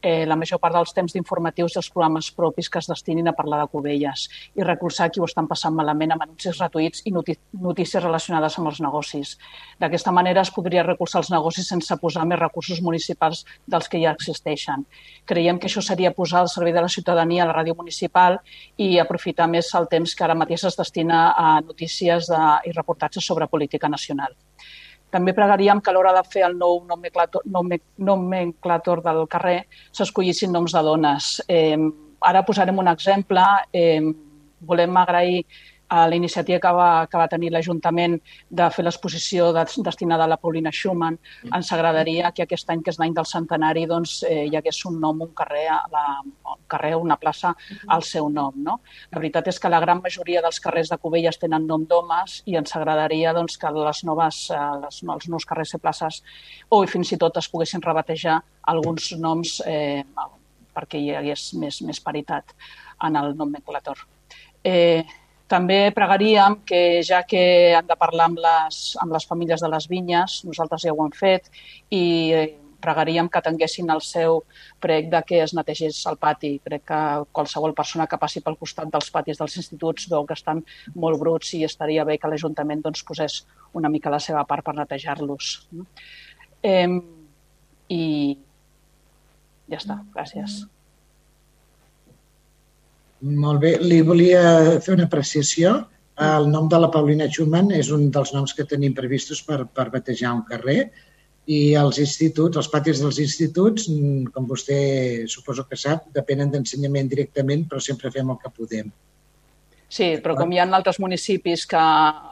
[0.00, 3.34] eh, la major part dels temps d'informatius i els programes propis que es destinin a
[3.36, 8.02] parlar de Cubelles i recolzar qui ho estan passant malament amb anuncis gratuïts i notícies
[8.02, 9.34] relacionades amb els negocis.
[9.82, 14.14] D'aquesta manera es podria recolzar els negocis sense posar més recursos municipals dels que ja
[14.14, 14.86] existeixen.
[15.26, 18.38] Creiem que això seria posar al servei de la ciutadania a la ràdio municipal
[18.78, 22.99] i aprofitar més el temps que ara mateix es destina a notícies de, i reportatges
[23.20, 24.34] sobre política nacional.
[25.10, 27.42] També pregaríem que a l'hora de fer el nou nomenclator,
[27.98, 31.30] nomenclator del carrer s'escollissin noms de dones.
[31.48, 31.76] Eh,
[32.20, 33.42] ara posarem un exemple.
[33.72, 34.00] Eh,
[34.60, 35.44] volem agrair
[35.90, 38.16] la iniciativa que va, que va tenir l'Ajuntament
[38.48, 41.18] de fer l'exposició de, destinada a la Paulina Schumann.
[41.50, 45.00] Ens agradaria que aquest any, que és l'any del centenari, doncs, eh, hi hagués un
[45.02, 46.04] nom, un carrer, a la,
[46.54, 47.54] un carrer, una plaça
[47.88, 48.54] al seu nom.
[48.56, 48.78] No?
[49.10, 52.58] La veritat és que la gran majoria dels carrers de Cubelles tenen nom d'homes i
[52.60, 56.22] ens agradaria doncs, que les noves, eh, les, els nous carrers i places
[56.70, 60.04] o fins i tot es poguessin rebatejar alguns noms eh,
[60.74, 62.54] perquè hi hagués més, més paritat
[63.06, 64.06] en el nomenclator.
[64.62, 65.02] Eh,
[65.50, 69.88] també pregaríem que, ja que han de parlar amb les, amb les famílies de les
[69.90, 71.50] vinyes, nosaltres ja ho hem fet,
[71.90, 72.04] i
[72.80, 74.40] pregaríem que tinguessin el seu
[74.80, 76.54] prec de que es netegés el pati.
[76.64, 77.00] Crec que
[77.36, 80.64] qualsevol persona que passi pel costat dels patis dels instituts veu que estan
[80.94, 83.42] molt bruts i estaria bé que l'Ajuntament doncs, posés
[83.76, 85.52] una mica la seva part per netejar-los.
[86.62, 86.88] Eh,
[87.90, 88.04] I
[89.70, 90.62] ja està, gràcies.
[93.20, 93.74] Molt bé.
[93.84, 95.74] Li volia fer una apreciació.
[96.20, 99.88] El nom de la Paulina Schumann és un dels noms que tenim previstos per, per
[99.92, 100.90] batejar un carrer
[101.50, 103.88] i els instituts, els patis dels instituts,
[104.34, 104.80] com vostè
[105.32, 108.92] suposo que sap, depenen d'ensenyament directament, però sempre fem el que podem.
[109.90, 111.80] Sí, però com hi ha altres municipis que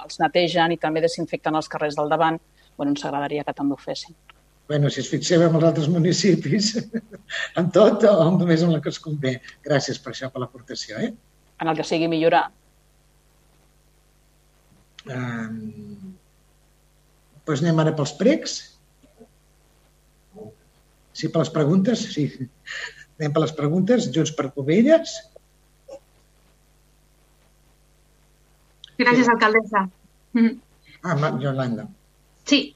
[0.04, 2.38] els netegen i també desinfecten els carrers del davant,
[2.76, 4.14] bueno, ens agradaria que també ho fessin
[4.68, 6.74] bueno, si es fixem en els altres municipis,
[7.60, 9.38] en tot o només en la que es convé.
[9.64, 11.00] Gràcies per això, per l'aportació.
[11.00, 11.12] Eh?
[11.58, 12.44] En el que sigui millorar.
[15.08, 16.12] Um,
[17.48, 18.58] doncs anem ara pels pregs.
[21.16, 22.04] Sí, per les preguntes?
[22.12, 22.28] Sí.
[23.18, 24.12] Anem per les preguntes.
[24.14, 25.16] Junts per Covelles.
[29.00, 29.86] Gràcies, alcaldessa.
[31.06, 31.86] Ah, Yolanda.
[32.44, 32.74] Sí,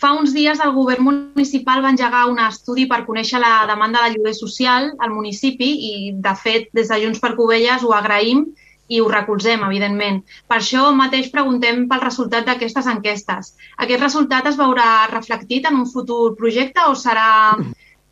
[0.00, 4.14] Fa uns dies el govern municipal va engegar un estudi per conèixer la demanda de
[4.14, 5.92] lloguer social al municipi i,
[6.26, 8.46] de fet, des de Junts per Covelles ho agraïm
[8.90, 10.22] i ho recolzem, evidentment.
[10.48, 13.52] Per això mateix preguntem pel resultat d'aquestes enquestes.
[13.76, 17.28] Aquest resultat es veurà reflectit en un futur projecte o, serà,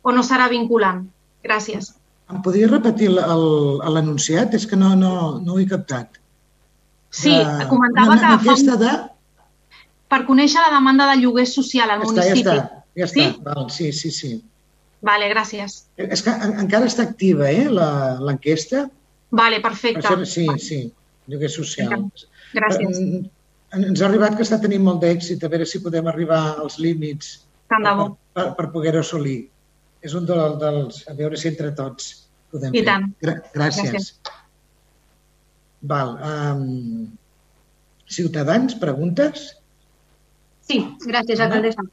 [0.05, 1.03] o no serà vinculant?
[1.43, 1.95] Gràcies.
[2.29, 4.53] Em podria repetir l'anunciat?
[4.53, 6.21] És que no, no, no ho he captat.
[7.09, 7.33] Sí,
[7.67, 8.45] comentava una, una que...
[8.45, 8.83] Fa un...
[8.85, 8.93] de
[10.09, 12.43] per conèixer la demanda de lloguer social al ja municipi.
[12.43, 13.25] Està, ja està, ja està.
[13.25, 13.43] Sí?
[13.45, 14.31] Val, sí, sí, sí.
[15.05, 15.83] Vale, gràcies.
[15.95, 18.87] És que en, encara està activa, eh, l'enquesta.
[19.31, 20.01] Vale, perfecte.
[20.03, 20.79] Per això, sí, sí,
[21.31, 22.09] lloguer social.
[22.57, 22.97] Gràcies.
[22.99, 26.79] En, ens ha arribat que està tenint molt d'èxit, a veure si podem arribar als
[26.81, 27.37] límits
[27.69, 28.09] Tant de bo.
[28.33, 29.43] per, per, per poder-ho assolir.
[30.01, 31.03] És un del, dels...
[31.11, 32.09] A veure si entre tots
[32.51, 32.85] podem I fer.
[32.89, 33.07] tant.
[33.21, 33.93] Gra gràcies.
[33.93, 34.37] Gràcies.
[35.93, 36.15] Val.
[36.25, 37.07] Um,
[38.09, 39.51] ciutadans, preguntes?
[40.69, 41.83] Sí, gràcies, alcaldessa.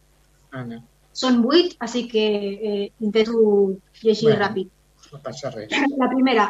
[0.53, 0.83] Anna.
[1.17, 2.25] Són vuit, així que
[2.71, 3.39] eh, intento
[4.03, 4.41] llegir Bueno.
[4.45, 4.69] ràpid.
[5.13, 5.71] No pasa res.
[6.03, 6.45] La primera,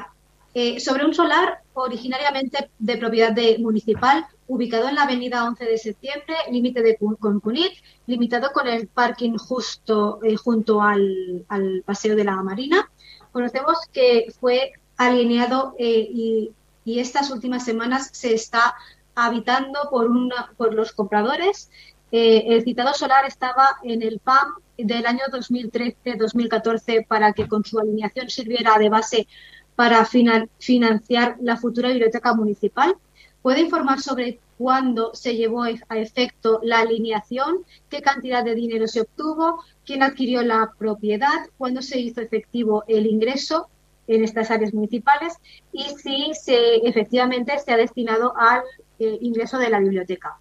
[0.54, 5.78] eh, sobre un solar originariamente de propiedad de municipal, ubicado en la avenida 11 de
[5.78, 7.72] septiembre, límite de con Cunit,
[8.06, 12.90] limitado con el parking justo eh, junto al, al Paseo de la Marina.
[13.32, 16.50] Conocemos que fue alineado eh, y,
[16.84, 18.74] y estas últimas semanas se está
[19.14, 21.70] habitando por, una, por los compradores.
[22.18, 27.78] Eh, el citado solar estaba en el PAM del año 2013-2014 para que con su
[27.78, 29.28] alineación sirviera de base
[29.74, 32.96] para financiar la futura biblioteca municipal.
[33.42, 39.02] ¿Puede informar sobre cuándo se llevó a efecto la alineación, qué cantidad de dinero se
[39.02, 43.68] obtuvo, quién adquirió la propiedad, cuándo se hizo efectivo el ingreso
[44.06, 45.34] en estas áreas municipales
[45.70, 48.62] y si se, efectivamente se ha destinado al
[49.00, 50.38] eh, ingreso de la biblioteca.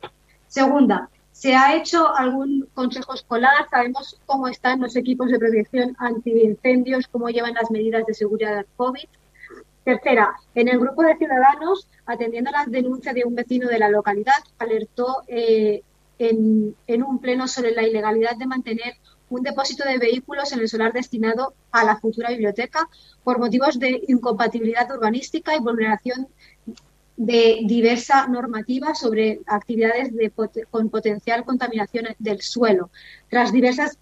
[0.48, 3.68] Segunda, ¿se ha hecho algún consejo escolar?
[3.70, 9.04] ¿Sabemos cómo están los equipos de protección antiincendios, cómo llevan las medidas de seguridad COVID?
[9.84, 14.42] Tercera, en el grupo de ciudadanos, atendiendo las denuncias de un vecino de la localidad,
[14.60, 15.84] alertó eh,
[16.20, 18.94] en, en un pleno sobre la ilegalidad de mantener
[19.30, 22.88] un depósito de vehículos en el solar destinado a la futura biblioteca
[23.26, 26.30] por motivos de incompatibilidad urbanística y vulneración
[27.18, 30.32] de diversa normativa sobre actividades de
[30.70, 32.90] con potencial contaminación del suelo.
[33.30, 33.98] Tras diversas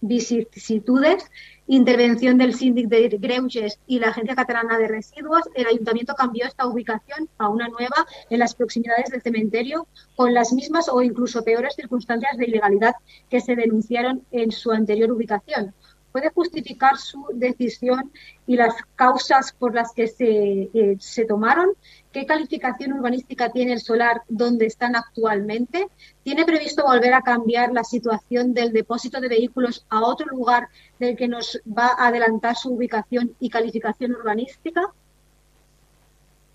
[0.00, 1.24] vicisitudes,
[1.66, 6.66] intervención del síndic de Greuges y la Agencia Catalana de Residuos, el ayuntamiento cambió esta
[6.66, 11.74] ubicación a una nueva en las proximidades del cementerio con las mismas o incluso peores
[11.76, 12.94] circunstancias de ilegalidad
[13.28, 15.72] que se denunciaron en su anterior ubicación.
[16.12, 18.10] ¿Puede justificar su decisión
[18.46, 21.70] y las causas por las que se, eh, se tomaron?
[22.12, 25.86] ¿Qué calificación urbanística tiene el solar donde están actualmente?
[26.24, 31.16] ¿Tiene previsto volver a cambiar la situación del depósito de vehículos a otro lugar del
[31.16, 34.92] que nos va a adelantar su ubicación y calificación urbanística?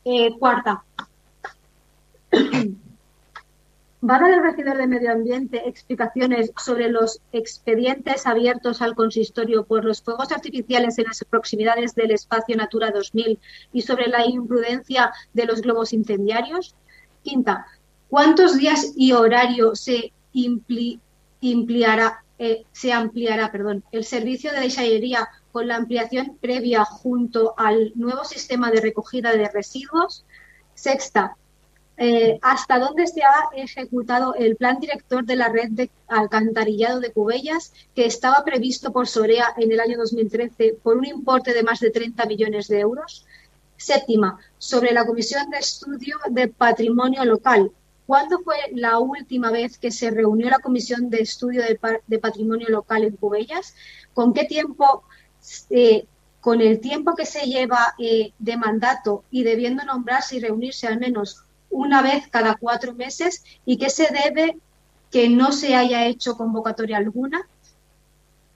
[0.04, 0.84] Eh, cuarta.
[4.08, 9.66] ¿Va a dar el regidor de Medio Ambiente explicaciones sobre los expedientes abiertos al consistorio
[9.66, 13.40] por los fuegos artificiales en las proximidades del espacio Natura 2000
[13.74, 16.76] y sobre la imprudencia de los globos incendiarios?
[17.24, 17.66] Quinta,
[18.08, 21.00] ¿cuántos días y horario se impli-
[22.38, 23.52] eh, se ampliará
[23.92, 29.50] el servicio de deixallería con la ampliación previa junto al nuevo sistema de recogida de
[29.50, 30.26] residuos?
[30.76, 31.38] Sexta,
[31.98, 37.12] eh, ¿hasta dónde se ha ejecutado el plan director de la red de alcantarillado de
[37.12, 41.80] Cubellas que estaba previsto por Sorea en el año 2013 por un importe de más
[41.80, 43.26] de 30 millones de euros?
[43.78, 47.72] Séptima, sobre la Comisión de Estudio de Patrimonio Local.
[48.08, 52.20] ¿Cuándo fue la última vez que se reunió la Comisión de Estudio de, Pa- de
[52.20, 53.76] Patrimonio Local en Cubellas?
[54.14, 55.04] ¿Con qué tiempo
[55.70, 56.06] eh,
[56.40, 61.00] con el tiempo que se lleva eh, de mandato y debiendo nombrarse y reunirse al
[61.00, 61.42] menos
[61.76, 64.58] una vez cada cuatro meses y qué se debe
[65.12, 67.48] que no se haya hecho convocatoria alguna.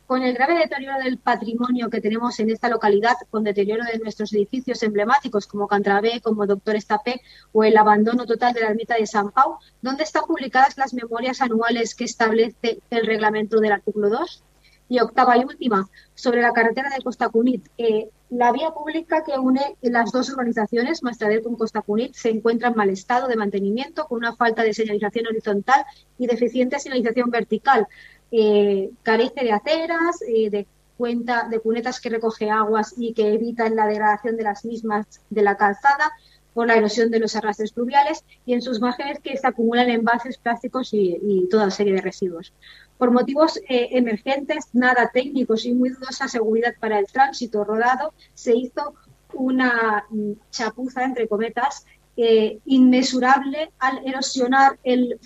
[0.07, 4.33] Con el grave deterioro del patrimonio que tenemos en esta localidad, con deterioro de nuestros
[4.33, 9.05] edificios emblemáticos como Cantrabé, como Doctor Estapé o el abandono total de la ermita de
[9.05, 14.43] San Pau, ¿dónde están publicadas las memorias anuales que establece el reglamento del artículo 2?
[14.87, 17.67] Y octava y última, sobre la carretera de Costa Cunit.
[17.77, 22.69] Eh, la vía pública que une las dos urbanizaciones, Maestradel con Costa Cunit, se encuentra
[22.69, 25.83] en mal estado de mantenimiento, con una falta de señalización horizontal
[26.17, 27.87] y deficiente señalización vertical.
[28.31, 30.67] Eh, carece de aceras, eh, de
[30.97, 35.41] cuenta de cunetas que recoge aguas y que evitan la degradación de las mismas de
[35.41, 36.11] la calzada
[36.53, 40.37] por la erosión de los arrastres pluviales y en sus márgenes que se acumulan envases
[40.37, 42.53] plásticos y toda serie de residuos.
[42.99, 48.55] Por motivos eh, emergentes, nada técnicos y muy dudosa seguridad para el tránsito rodado, se
[48.55, 48.93] hizo
[49.33, 51.85] una mm, chapuza, entre cometas,
[52.17, 55.17] eh, inmesurable al erosionar el,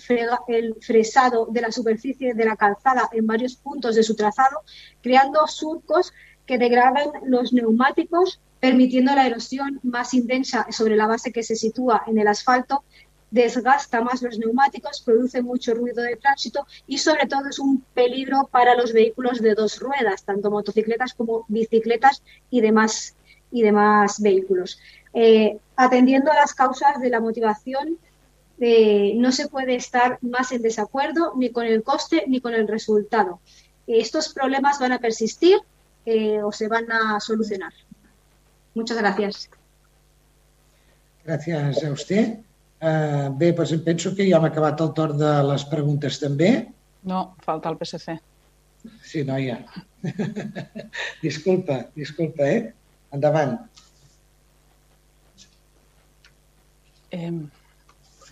[0.46, 4.62] el fresado de la superficie de la calzada en varios puntos de su trazado,
[5.02, 6.12] creando surcos
[6.46, 12.04] que degradan los neumáticos, permitiendo la erosión más intensa sobre la base que se sitúa
[12.06, 12.84] en el asfalto,
[13.34, 18.48] desgasta más los neumáticos, produce mucho ruido de tránsito y sobre todo es un peligro
[18.50, 23.16] para los vehículos de dos ruedas, tanto motocicletas como bicicletas y demás,
[23.50, 24.78] y demás vehículos.
[25.12, 27.98] Eh, atendiendo a las causas de la motivación,
[28.60, 32.68] eh, no se puede estar más en desacuerdo ni con el coste ni con el
[32.68, 33.40] resultado.
[33.88, 35.58] Estos problemas van a persistir
[36.06, 37.72] eh, o se van a solucionar.
[38.74, 39.50] Muchas gracias.
[41.24, 42.44] Gràcies a vostè.
[42.82, 46.50] Uh, bé, doncs penso que ja hem acabat el torn de les preguntes també.
[47.08, 48.18] No, falta el PSC.
[49.04, 49.60] Sí, noia.
[51.24, 52.72] disculpa, disculpa, eh?
[53.14, 53.56] Endavant.
[57.14, 57.30] Eh,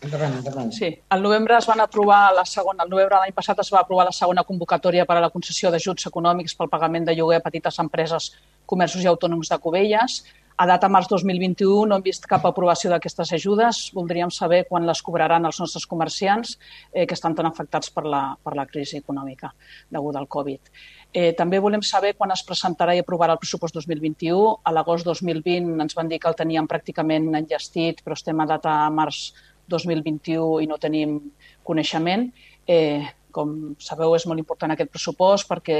[0.03, 0.73] Endavant, endavant.
[0.75, 3.85] Sí, al novembre es van aprovar la segona, al novembre de l'any passat es va
[3.85, 7.45] aprovar la segona convocatòria per a la concessió d'ajuts econòmics pel pagament de lloguer a
[7.45, 8.33] petites empreses,
[8.67, 10.17] comerços i autònoms de Cubelles.
[10.57, 13.83] A data març 2021 no hem vist cap aprovació d'aquestes ajudes.
[13.97, 16.59] Voldríem saber quan les cobraran els nostres comerciants
[16.93, 19.53] eh, que estan tan afectats per la, per la crisi econòmica
[19.91, 20.73] deguda al Covid.
[21.13, 24.61] Eh, també volem saber quan es presentarà i aprovarà el pressupost 2021.
[24.65, 28.77] A l'agost 2020 ens van dir que el teníem pràcticament enllestit, però estem a data
[28.91, 29.33] març
[29.73, 31.19] 2021 i no tenim
[31.65, 32.29] coneixement.
[32.69, 35.79] Eh, com sabeu, és molt important aquest pressupost perquè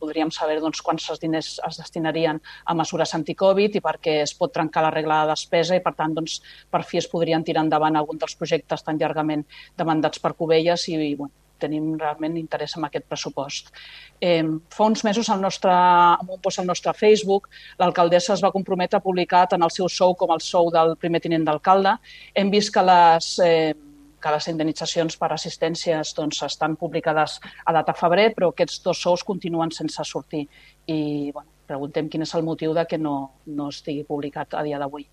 [0.00, 4.84] podríem saber doncs, quants diners es destinarien a mesures anticovid i perquè es pot trencar
[4.86, 8.20] la regla de despesa i, per tant, doncs, per fi es podrien tirar endavant algun
[8.20, 9.46] dels projectes tan llargament
[9.78, 13.72] demandats per Cubelles i, i bueno, tenim realment interès en aquest pressupost.
[14.20, 17.48] Eh, fa uns mesos al nostre, en un post al nostre Facebook,
[17.80, 21.22] l'alcaldessa es va comprometre a publicar tant el seu sou com el sou del primer
[21.24, 21.96] tinent d'alcalde.
[22.34, 23.74] Hem vist que les, eh,
[24.22, 29.24] que les indemnitzacions per assistències doncs, estan publicades a data febrer, però aquests dos sous
[29.24, 30.46] continuen sense sortir.
[30.86, 34.78] I bueno, preguntem quin és el motiu de que no, no estigui publicat a dia
[34.78, 35.06] d'avui.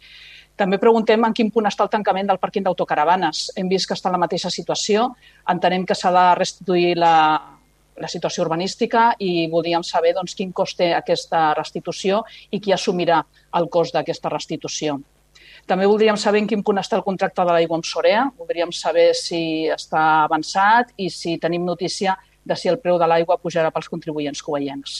[0.56, 3.49] També preguntem en quin punt està el tancament del pàrquing d'autocaravanes.
[3.57, 5.09] Hem vist que està en la mateixa situació.
[5.49, 7.15] Entenem que s'ha de restituir la,
[7.98, 13.23] la situació urbanística i voldríem saber doncs, quin cost té aquesta restitució i qui assumirà
[13.57, 14.99] el cost d'aquesta restitució.
[15.67, 18.25] També voldríem saber en quin punt està el contracte de l'aigua amb Sorea.
[18.40, 23.40] Voldríem saber si està avançat i si tenim notícia de si el preu de l'aigua
[23.40, 24.98] pujarà pels contribuents coveiencs.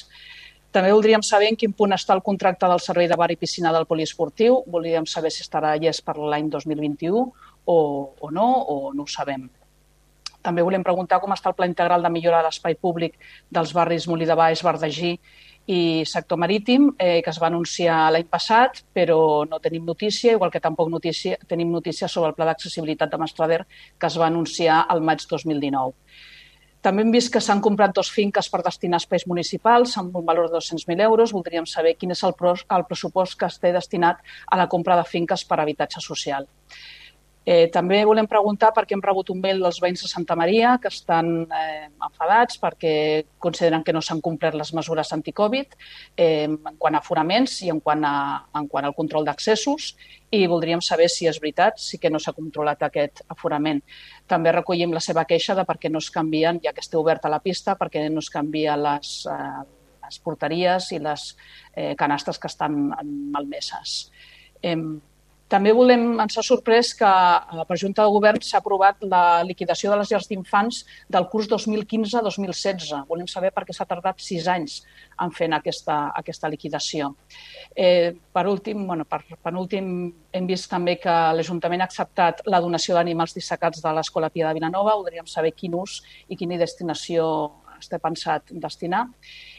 [0.74, 3.74] També voldríem saber en quin punt està el contracte del servei de bar i piscina
[3.76, 4.64] del poliesportiu.
[4.66, 7.76] Voldríem saber si estarà llest per l'any 2021 o,
[8.20, 9.50] o no, o no ho sabem.
[10.44, 13.20] També volem preguntar com està el pla integral de millora de l'espai públic
[13.54, 15.14] dels barris Molí de Baix, Bardagí
[15.68, 20.52] i sector marítim, eh, que es va anunciar l'any passat, però no tenim notícia, igual
[20.52, 23.66] que tampoc notícia, tenim notícia sobre el pla d'accessibilitat de Mastrader,
[23.98, 25.94] que es va anunciar al maig 2019.
[26.84, 30.26] També hem vist que s'han comprat dos finques per destinar a espais municipals amb un
[30.28, 31.32] valor de 200.000 euros.
[31.32, 32.34] Voldríem saber quin és el,
[32.76, 34.20] el pressupost que es té destinat
[34.52, 36.50] a la compra de finques per habitatge social.
[37.46, 40.78] Eh, també volem preguntar per què hem rebut un mail dels veïns de Santa Maria
[40.80, 42.94] que estan eh, enfadats perquè
[43.44, 45.76] consideren que no s'han complert les mesures anticovid
[46.16, 48.16] eh, en quant a aforaments i en quant, a,
[48.56, 49.92] en quant al control d'accessos
[50.32, 53.84] i voldríem saber si és veritat, si que no s'ha controlat aquest aforament.
[54.26, 57.30] També recollim la seva queixa de per què no es canvien, ja que esteu oberta
[57.30, 59.64] la pista, perquè no es canvien les, eh,
[60.08, 61.34] les porteries i les
[61.76, 62.80] eh, canastes que estan
[63.36, 63.98] malmeses.
[64.64, 64.78] Eh,
[65.54, 69.92] també volem, ens ha sorprès que eh, per Junta de Govern s'ha aprovat la liquidació
[69.92, 70.82] de les llars d'infants
[71.14, 73.04] del curs 2015-2016.
[73.10, 74.80] Volem saber per què s'ha tardat sis anys
[75.22, 77.14] en fent aquesta, aquesta liquidació.
[77.76, 79.88] Eh, per últim, bueno, per penúltim,
[80.34, 84.58] hem vist també que l'Ajuntament ha acceptat la donació d'animals dissecats de l'Escola Pia de
[84.58, 84.98] Vilanova.
[84.98, 86.00] Voldríem saber quin ús
[86.30, 87.28] i quina destinació
[87.84, 89.04] està pensat destinar.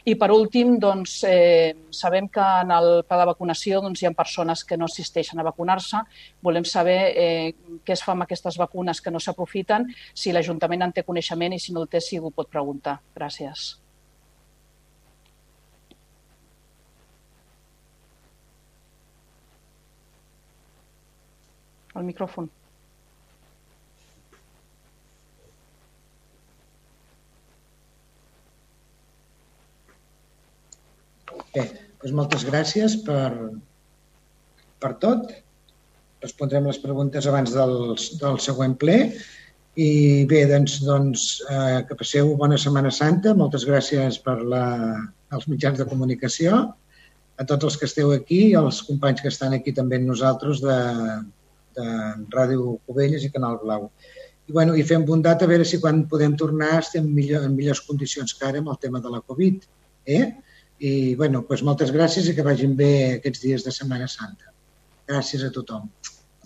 [0.05, 4.13] I per últim, doncs, eh, sabem que en el pla de vacunació doncs, hi ha
[4.17, 6.01] persones que no assisteixen a vacunar-se.
[6.41, 10.93] Volem saber eh, què es fa amb aquestes vacunes que no s'aprofiten, si l'Ajuntament en
[10.97, 12.99] té coneixement i si no el té, si ho pot preguntar.
[13.15, 13.75] Gràcies.
[21.95, 22.49] El micròfon.
[31.55, 31.63] Bé,
[32.01, 33.31] doncs moltes gràcies per,
[34.83, 35.29] per tot.
[36.25, 37.75] Respondrem les preguntes abans del,
[38.21, 38.97] del següent ple.
[39.79, 39.89] I
[40.31, 43.35] bé, doncs, doncs eh, que passeu bona Setmana Santa.
[43.39, 44.65] Moltes gràcies per la,
[45.35, 46.59] els mitjans de comunicació,
[47.35, 50.61] a tots els que esteu aquí i als companys que estan aquí també amb nosaltres
[50.63, 50.77] de,
[51.75, 51.87] de
[52.35, 53.89] Ràdio Covelles i Canal Blau.
[54.45, 57.83] I, bueno, i fem bondat a veure si quan podem tornar estem millor, en millors
[57.87, 59.63] condicions que ara amb el tema de la Covid.
[60.05, 60.25] Eh?
[60.79, 64.51] I bueno, doncs moltes gràcies i que vagin bé aquests dies de Setmana Santa.
[65.07, 65.87] Gràcies a tothom.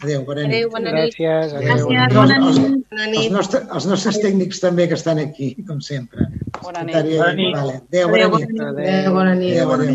[0.03, 0.53] Adéu, bona nit.
[0.53, 1.15] Adéu, bona nit.
[1.17, 1.89] Gràcies, adéu.
[1.89, 2.85] Gràcies, bona els, nit.
[2.91, 6.29] els, els, nostres, els nostres tècnics també que estan aquí, com sempre.
[6.61, 6.95] Bona nit.
[6.95, 7.55] Bona nit.
[7.57, 7.81] Vale.
[7.89, 8.49] Adéu, bona nit.
[8.69, 9.53] Adéu, bona nit.
[9.57, 9.85] Adéu, bona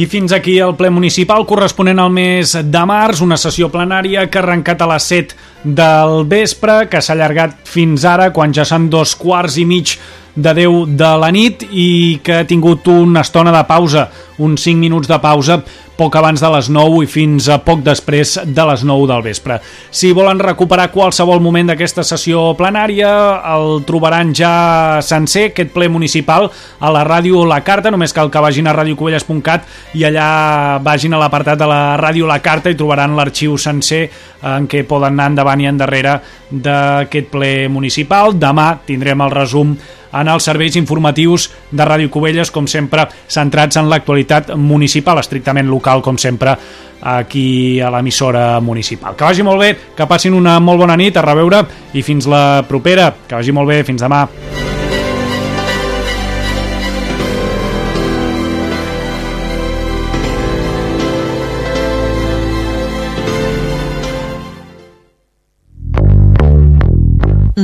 [0.00, 4.38] I fins aquí el ple municipal corresponent al mes de març, una sessió plenària que
[4.38, 8.88] ha arrencat a les 7 del vespre, que s'ha allargat fins ara, quan ja són
[8.92, 9.98] dos quarts i mig
[10.34, 14.08] de 10 de la nit i que ha tingut una estona de pausa,
[14.38, 15.60] uns 5 minuts de pausa
[16.00, 19.58] poc abans de les 9 i fins a poc després de les 9 del vespre.
[19.92, 23.10] Si volen recuperar qualsevol moment d'aquesta sessió plenària,
[23.52, 26.48] el trobaran ja sencer, aquest ple municipal,
[26.80, 29.68] a la ràdio La Carta, només cal que vagin a radiocovelles.cat
[30.00, 34.06] i allà vagin a l'apartat de la ràdio La Carta i trobaran l'arxiu sencer
[34.40, 36.18] en què poden anar endavant endavant i endarrere
[36.50, 38.34] d'aquest ple municipal.
[38.38, 39.74] Demà tindrem el resum
[40.12, 46.02] en els serveis informatius de Ràdio Cubelles, com sempre, centrats en l'actualitat municipal, estrictament local,
[46.02, 46.56] com sempre,
[47.00, 49.14] aquí a l'emissora municipal.
[49.16, 51.62] Que vagi molt bé, que passin una molt bona nit, a reveure
[51.94, 53.12] i fins la propera.
[53.26, 54.26] Que vagi molt bé, fins demà.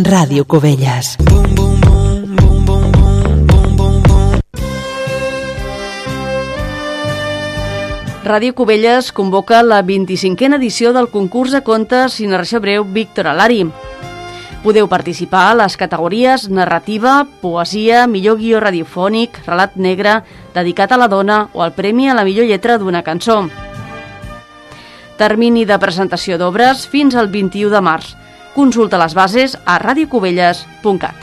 [0.05, 1.17] Ràdio Cubelles.
[8.25, 13.63] Ràdio Cubelles convoca la 25a edició del concurs de contes i narració breu Víctor Alari.
[14.67, 20.19] Podeu participar a les categories narrativa, poesia, millor guió radiofònic, relat negre,
[20.53, 23.47] dedicat a la dona o el premi a la millor lletra d'una cançó.
[25.17, 28.17] Termini de presentació d'obres fins al 21 de març.
[28.57, 31.17] Consulta les bases a radiocubelles.cat.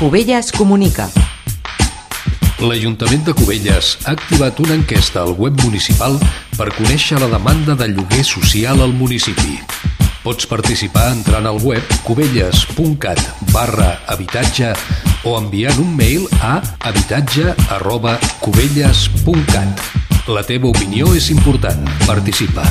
[0.00, 1.06] Cubelles comunica.
[2.58, 6.18] L'Ajuntament de Cubelles ha activat una enquesta al web municipal
[6.58, 9.60] per conèixer la demanda de lloguer social al municipi.
[10.26, 13.22] Pots participar entrant al web cubelles.cat
[13.54, 14.74] barra habitatge
[15.22, 16.58] o enviant un mail a
[16.90, 20.09] habitatge arroba cubelles.cat.
[20.30, 21.80] La teva opinió és important.
[22.06, 22.62] Participa.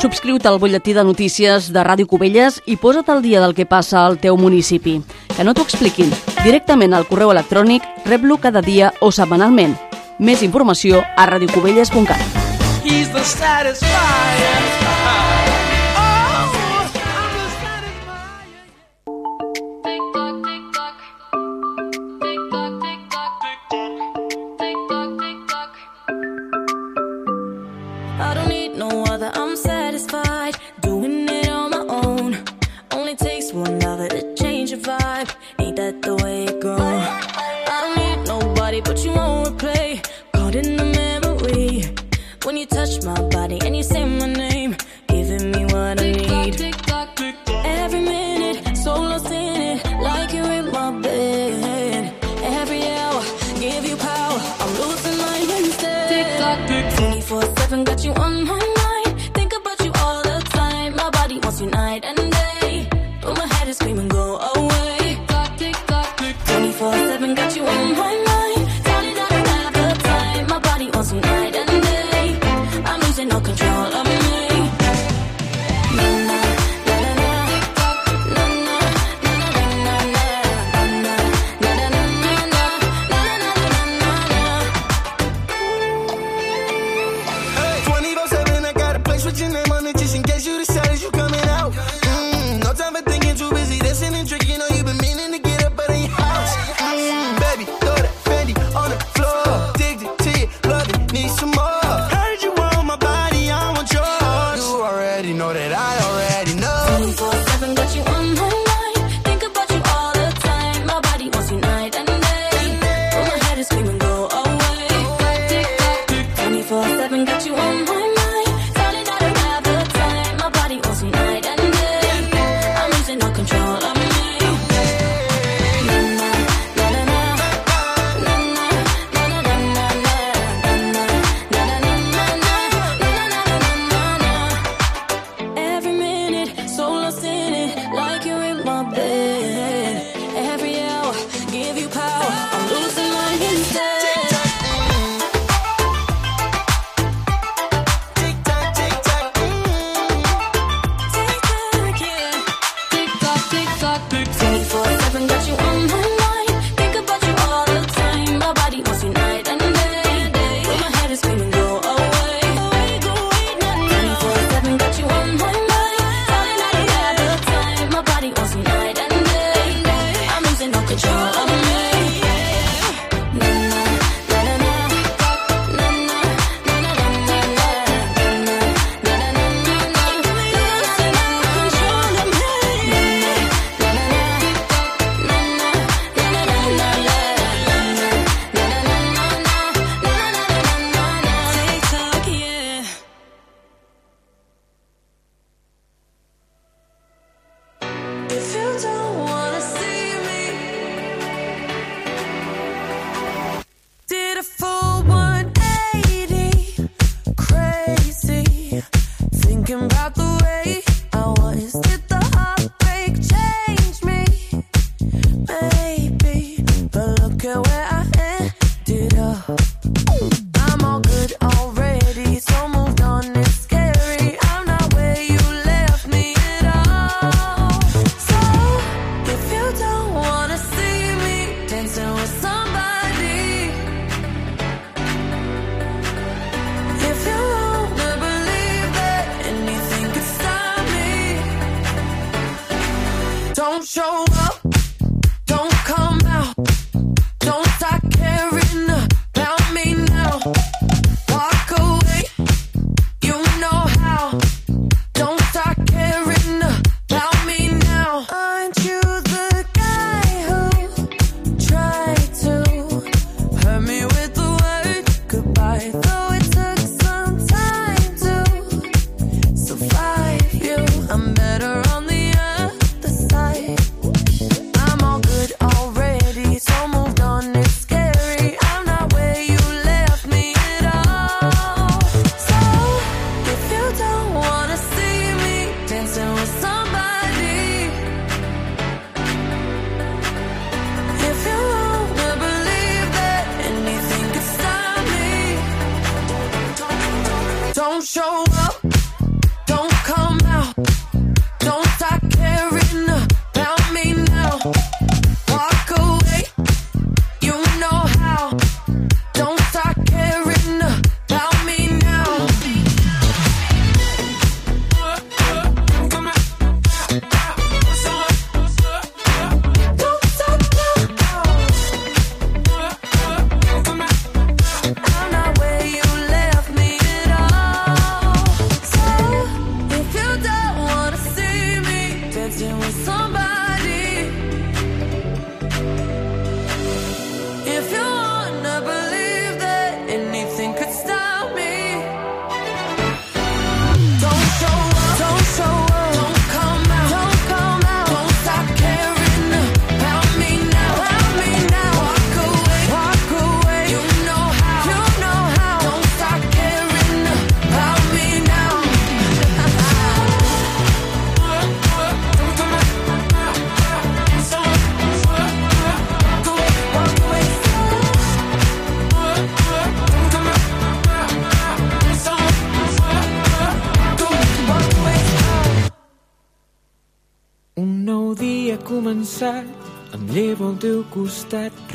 [0.00, 4.06] Subscriu-te al butlletí de notícies de Ràdio Cubelles i posa't al dia del que passa
[4.06, 5.02] al teu municipi.
[5.36, 6.08] Que no t'ho expliquin.
[6.40, 9.76] Directament al correu electrònic, rep-lo cada dia o setmanalment.
[10.16, 12.44] Més informació a radiocubelles.cat.
[12.80, 14.85] He's the satisfier.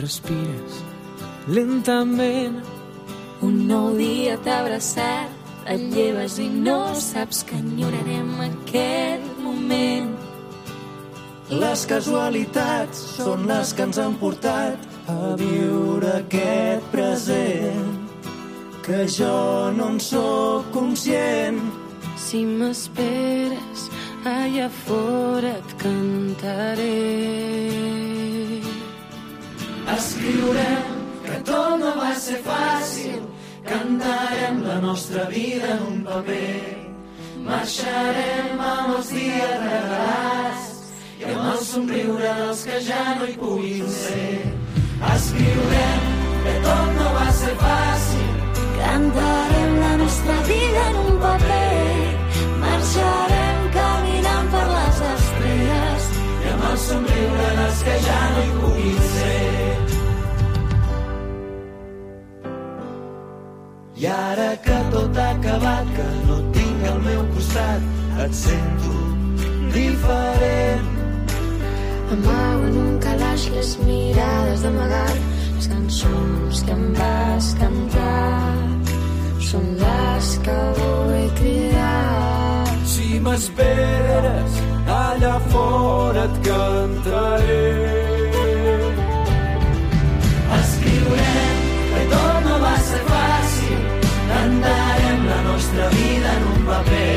[0.01, 0.81] Respires
[1.47, 2.61] lentament.
[3.41, 5.31] Un nou dia t'ha abraçat,
[5.65, 10.11] et lleves i no saps que enyorarem aquest moment.
[11.51, 17.89] Les casualitats són les que ens han portat a viure aquest present
[18.85, 21.59] que jo no en sóc conscient.
[22.17, 23.89] Si m'esperes,
[24.25, 28.00] allà fora et cantaré.
[29.95, 30.91] Escriurem
[31.25, 33.21] que tot no va ser fàcil,
[33.67, 36.61] cantarem la nostra vida en un paper.
[37.47, 40.69] Marxarem amb els dies regalats
[41.19, 44.37] i amb el somriure dels que ja no hi puguin ser.
[45.15, 46.07] Escriurem
[46.45, 48.31] que tot no va ser fàcil,
[48.81, 52.17] Cantarem la nostra vida en un paper,
[52.63, 59.03] marxarem caminant per les estrelles i amb el somriure dels que ja no hi puguin
[59.11, 59.70] ser.
[64.01, 67.83] I ara que tot ha acabat, que no et tinc al meu costat,
[68.23, 68.93] et sento
[69.75, 70.87] diferent.
[72.15, 75.21] Amago en un calaix les mirades d'amagat,
[75.53, 78.57] les cançons que em vas cantar
[79.51, 82.65] són les que vull cridar.
[82.95, 84.61] Si m'esperes,
[84.97, 88.10] allà fora et cantaré.
[96.83, 97.10] Vida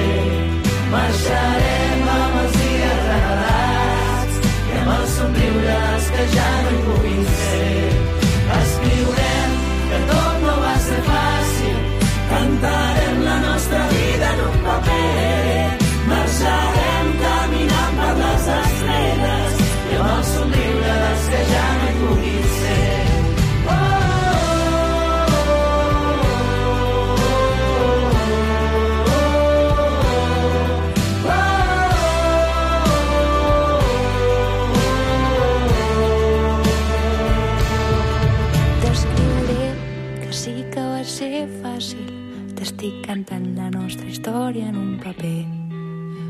[42.85, 45.45] estic cantant la nostra història en un paper.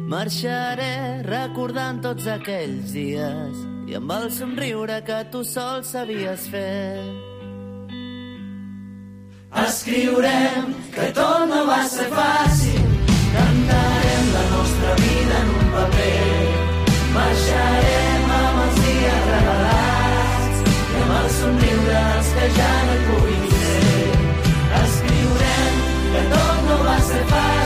[0.06, 7.00] Marxaré recordant tots aquells dies i amb el somriure que tu sol sabies fer.
[9.64, 12.86] Escriurem que tot no va ser fàcil,
[13.34, 16.20] cantarem la nostra vida en un paper.
[17.16, 23.53] Marxarem amb els dies revelats i amb el somriure els que ja no puguin
[26.14, 27.63] perdón no hace falta.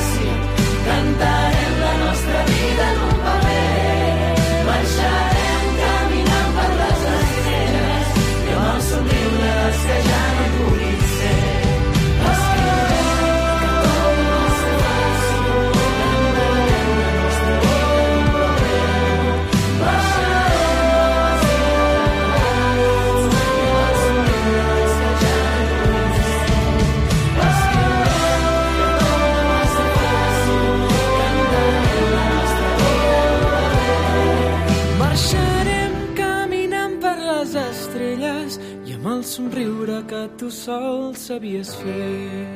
[40.39, 42.49] Tu sol sabies fer.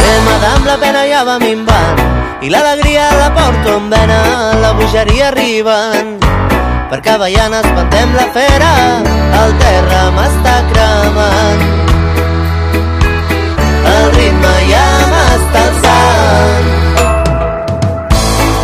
[0.00, 0.20] Eh,
[0.66, 2.02] la pena ja va minvant
[2.42, 4.20] i l'alegria la porto en vena,
[4.64, 6.23] la bogeria arriben.
[6.94, 8.68] Per Cavallanes espantem la fera,
[9.38, 11.62] el terra m'està cremant.
[13.92, 16.68] El ritme ja m'està alçant.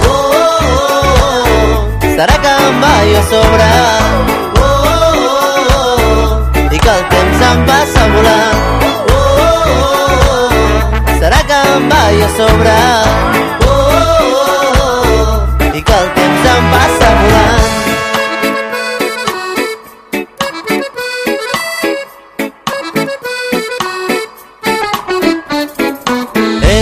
[0.07, 3.68] Oh, oh, oh, oh, serà que em vaig a sobre.
[4.62, 8.59] Oh, oh, oh, oh, i que el temps em passa volant.
[8.86, 12.78] Oh, oh, oh, oh, serà que em vaig a sobre.
[13.67, 17.40] Oh, oh, oh, oh, i que el temps em passa volant.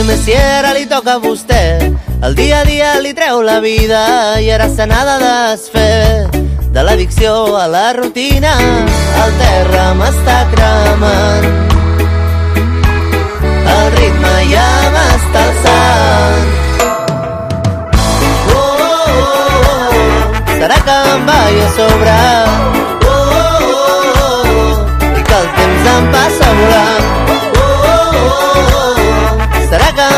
[0.08, 1.62] Messi, ara li toca a vostè.
[2.24, 6.28] El dia a dia li treu la vida i ara se n'ha de desfer.
[6.72, 8.54] De l'addicció a la rutina,
[9.22, 11.46] el terra m'està cremant.
[13.76, 16.48] El ritme ja m'està alçant.
[18.56, 19.12] Oh, oh,
[19.74, 19.92] oh,
[20.56, 22.16] serà que em vaig a sobre?
[23.04, 24.72] Oh, oh, oh, oh,
[25.04, 27.06] i que el temps em passa volant.
[27.28, 28.87] Oh, oh, oh, oh,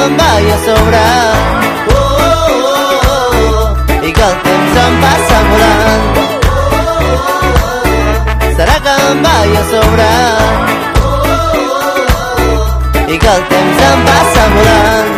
[0.04, 1.02] em vaig a sobre?
[1.92, 6.04] Oh, oh, oh, oh, i que el temps em passa volant.
[8.58, 10.10] Serà que em vaig a sobre?
[13.14, 15.10] I que el temps em passa volant.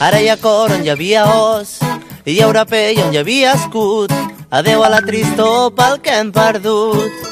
[0.00, 1.79] Ara hi ha cor on hi havia os,
[2.26, 4.12] hi haurà pell on hi havia escut.
[4.50, 7.28] Adeu a la tristor pel que hem perdut.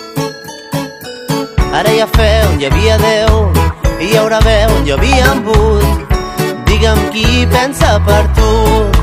[1.79, 3.43] Ara hi ha fe on hi havia Déu,
[3.99, 6.17] i hi haurà veu on hi havia embut.
[6.71, 8.98] Digue'm qui pensa per tu.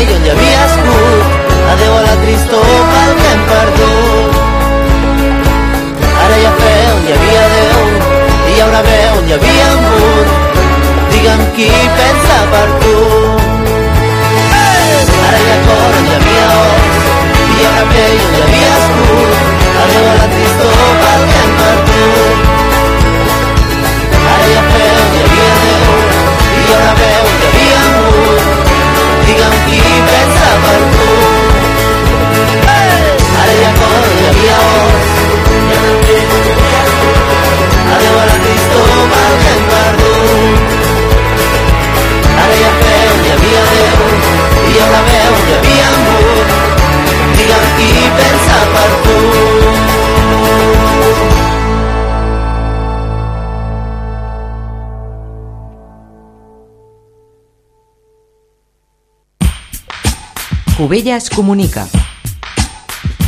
[0.00, 0.30] Pell on hi
[1.96, 2.68] a la tristor
[3.22, 4.38] que perdut.
[6.22, 7.82] Ara hi ha fe on hi havia Déu,
[8.48, 8.80] i hi haurà
[9.18, 9.68] on hi havia.
[11.12, 12.96] Digue'm qui pensa per tu.
[15.26, 16.16] Ara hi ha cor on hi
[20.20, 21.09] la que
[60.80, 61.82] Cubelles comunica.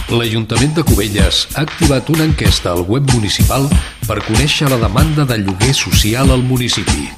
[0.09, 3.67] L'Ajuntament de Cubelles ha activat una enquesta al web municipal
[4.07, 7.11] per conèixer la demanda de lloguer social al municipi.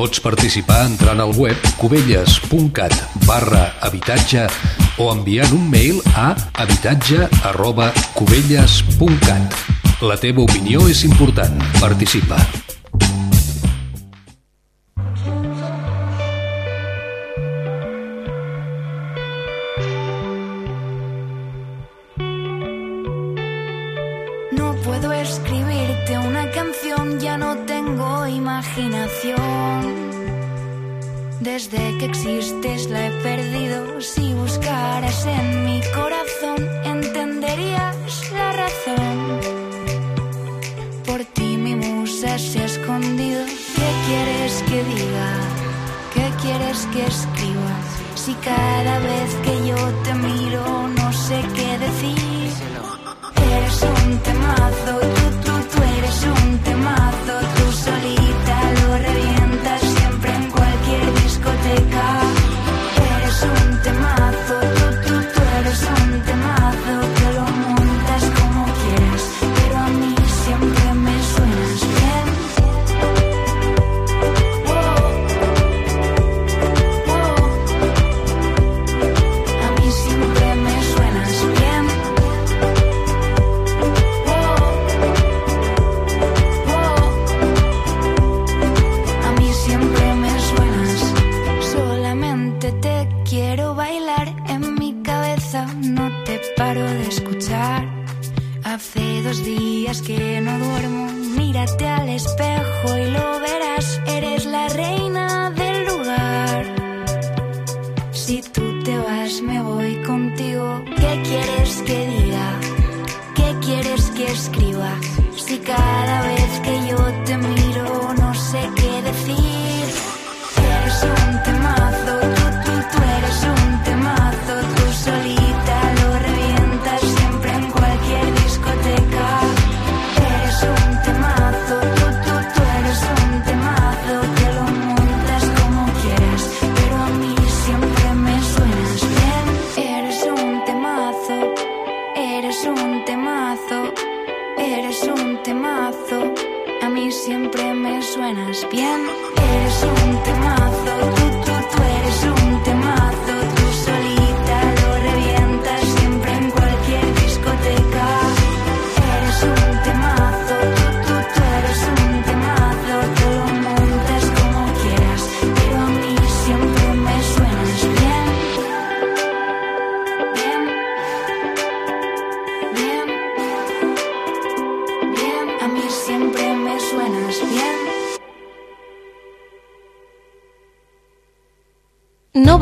[0.00, 2.96] Pots participar entrant al web cubelles.cat
[3.28, 4.48] barra habitatge
[4.96, 7.92] o enviant un mail a habitatge arroba.
[10.00, 11.60] La teva opinió és important.
[11.82, 12.55] Participa.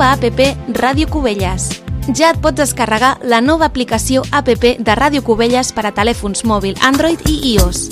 [0.05, 1.81] nova app Ràdio Cubelles.
[2.13, 6.77] Ja et pots descarregar la nova aplicació app de Ràdio Cubelles per a telèfons mòbil
[6.85, 7.89] Android i iOS.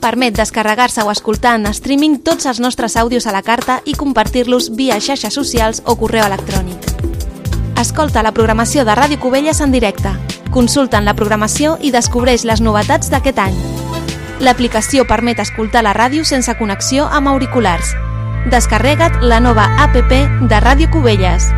[0.00, 4.70] Permet descarregar-se o escoltar en streaming tots els nostres àudios a la carta i compartir-los
[4.76, 6.86] via xarxes socials o correu electrònic.
[7.80, 10.12] Escolta la programació de Ràdio Cubelles en directe.
[10.52, 13.58] Consulta en la programació i descobreix les novetats d'aquest any.
[14.38, 17.96] L'aplicació permet escoltar la ràdio sense connexió amb auriculars
[18.48, 21.52] Descarrega't la nova app de Ràdio Cubelles.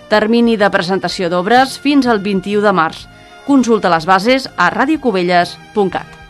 [0.10, 3.08] Termini de presentació d'obres fins al 21 de març.
[3.48, 6.23] Consulta les bases a radiocubelles.cat.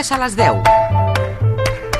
[0.00, 0.62] Cubelles a les 10.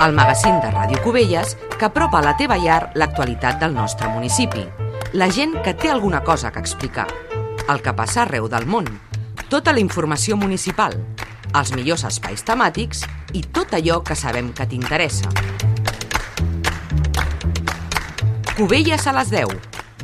[0.01, 4.63] El magazín de Ràdio Cubelles que apropa a la teva llar l'actualitat del nostre municipi.
[5.13, 7.05] La gent que té alguna cosa que explicar.
[7.69, 8.89] El que passa arreu del món.
[9.53, 10.97] Tota la informació municipal.
[11.53, 13.05] Els millors espais temàtics
[13.37, 15.29] i tot allò que sabem que t'interessa.
[18.57, 19.53] Cubelles a les 10.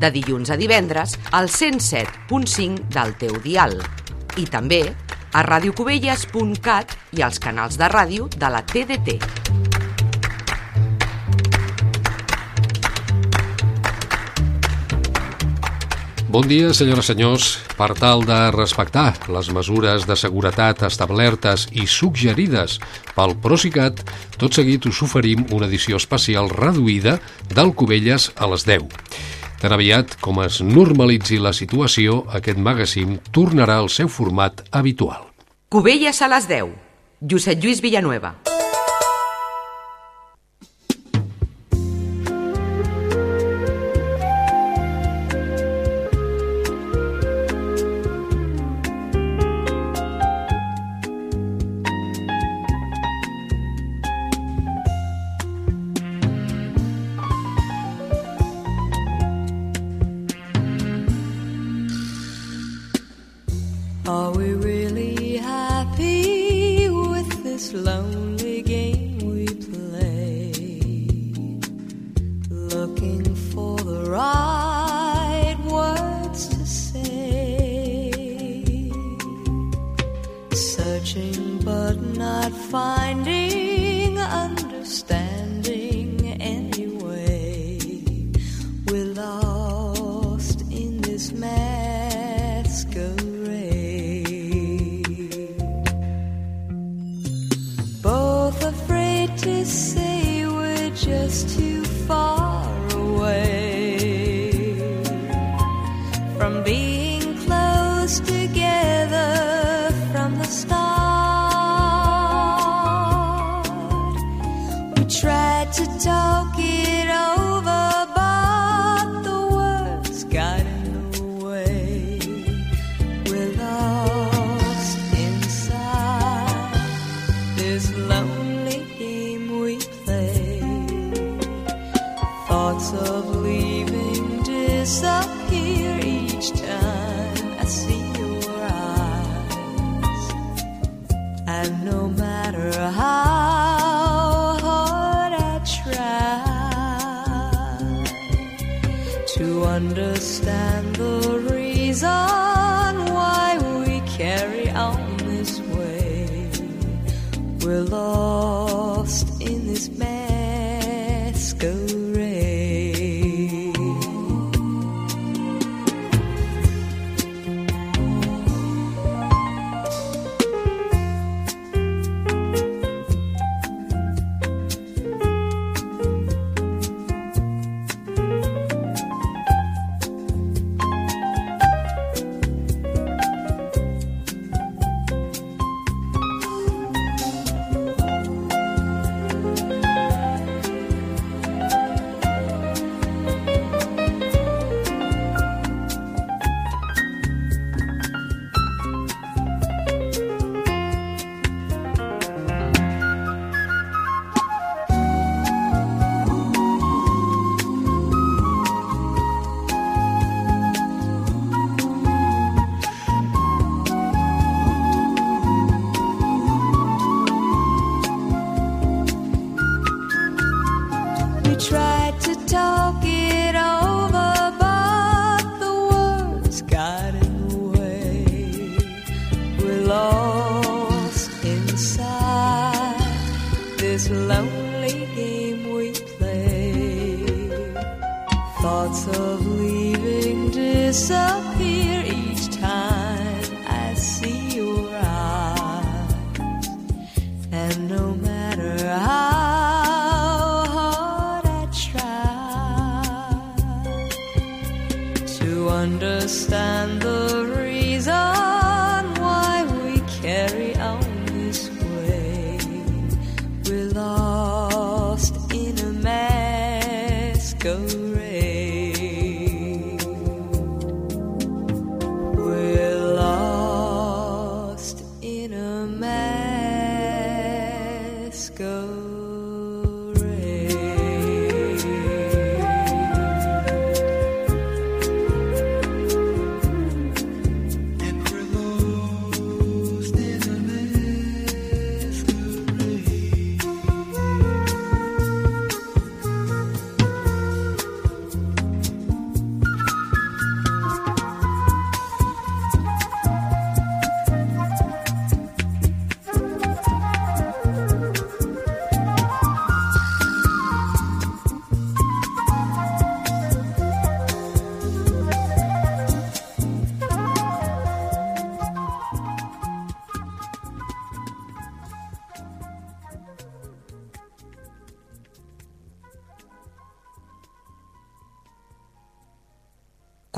[0.04, 3.80] De dilluns a divendres al 107.5 del teu dial.
[4.36, 4.84] I també
[5.36, 9.18] a radiocubelles.cat i als canals de ràdio de la TDT.
[16.32, 17.44] Bon dia, senyores i senyors.
[17.76, 22.80] Per tal de respectar les mesures de seguretat establertes i suggerides
[23.16, 24.00] pel Procicat,
[24.40, 27.18] tot seguit us oferim una edició especial reduïda
[27.52, 28.88] del Cubelles a les 10.
[29.60, 35.25] Tan aviat com es normalitzi la situació, aquest magazín tornarà al seu format habitual.
[35.76, 36.70] Cubelles a les 10.
[37.20, 38.30] Josep Lluís Villanueva.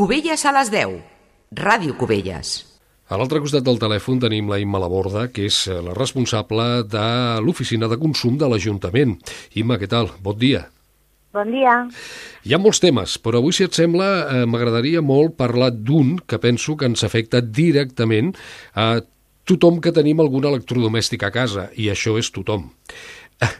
[0.08, 0.92] Cubelles a les 10.
[1.52, 2.50] Ràdio Cubelles.
[3.12, 7.02] A l'altre costat del telèfon tenim la Imma Laborda, que és eh, la responsable de
[7.44, 9.12] l'oficina de consum de l'Ajuntament.
[9.60, 10.08] Imma, què tal?
[10.24, 10.62] Bon dia.
[11.36, 11.74] Bon dia.
[12.40, 16.40] Hi ha molts temes, però avui, si et sembla, eh, m'agradaria molt parlar d'un que
[16.40, 18.32] penso que ens afecta directament
[18.72, 19.02] a
[19.44, 22.70] tothom que tenim algun electrodomèstic a casa, i això és tothom.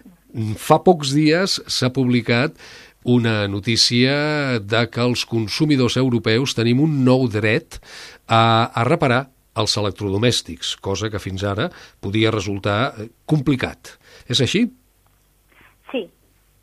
[0.64, 2.56] Fa pocs dies s'ha publicat
[3.08, 7.78] una notícia de que els consumidors europeus tenim un nou dret
[8.28, 9.24] a, a reparar
[9.58, 11.70] els electrodomèstics, cosa que fins ara
[12.04, 13.96] podia resultar eh, complicat.
[14.30, 14.66] És així?
[15.90, 16.04] Sí.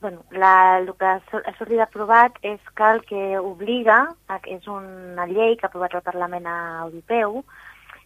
[0.06, 4.04] Bueno, la, el que ha sor- ha sortit aprovat és que el que obliga,
[4.46, 7.42] és una llei que ha aprovat el Parlament Europeu,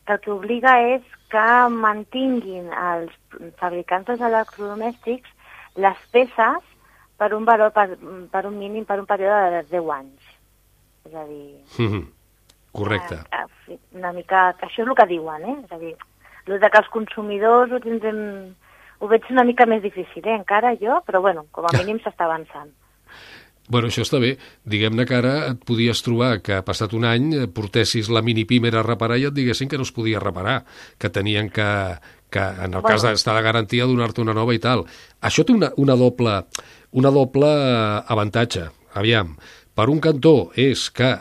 [0.08, 3.12] que el que obliga és que mantinguin els
[3.60, 5.36] fabricants dels electrodomèstics
[5.78, 6.69] les peces
[7.20, 7.98] per un valor, per,
[8.32, 10.32] per un mínim, per un període de 10 anys.
[11.10, 12.08] És a dir, Mhm.
[12.72, 13.16] Correcte.
[13.34, 14.56] Ah, sí, una mica...
[14.62, 15.56] Això és el que diuen, eh?
[15.66, 15.96] És a dir,
[16.46, 18.54] el de que els consumidors ho tindrem...
[19.00, 20.36] Ho veig una mica més difícil, eh?
[20.36, 22.70] Encara jo, però bueno, com a mínim s'està avançant.
[23.70, 24.32] Bueno, això està bé.
[24.66, 28.74] Diguem-ne que ara et podies trobar que passat un any eh, portessis la mini pimer
[28.76, 30.64] a reparar i et diguessin que no es podia reparar,
[30.98, 31.68] que tenien que,
[32.30, 32.88] que en el Bueno.
[32.90, 34.86] cas d'estar la garantia, donar-te una nova i tal.
[35.22, 36.44] Això té una, una doble,
[36.92, 37.50] una doble
[38.08, 38.70] avantatge.
[38.98, 39.36] Aviam,
[39.76, 41.14] per un cantó és que,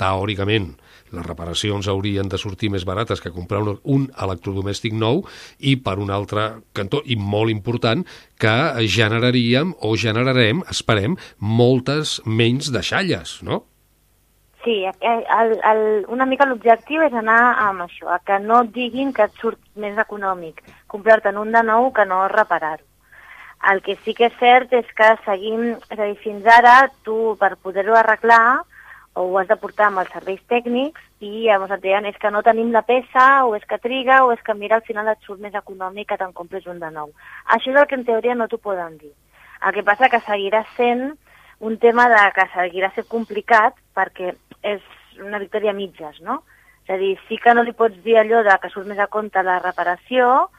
[0.00, 0.72] teòricament,
[1.14, 5.22] les reparacions haurien de sortir més barates que comprar un, un electrodomèstic nou
[5.60, 8.02] i per un altre cantó, i molt important,
[8.40, 8.56] que
[8.90, 13.62] generaríem o generarem, esperem, moltes menys deixalles, no?
[14.64, 19.12] Sí, el, el, una mica l'objectiu és anar amb això, a que no et diguin
[19.12, 22.86] que et surt més econòmic comprar-te'n un de nou que no reparar-ho.
[23.70, 27.34] El que sí que és cert és que seguim, és a dir, fins ara tu
[27.40, 28.60] per poder-ho arreglar
[29.14, 32.30] o ho has de portar amb els serveis tècnics i llavors et deien és que
[32.34, 35.22] no tenim la peça o és que triga o és que mira al final et
[35.22, 37.12] surt més econòmic que te'n compres un de nou.
[37.56, 39.12] Això és el que en teoria no t'ho poden dir.
[39.64, 41.14] El que passa que seguirà sent
[41.60, 44.82] un tema de que seguirà sent complicat perquè és
[45.22, 46.42] una victòria a mitges, no?
[46.84, 49.06] És a dir, sí que no li pots dir allò de que surt més a
[49.06, 50.50] compte la reparació,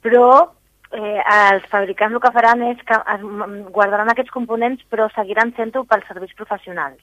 [0.00, 0.55] però
[0.96, 5.52] eh, els fabricants el que faran és que es m- guardaran aquests components però seguiran
[5.56, 7.02] sent-ho pels serveis professionals.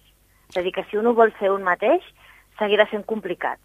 [0.49, 2.03] És a dir, que si un ho vol fer un mateix,
[2.59, 3.59] seguirà sent complicat.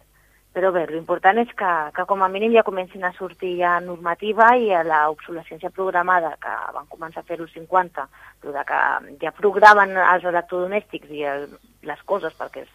[0.53, 4.47] Però bé, l'important és que, que com a mínim ja comencin a sortir ja normativa
[4.57, 8.07] i a l'obsolescència programada, que van començar a fer-ho als 50,
[8.41, 8.79] però de que
[9.21, 11.45] ja programen els electrodomèstics i el,
[11.85, 12.71] les coses perquè, és,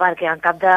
[0.00, 0.76] perquè en cap de,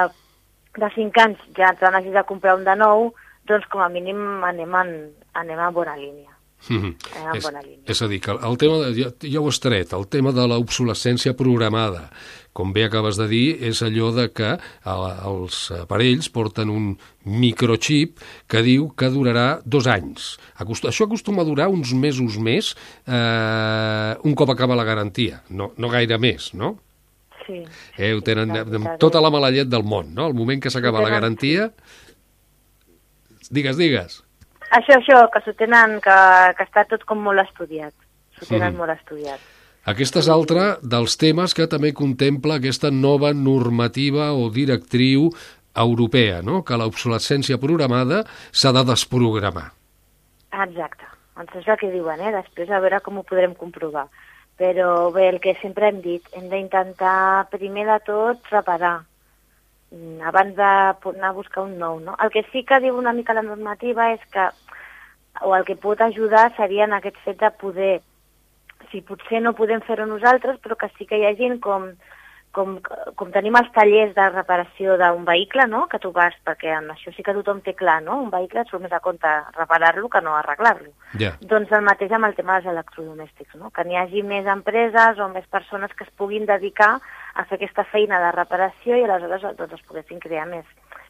[0.75, 3.13] de 5 anys ja te n'hagis de comprar un de nou,
[3.49, 4.95] doncs com a mínim anem en,
[5.33, 6.31] anem en bona línia.
[6.69, 6.95] Mhm.
[7.13, 7.83] Anem en és, bona línia.
[7.85, 10.47] és a dir, que el tema, de, ja, ja ho has tret, el tema de
[10.49, 12.09] l'obsolescència programada,
[12.55, 16.93] com bé acabes de dir, és allò de que el, els aparells porten un
[17.25, 20.37] microchip que diu que durarà dos anys.
[20.63, 22.71] Acost això acostuma a durar uns mesos més
[23.05, 26.77] eh, un cop acaba la garantia, no, no gaire més, no?
[27.45, 27.59] Sí.
[27.99, 30.31] Eh, ho tenen la amb veritat tota la mala llet del món, no?
[30.31, 31.69] El moment que s'acaba la garantia...
[33.51, 34.21] Digues, digues.
[34.71, 36.15] Això, això, que s'ho tenen, que,
[36.57, 37.93] que està tot com molt estudiat.
[38.39, 38.77] S'ho tenen Mhm.
[38.77, 39.39] molt estudiat.
[39.85, 45.29] Aquest és altre dels temes que també contempla aquesta nova normativa o directriu
[45.75, 46.63] europea, no?
[46.63, 49.71] que l'obsolescència programada s'ha de desprogramar.
[50.51, 51.05] Exacte.
[51.35, 52.31] Doncs és el que diuen, eh?
[52.31, 54.07] Després a veure com ho podrem comprovar.
[54.57, 59.14] Però bé, el que sempre hem dit, hem d'intentar primer de tot reparar mm,
[60.25, 62.15] abans de anar a buscar un nou, no?
[62.23, 64.49] El que sí que diu una mica la normativa és que,
[65.41, 68.01] o el que pot ajudar seria en aquest fet de poder,
[68.91, 71.91] si potser no podem fer-ho nosaltres, però que sí que hi ha gent com,
[72.55, 72.77] com,
[73.19, 75.85] com tenim els tallers de reparació d'un vehicle, no?
[75.91, 78.21] que tu vas, perquè amb això sí que tothom té clar, no?
[78.23, 80.93] un vehicle et surt més a compte reparar-lo que no arreglar-lo.
[81.19, 81.33] Ja.
[81.41, 83.73] Doncs el mateix amb el tema dels electrodomèstics, no?
[83.75, 86.95] que n'hi hagi més empreses o més persones que es puguin dedicar
[87.35, 90.65] a fer aquesta feina de reparació i aleshores doncs, es poguessin crear més,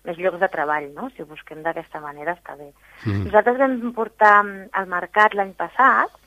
[0.07, 1.11] més llocs de treball, no?
[1.13, 2.71] si ho busquem d'aquesta manera està bé.
[3.05, 3.27] Mm.
[3.29, 6.21] Nosaltres vam portar al mercat l'any passat,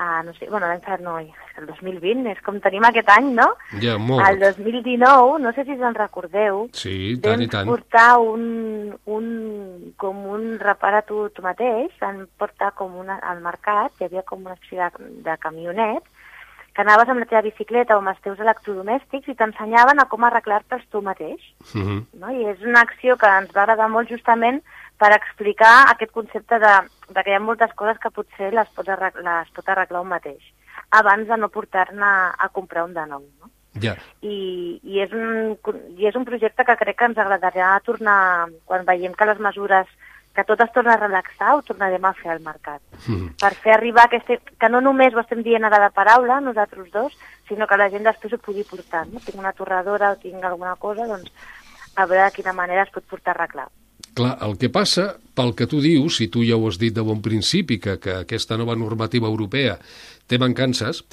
[0.00, 3.46] a, no sé, bueno, l'any passat no, el 2020, és com tenim aquest any, no?
[3.82, 4.24] Ja, molt.
[4.30, 7.68] El 2019, no sé si us en recordeu, Sí, i tant i vam tant.
[7.68, 8.46] portar un,
[9.04, 9.26] un,
[10.00, 14.46] com un repara tu, tu mateix, vam portar com una, al mercat, hi havia com
[14.46, 16.08] una espècie de, de camionet,
[16.74, 20.24] que anaves amb la teva bicicleta o amb els teus electrodomèstics i t'ensenyaven a com
[20.24, 21.42] arreglar-te'ls tu mateix.
[21.74, 22.06] Mhm.
[22.20, 22.30] No?
[22.30, 24.62] I és una acció que ens va agradar molt justament
[25.00, 26.74] per explicar aquest concepte de,
[27.08, 30.12] de que hi ha moltes coses que potser les pot arreglar, les pot arreglar un
[30.12, 30.42] mateix,
[30.90, 33.24] abans de no portar-ne a comprar un de nou.
[33.40, 33.50] No?
[33.78, 33.94] Ja.
[34.26, 35.56] I, i, és un,
[35.96, 39.86] I és un projecte que crec que ens agradarà tornar, quan veiem que les mesures,
[40.34, 42.80] que tot es torna a relaxar, ho tornarem a fer al mercat.
[43.06, 43.34] Mhm.
[43.40, 46.90] Per fer arribar que, este, que no només ho estem dient ara de paraula, nosaltres
[46.92, 47.16] dos,
[47.48, 49.06] sinó que la gent després ho pugui portar.
[49.08, 49.20] No?
[49.24, 51.32] Tinc una torradora o tinc alguna cosa, doncs
[51.96, 53.68] a veure de quina manera es pot portar a arreglar.
[54.14, 57.02] Clar, el que passa, pel que tu dius, si tu ja ho has dit de
[57.02, 59.78] bon principi, que, que aquesta nova normativa europea
[60.26, 61.04] té mancances,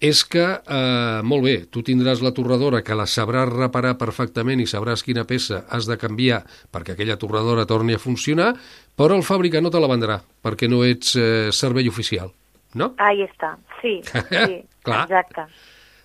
[0.00, 4.66] és que, eh, molt bé, tu tindràs la torradora que la sabràs reparar perfectament i
[4.68, 6.42] sabràs quina peça has de canviar
[6.72, 8.54] perquè aquella torradora torni a funcionar,
[8.94, 12.30] però el fabricant no te la vendrà perquè no ets eh, servei oficial,
[12.74, 12.94] no?
[12.98, 15.04] Ahí està, sí, sí, Clar.
[15.06, 15.46] exacte.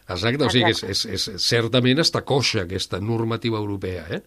[0.07, 4.21] Exacte, o sigui és, és, és, certament està coixa aquesta normativa europea, eh?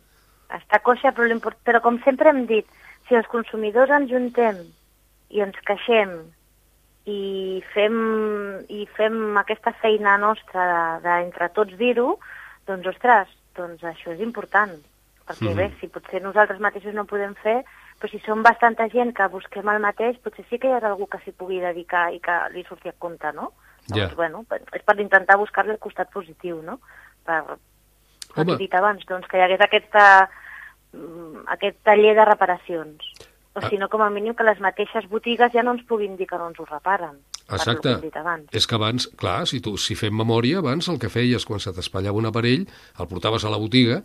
[0.54, 2.68] Està coixa, però, però com sempre hem dit,
[3.08, 4.60] si els consumidors ens juntem
[5.34, 6.12] i ens queixem
[7.06, 12.18] i fem, i fem aquesta feina nostra de- d'entre tots dir-ho,
[12.66, 14.72] doncs, ostres, doncs això és important.
[15.26, 15.56] Perquè Mhm.
[15.56, 17.64] bé, si potser nosaltres mateixos no ho podem fer,
[18.00, 21.06] però si som bastanta gent que busquem el mateix, potser sí que hi ha algú
[21.06, 23.52] que s'hi pugui dedicar i que li surti a compte, no?
[23.88, 24.04] Ja.
[24.04, 26.80] Doncs, bueno, és per intentar buscar-li el costat positiu, no?
[27.24, 27.42] Per,
[28.34, 30.28] com he dit abans, doncs, que hi hagués aquesta,
[30.92, 33.33] mm, aquest taller de reparacions.
[33.54, 33.68] O Ah.
[33.70, 36.36] si no, com a mínim que les mateixes botigues ja no ens puguin dir que
[36.36, 37.20] no ens ho reparen.
[37.46, 38.18] que Exacte.
[38.18, 38.48] abans.
[38.52, 41.72] És que abans, clar, si, tu, si fem memòria, abans el que feies quan se
[41.72, 42.66] t'espatllava un aparell,
[42.98, 44.02] el portaves a la botiga,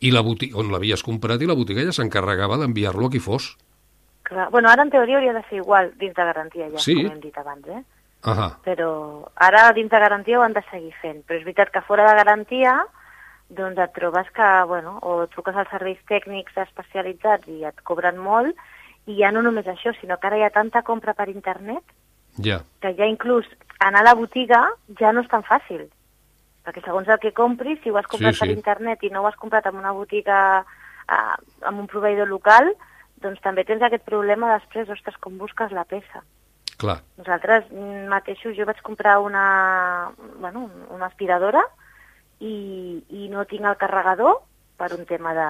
[0.00, 3.56] i la botiga, on l'havies comprat, i la botiga ja s'encarregava d'enviar-lo a qui fos.
[4.24, 4.50] Clar.
[4.50, 6.96] Bueno, ara en teoria hauria de ser igual dins de garantia ja, Sí.
[7.04, 7.84] com hem dit abans, eh?
[8.24, 8.58] Ahà.
[8.64, 11.24] Però ara dins de garantia ho han de seguir fent.
[11.24, 12.84] Però és veritat que fora de garantia
[13.48, 18.56] doncs et trobes que, bueno, o truques als serveis tècnics especialitzats i et cobren molt,
[19.06, 21.82] i ja no només això, sinó que ara hi ha tanta compra per internet
[22.38, 22.62] Ja.
[22.80, 23.46] que ja inclús
[23.78, 24.62] anar a la botiga
[24.98, 25.88] ja no és tan fàcil.
[26.64, 28.54] Perquè segons el que compris, si ho has comprat Sí, per sí.
[28.54, 30.64] internet i no ho has comprat en una botiga,
[31.10, 32.72] eh, amb un proveïdor local,
[33.20, 36.22] doncs també tens aquest problema després, ostres, com busques la peça.
[36.78, 37.00] Clar.
[37.18, 37.64] Nosaltres
[38.08, 41.60] mateixos, jo vaig comprar una, bueno, una aspiradora
[42.40, 44.40] i, i no tinc el carregador
[44.78, 45.48] per un tema de,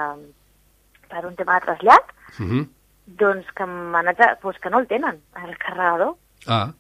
[1.09, 2.67] per un tema de trasllat, Mhm.
[3.07, 6.15] Doncs que m'han haig- doncs que no el tenen, el carregador.
[6.47, 6.73] Ah.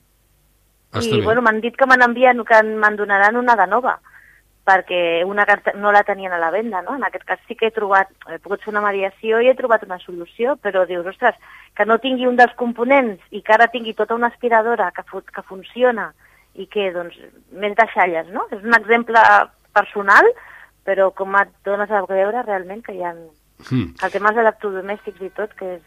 [0.92, 1.24] Està I bé.
[1.24, 3.98] bueno, m'han dit que me n'envien, que me'n donaran una de nova,
[4.64, 6.94] perquè una que no la tenien a la venda, no?
[6.94, 9.82] En aquest cas sí que he trobat, he pogut fer una mediació i he trobat
[9.82, 11.34] una solució, però dius, ostres,
[11.74, 15.02] que no tingui un dels components i que ara tingui tota una aspiradora que,
[15.34, 16.12] que funciona
[16.54, 17.16] i que, doncs,
[17.50, 18.46] més deixalles, no?
[18.52, 19.18] És un exemple
[19.72, 20.28] personal,
[20.84, 23.14] però com et dones a veure realment que hi ha...
[23.70, 23.94] Mm.
[24.02, 25.82] El tema dels electrodomèstics i tot, que és,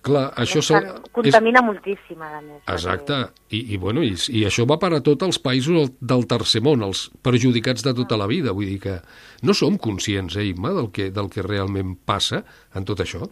[0.00, 2.62] Clar, això s'ha- bastant- contamina moltíssim, a més.
[2.72, 3.18] Exacte,
[3.50, 6.80] I, i, bueno, i, i això va per a tots els països del, tercer món,
[6.86, 8.94] els perjudicats de tota la vida, vull dir que
[9.42, 12.44] no som conscients, eh, Imma, del que, del que realment passa
[12.74, 13.28] en tot això.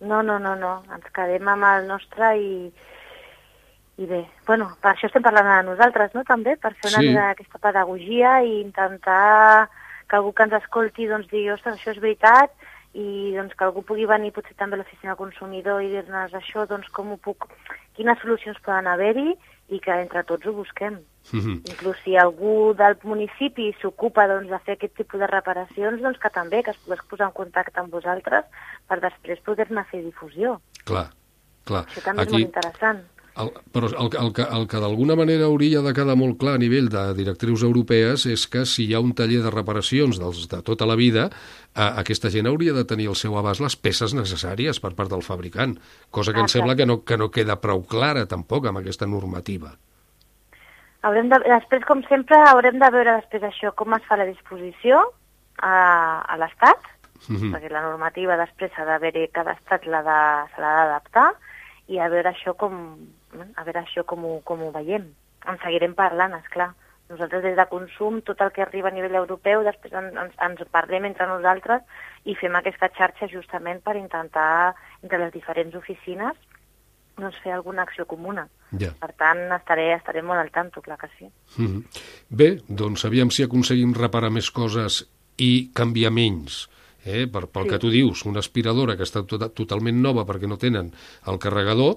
[0.00, 0.76] No, no, no, no.
[0.94, 2.70] Ens quedem amb el nostre i,
[3.98, 7.16] i bé, bueno, per això estem parlant de nosaltres, no?, també, per fer una Sí.
[7.34, 9.68] aquesta pedagogia i intentar
[10.08, 12.54] que algú que ens escolti doncs digui, ostres, això és veritat,
[12.92, 16.66] i doncs que algú pugui venir potser també a l'oficina del consumidor i dir-nos això,
[16.66, 17.46] doncs com ho puc,
[17.94, 19.36] quines solucions poden haver-hi
[19.70, 20.98] i que entre tots ho busquem.
[21.32, 21.60] Mhm.
[21.70, 26.30] Inclús si algú del municipi s'ocupa doncs, de fer aquest tipus de reparacions, doncs que
[26.30, 28.44] també, que es pogués posar en contacte amb vosaltres
[28.88, 30.60] per després poder-ne fer difusió.
[30.84, 31.10] Clar,
[31.64, 31.84] clar.
[31.86, 33.04] Això també és molt interessant.
[33.38, 36.58] El, però el, el, que, el que d'alguna manera hauria de quedar molt clar a
[36.58, 40.58] nivell de directrius europees és que si hi ha un taller de reparacions dels, de
[40.66, 41.28] tota la vida,
[41.74, 45.22] eh, aquesta gent hauria de tenir al seu abast les peces necessàries per part del
[45.22, 45.76] fabricant,
[46.10, 46.58] cosa que em Exacte.
[46.58, 49.76] sembla que no, que no queda prou clara tampoc amb aquesta normativa.
[51.02, 54.98] Haurem de, després, com sempre, haurem de veure després això com es fa la disposició
[55.62, 56.96] a, a l'Estat,
[57.28, 57.50] Mhm.
[57.52, 61.34] perquè la normativa després de veure, cada estat de- se l'ha d'adaptar,
[61.88, 62.96] i a veure això com,
[63.56, 65.08] a veure això com ho, com ho veiem.
[65.48, 66.72] En seguirem parlant, és clar.
[67.10, 70.60] Nosaltres des de consum, tot el que arriba a nivell europeu, després en, ens, ens
[70.70, 71.82] parlem entre nosaltres
[72.24, 76.36] i fem aquesta xarxa justament per intentar, entre les diferents oficines,
[77.18, 78.46] doncs fer alguna acció comuna.
[78.78, 78.92] Ja.
[79.00, 81.26] Per tant, estaré, estaré molt al tanto, clar que sí.
[81.58, 81.82] Mhm.
[82.30, 85.02] Bé, doncs aviam si aconseguim reparar més coses
[85.36, 86.68] i canviar menys.
[87.04, 87.26] Eh?
[87.26, 87.70] Per, pel Sí.
[87.70, 90.92] que tu dius, una aspiradora que està tot, totalment nova perquè no tenen
[91.26, 91.96] el carregador,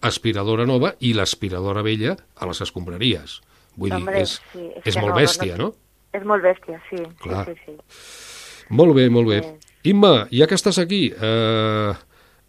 [0.00, 3.40] aspiradora nova i l'aspiradora vella a les escombraries.
[3.78, 5.72] Vull Hombre, dir, és, sí, és que molt no, bèstia, no?
[6.14, 7.02] És molt bèstia, sí.
[7.22, 7.44] Clar.
[7.46, 8.66] Sí, sí, sí.
[8.74, 9.40] Molt bé, molt bé.
[9.88, 11.92] Imma, ja que estàs aquí, eh,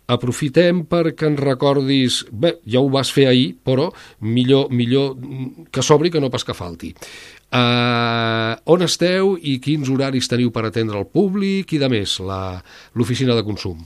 [0.10, 2.24] aprofitem perquè ens recordis...
[2.32, 3.90] Bé, ja ho vas fer ahir, però
[4.26, 5.14] millor, millor
[5.72, 6.90] que sobri que no pas que falti.
[7.53, 12.60] Eh, on esteu i quins horaris teniu per atendre el públic i de més, la-
[12.95, 13.86] l'oficina de consum?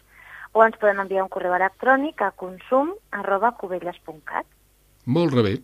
[0.56, 4.46] o ens poden enviar un correu electrònic a consum arroba cubelles.cat.
[5.04, 5.60] Molt bé.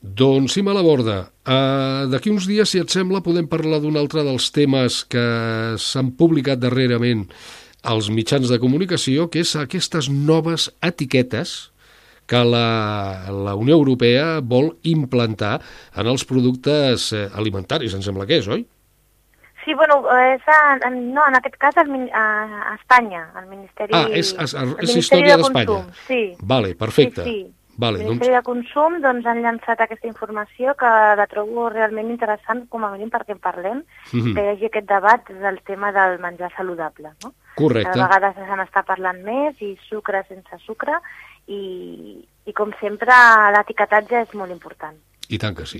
[0.00, 4.50] Doncs, Imma Laborda, eh, d'aquí uns dies, si et sembla, podem parlar d'un altre dels
[4.52, 7.28] temes que s'han publicat darrerament
[7.82, 11.69] als mitjans de comunicació, que és aquestes noves etiquetes
[12.30, 15.56] que la, la Unió Europea vol implantar
[15.98, 18.62] en els productes eh, alimentaris, em sembla que és, oi?
[19.64, 20.60] Sí, bueno, és a,
[20.94, 22.22] no, en aquest cas el, a,
[22.70, 23.92] a Espanya, al Ministeri...
[23.92, 25.80] Ah, és- és- el és Ministeri història de d'Espanya.
[26.06, 26.20] Sí.
[26.40, 27.24] Vale, perfecte.
[27.26, 27.54] Sí, sí.
[27.80, 32.84] Vale, doncs, de Consum doncs, han llançat aquesta informació que la trobo realment interessant, com
[32.84, 34.34] a mínim perquè en parlem, Mhm.
[34.34, 37.10] que hi hagi aquest debat del tema del menjar saludable.
[37.24, 37.32] No?
[37.56, 37.90] Correcte.
[37.92, 40.92] Cada vegada se n'està parlant més, i sucre sense sucre,
[41.48, 43.12] i, i com sempre
[43.56, 44.96] l'etiquetatge és molt important.
[45.30, 45.78] i tant que sí.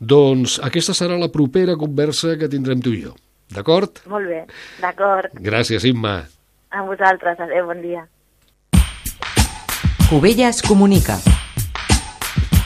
[0.00, 3.10] Doncs aquesta serà la propera conversa que tindrem tu i jo.
[3.52, 4.00] D'acord?
[4.08, 4.46] Molt bé,
[4.80, 5.30] d'acord.
[5.34, 6.24] Gràcies, Imma.
[6.70, 8.06] A vosaltres, adéu, bon dia.
[10.06, 11.16] Cubelles comunica.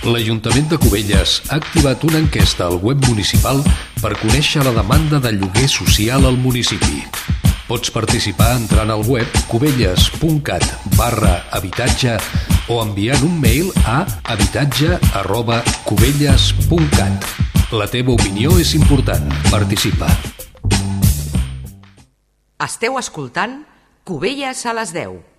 [0.04, 3.62] L'Ajuntament de Cubelles ha activat una enquesta al web municipal
[4.02, 7.00] per conèixer la demanda de lloguer social al municipi.
[7.64, 10.66] Pots participar entrant al web cubelles.cat
[10.98, 12.18] barra habitatge
[12.68, 17.24] o enviant un mail a habitatge arroba cubelles.cat.
[17.72, 19.32] La teva opinió és important.
[19.48, 20.12] Participa.
[22.60, 23.62] Esteu escoltant
[24.04, 25.29] Cubelles a les 10.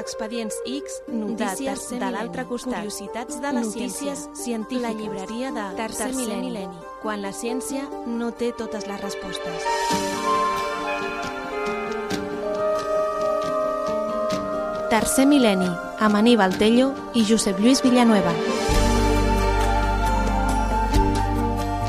[0.00, 5.66] Expedients X, notícies de, de l'altre costat, curiositats de la notícies científiques, la llibreria de
[5.76, 6.48] Tercer, Tercer mil·lenni.
[6.48, 9.68] mil·lenni, quan la ciència no té totes les respostes.
[14.90, 15.68] Tercer mil·lenni,
[16.02, 18.32] amb Aníbal Tello i Josep Lluís Villanueva.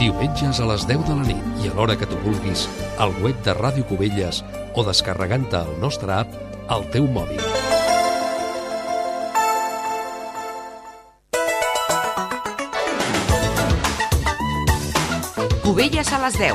[0.01, 2.67] Diumenges a les 10 de la nit i a l'hora que tu vulguis,
[3.01, 6.37] al web de Ràdio Cubelles o descarregant-te el nostre app
[6.71, 7.50] al teu mòbil.
[15.71, 16.53] Cubelles a les 10,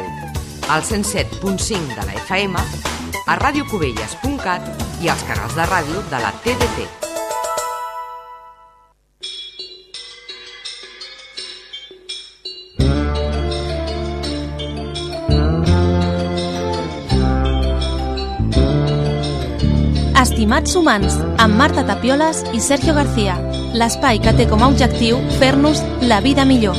[0.69, 2.55] al 107.5 de la FM,
[3.27, 4.61] a radiocubelles.cat
[5.01, 6.85] i als canals de ràdio de la TDT.
[20.27, 23.41] Estimats humans, amb Marta Tapioles i Sergio García.
[23.73, 26.77] L'espai que té com a objectiu fer-nos la vida millor.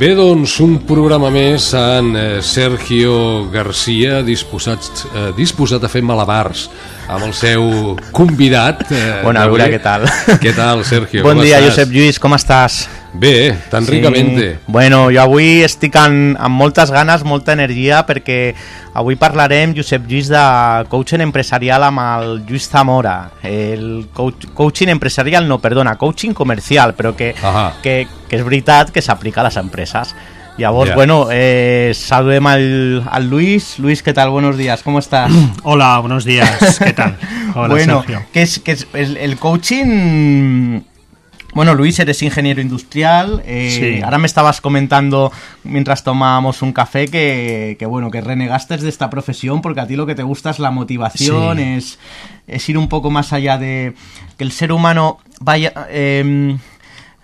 [0.00, 6.62] Bé, doncs, un programa més en eh, Sergio Garcia disposat, eh, disposat a fer malabars
[7.04, 7.66] amb el seu
[8.16, 8.86] convidat.
[8.88, 10.06] Eh, Bona hora, què tal?
[10.40, 11.20] Què tal, Sergio?
[11.26, 11.74] Bon com dia, estàs?
[11.74, 12.78] Josep Lluís, com estàs?
[13.12, 14.58] Bé, tan ricamente.
[14.68, 18.54] Bueno, jo avui estic amb, amb moltes ganes, molta energia, perquè
[18.94, 20.42] avui parlarem, Josep Lluís, de
[20.92, 23.32] coaching empresarial amb el Lluís Zamora.
[23.42, 27.32] El coach, coaching empresarial, no, perdona, coaching comercial, però que,
[27.82, 27.96] que,
[28.28, 30.14] que és veritat que s'aplica a les empreses.
[30.60, 30.94] Llavors, Ya.
[30.94, 33.78] bueno, eh, saludem al, al Luis.
[33.78, 34.30] Luis, ¿qué tal?
[34.30, 35.32] Buenos días, ¿cómo estás?
[35.64, 37.16] Hola, buenos días, ¿qué tal?
[37.54, 38.26] Hola, bueno, Sergio.
[38.32, 40.82] ¿qué es, qué es el, el coaching?
[41.54, 43.42] Bueno, Luis, eres ingeniero industrial.
[43.44, 44.02] eh, Sí.
[44.02, 45.32] Ahora me estabas comentando
[45.64, 49.96] mientras tomábamos un café que, que, bueno, que renegaste de esta profesión porque a ti
[49.96, 51.62] lo que te gusta es la motivación, Sí.
[51.64, 51.98] es,
[52.46, 53.94] es ir un poco más allá de
[54.38, 56.56] que el ser humano vaya eh,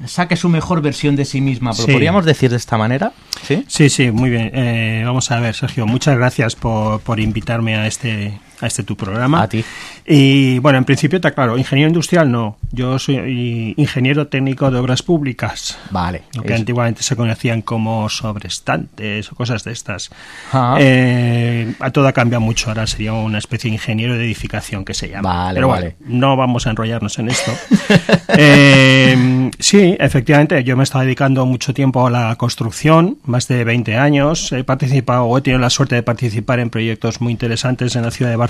[0.04, 1.70] saque su mejor versión de sí misma.
[1.70, 1.92] ¿Lo Sí.
[1.92, 3.12] podríamos decir de esta manera?
[3.46, 3.64] Sí.
[3.68, 4.50] Sí, sí, muy bien.
[4.52, 8.96] Eh, vamos a ver, Sergio, muchas gracias por, por invitarme a este, a este tu
[8.96, 9.42] programa.
[9.42, 9.64] A ti.
[10.06, 12.56] Y bueno, en principio está claro, ingeniero industrial no.
[12.72, 15.78] Yo soy ingeniero técnico de obras públicas.
[15.90, 16.22] Vale.
[16.34, 20.10] Lo que Es- antiguamente se conocían como sobrestantes o cosas de estas.
[20.52, 20.76] Ah.
[20.80, 22.68] Eh, a todo ha cambiado mucho.
[22.68, 25.28] Ahora sería una especie de ingeniero de edificación que se llama.
[25.46, 25.96] Vale, Pero vale.
[26.00, 27.52] bueno, no vamos a enrollarnos en esto.
[28.38, 33.64] Eh, sí, efectivamente, yo me he estado dedicando mucho tiempo a la construcción, más de
[33.64, 34.52] 20 años.
[34.52, 38.10] He participado o he tenido la suerte de participar en proyectos muy interesantes en la
[38.10, 38.45] ciudad de Barcelona.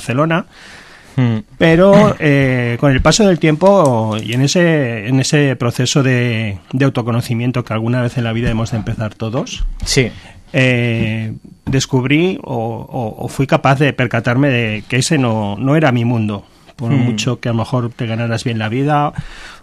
[1.17, 1.39] Hmm.
[1.57, 6.85] Pero eh, con el paso del tiempo y en ese, en ese proceso de, de
[6.85, 10.11] autoconocimiento que alguna vez en la vida hemos de empezar todos, Sí.
[10.53, 11.33] eh,
[11.65, 16.05] descubrí o, o- o fui capaz de percatarme de que ese no, no era mi
[16.05, 16.45] mundo.
[16.77, 16.97] Por Hmm.
[17.05, 19.15] mucho que a lo mejor te ganaras bien la vida,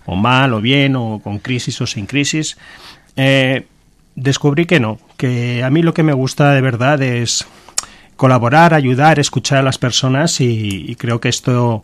[0.07, 2.57] o mal, o bien, o con crisis o sin crisis,
[3.15, 3.67] eh,
[4.15, 7.45] descubrí que no, que a mí lo que me gusta de verdad es
[8.23, 11.83] colaborar, ayudar, escuchar a las personas y, y creo que esto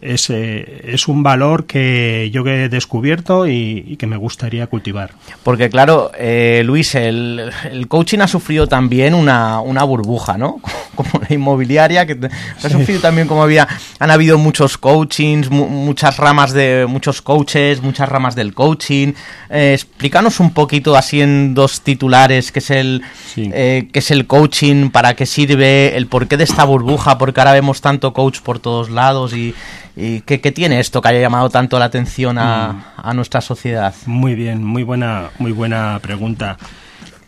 [0.00, 5.10] es, eh, es un valor que yo he descubierto y, y que me gustaría cultivar.
[5.42, 10.60] Porque claro, eh, Luis, el, el coaching ha sufrido también una, una burbuja, ¿no?
[10.96, 12.26] Como la inmobiliaria, que te-
[12.62, 13.68] ha sufrido también como había,
[13.98, 19.12] han habido muchos coachings, mu- muchas ramas de, muchos coaches, muchas ramas del coaching.
[19.50, 23.02] Eh, explícanos un poquito así en dos titulares, qué es el,
[23.36, 27.52] eh, qué es el coaching, para qué sirve, el porqué de esta burbuja, porque ahora
[27.52, 29.54] vemos tanto coach por todos lados y,
[29.96, 33.94] y qué, qué tiene esto que haya llamado tanto la atención a, a nuestra sociedad.
[34.06, 36.58] Muy bien, muy buena, muy buena pregunta.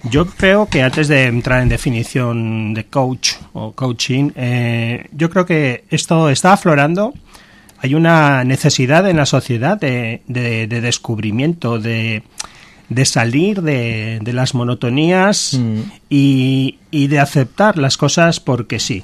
[0.04, 5.44] Yo creo que antes de entrar en definición de coach o coaching, eh, yo creo
[5.46, 7.14] que esto está aflorando.
[7.80, 12.22] Hay una necesidad en la sociedad de, de- de descubrimiento, de,
[12.88, 15.58] de salir de, de las monotonías
[16.08, 19.02] y, y de aceptar las cosas porque sí.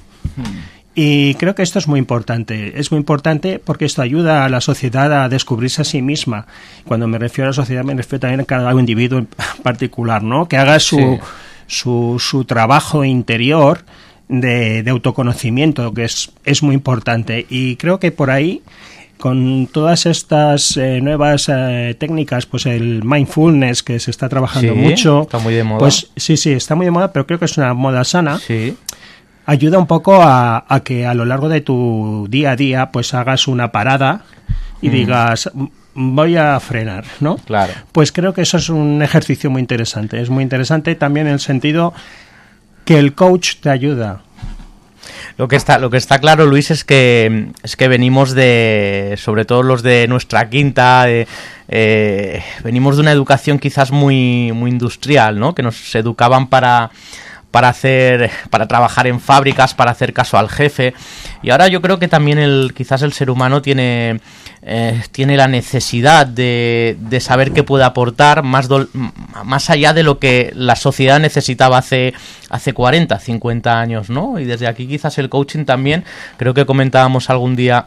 [0.94, 2.78] Y creo que esto es muy importante.
[2.78, 6.46] Es muy importante porque esto ayuda a la sociedad a descubrirse a sí misma.
[6.86, 9.28] Cuando me refiero a la sociedad me refiero también a cada individuo en
[9.62, 10.46] particular, ¿no?
[10.48, 11.18] Que haga su, Sí.
[11.66, 13.84] su, su trabajo interior
[14.28, 17.44] de, de autoconocimiento, que es, es muy importante.
[17.50, 18.62] Y creo que por ahí
[19.18, 24.78] con todas estas eh, nuevas eh, técnicas, pues el mindfulness que se está trabajando Sí,
[24.78, 25.22] mucho.
[25.22, 25.78] está muy de moda.
[25.78, 28.38] Pues sí, sí, está muy de moda, pero creo que es una moda sana.
[28.38, 28.76] Sí.
[29.46, 33.12] Ayuda un poco a, a que a lo largo de tu día a día, pues
[33.14, 34.22] hagas una parada
[34.80, 34.92] y Mm.
[34.92, 37.36] digas, "M- voy a frenar, ¿no?
[37.36, 37.72] Claro.
[37.92, 40.20] Pues creo que eso es un ejercicio muy interesante.
[40.20, 41.92] Es muy interesante también en el sentido
[42.84, 44.22] que el coach te ayuda.
[45.36, 49.44] Lo que está, lo que está claro, Luis, es que es que venimos de, sobre
[49.44, 51.26] todo los de nuestra quinta, de,
[51.68, 55.54] eh, venimos de una educación quizás muy, muy industrial, ¿no?
[55.54, 56.90] Que nos educaban para
[57.54, 60.92] para hacer, para trabajar en fábricas, para hacer caso al jefe.
[61.40, 64.18] Y ahora yo creo que también el, quizás el ser humano tiene,
[64.62, 69.12] eh, tiene la necesidad de, de saber qué puede aportar más, m-
[69.44, 72.12] más allá de lo que la sociedad necesitaba hace,
[72.50, 74.40] hace 40, 50 años, ¿no?
[74.40, 76.02] Y desde aquí quizás el coaching también,
[76.38, 77.84] creo que comentábamos algún día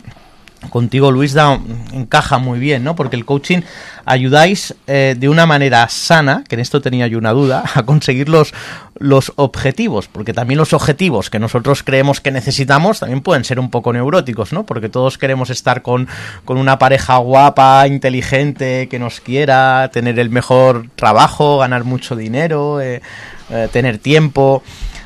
[0.70, 1.60] contigo Luis da,
[1.94, 2.96] encaja muy bien, ¿no?
[2.96, 3.62] Porque el coaching
[4.06, 8.30] ayudáis eh, de una manera sana, que en esto tenía yo una duda, a conseguir
[8.30, 8.54] los,
[8.98, 13.70] los objetivos, porque también los objetivos que nosotros creemos que necesitamos también pueden ser un
[13.70, 14.66] poco neuróticos, ¿no?
[14.66, 16.08] Porque todos queremos estar con,
[16.46, 22.82] con una pareja guapa, inteligente, que nos quiera, tener el mejor trabajo, ganar mucho dinero,
[22.82, 23.02] eh,
[23.50, 24.64] eh, tener tiempo.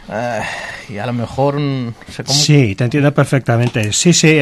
[0.10, 0.42] eh,
[0.90, 3.94] y a lo mejor mm, no sé cómo Sí, te entiendo perfectamente.
[3.94, 4.38] Sí, sí,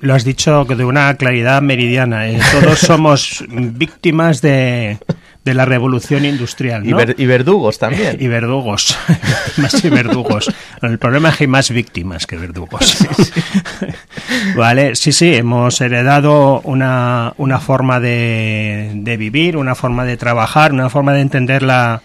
[0.00, 2.28] lo has dicho de una claridad meridiana.
[2.28, 4.98] eh, todos somos víctimas de,
[5.44, 6.86] de la revolución industrial.
[6.86, 8.16] Y ver- y verdugos también.
[8.18, 8.96] Y verdugos.
[9.56, 10.54] víctimas y verdugos.
[10.82, 13.06] El problema es que hay más víctimas que verdugos.
[14.56, 20.72] vale, sí, sí, hemos heredado una, una forma de, de vivir, una forma de trabajar,
[20.72, 22.02] una forma de entender la,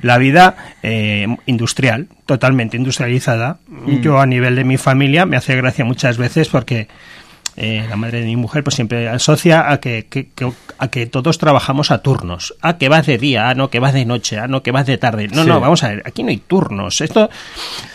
[0.00, 3.58] la vida eh, industrial, totalmente industrializada.
[3.68, 4.00] Mm.
[4.00, 6.88] Yo a nivel de mi familia me hace gracia muchas veces porque
[7.56, 11.06] eh, la madre de mi mujer pues siempre asocia a que, que- que- a que
[11.06, 12.54] todos trabajamos a turnos.
[12.60, 14.86] A que vas de día, ah, no, que vas de noche, ah, no, que vas
[14.86, 15.28] de tarde.
[15.28, 15.48] No, Sí.
[15.48, 17.00] no, vamos a ver, aquí no hay turnos.
[17.00, 17.30] Esto,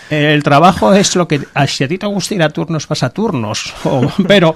[0.09, 3.03] el trabajo es lo que, a- si a ti te gusta ir a turnos, vas
[3.03, 3.73] a turnos.
[3.83, 4.55] O- pero,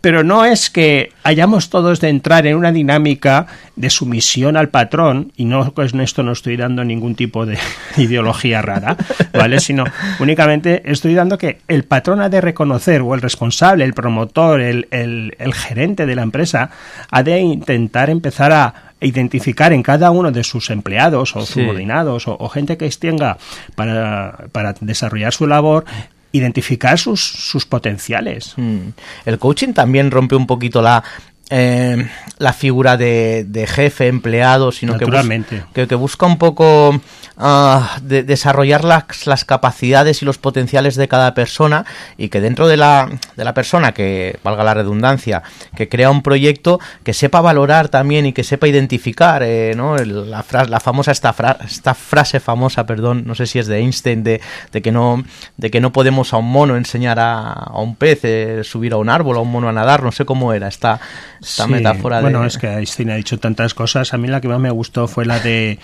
[0.00, 3.46] pero no es que hayamos todos de entrar en una dinámica
[3.76, 7.58] de sumisión al patrón, y no con esto no estoy dando ningún tipo de
[7.96, 8.96] ideología rara,
[9.32, 9.60] ¿vale?
[9.60, 9.84] Sino
[10.18, 14.88] únicamente estoy dando que el patrón ha de reconocer, o el responsable, el promotor, el,
[14.90, 16.70] el- el gerente de la empresa,
[17.10, 21.54] ha de intentar empezar a identificar en cada uno de sus empleados o Sí.
[21.54, 23.38] subordinados o, o gente que tenga
[23.74, 25.84] para, para desarrollar su labor,
[26.32, 28.54] identificar sus, sus potenciales.
[28.56, 28.88] Mm.
[29.24, 31.02] El coaching también rompe un poquito la
[31.50, 35.28] eh, la figura de, de jefe, empleado, sino que, bus-
[35.74, 37.00] que, que busca un poco
[37.36, 41.84] ah, de- desarrollar las, las capacidades y los potenciales de cada persona
[42.16, 45.42] y que dentro de la, de la persona que, valga la redundancia,
[45.76, 49.96] que crea un proyecto, que sepa valorar también y que sepa identificar, eh, ¿no?
[49.96, 54.22] La, la famosa, esta, fra- esta frase famosa, perdón, no sé si es de Einstein,
[54.22, 54.40] de,
[54.72, 55.24] de que no
[55.56, 58.96] de que no podemos a un mono enseñar a, a un pez eh, subir a
[58.96, 61.00] un árbol, a un mono a nadar, no sé cómo era esta,
[61.40, 62.48] esta Sí, metáfora Bueno, de...
[62.48, 64.12] es que Einstein ha dicho tantas cosas.
[64.14, 65.78] A mí la que más me gustó fue la de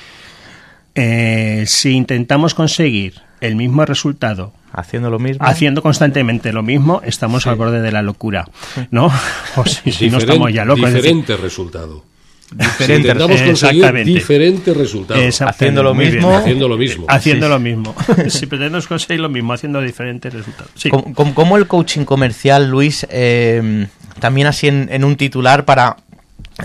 [0.94, 7.46] eh, si intentamos conseguir el mismo resultado haciendo lo mismo, haciendo constantemente lo mismo, estamos
[7.46, 8.46] al borde de la locura,
[8.90, 9.10] ¿no?
[9.56, 10.88] O si, si no estamos ya locos.
[10.88, 12.04] es decir, Diferente resultado.
[12.50, 13.50] Diferente, Si intentamos conseguir
[13.82, 14.10] exactamente.
[14.10, 15.20] diferente resultado.
[15.20, 16.24] Exactamente, muy bien.
[16.24, 17.06] Haciendo lo mismo.
[17.08, 17.94] Haciendo lo mismo.
[18.28, 20.70] si pretendemos conseguir lo mismo, haciendo diferentes resultados.
[20.76, 20.88] Sí.
[20.90, 23.86] ¿Cómo, cómo- cómo el coaching comercial, Luis, eh,
[24.20, 25.96] también así en, en un titular para,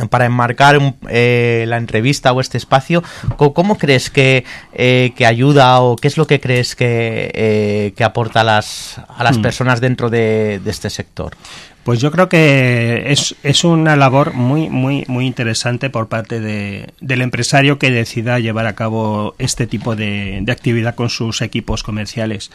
[0.09, 3.03] para enmarcar un- eh, la entrevista o este espacio,
[3.37, 7.93] co- ¿cómo, crees que, eh, que ayuda o qué es lo que crees que, eh,
[7.95, 9.41] que aporta a las, a las Hmm.
[9.41, 11.35] personas dentro de, de este sector?
[11.83, 16.93] Pues yo creo que es, es una labor muy, muy, muy interesante por parte de,
[17.01, 21.81] del empresario que decida llevar a cabo este tipo de, de actividad con sus equipos
[21.81, 22.51] comerciales.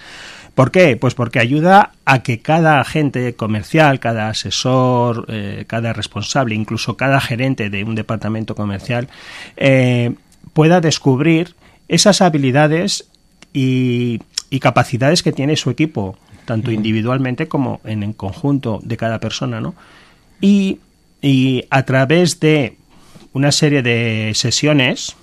[0.57, 0.97] ¿Por qué?
[0.97, 7.20] Pues porque ayuda a que cada agente comercial, cada asesor, eh, cada responsable, incluso cada
[7.20, 9.10] gerente de un departamento comercial,
[9.59, 10.15] eh,
[10.55, 11.55] pueda descubrir
[11.89, 13.07] esas habilidades
[13.52, 19.20] y, y capacidades que tiene su equipo, tanto individualmente como en el conjunto de cada
[19.20, 19.75] persona, ¿no?
[20.41, 20.81] Y,
[21.20, 22.78] y a través de
[23.35, 25.17] una serie de sesiones,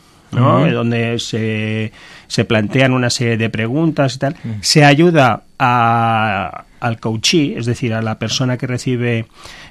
[0.72, 1.92] donde se,
[2.28, 7.94] se plantean una serie de preguntas y tal, se ayuda a- al coachee, es decir,
[7.94, 9.26] a la persona que recibe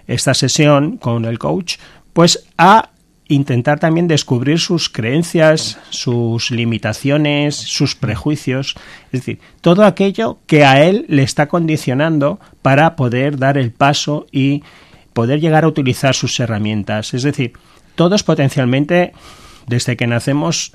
[0.06, 1.76] esta sesión con el coach,
[2.12, 2.88] pues a
[3.28, 8.74] intentar también descubrir sus creencias, sus limitaciones, sus prejuicios,
[9.06, 14.26] es decir, todo aquello que a él le está condicionando para poder dar el paso
[14.32, 14.62] y
[15.14, 17.14] poder llegar a utilizar sus herramientas.
[17.14, 17.52] Es decir,
[17.94, 19.12] todos potencialmente,
[19.66, 20.72] desde que nacemos,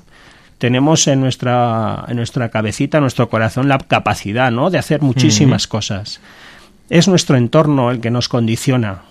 [0.57, 4.69] tenemos en nuestra, en nuestra cabecita, en nuestro corazón, la capacidad ¿no?
[4.69, 6.19] de hacer muchísimas cosas.
[6.90, 9.01] Es nuestro entorno el que nos condiciona,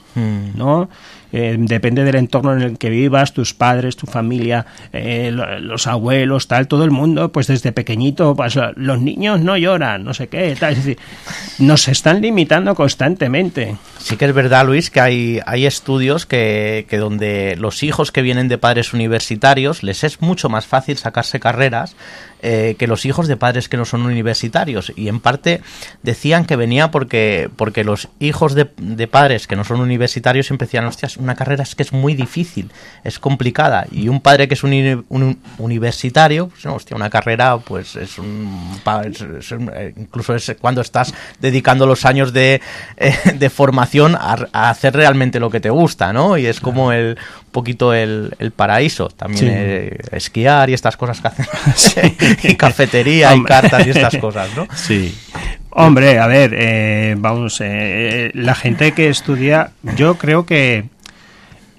[0.54, 0.88] ¿no?
[1.32, 5.86] Eh, depende del entorno en el que vivas, tus padres, tu familia, eh, lo- los
[5.86, 10.28] abuelos, tal, todo el mundo, pues desde pequeñito, pues los niños no lloran, no sé
[10.28, 10.76] qué, tal.
[11.58, 13.76] Nos están limitando constantemente.
[13.98, 18.22] Sí que es verdad, Luis, que hay, hay estudios que, que donde los hijos que
[18.22, 21.96] vienen de padres universitarios les es mucho más fácil sacarse carreras
[22.42, 24.92] eh, que los hijos de padres que no son universitarios.
[24.96, 25.60] Y en parte
[26.02, 30.66] decían que venía porque, porque los hijos de, de padres que no son universitarios siempre
[30.66, 32.70] decían, hostias, una carrera es que es muy difícil,
[33.04, 33.86] es complicada.
[33.90, 38.18] Y un padre que es un, un universitario, pues, no, hostia, una carrera, pues es
[38.18, 38.78] un...
[39.04, 42.60] es- es eh, incluso es cuando estás dedicando los años de,
[42.96, 46.36] eh, de formación a, a hacer realmente lo que te gusta, ¿no?
[46.38, 47.16] Y es como el
[47.46, 49.08] un poquito el, el paraíso.
[49.08, 49.46] También Sí.
[49.50, 51.46] eh, esquiar y estas cosas que hacen.
[52.42, 54.66] y cafetería y cartas y estas cosas, ¿no?
[54.74, 55.14] Sí.
[55.70, 60.84] Hombre, a ver, eh, vamos, eh, la gente que estudia, yo creo que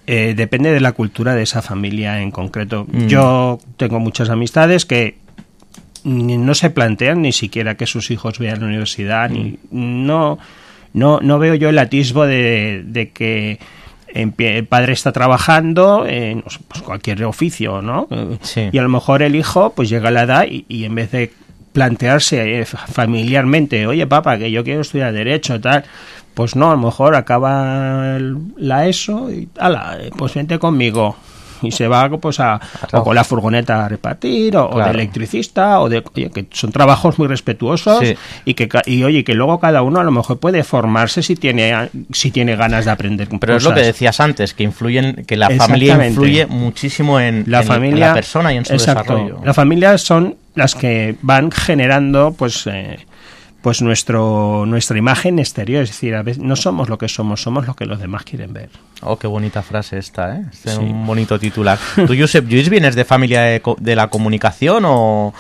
[0.05, 2.85] eh, depende de la cultura de esa familia en concreto.
[2.89, 3.07] Mm.
[3.07, 5.17] Yo tengo muchas amistades que
[6.03, 10.37] no se plantean ni siquiera que sus hijos vean la universidad, ni no,
[10.93, 13.59] no, no veo yo el atisbo de, de que
[14.13, 18.07] el padre está trabajando en sé, pues cualquier oficio, ¿no?
[18.71, 21.11] Y a lo mejor el hijo pues llega a la edad y, y en vez
[21.11, 21.31] de
[21.73, 25.83] plantearse eh, fa- familiarmente, oye papá, que yo quiero estudiar derecho, tal,
[26.33, 28.17] pues no, a lo mejor acaba
[28.57, 31.15] la ESO y ala, eh, pues vente conmigo.
[31.61, 32.59] Y se va pues a,
[32.93, 36.71] o con la furgoneta a repartir, o, o de electricista, o de oye, que son
[36.71, 38.15] trabajos muy respetuosos Sí.
[38.45, 41.89] y que y oye que luego cada uno a lo mejor puede formarse si tiene
[42.11, 45.49] si tiene ganas de aprender Pero es lo que decías antes, que influyen, que la
[45.49, 49.13] familia influye muchísimo en, la en- en familia la persona y en su exacto.
[49.13, 49.41] desarrollo.
[49.43, 52.97] las familias son las que van generando pues eh,
[53.67, 57.67] pues nuestro nuestra imagen exterior es decir a veces no somos lo que somos somos
[57.67, 58.69] lo que los demás quieren ver
[59.01, 60.45] Oh, qué bonita frase esta, ¿eh?
[60.53, 60.77] Este Sí.
[60.79, 61.77] un bonito titular.
[61.97, 65.33] ¿Tú, Josep Lluís, vienes de familia de, la comunicación o,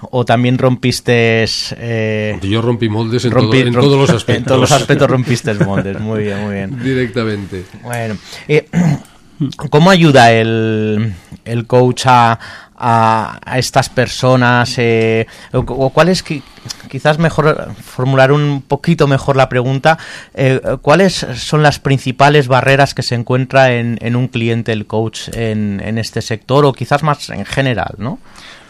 [0.00, 1.44] o también rompiste...
[1.76, 4.38] Eh, Yo rompí moldes en, rompi- todo- en romp- todos los aspectos.
[4.38, 6.82] En todos los aspectos rompiste moldes, muy bien, muy bien.
[6.82, 7.64] Directamente.
[7.82, 8.16] Bueno,
[8.48, 8.66] eh,
[9.70, 11.12] ¿cómo ayuda el,
[11.44, 12.38] el coach a,
[12.78, 14.74] a, a estas personas?
[14.78, 16.42] eh, o, o cuál es, qui-
[16.90, 19.98] quizás mejor formular un poquito mejor la pregunta,
[20.34, 25.28] eh, ¿cuáles son las principales barreras que se encuentra en, en un cliente el coach
[25.32, 28.18] en, en este sector o quizás más en general, ¿no?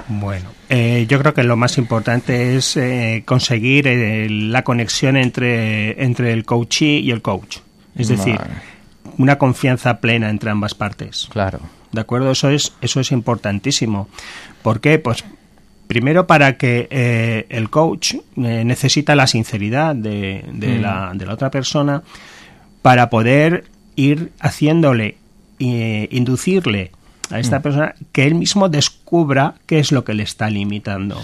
[0.09, 6.03] Bueno, eh, yo creo que lo más importante es eh, conseguir eh, la conexión entre,
[6.03, 7.59] entre el coachee y el coach.
[7.97, 8.39] Es decir,
[9.19, 11.29] una confianza plena entre ambas partes.
[11.31, 11.59] Claro.
[11.93, 12.31] ¿De acuerdo?
[12.31, 14.09] Eso es, eso es importantísimo.
[14.63, 14.99] ¿Por qué?
[14.99, 15.25] Pues
[15.87, 20.83] primero para que eh, el coach eh, necesita la sinceridad de, de Mm.
[20.83, 22.03] la, de la otra persona
[22.83, 23.65] para poder
[23.97, 25.17] ir haciéndole,
[25.59, 26.91] eh, inducirle
[27.31, 27.63] a esta Mm.
[27.63, 31.21] persona que él mismo descubra qué es lo que le está limitando.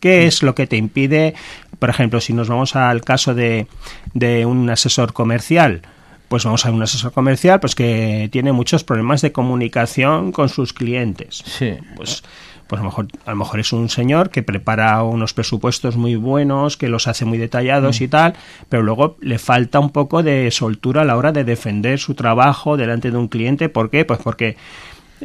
[0.00, 1.34] ¿Qué es lo que te impide,
[1.78, 3.66] por ejemplo, si nos vamos al caso de,
[4.12, 5.80] de un asesor comercial?
[6.28, 10.72] Pues vamos a un asesor comercial pues que tiene muchos problemas de comunicación con sus
[10.72, 11.44] clientes.
[11.94, 12.24] Pues,
[12.66, 16.16] pues a, lo mejor, a lo mejor es un señor que prepara unos presupuestos muy
[16.16, 18.04] buenos, que los hace muy detallados Mm.
[18.04, 18.34] y tal,
[18.68, 22.76] pero luego le falta un poco de soltura a la hora de defender su trabajo
[22.76, 23.68] delante de un cliente.
[23.68, 24.04] ¿Por qué?
[24.04, 24.56] Pues porque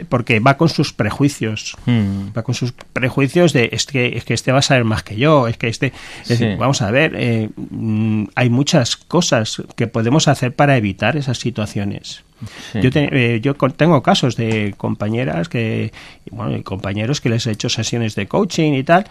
[0.10, 2.30] porque va con sus prejuicios Mm.
[2.38, 5.16] va con sus prejuicios de es que es que este va a saber más que
[5.18, 5.92] yo es que este
[6.30, 6.46] es Sí.
[6.58, 12.24] vamos a ver eh, mm, hay muchas cosas que podemos hacer para evitar esas situaciones
[12.72, 12.80] Sí.
[12.82, 15.92] yo te- eh, yo tengo casos de compañeras que
[16.32, 19.06] bueno y compañeros que les he hecho sesiones de coaching y tal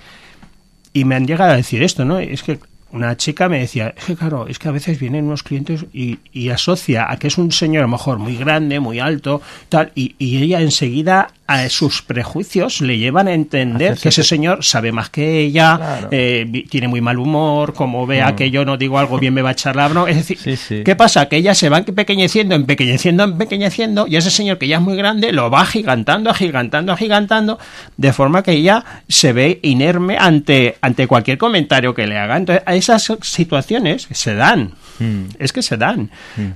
[0.93, 2.19] y me han llegado a decir esto, ¿no?
[2.19, 2.59] Es que
[2.93, 6.19] una chica me decía, es que claro, es que a veces vienen unos clientes y,
[6.33, 9.93] y asocia a que es un señor a lo mejor muy grande, muy alto, tal,
[9.95, 14.65] y, y ella enseguida a sus prejuicios le llevan a entender Hacerse que ese señor
[14.65, 16.09] sabe más que ella, Claro.
[16.13, 18.37] eh, tiene muy mal humor, como vea Mm.
[18.37, 20.11] que yo no digo algo bien me va a echar la bronca.
[20.13, 21.29] Es decir, ¿qué pasa?
[21.29, 25.33] Que ella se va empequeñeciendo, empequeñeciendo, empequeñeciendo, y ese señor que ya es muy grande
[25.33, 27.59] lo va agigantando, agigantando, agigantando,
[27.97, 32.37] de forma que ella se ve inerme ante, ante cualquier comentario que le haga.
[32.37, 34.75] Entonces, esas situaciones se dan.
[34.99, 35.27] Mm.
[35.39, 36.11] Es que se dan.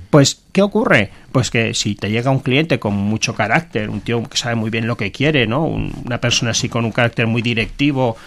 [0.09, 1.11] Pues, ¿qué ocurre?
[1.31, 4.69] Pues que si te llega un cliente con mucho carácter, un tío que sabe muy
[4.69, 5.63] bien lo que quiere, ¿no?
[5.65, 8.17] Un- una persona así con un carácter muy directivo,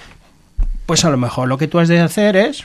[0.87, 2.65] pues a lo mejor lo que tú has de hacer es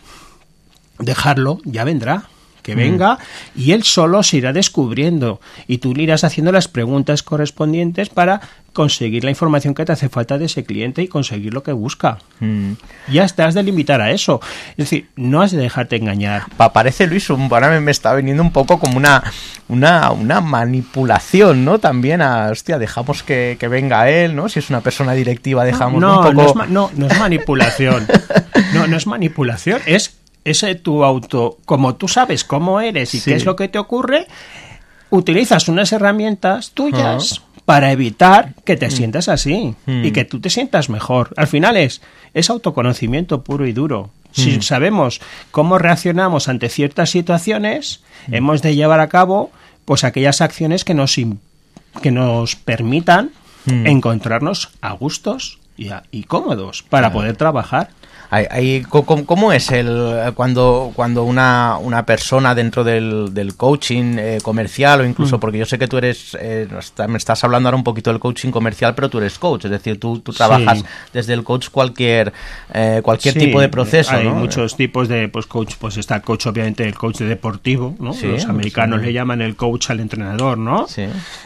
[1.00, 2.24] dejarlo, ya vendrá.
[2.64, 2.80] Que Mm.
[2.80, 3.18] venga
[3.56, 8.42] y él solo se irá descubriendo y tú le irás haciendo las preguntas correspondientes para
[8.74, 12.18] conseguir la información que te hace falta de ese cliente y conseguir lo que busca.
[12.40, 12.72] Mm.
[13.12, 14.42] Ya estás de limitar a eso.
[14.72, 16.46] Es decir, no has de dejarte engañar.
[16.58, 19.24] Pa- parece Luis, un, ahora me, está viniendo un poco como una,
[19.68, 21.80] una, una manipulación, ¿no?
[21.80, 24.50] También a, hostia, dejamos que, que venga él, ¿no?
[24.50, 26.54] Si es una persona directiva, dejamos no, un poco...
[26.56, 28.08] no, es no, no es manipulación.
[28.74, 29.82] No, no es manipulación.
[29.86, 33.32] Es ese tu auto, como tú sabes cómo eres y Sí.
[33.32, 34.28] qué es lo que te ocurre,
[35.10, 37.42] utilizas unas herramientas tuyas Ajá.
[37.66, 40.06] para evitar que te sientas así Mm.
[40.06, 41.34] y que tú te sientas mejor.
[41.38, 42.02] Al final es,
[42.34, 44.10] es autoconocimiento puro y duro.
[44.32, 44.62] Si Mm.
[44.64, 48.34] sabemos cómo reaccionamos ante ciertas situaciones, Mm.
[48.34, 49.52] hemos de llevar a cabo
[49.86, 51.16] pues aquellas acciones que nos
[52.02, 53.30] que nos permitan
[53.66, 53.86] Mm.
[53.86, 57.14] encontrarnos a gustos y, a- y cómodos para Claro.
[57.20, 57.90] poder trabajar.
[58.34, 64.16] Hay- hay- co- ¿Cómo es el cuando, cuando una, una persona dentro del, del coaching
[64.18, 65.40] eh, comercial o incluso Mm.
[65.40, 66.68] porque yo sé que tú eres, eh,
[67.08, 70.00] me estás hablando ahora un poquito del coaching comercial, pero tú eres coach, es decir,
[70.00, 70.86] tú, tú trabajas Sí.
[71.14, 72.34] desde el coach cualquier
[72.74, 74.34] eh, cualquier Sí, tipo de proceso, Hay ¿no?
[74.34, 75.76] muchos tipos de pues, coach.
[75.80, 78.14] Pues está el coach, obviamente, el coach deportivo, ¿no?
[78.14, 80.88] Sí, Los americanos le llaman el coach al entrenador, ¿no?
[80.88, 81.04] Sí.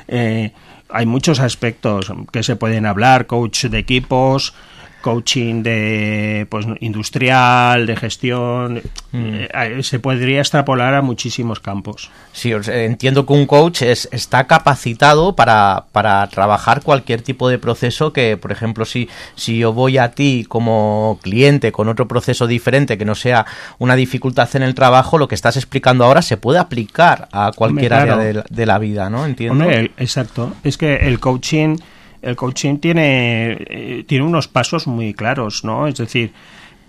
[0.08, 0.52] Eh,
[0.90, 4.54] hay muchos aspectos que se pueden hablar, coach de equipos,
[5.02, 9.34] coaching de pues industrial, de gestión, Mm.
[9.54, 12.10] eh, se podría extrapolar a muchísimos campos.
[12.34, 17.58] Sí, sea, entiendo que un coach es, está capacitado para, para trabajar cualquier tipo de
[17.58, 22.48] proceso que, por ejemplo, si, si yo voy a ti como cliente con otro proceso
[22.48, 23.46] diferente que no sea
[23.80, 27.94] una dificultad en el trabajo, lo que estás explicando ahora se puede aplicar a cualquier
[27.94, 28.14] Hombre, claro.
[28.14, 29.26] área de, la- de la vida, ¿no?
[29.26, 29.64] Entiendo.
[29.64, 30.54] Hombre, el- exacto.
[30.64, 31.78] Es que el coaching,
[32.22, 35.88] el coaching tiene, eh, tiene unos pasos muy claros, ¿no?
[35.88, 36.32] Es decir,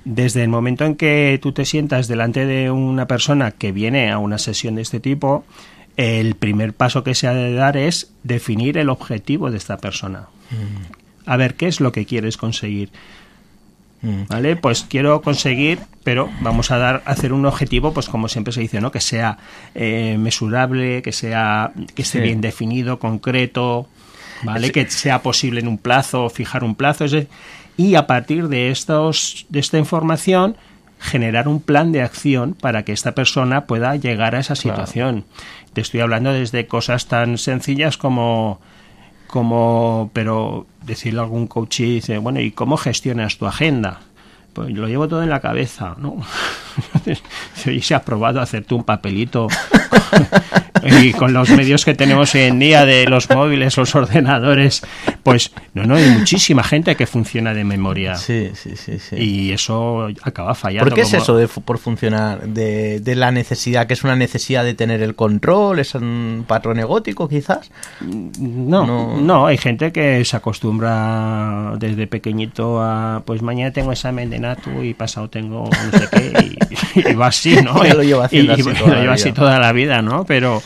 [0.04, 4.18] desde el momento en que tú te sientas delante de una persona que viene a
[4.18, 5.44] una sesión de este tipo,
[5.96, 10.28] el primer paso que se ha de dar es definir el objetivo de esta persona.
[11.26, 12.90] A ver, ¿qué es lo que quieres conseguir?
[14.28, 14.54] ¿Vale?
[14.54, 18.60] Pues quiero conseguir, pero vamos a dar, a hacer un objetivo, pues como siempre se
[18.60, 18.92] dice, ¿no?
[18.92, 19.38] Que sea
[19.74, 22.24] eh, mesurable, que sea, que esté Sí.
[22.24, 23.88] bien definido, concreto,
[24.42, 24.68] ¿vale?
[24.68, 24.72] Sí.
[24.72, 27.26] Que sea posible en un plazo, fijar un plazo, es
[27.76, 30.56] y a partir de estos, de esta información,
[31.00, 34.76] generar un plan de acción para que esta persona pueda llegar a esa Claro.
[34.76, 35.24] situación.
[35.72, 38.60] Te estoy hablando desde cosas tan sencillas como
[39.28, 44.00] como pero decirle a algún coach y dice bueno y cómo gestionas tu agenda
[44.58, 46.16] pues lo llevo todo en la cabeza no
[47.66, 49.46] y se ha probado hacerte un papelito
[51.00, 54.82] y con los medios que tenemos hoy en día de los móviles los ordenadores
[55.22, 59.16] pues no no hay muchísima gente que funciona de memoria sí sí sí, sí.
[59.16, 62.42] y eso acaba fallando ¿Por qué es como- eso de por funcionar?
[62.48, 66.78] De, de la necesidad, que es una necesidad de tener el control, es un patrón
[66.78, 67.70] egótico quizás.
[68.00, 74.38] No, no, hay gente que se acostumbra desde pequeñito a, pues mañana tengo examen de
[74.82, 76.58] y pasado tengo no sé qué,
[76.94, 77.84] y, y va así, ¿no?
[77.84, 80.24] Ya lo haciendo Y- y así lo toda la lleva así toda la vida, ¿no?
[80.24, 80.62] Pero,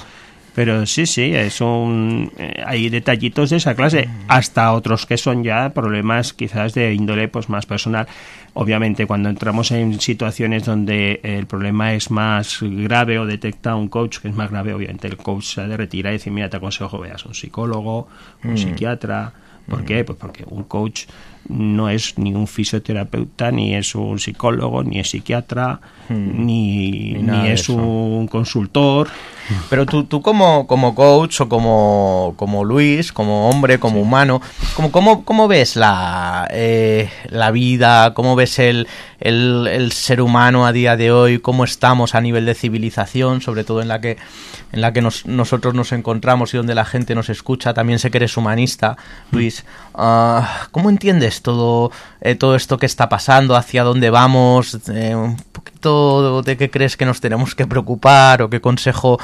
[0.54, 5.42] pero sí, sí, es un, eh, hay detallitos de esa clase, hasta otros que son
[5.42, 8.06] ya problemas quizás de índole pues más personal.
[8.54, 14.18] Obviamente, cuando entramos en situaciones donde el problema es más grave o detecta un coach
[14.18, 16.58] que es más grave, obviamente el coach se ha de retirar y decir, mira, te
[16.58, 18.08] aconsejo veas a un psicólogo,
[18.44, 18.56] un Mm.
[18.58, 19.32] psiquiatra.
[19.66, 20.04] ¿Por qué?
[20.04, 21.04] Pues porque un coach
[21.48, 26.44] no es ni un fisioterapeuta, ni es un psicólogo, ni es psiquiatra, Mm.
[26.46, 29.08] ni, Ni es un consultor.
[29.70, 34.40] Pero tú, tú como, como coach o como, como Luis, como hombre, como humano,
[34.74, 38.14] como, ¿cómo, cómo ves la, eh, la vida?
[38.14, 38.88] ¿Cómo ves el,
[39.20, 41.38] el, el ser humano a día de hoy?
[41.38, 43.40] ¿Cómo estamos a nivel de civilización?
[43.40, 44.16] Sobre todo en la que,
[44.72, 47.74] en la que nos- nosotros nos encontramos y donde la gente nos escucha.
[47.74, 48.96] También sé que eres humanista,
[49.30, 49.64] Luis.
[49.94, 53.56] Ah, ¿Cómo entiendes todo, eh, todo esto que está pasando?
[53.56, 54.76] ¿Hacia dónde vamos?
[54.88, 59.18] Eh, un poquito de qué crees que nos tenemos que preocupar o qué consejo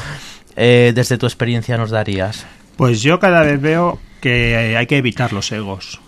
[0.56, 2.46] eh, desde tu experiencia nos darías?
[2.76, 6.00] Pues yo cada vez veo que hay que evitar los egos.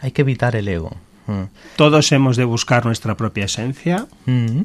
[0.00, 0.96] Hay que evitar el ego.
[1.26, 1.44] Mm.
[1.76, 4.62] Todos hemos de buscar nuestra propia esencia Mm.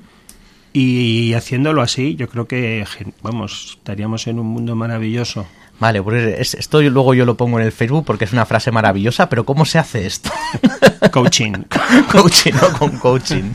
[0.73, 2.85] y haciéndolo así yo creo que
[3.21, 5.45] vamos estaríamos en un mundo maravilloso.
[5.81, 8.71] Vale, pues es- esto luego yo lo pongo en el Facebook porque es una frase
[8.71, 10.29] maravillosa, pero ¿cómo se hace esto?
[11.11, 11.53] Coaching.
[12.11, 13.51] coaching, no con coaching.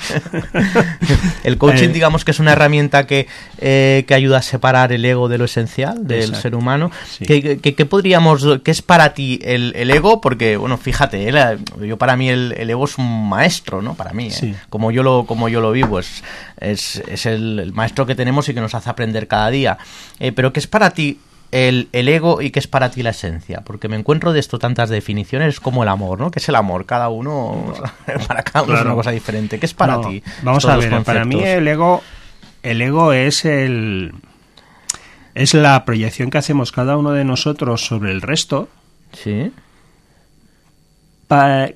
[1.44, 5.05] el coaching, Eh, digamos que es una herramienta que, eh, que ayuda a separar el
[5.05, 6.40] ego de lo esencial del Exacto.
[6.42, 6.90] ser humano.
[7.08, 7.24] Sí.
[7.24, 10.20] ¿Qué, qué- qué podríamos, qué es para ti el, el ego?
[10.20, 13.94] Porque, bueno, fíjate, eh, yo para mí el, el ego es un maestro, ¿no?
[13.94, 14.30] Para mí, eh.
[14.32, 14.55] Sí.
[14.68, 16.22] como yo lo como yo lo vivo, es,
[16.58, 19.78] es, es el, el maestro que tenemos y que nos hace aprender cada día.
[20.18, 23.10] Eh, pero ¿qué es para ti el, el ego y qué es para ti la
[23.10, 23.62] esencia?
[23.62, 26.31] Porque me encuentro de esto tantas definiciones es como el amor, ¿no?
[26.31, 26.86] ¿Qué es el amor?
[26.86, 27.73] Cada uno,
[28.26, 29.58] para cada uno es una cosa diferente.
[29.58, 30.23] ¿Qué es para No, ti?
[30.42, 32.02] Vamos a ver, para mí el ego,
[32.62, 34.12] el ego es el
[35.34, 38.68] es la proyección que hacemos cada uno de nosotros sobre el resto.
[39.12, 39.52] Sí.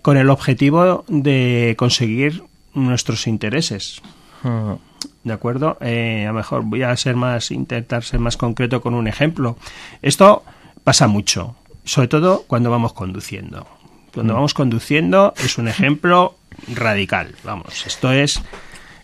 [0.02, 2.42] con el objetivo de conseguir
[2.74, 4.00] nuestros intereses.
[4.44, 4.76] Ah,
[5.24, 5.76] ¿De acuerdo?
[5.81, 9.57] Eh, a lo mejor voy a ser más, intentar ser más concreto con un ejemplo.
[10.00, 10.42] Esto
[10.82, 13.66] pasa mucho, sobre todo cuando vamos conduciendo.
[14.15, 14.36] Cuando Mm.
[14.36, 16.36] vamos conduciendo es un ejemplo
[16.74, 17.34] radical.
[17.44, 18.42] Vamos, esto es,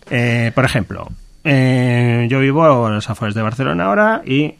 [0.09, 1.07] eh, por ejemplo,
[1.43, 4.55] eh, yo vivo a las afueras de Barcelona ahora y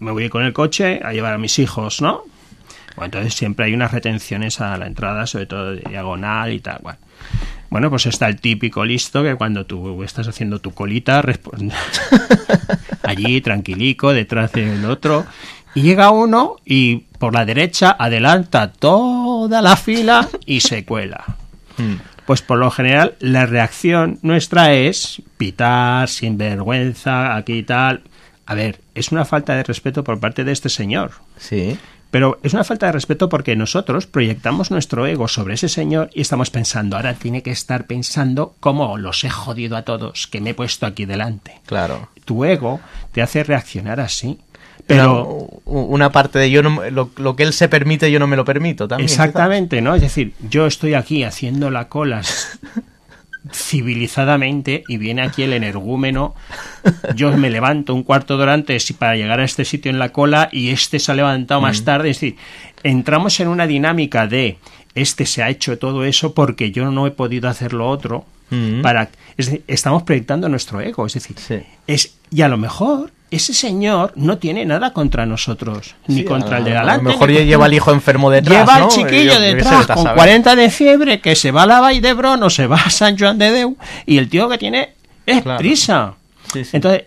[0.00, 2.22] me voy con el coche a llevar a mis hijos, ¿no?
[2.96, 6.80] Bueno, entonces siempre hay unas retenciones a la entrada, sobre todo diagonal y tal.
[6.82, 6.98] Bueno,
[7.72, 11.74] bueno pues está el típico listo que cuando tú estás haciendo tu colita, responde
[13.02, 15.24] allí tranquilico, detrás del otro,
[15.74, 21.24] y llega uno y por la derecha adelanta toda la fila y se cuela.
[22.26, 28.02] Pues por lo general la reacción nuestra es pitar, sin vergüenza, aquí y tal.
[28.44, 31.12] A ver, es una falta de respeto por parte de este señor.
[31.38, 31.78] Sí.
[32.12, 36.20] Pero es una falta de respeto porque nosotros proyectamos nuestro ego sobre ese señor y
[36.20, 40.50] estamos pensando, ahora tiene que estar pensando cómo los he jodido a todos, que me
[40.50, 41.62] he puesto aquí delante.
[41.64, 42.10] Claro.
[42.26, 42.80] Tu ego
[43.12, 44.38] te hace reaccionar así.
[44.86, 48.26] Pero Una, una parte de yo no, lo, lo que él se permite yo no
[48.26, 49.08] me lo permito también.
[49.08, 49.94] Exactamente, ¿no?
[49.94, 52.20] Es decir, yo estoy aquí haciendo la cola
[53.50, 56.34] civilizadamente y viene aquí el energúmeno.
[57.14, 60.10] Yo me levanto un cuarto de hora antes para llegar a este sitio en la
[60.10, 61.84] cola y este se ha levantado más Mm.
[61.84, 62.10] tarde.
[62.10, 62.36] Es decir,
[62.82, 64.58] entramos en una dinámica de
[64.94, 68.24] este se ha hecho todo eso porque yo no he podido hacer lo otro.
[68.50, 68.82] Mm.
[68.82, 71.06] Para, es decir, estamos proyectando nuestro ego.
[71.06, 71.36] Es decir,
[71.86, 76.58] es, y a lo mejor ese señor no tiene nada contra nosotros, ni contra a-
[76.58, 78.84] el de a lo mejor ni lleva al hijo enfermo detrás, Lleva ¿no?
[78.84, 80.14] al chiquillo Yo- detrás con saber.
[80.16, 83.38] 40 de fiebre que se va a la Vall o se va a San Joan
[83.38, 84.90] de Deu y el tío que tiene
[85.26, 85.58] es Claro.
[85.58, 86.14] prisa.
[86.52, 86.70] Sí, sí.
[86.76, 87.04] Entonces,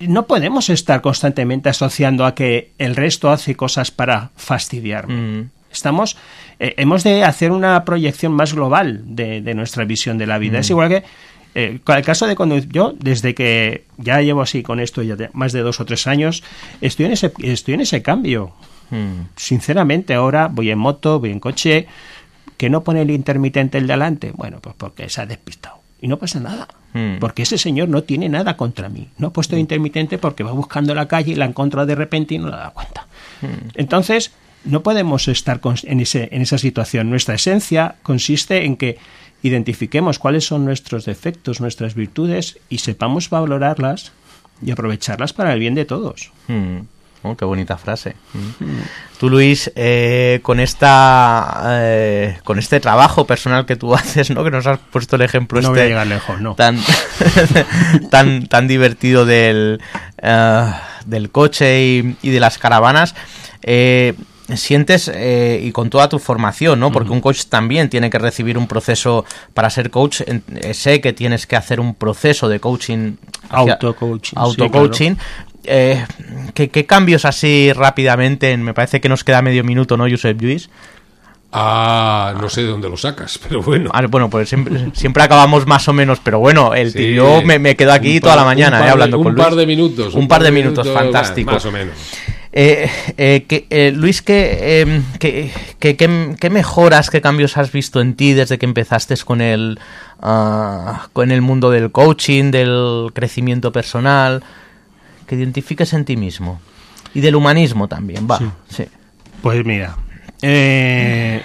[0.00, 5.14] no podemos estar constantemente asociando a que el resto hace cosas para fastidiarme.
[5.14, 5.50] Mm.
[5.70, 6.16] Estamos,
[6.58, 10.58] eh, hemos de hacer una proyección más global de, de nuestra visión de la vida.
[10.58, 10.60] Mm.
[10.60, 11.04] Es igual que
[11.54, 15.52] eh, el caso de cuando yo, desde que ya llevo así con esto ya más
[15.52, 16.42] de dos o tres años,
[16.80, 18.52] estoy en ese, estoy en ese cambio.
[18.90, 19.28] Mm.
[19.36, 21.86] Sinceramente, ahora voy en moto, voy en coche,
[22.56, 24.32] que no pone el intermitente el de adelante.
[24.34, 25.76] Bueno, pues porque se ha despistado.
[26.00, 26.68] Y no pasa nada.
[26.94, 27.18] Mm.
[27.20, 29.08] Porque ese señor no tiene nada contra mí.
[29.18, 32.34] No ha puesto el intermitente porque va buscando la calle y la encontrado de repente
[32.34, 33.06] y no la da cuenta.
[33.74, 34.32] Entonces,
[34.64, 37.10] no podemos estar en, ese, en esa situación.
[37.10, 38.98] Nuestra esencia consiste en que
[39.42, 44.12] identifiquemos cuáles son nuestros defectos, nuestras virtudes y sepamos valorarlas
[44.64, 46.30] y aprovecharlas para el bien de todos.
[46.48, 46.78] Mm.
[47.24, 48.16] Oh, qué bonita frase.
[48.34, 48.64] Mm.
[49.20, 54.42] Tú, Luis, eh, con esta eh, con este trabajo personal que tú haces, ¿no?
[54.42, 56.54] Que nos has puesto el ejemplo No este voy a llegar lejos, no.
[56.56, 56.78] tan
[58.10, 59.80] tan tan divertido del
[60.20, 60.72] eh,
[61.06, 63.14] del coche y, y de las caravanas.
[63.62, 64.14] eh,
[64.54, 66.90] sientes eh, y con toda tu formación, ¿no?
[66.92, 70.22] Porque un coach también tiene que recibir un proceso para ser coach.
[70.26, 73.14] eh, sé que tienes que hacer un proceso de coaching,
[73.50, 75.14] Auto-coaching, sí, auto-coaching.
[75.64, 76.04] Eh,
[76.54, 78.50] ¿qué, qué cambios así rápidamente?
[78.50, 80.68] en- me parece que nos queda medio minuto, ¿no, Josep Lluís?
[81.54, 83.90] Ah, no sé de dónde lo sacas, pero bueno.
[83.92, 87.14] Ah, bueno, pues siempre, siempre acabamos más o menos, pero bueno, el Sí.
[87.14, 89.24] yo me, me quedo aquí Un toda par- la mañana un par eh, hablando un
[89.24, 89.58] con par Luis.
[89.58, 91.50] de minutos, Un, par de minutos, fantástico.
[91.52, 91.94] Más o menos.
[92.54, 95.02] Eh, eh, que, eh, Luis, ¿qué, eh,
[95.78, 99.80] qué, qué- mejoras, qué cambios has visto en ti desde que empezaste con el,
[100.20, 104.42] ah, con el mundo del coaching, del crecimiento personal?
[105.26, 106.60] Que identifiques en ti mismo.
[107.14, 108.38] Y del humanismo también, va.
[108.68, 108.84] Sí.
[109.42, 109.96] Pues mira,
[110.42, 111.42] eh,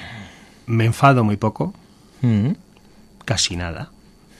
[0.65, 1.73] me enfado muy poco,
[2.21, 2.51] Mm.
[3.23, 3.89] casi nada.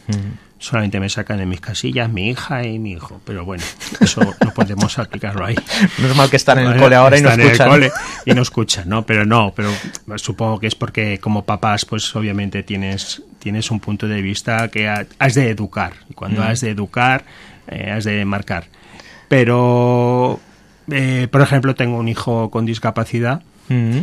[0.08, 0.47] Mm.
[0.60, 3.64] Solamente me sacan de mis casillas mi hija y mi hijo, pero bueno,
[4.02, 5.56] eso no podemos aplicarlo ahí.
[6.00, 7.70] No es mal que están en el cole ahora y no Están en el escuchan.
[7.72, 7.92] cole
[8.26, 9.06] y no escuchan, ¿no?
[9.06, 9.70] Pero no, pero
[10.16, 14.88] supongo que es porque como papás, pues obviamente tienes, tienes un punto de vista que
[14.90, 15.94] ha- has de educar.
[16.10, 16.46] Y cuando Mm.
[16.48, 17.24] has de educar,
[17.68, 18.66] eh, has de marcar.
[19.28, 20.40] Pero
[20.90, 24.00] Eh, por ejemplo, tengo un hijo con discapacidad Mm.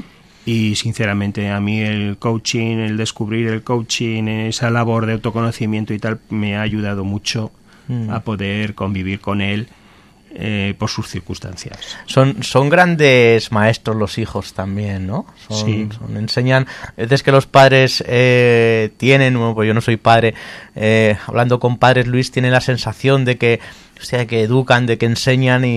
[0.47, 5.98] Y sinceramente a mí el coaching, el descubrir el coaching, esa labor de autoconocimiento y
[5.98, 7.50] tal, me ha ayudado mucho
[7.86, 8.08] Mm.
[8.10, 9.68] a poder convivir con él
[10.36, 11.78] eh, por sus circunstancias.
[12.06, 15.26] Son, son grandes maestros los hijos también, ¿no?
[15.48, 15.89] Son, Sí.
[15.97, 16.66] son- enseñan,
[16.97, 20.34] veces que los padres eh, tienen, bueno, pues yo no soy padre,
[20.74, 23.60] eh, hablando con padres, Luis, tiene la sensación de que,
[24.00, 25.68] hostia, que educan, de que enseñan y,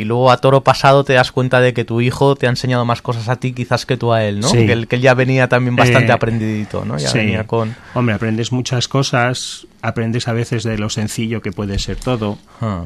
[0.00, 2.84] y luego a toro pasado te das cuenta de que tu hijo te ha enseñado
[2.84, 4.48] más cosas a ti quizás que tú a él, ¿no?
[4.48, 4.66] Sí.
[4.66, 6.98] Que, él, que él ya venía también bastante Eh, aprendidito, ¿no?
[6.98, 7.18] Ya sí.
[7.18, 7.74] venía con...
[7.94, 12.84] Hombre, aprendes muchas cosas, aprendes a veces de lo sencillo que puede ser todo Ah.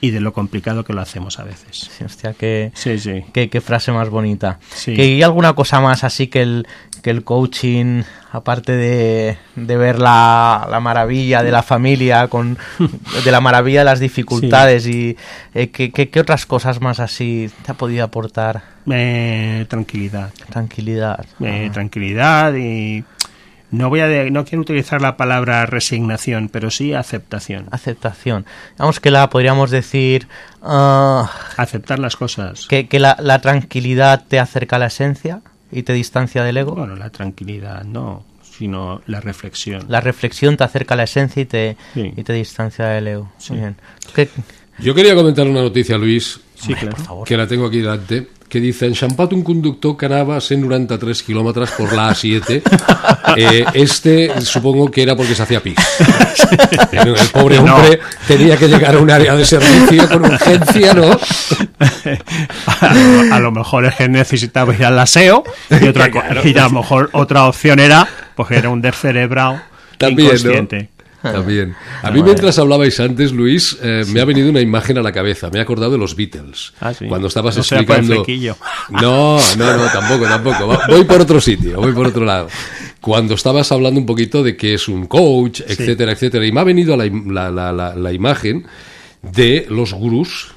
[0.00, 1.88] y de lo complicado que lo hacemos a veces.
[1.96, 3.24] Sí, hostia, qué, Sí, sí.
[3.32, 4.58] qué, qué frase más bonita.
[4.84, 6.66] ¿Que ¿Hay alguna cosa más así que el,
[7.02, 12.56] que el coaching, aparte de, de ver la, la maravilla de la familia, con,
[13.24, 15.16] de la maravilla de las dificultades, y
[15.54, 18.62] eh, ¿qué, qué, qué otras cosas más así te ha podido aportar?
[18.90, 20.30] Eh, tranquilidad.
[20.50, 21.26] Tranquilidad.
[21.40, 21.72] Eh, Ah.
[21.72, 23.04] tranquilidad y
[23.70, 27.66] no voy a de- no quiero utilizar la palabra resignación, pero sí aceptación.
[27.70, 28.44] Aceptación.
[28.78, 30.28] Vamos que la podríamos decir
[30.62, 32.66] ah, Aceptar las cosas.
[32.68, 35.40] que, que la, la tranquilidad te acerca a la esencia
[35.72, 36.74] y te distancia del ego.
[36.74, 39.84] Bueno, la tranquilidad no, sino la reflexión.
[39.88, 42.12] La reflexión te acerca a la esencia y te, Sí.
[42.16, 43.32] y te distancia del ego.
[43.48, 43.76] Muy bien.
[44.14, 44.28] ¿Qué-
[44.84, 47.24] Jo queria comentar una notícia, Luis, Sí, claro.
[47.24, 51.70] que la tengo aquí delante, que dice, enxampat un conductor que anava a 193 kilómetros
[51.72, 52.60] por la A7.
[53.34, 55.74] Eh, este supongo que era porque se hacía pis.
[56.92, 57.76] El pobre No.
[57.76, 57.98] hombre
[58.28, 61.18] tenía que llegar a un área de servicio con urgencia, ¿no?
[62.80, 66.42] a, lo, a lo mejor es que necesitaba ir al aseo y, otra, Claro.
[66.44, 69.62] y a lo mejor otra opción era, pues era un descerebrado
[69.96, 70.68] También, ¿no?
[71.22, 71.74] También.
[72.02, 75.50] A mí mientras hablabais antes, Luis, eh, me ha venido una imagen a la cabeza.
[75.50, 76.72] Me he acordado de los Beatles.
[76.80, 77.06] Ah, sí.
[77.06, 78.24] Cuando estabas No explicando...
[78.90, 80.78] No, no, no, tampoco, tampoco.
[80.88, 82.48] Voy por otro sitio, voy por otro lado.
[83.00, 86.64] Cuando estabas hablando un poquito de que es un coach, etcétera, etcétera, y me ha
[86.64, 87.06] venido la,
[87.50, 88.66] la, la, la imagen
[89.22, 90.52] de los gurús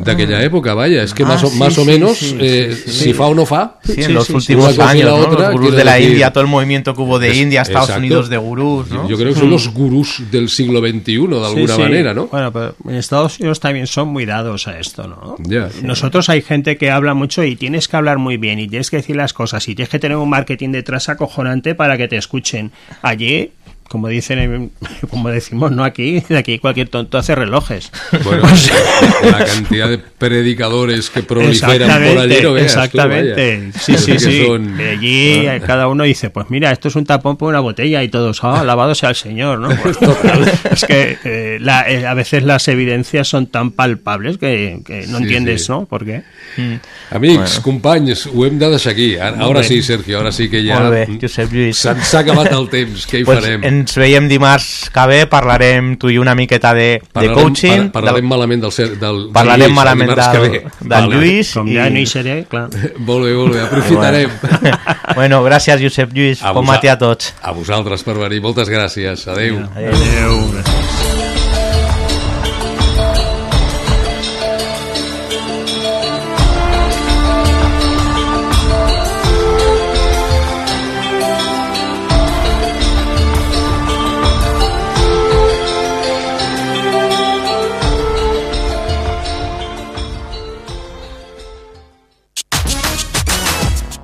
[0.00, 0.04] Ah.
[0.04, 2.74] d'aquella època, vaya, és que Ah, más, o, sí, más o sí, menos, sí, eh,
[2.74, 2.98] sí, sí.
[3.04, 5.16] si fa o no fa, Sí, en los últimos años, la ¿no?
[5.28, 7.62] otra, los gurús de la decir- India, todo el movimiento que hubo de Es- India,
[7.62, 8.00] Estados exacto.
[8.00, 9.08] Unidos de gurús, ¿no?
[9.08, 9.52] Yo creo que son Mm.
[9.52, 11.80] los gurús del siglo XXI, de alguna Sí, sí.
[11.80, 12.26] manera, ¿no?
[12.28, 15.36] Bueno, pero en Estados Unidos también son muy dados a esto, ¿no?
[15.82, 18.96] Nosotros hay gente que habla mucho y tienes que hablar muy bien y tienes que
[18.98, 22.70] decir las cosas y tienes que tener un marketing detrás acojonante para que te escuchen.
[23.02, 23.50] Allí,
[23.90, 24.70] como dicen, en-
[25.10, 27.90] como decimos, no aquí, de aquí cualquier tonto hace relojes.
[28.22, 28.44] Bueno,
[29.24, 33.72] la cantidad de predicadores que proliferan por allí, Exactamente, no veas exactamente.
[33.80, 34.46] sí, sí, sí.
[34.46, 35.56] son- De allí Ah.
[35.56, 38.44] eh, cada uno dice, pues mira, esto es un tapón por una botella y todos,
[38.44, 39.70] ah, alabado sea el Señor, ¿no?
[39.82, 39.96] Pues,
[40.70, 45.18] es que eh, la- eh, a veces las evidencias son tan palpables que, que no
[45.18, 45.72] Sí, entiendes, sí.
[45.72, 45.86] ¿no?
[45.86, 46.22] ¿Por qué?
[47.10, 49.16] Amics, companys, ho hem de deixar aquí.
[49.16, 50.78] Ara, sí, Sergio, ara sí que ja...
[50.78, 51.76] Molt bé, Josep Lluís.
[51.80, 53.64] S'ha acabat el temps, què hi pues farem?
[53.80, 57.88] Ens veiem dimarts que ve, parlarem tu i una miqueta de, de coaching.
[57.90, 60.88] par- parlarem del- malament del, del, del Parlarem Lluís, malament dimarts que del- ve.
[60.94, 62.68] del Lluís Com i- ja no hi seré, clar.
[63.10, 64.30] Molt bé, molt bé, aprofitarem.
[65.16, 66.42] bueno, gràcies, Josep Lluís.
[66.42, 67.32] A Bon matí a tots.
[67.42, 69.26] A vosaltres per venir, moltes gràcies.
[69.28, 69.60] Adéu.
[69.74, 70.69] Adéu.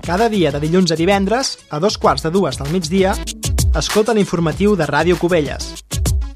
[0.07, 3.17] Cada dia de dilluns a divendres, a dos quarts de dues del migdia,
[3.75, 5.83] escolta l'informatiu de Ràdio Cubelles.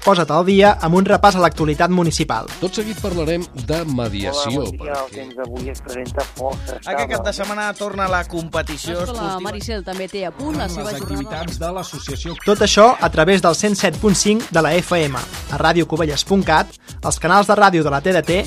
[0.03, 2.49] Posa't al dia amb un repàs a l'actualitat municipal.
[2.59, 4.65] Tot seguit parlarem de mediació.
[4.65, 4.99] Hola, bon dia.
[5.05, 9.47] El temps d'avui es presenta força Aquest cap de setmana torna la competició L'escola esportiva.
[9.47, 11.47] Maricel també té a punt la seva jornada.
[11.47, 15.15] de l'associació Tot això a través del 107.5 de la FM,
[15.51, 18.41] a radiocubelles.cat, els canals de ràdio de la TDT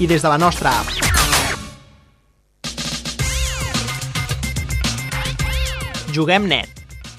[0.00, 1.15] i des de la nostra app.
[6.16, 6.70] Juguem net,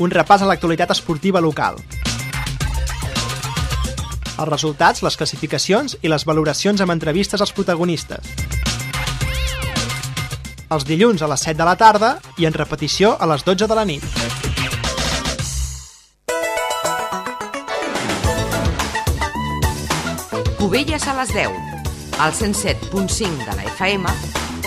[0.01, 1.75] un repàs a l'actualitat esportiva local.
[4.41, 8.31] Els resultats, les classificacions i les valoracions amb entrevistes als protagonistes.
[10.73, 12.11] Els dilluns a les 7 de la tarda
[12.41, 14.03] i en repetició a les 12 de la nit.
[20.57, 21.53] Cubelles a les 10,
[22.17, 24.17] al 107.5 de la FM,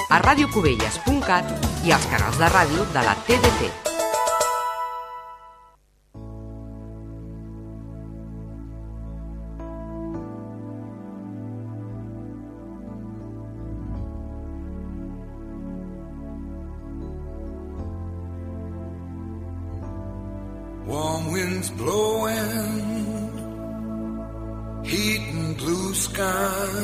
[0.07, 3.90] a radiocubelles.cat i als canals de ràdio de la TDT.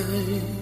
[0.02, 0.55] time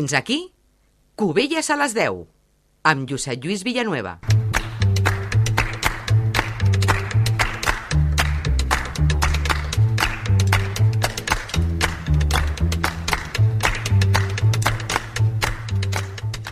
[0.00, 0.54] Fins aquí,
[1.14, 2.22] Cubelles a les 10.
[2.88, 4.14] amb Josep Lluís Villanueva.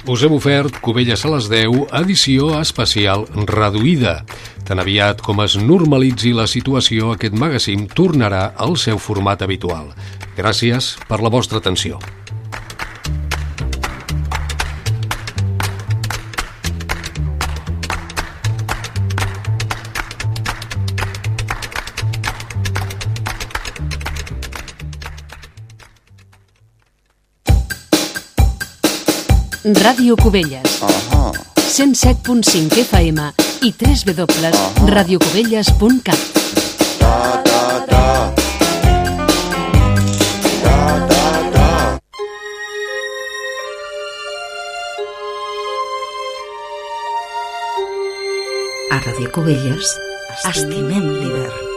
[0.05, 4.27] Us hem ofert Cubelles a les 10, edició especial reduïda.
[4.69, 9.95] Tan aviat com es normalitzi la situació, aquest magazín tornarà al seu format habitual.
[10.37, 11.97] Gràcies per la vostra atenció.
[29.69, 30.81] Ràdio Cubelles.
[30.81, 33.21] 107.5 FM
[33.61, 36.17] i www.radiocubelles.cat.
[48.89, 49.93] A Ràdio Cubelles
[50.49, 51.68] estimem l'hivern.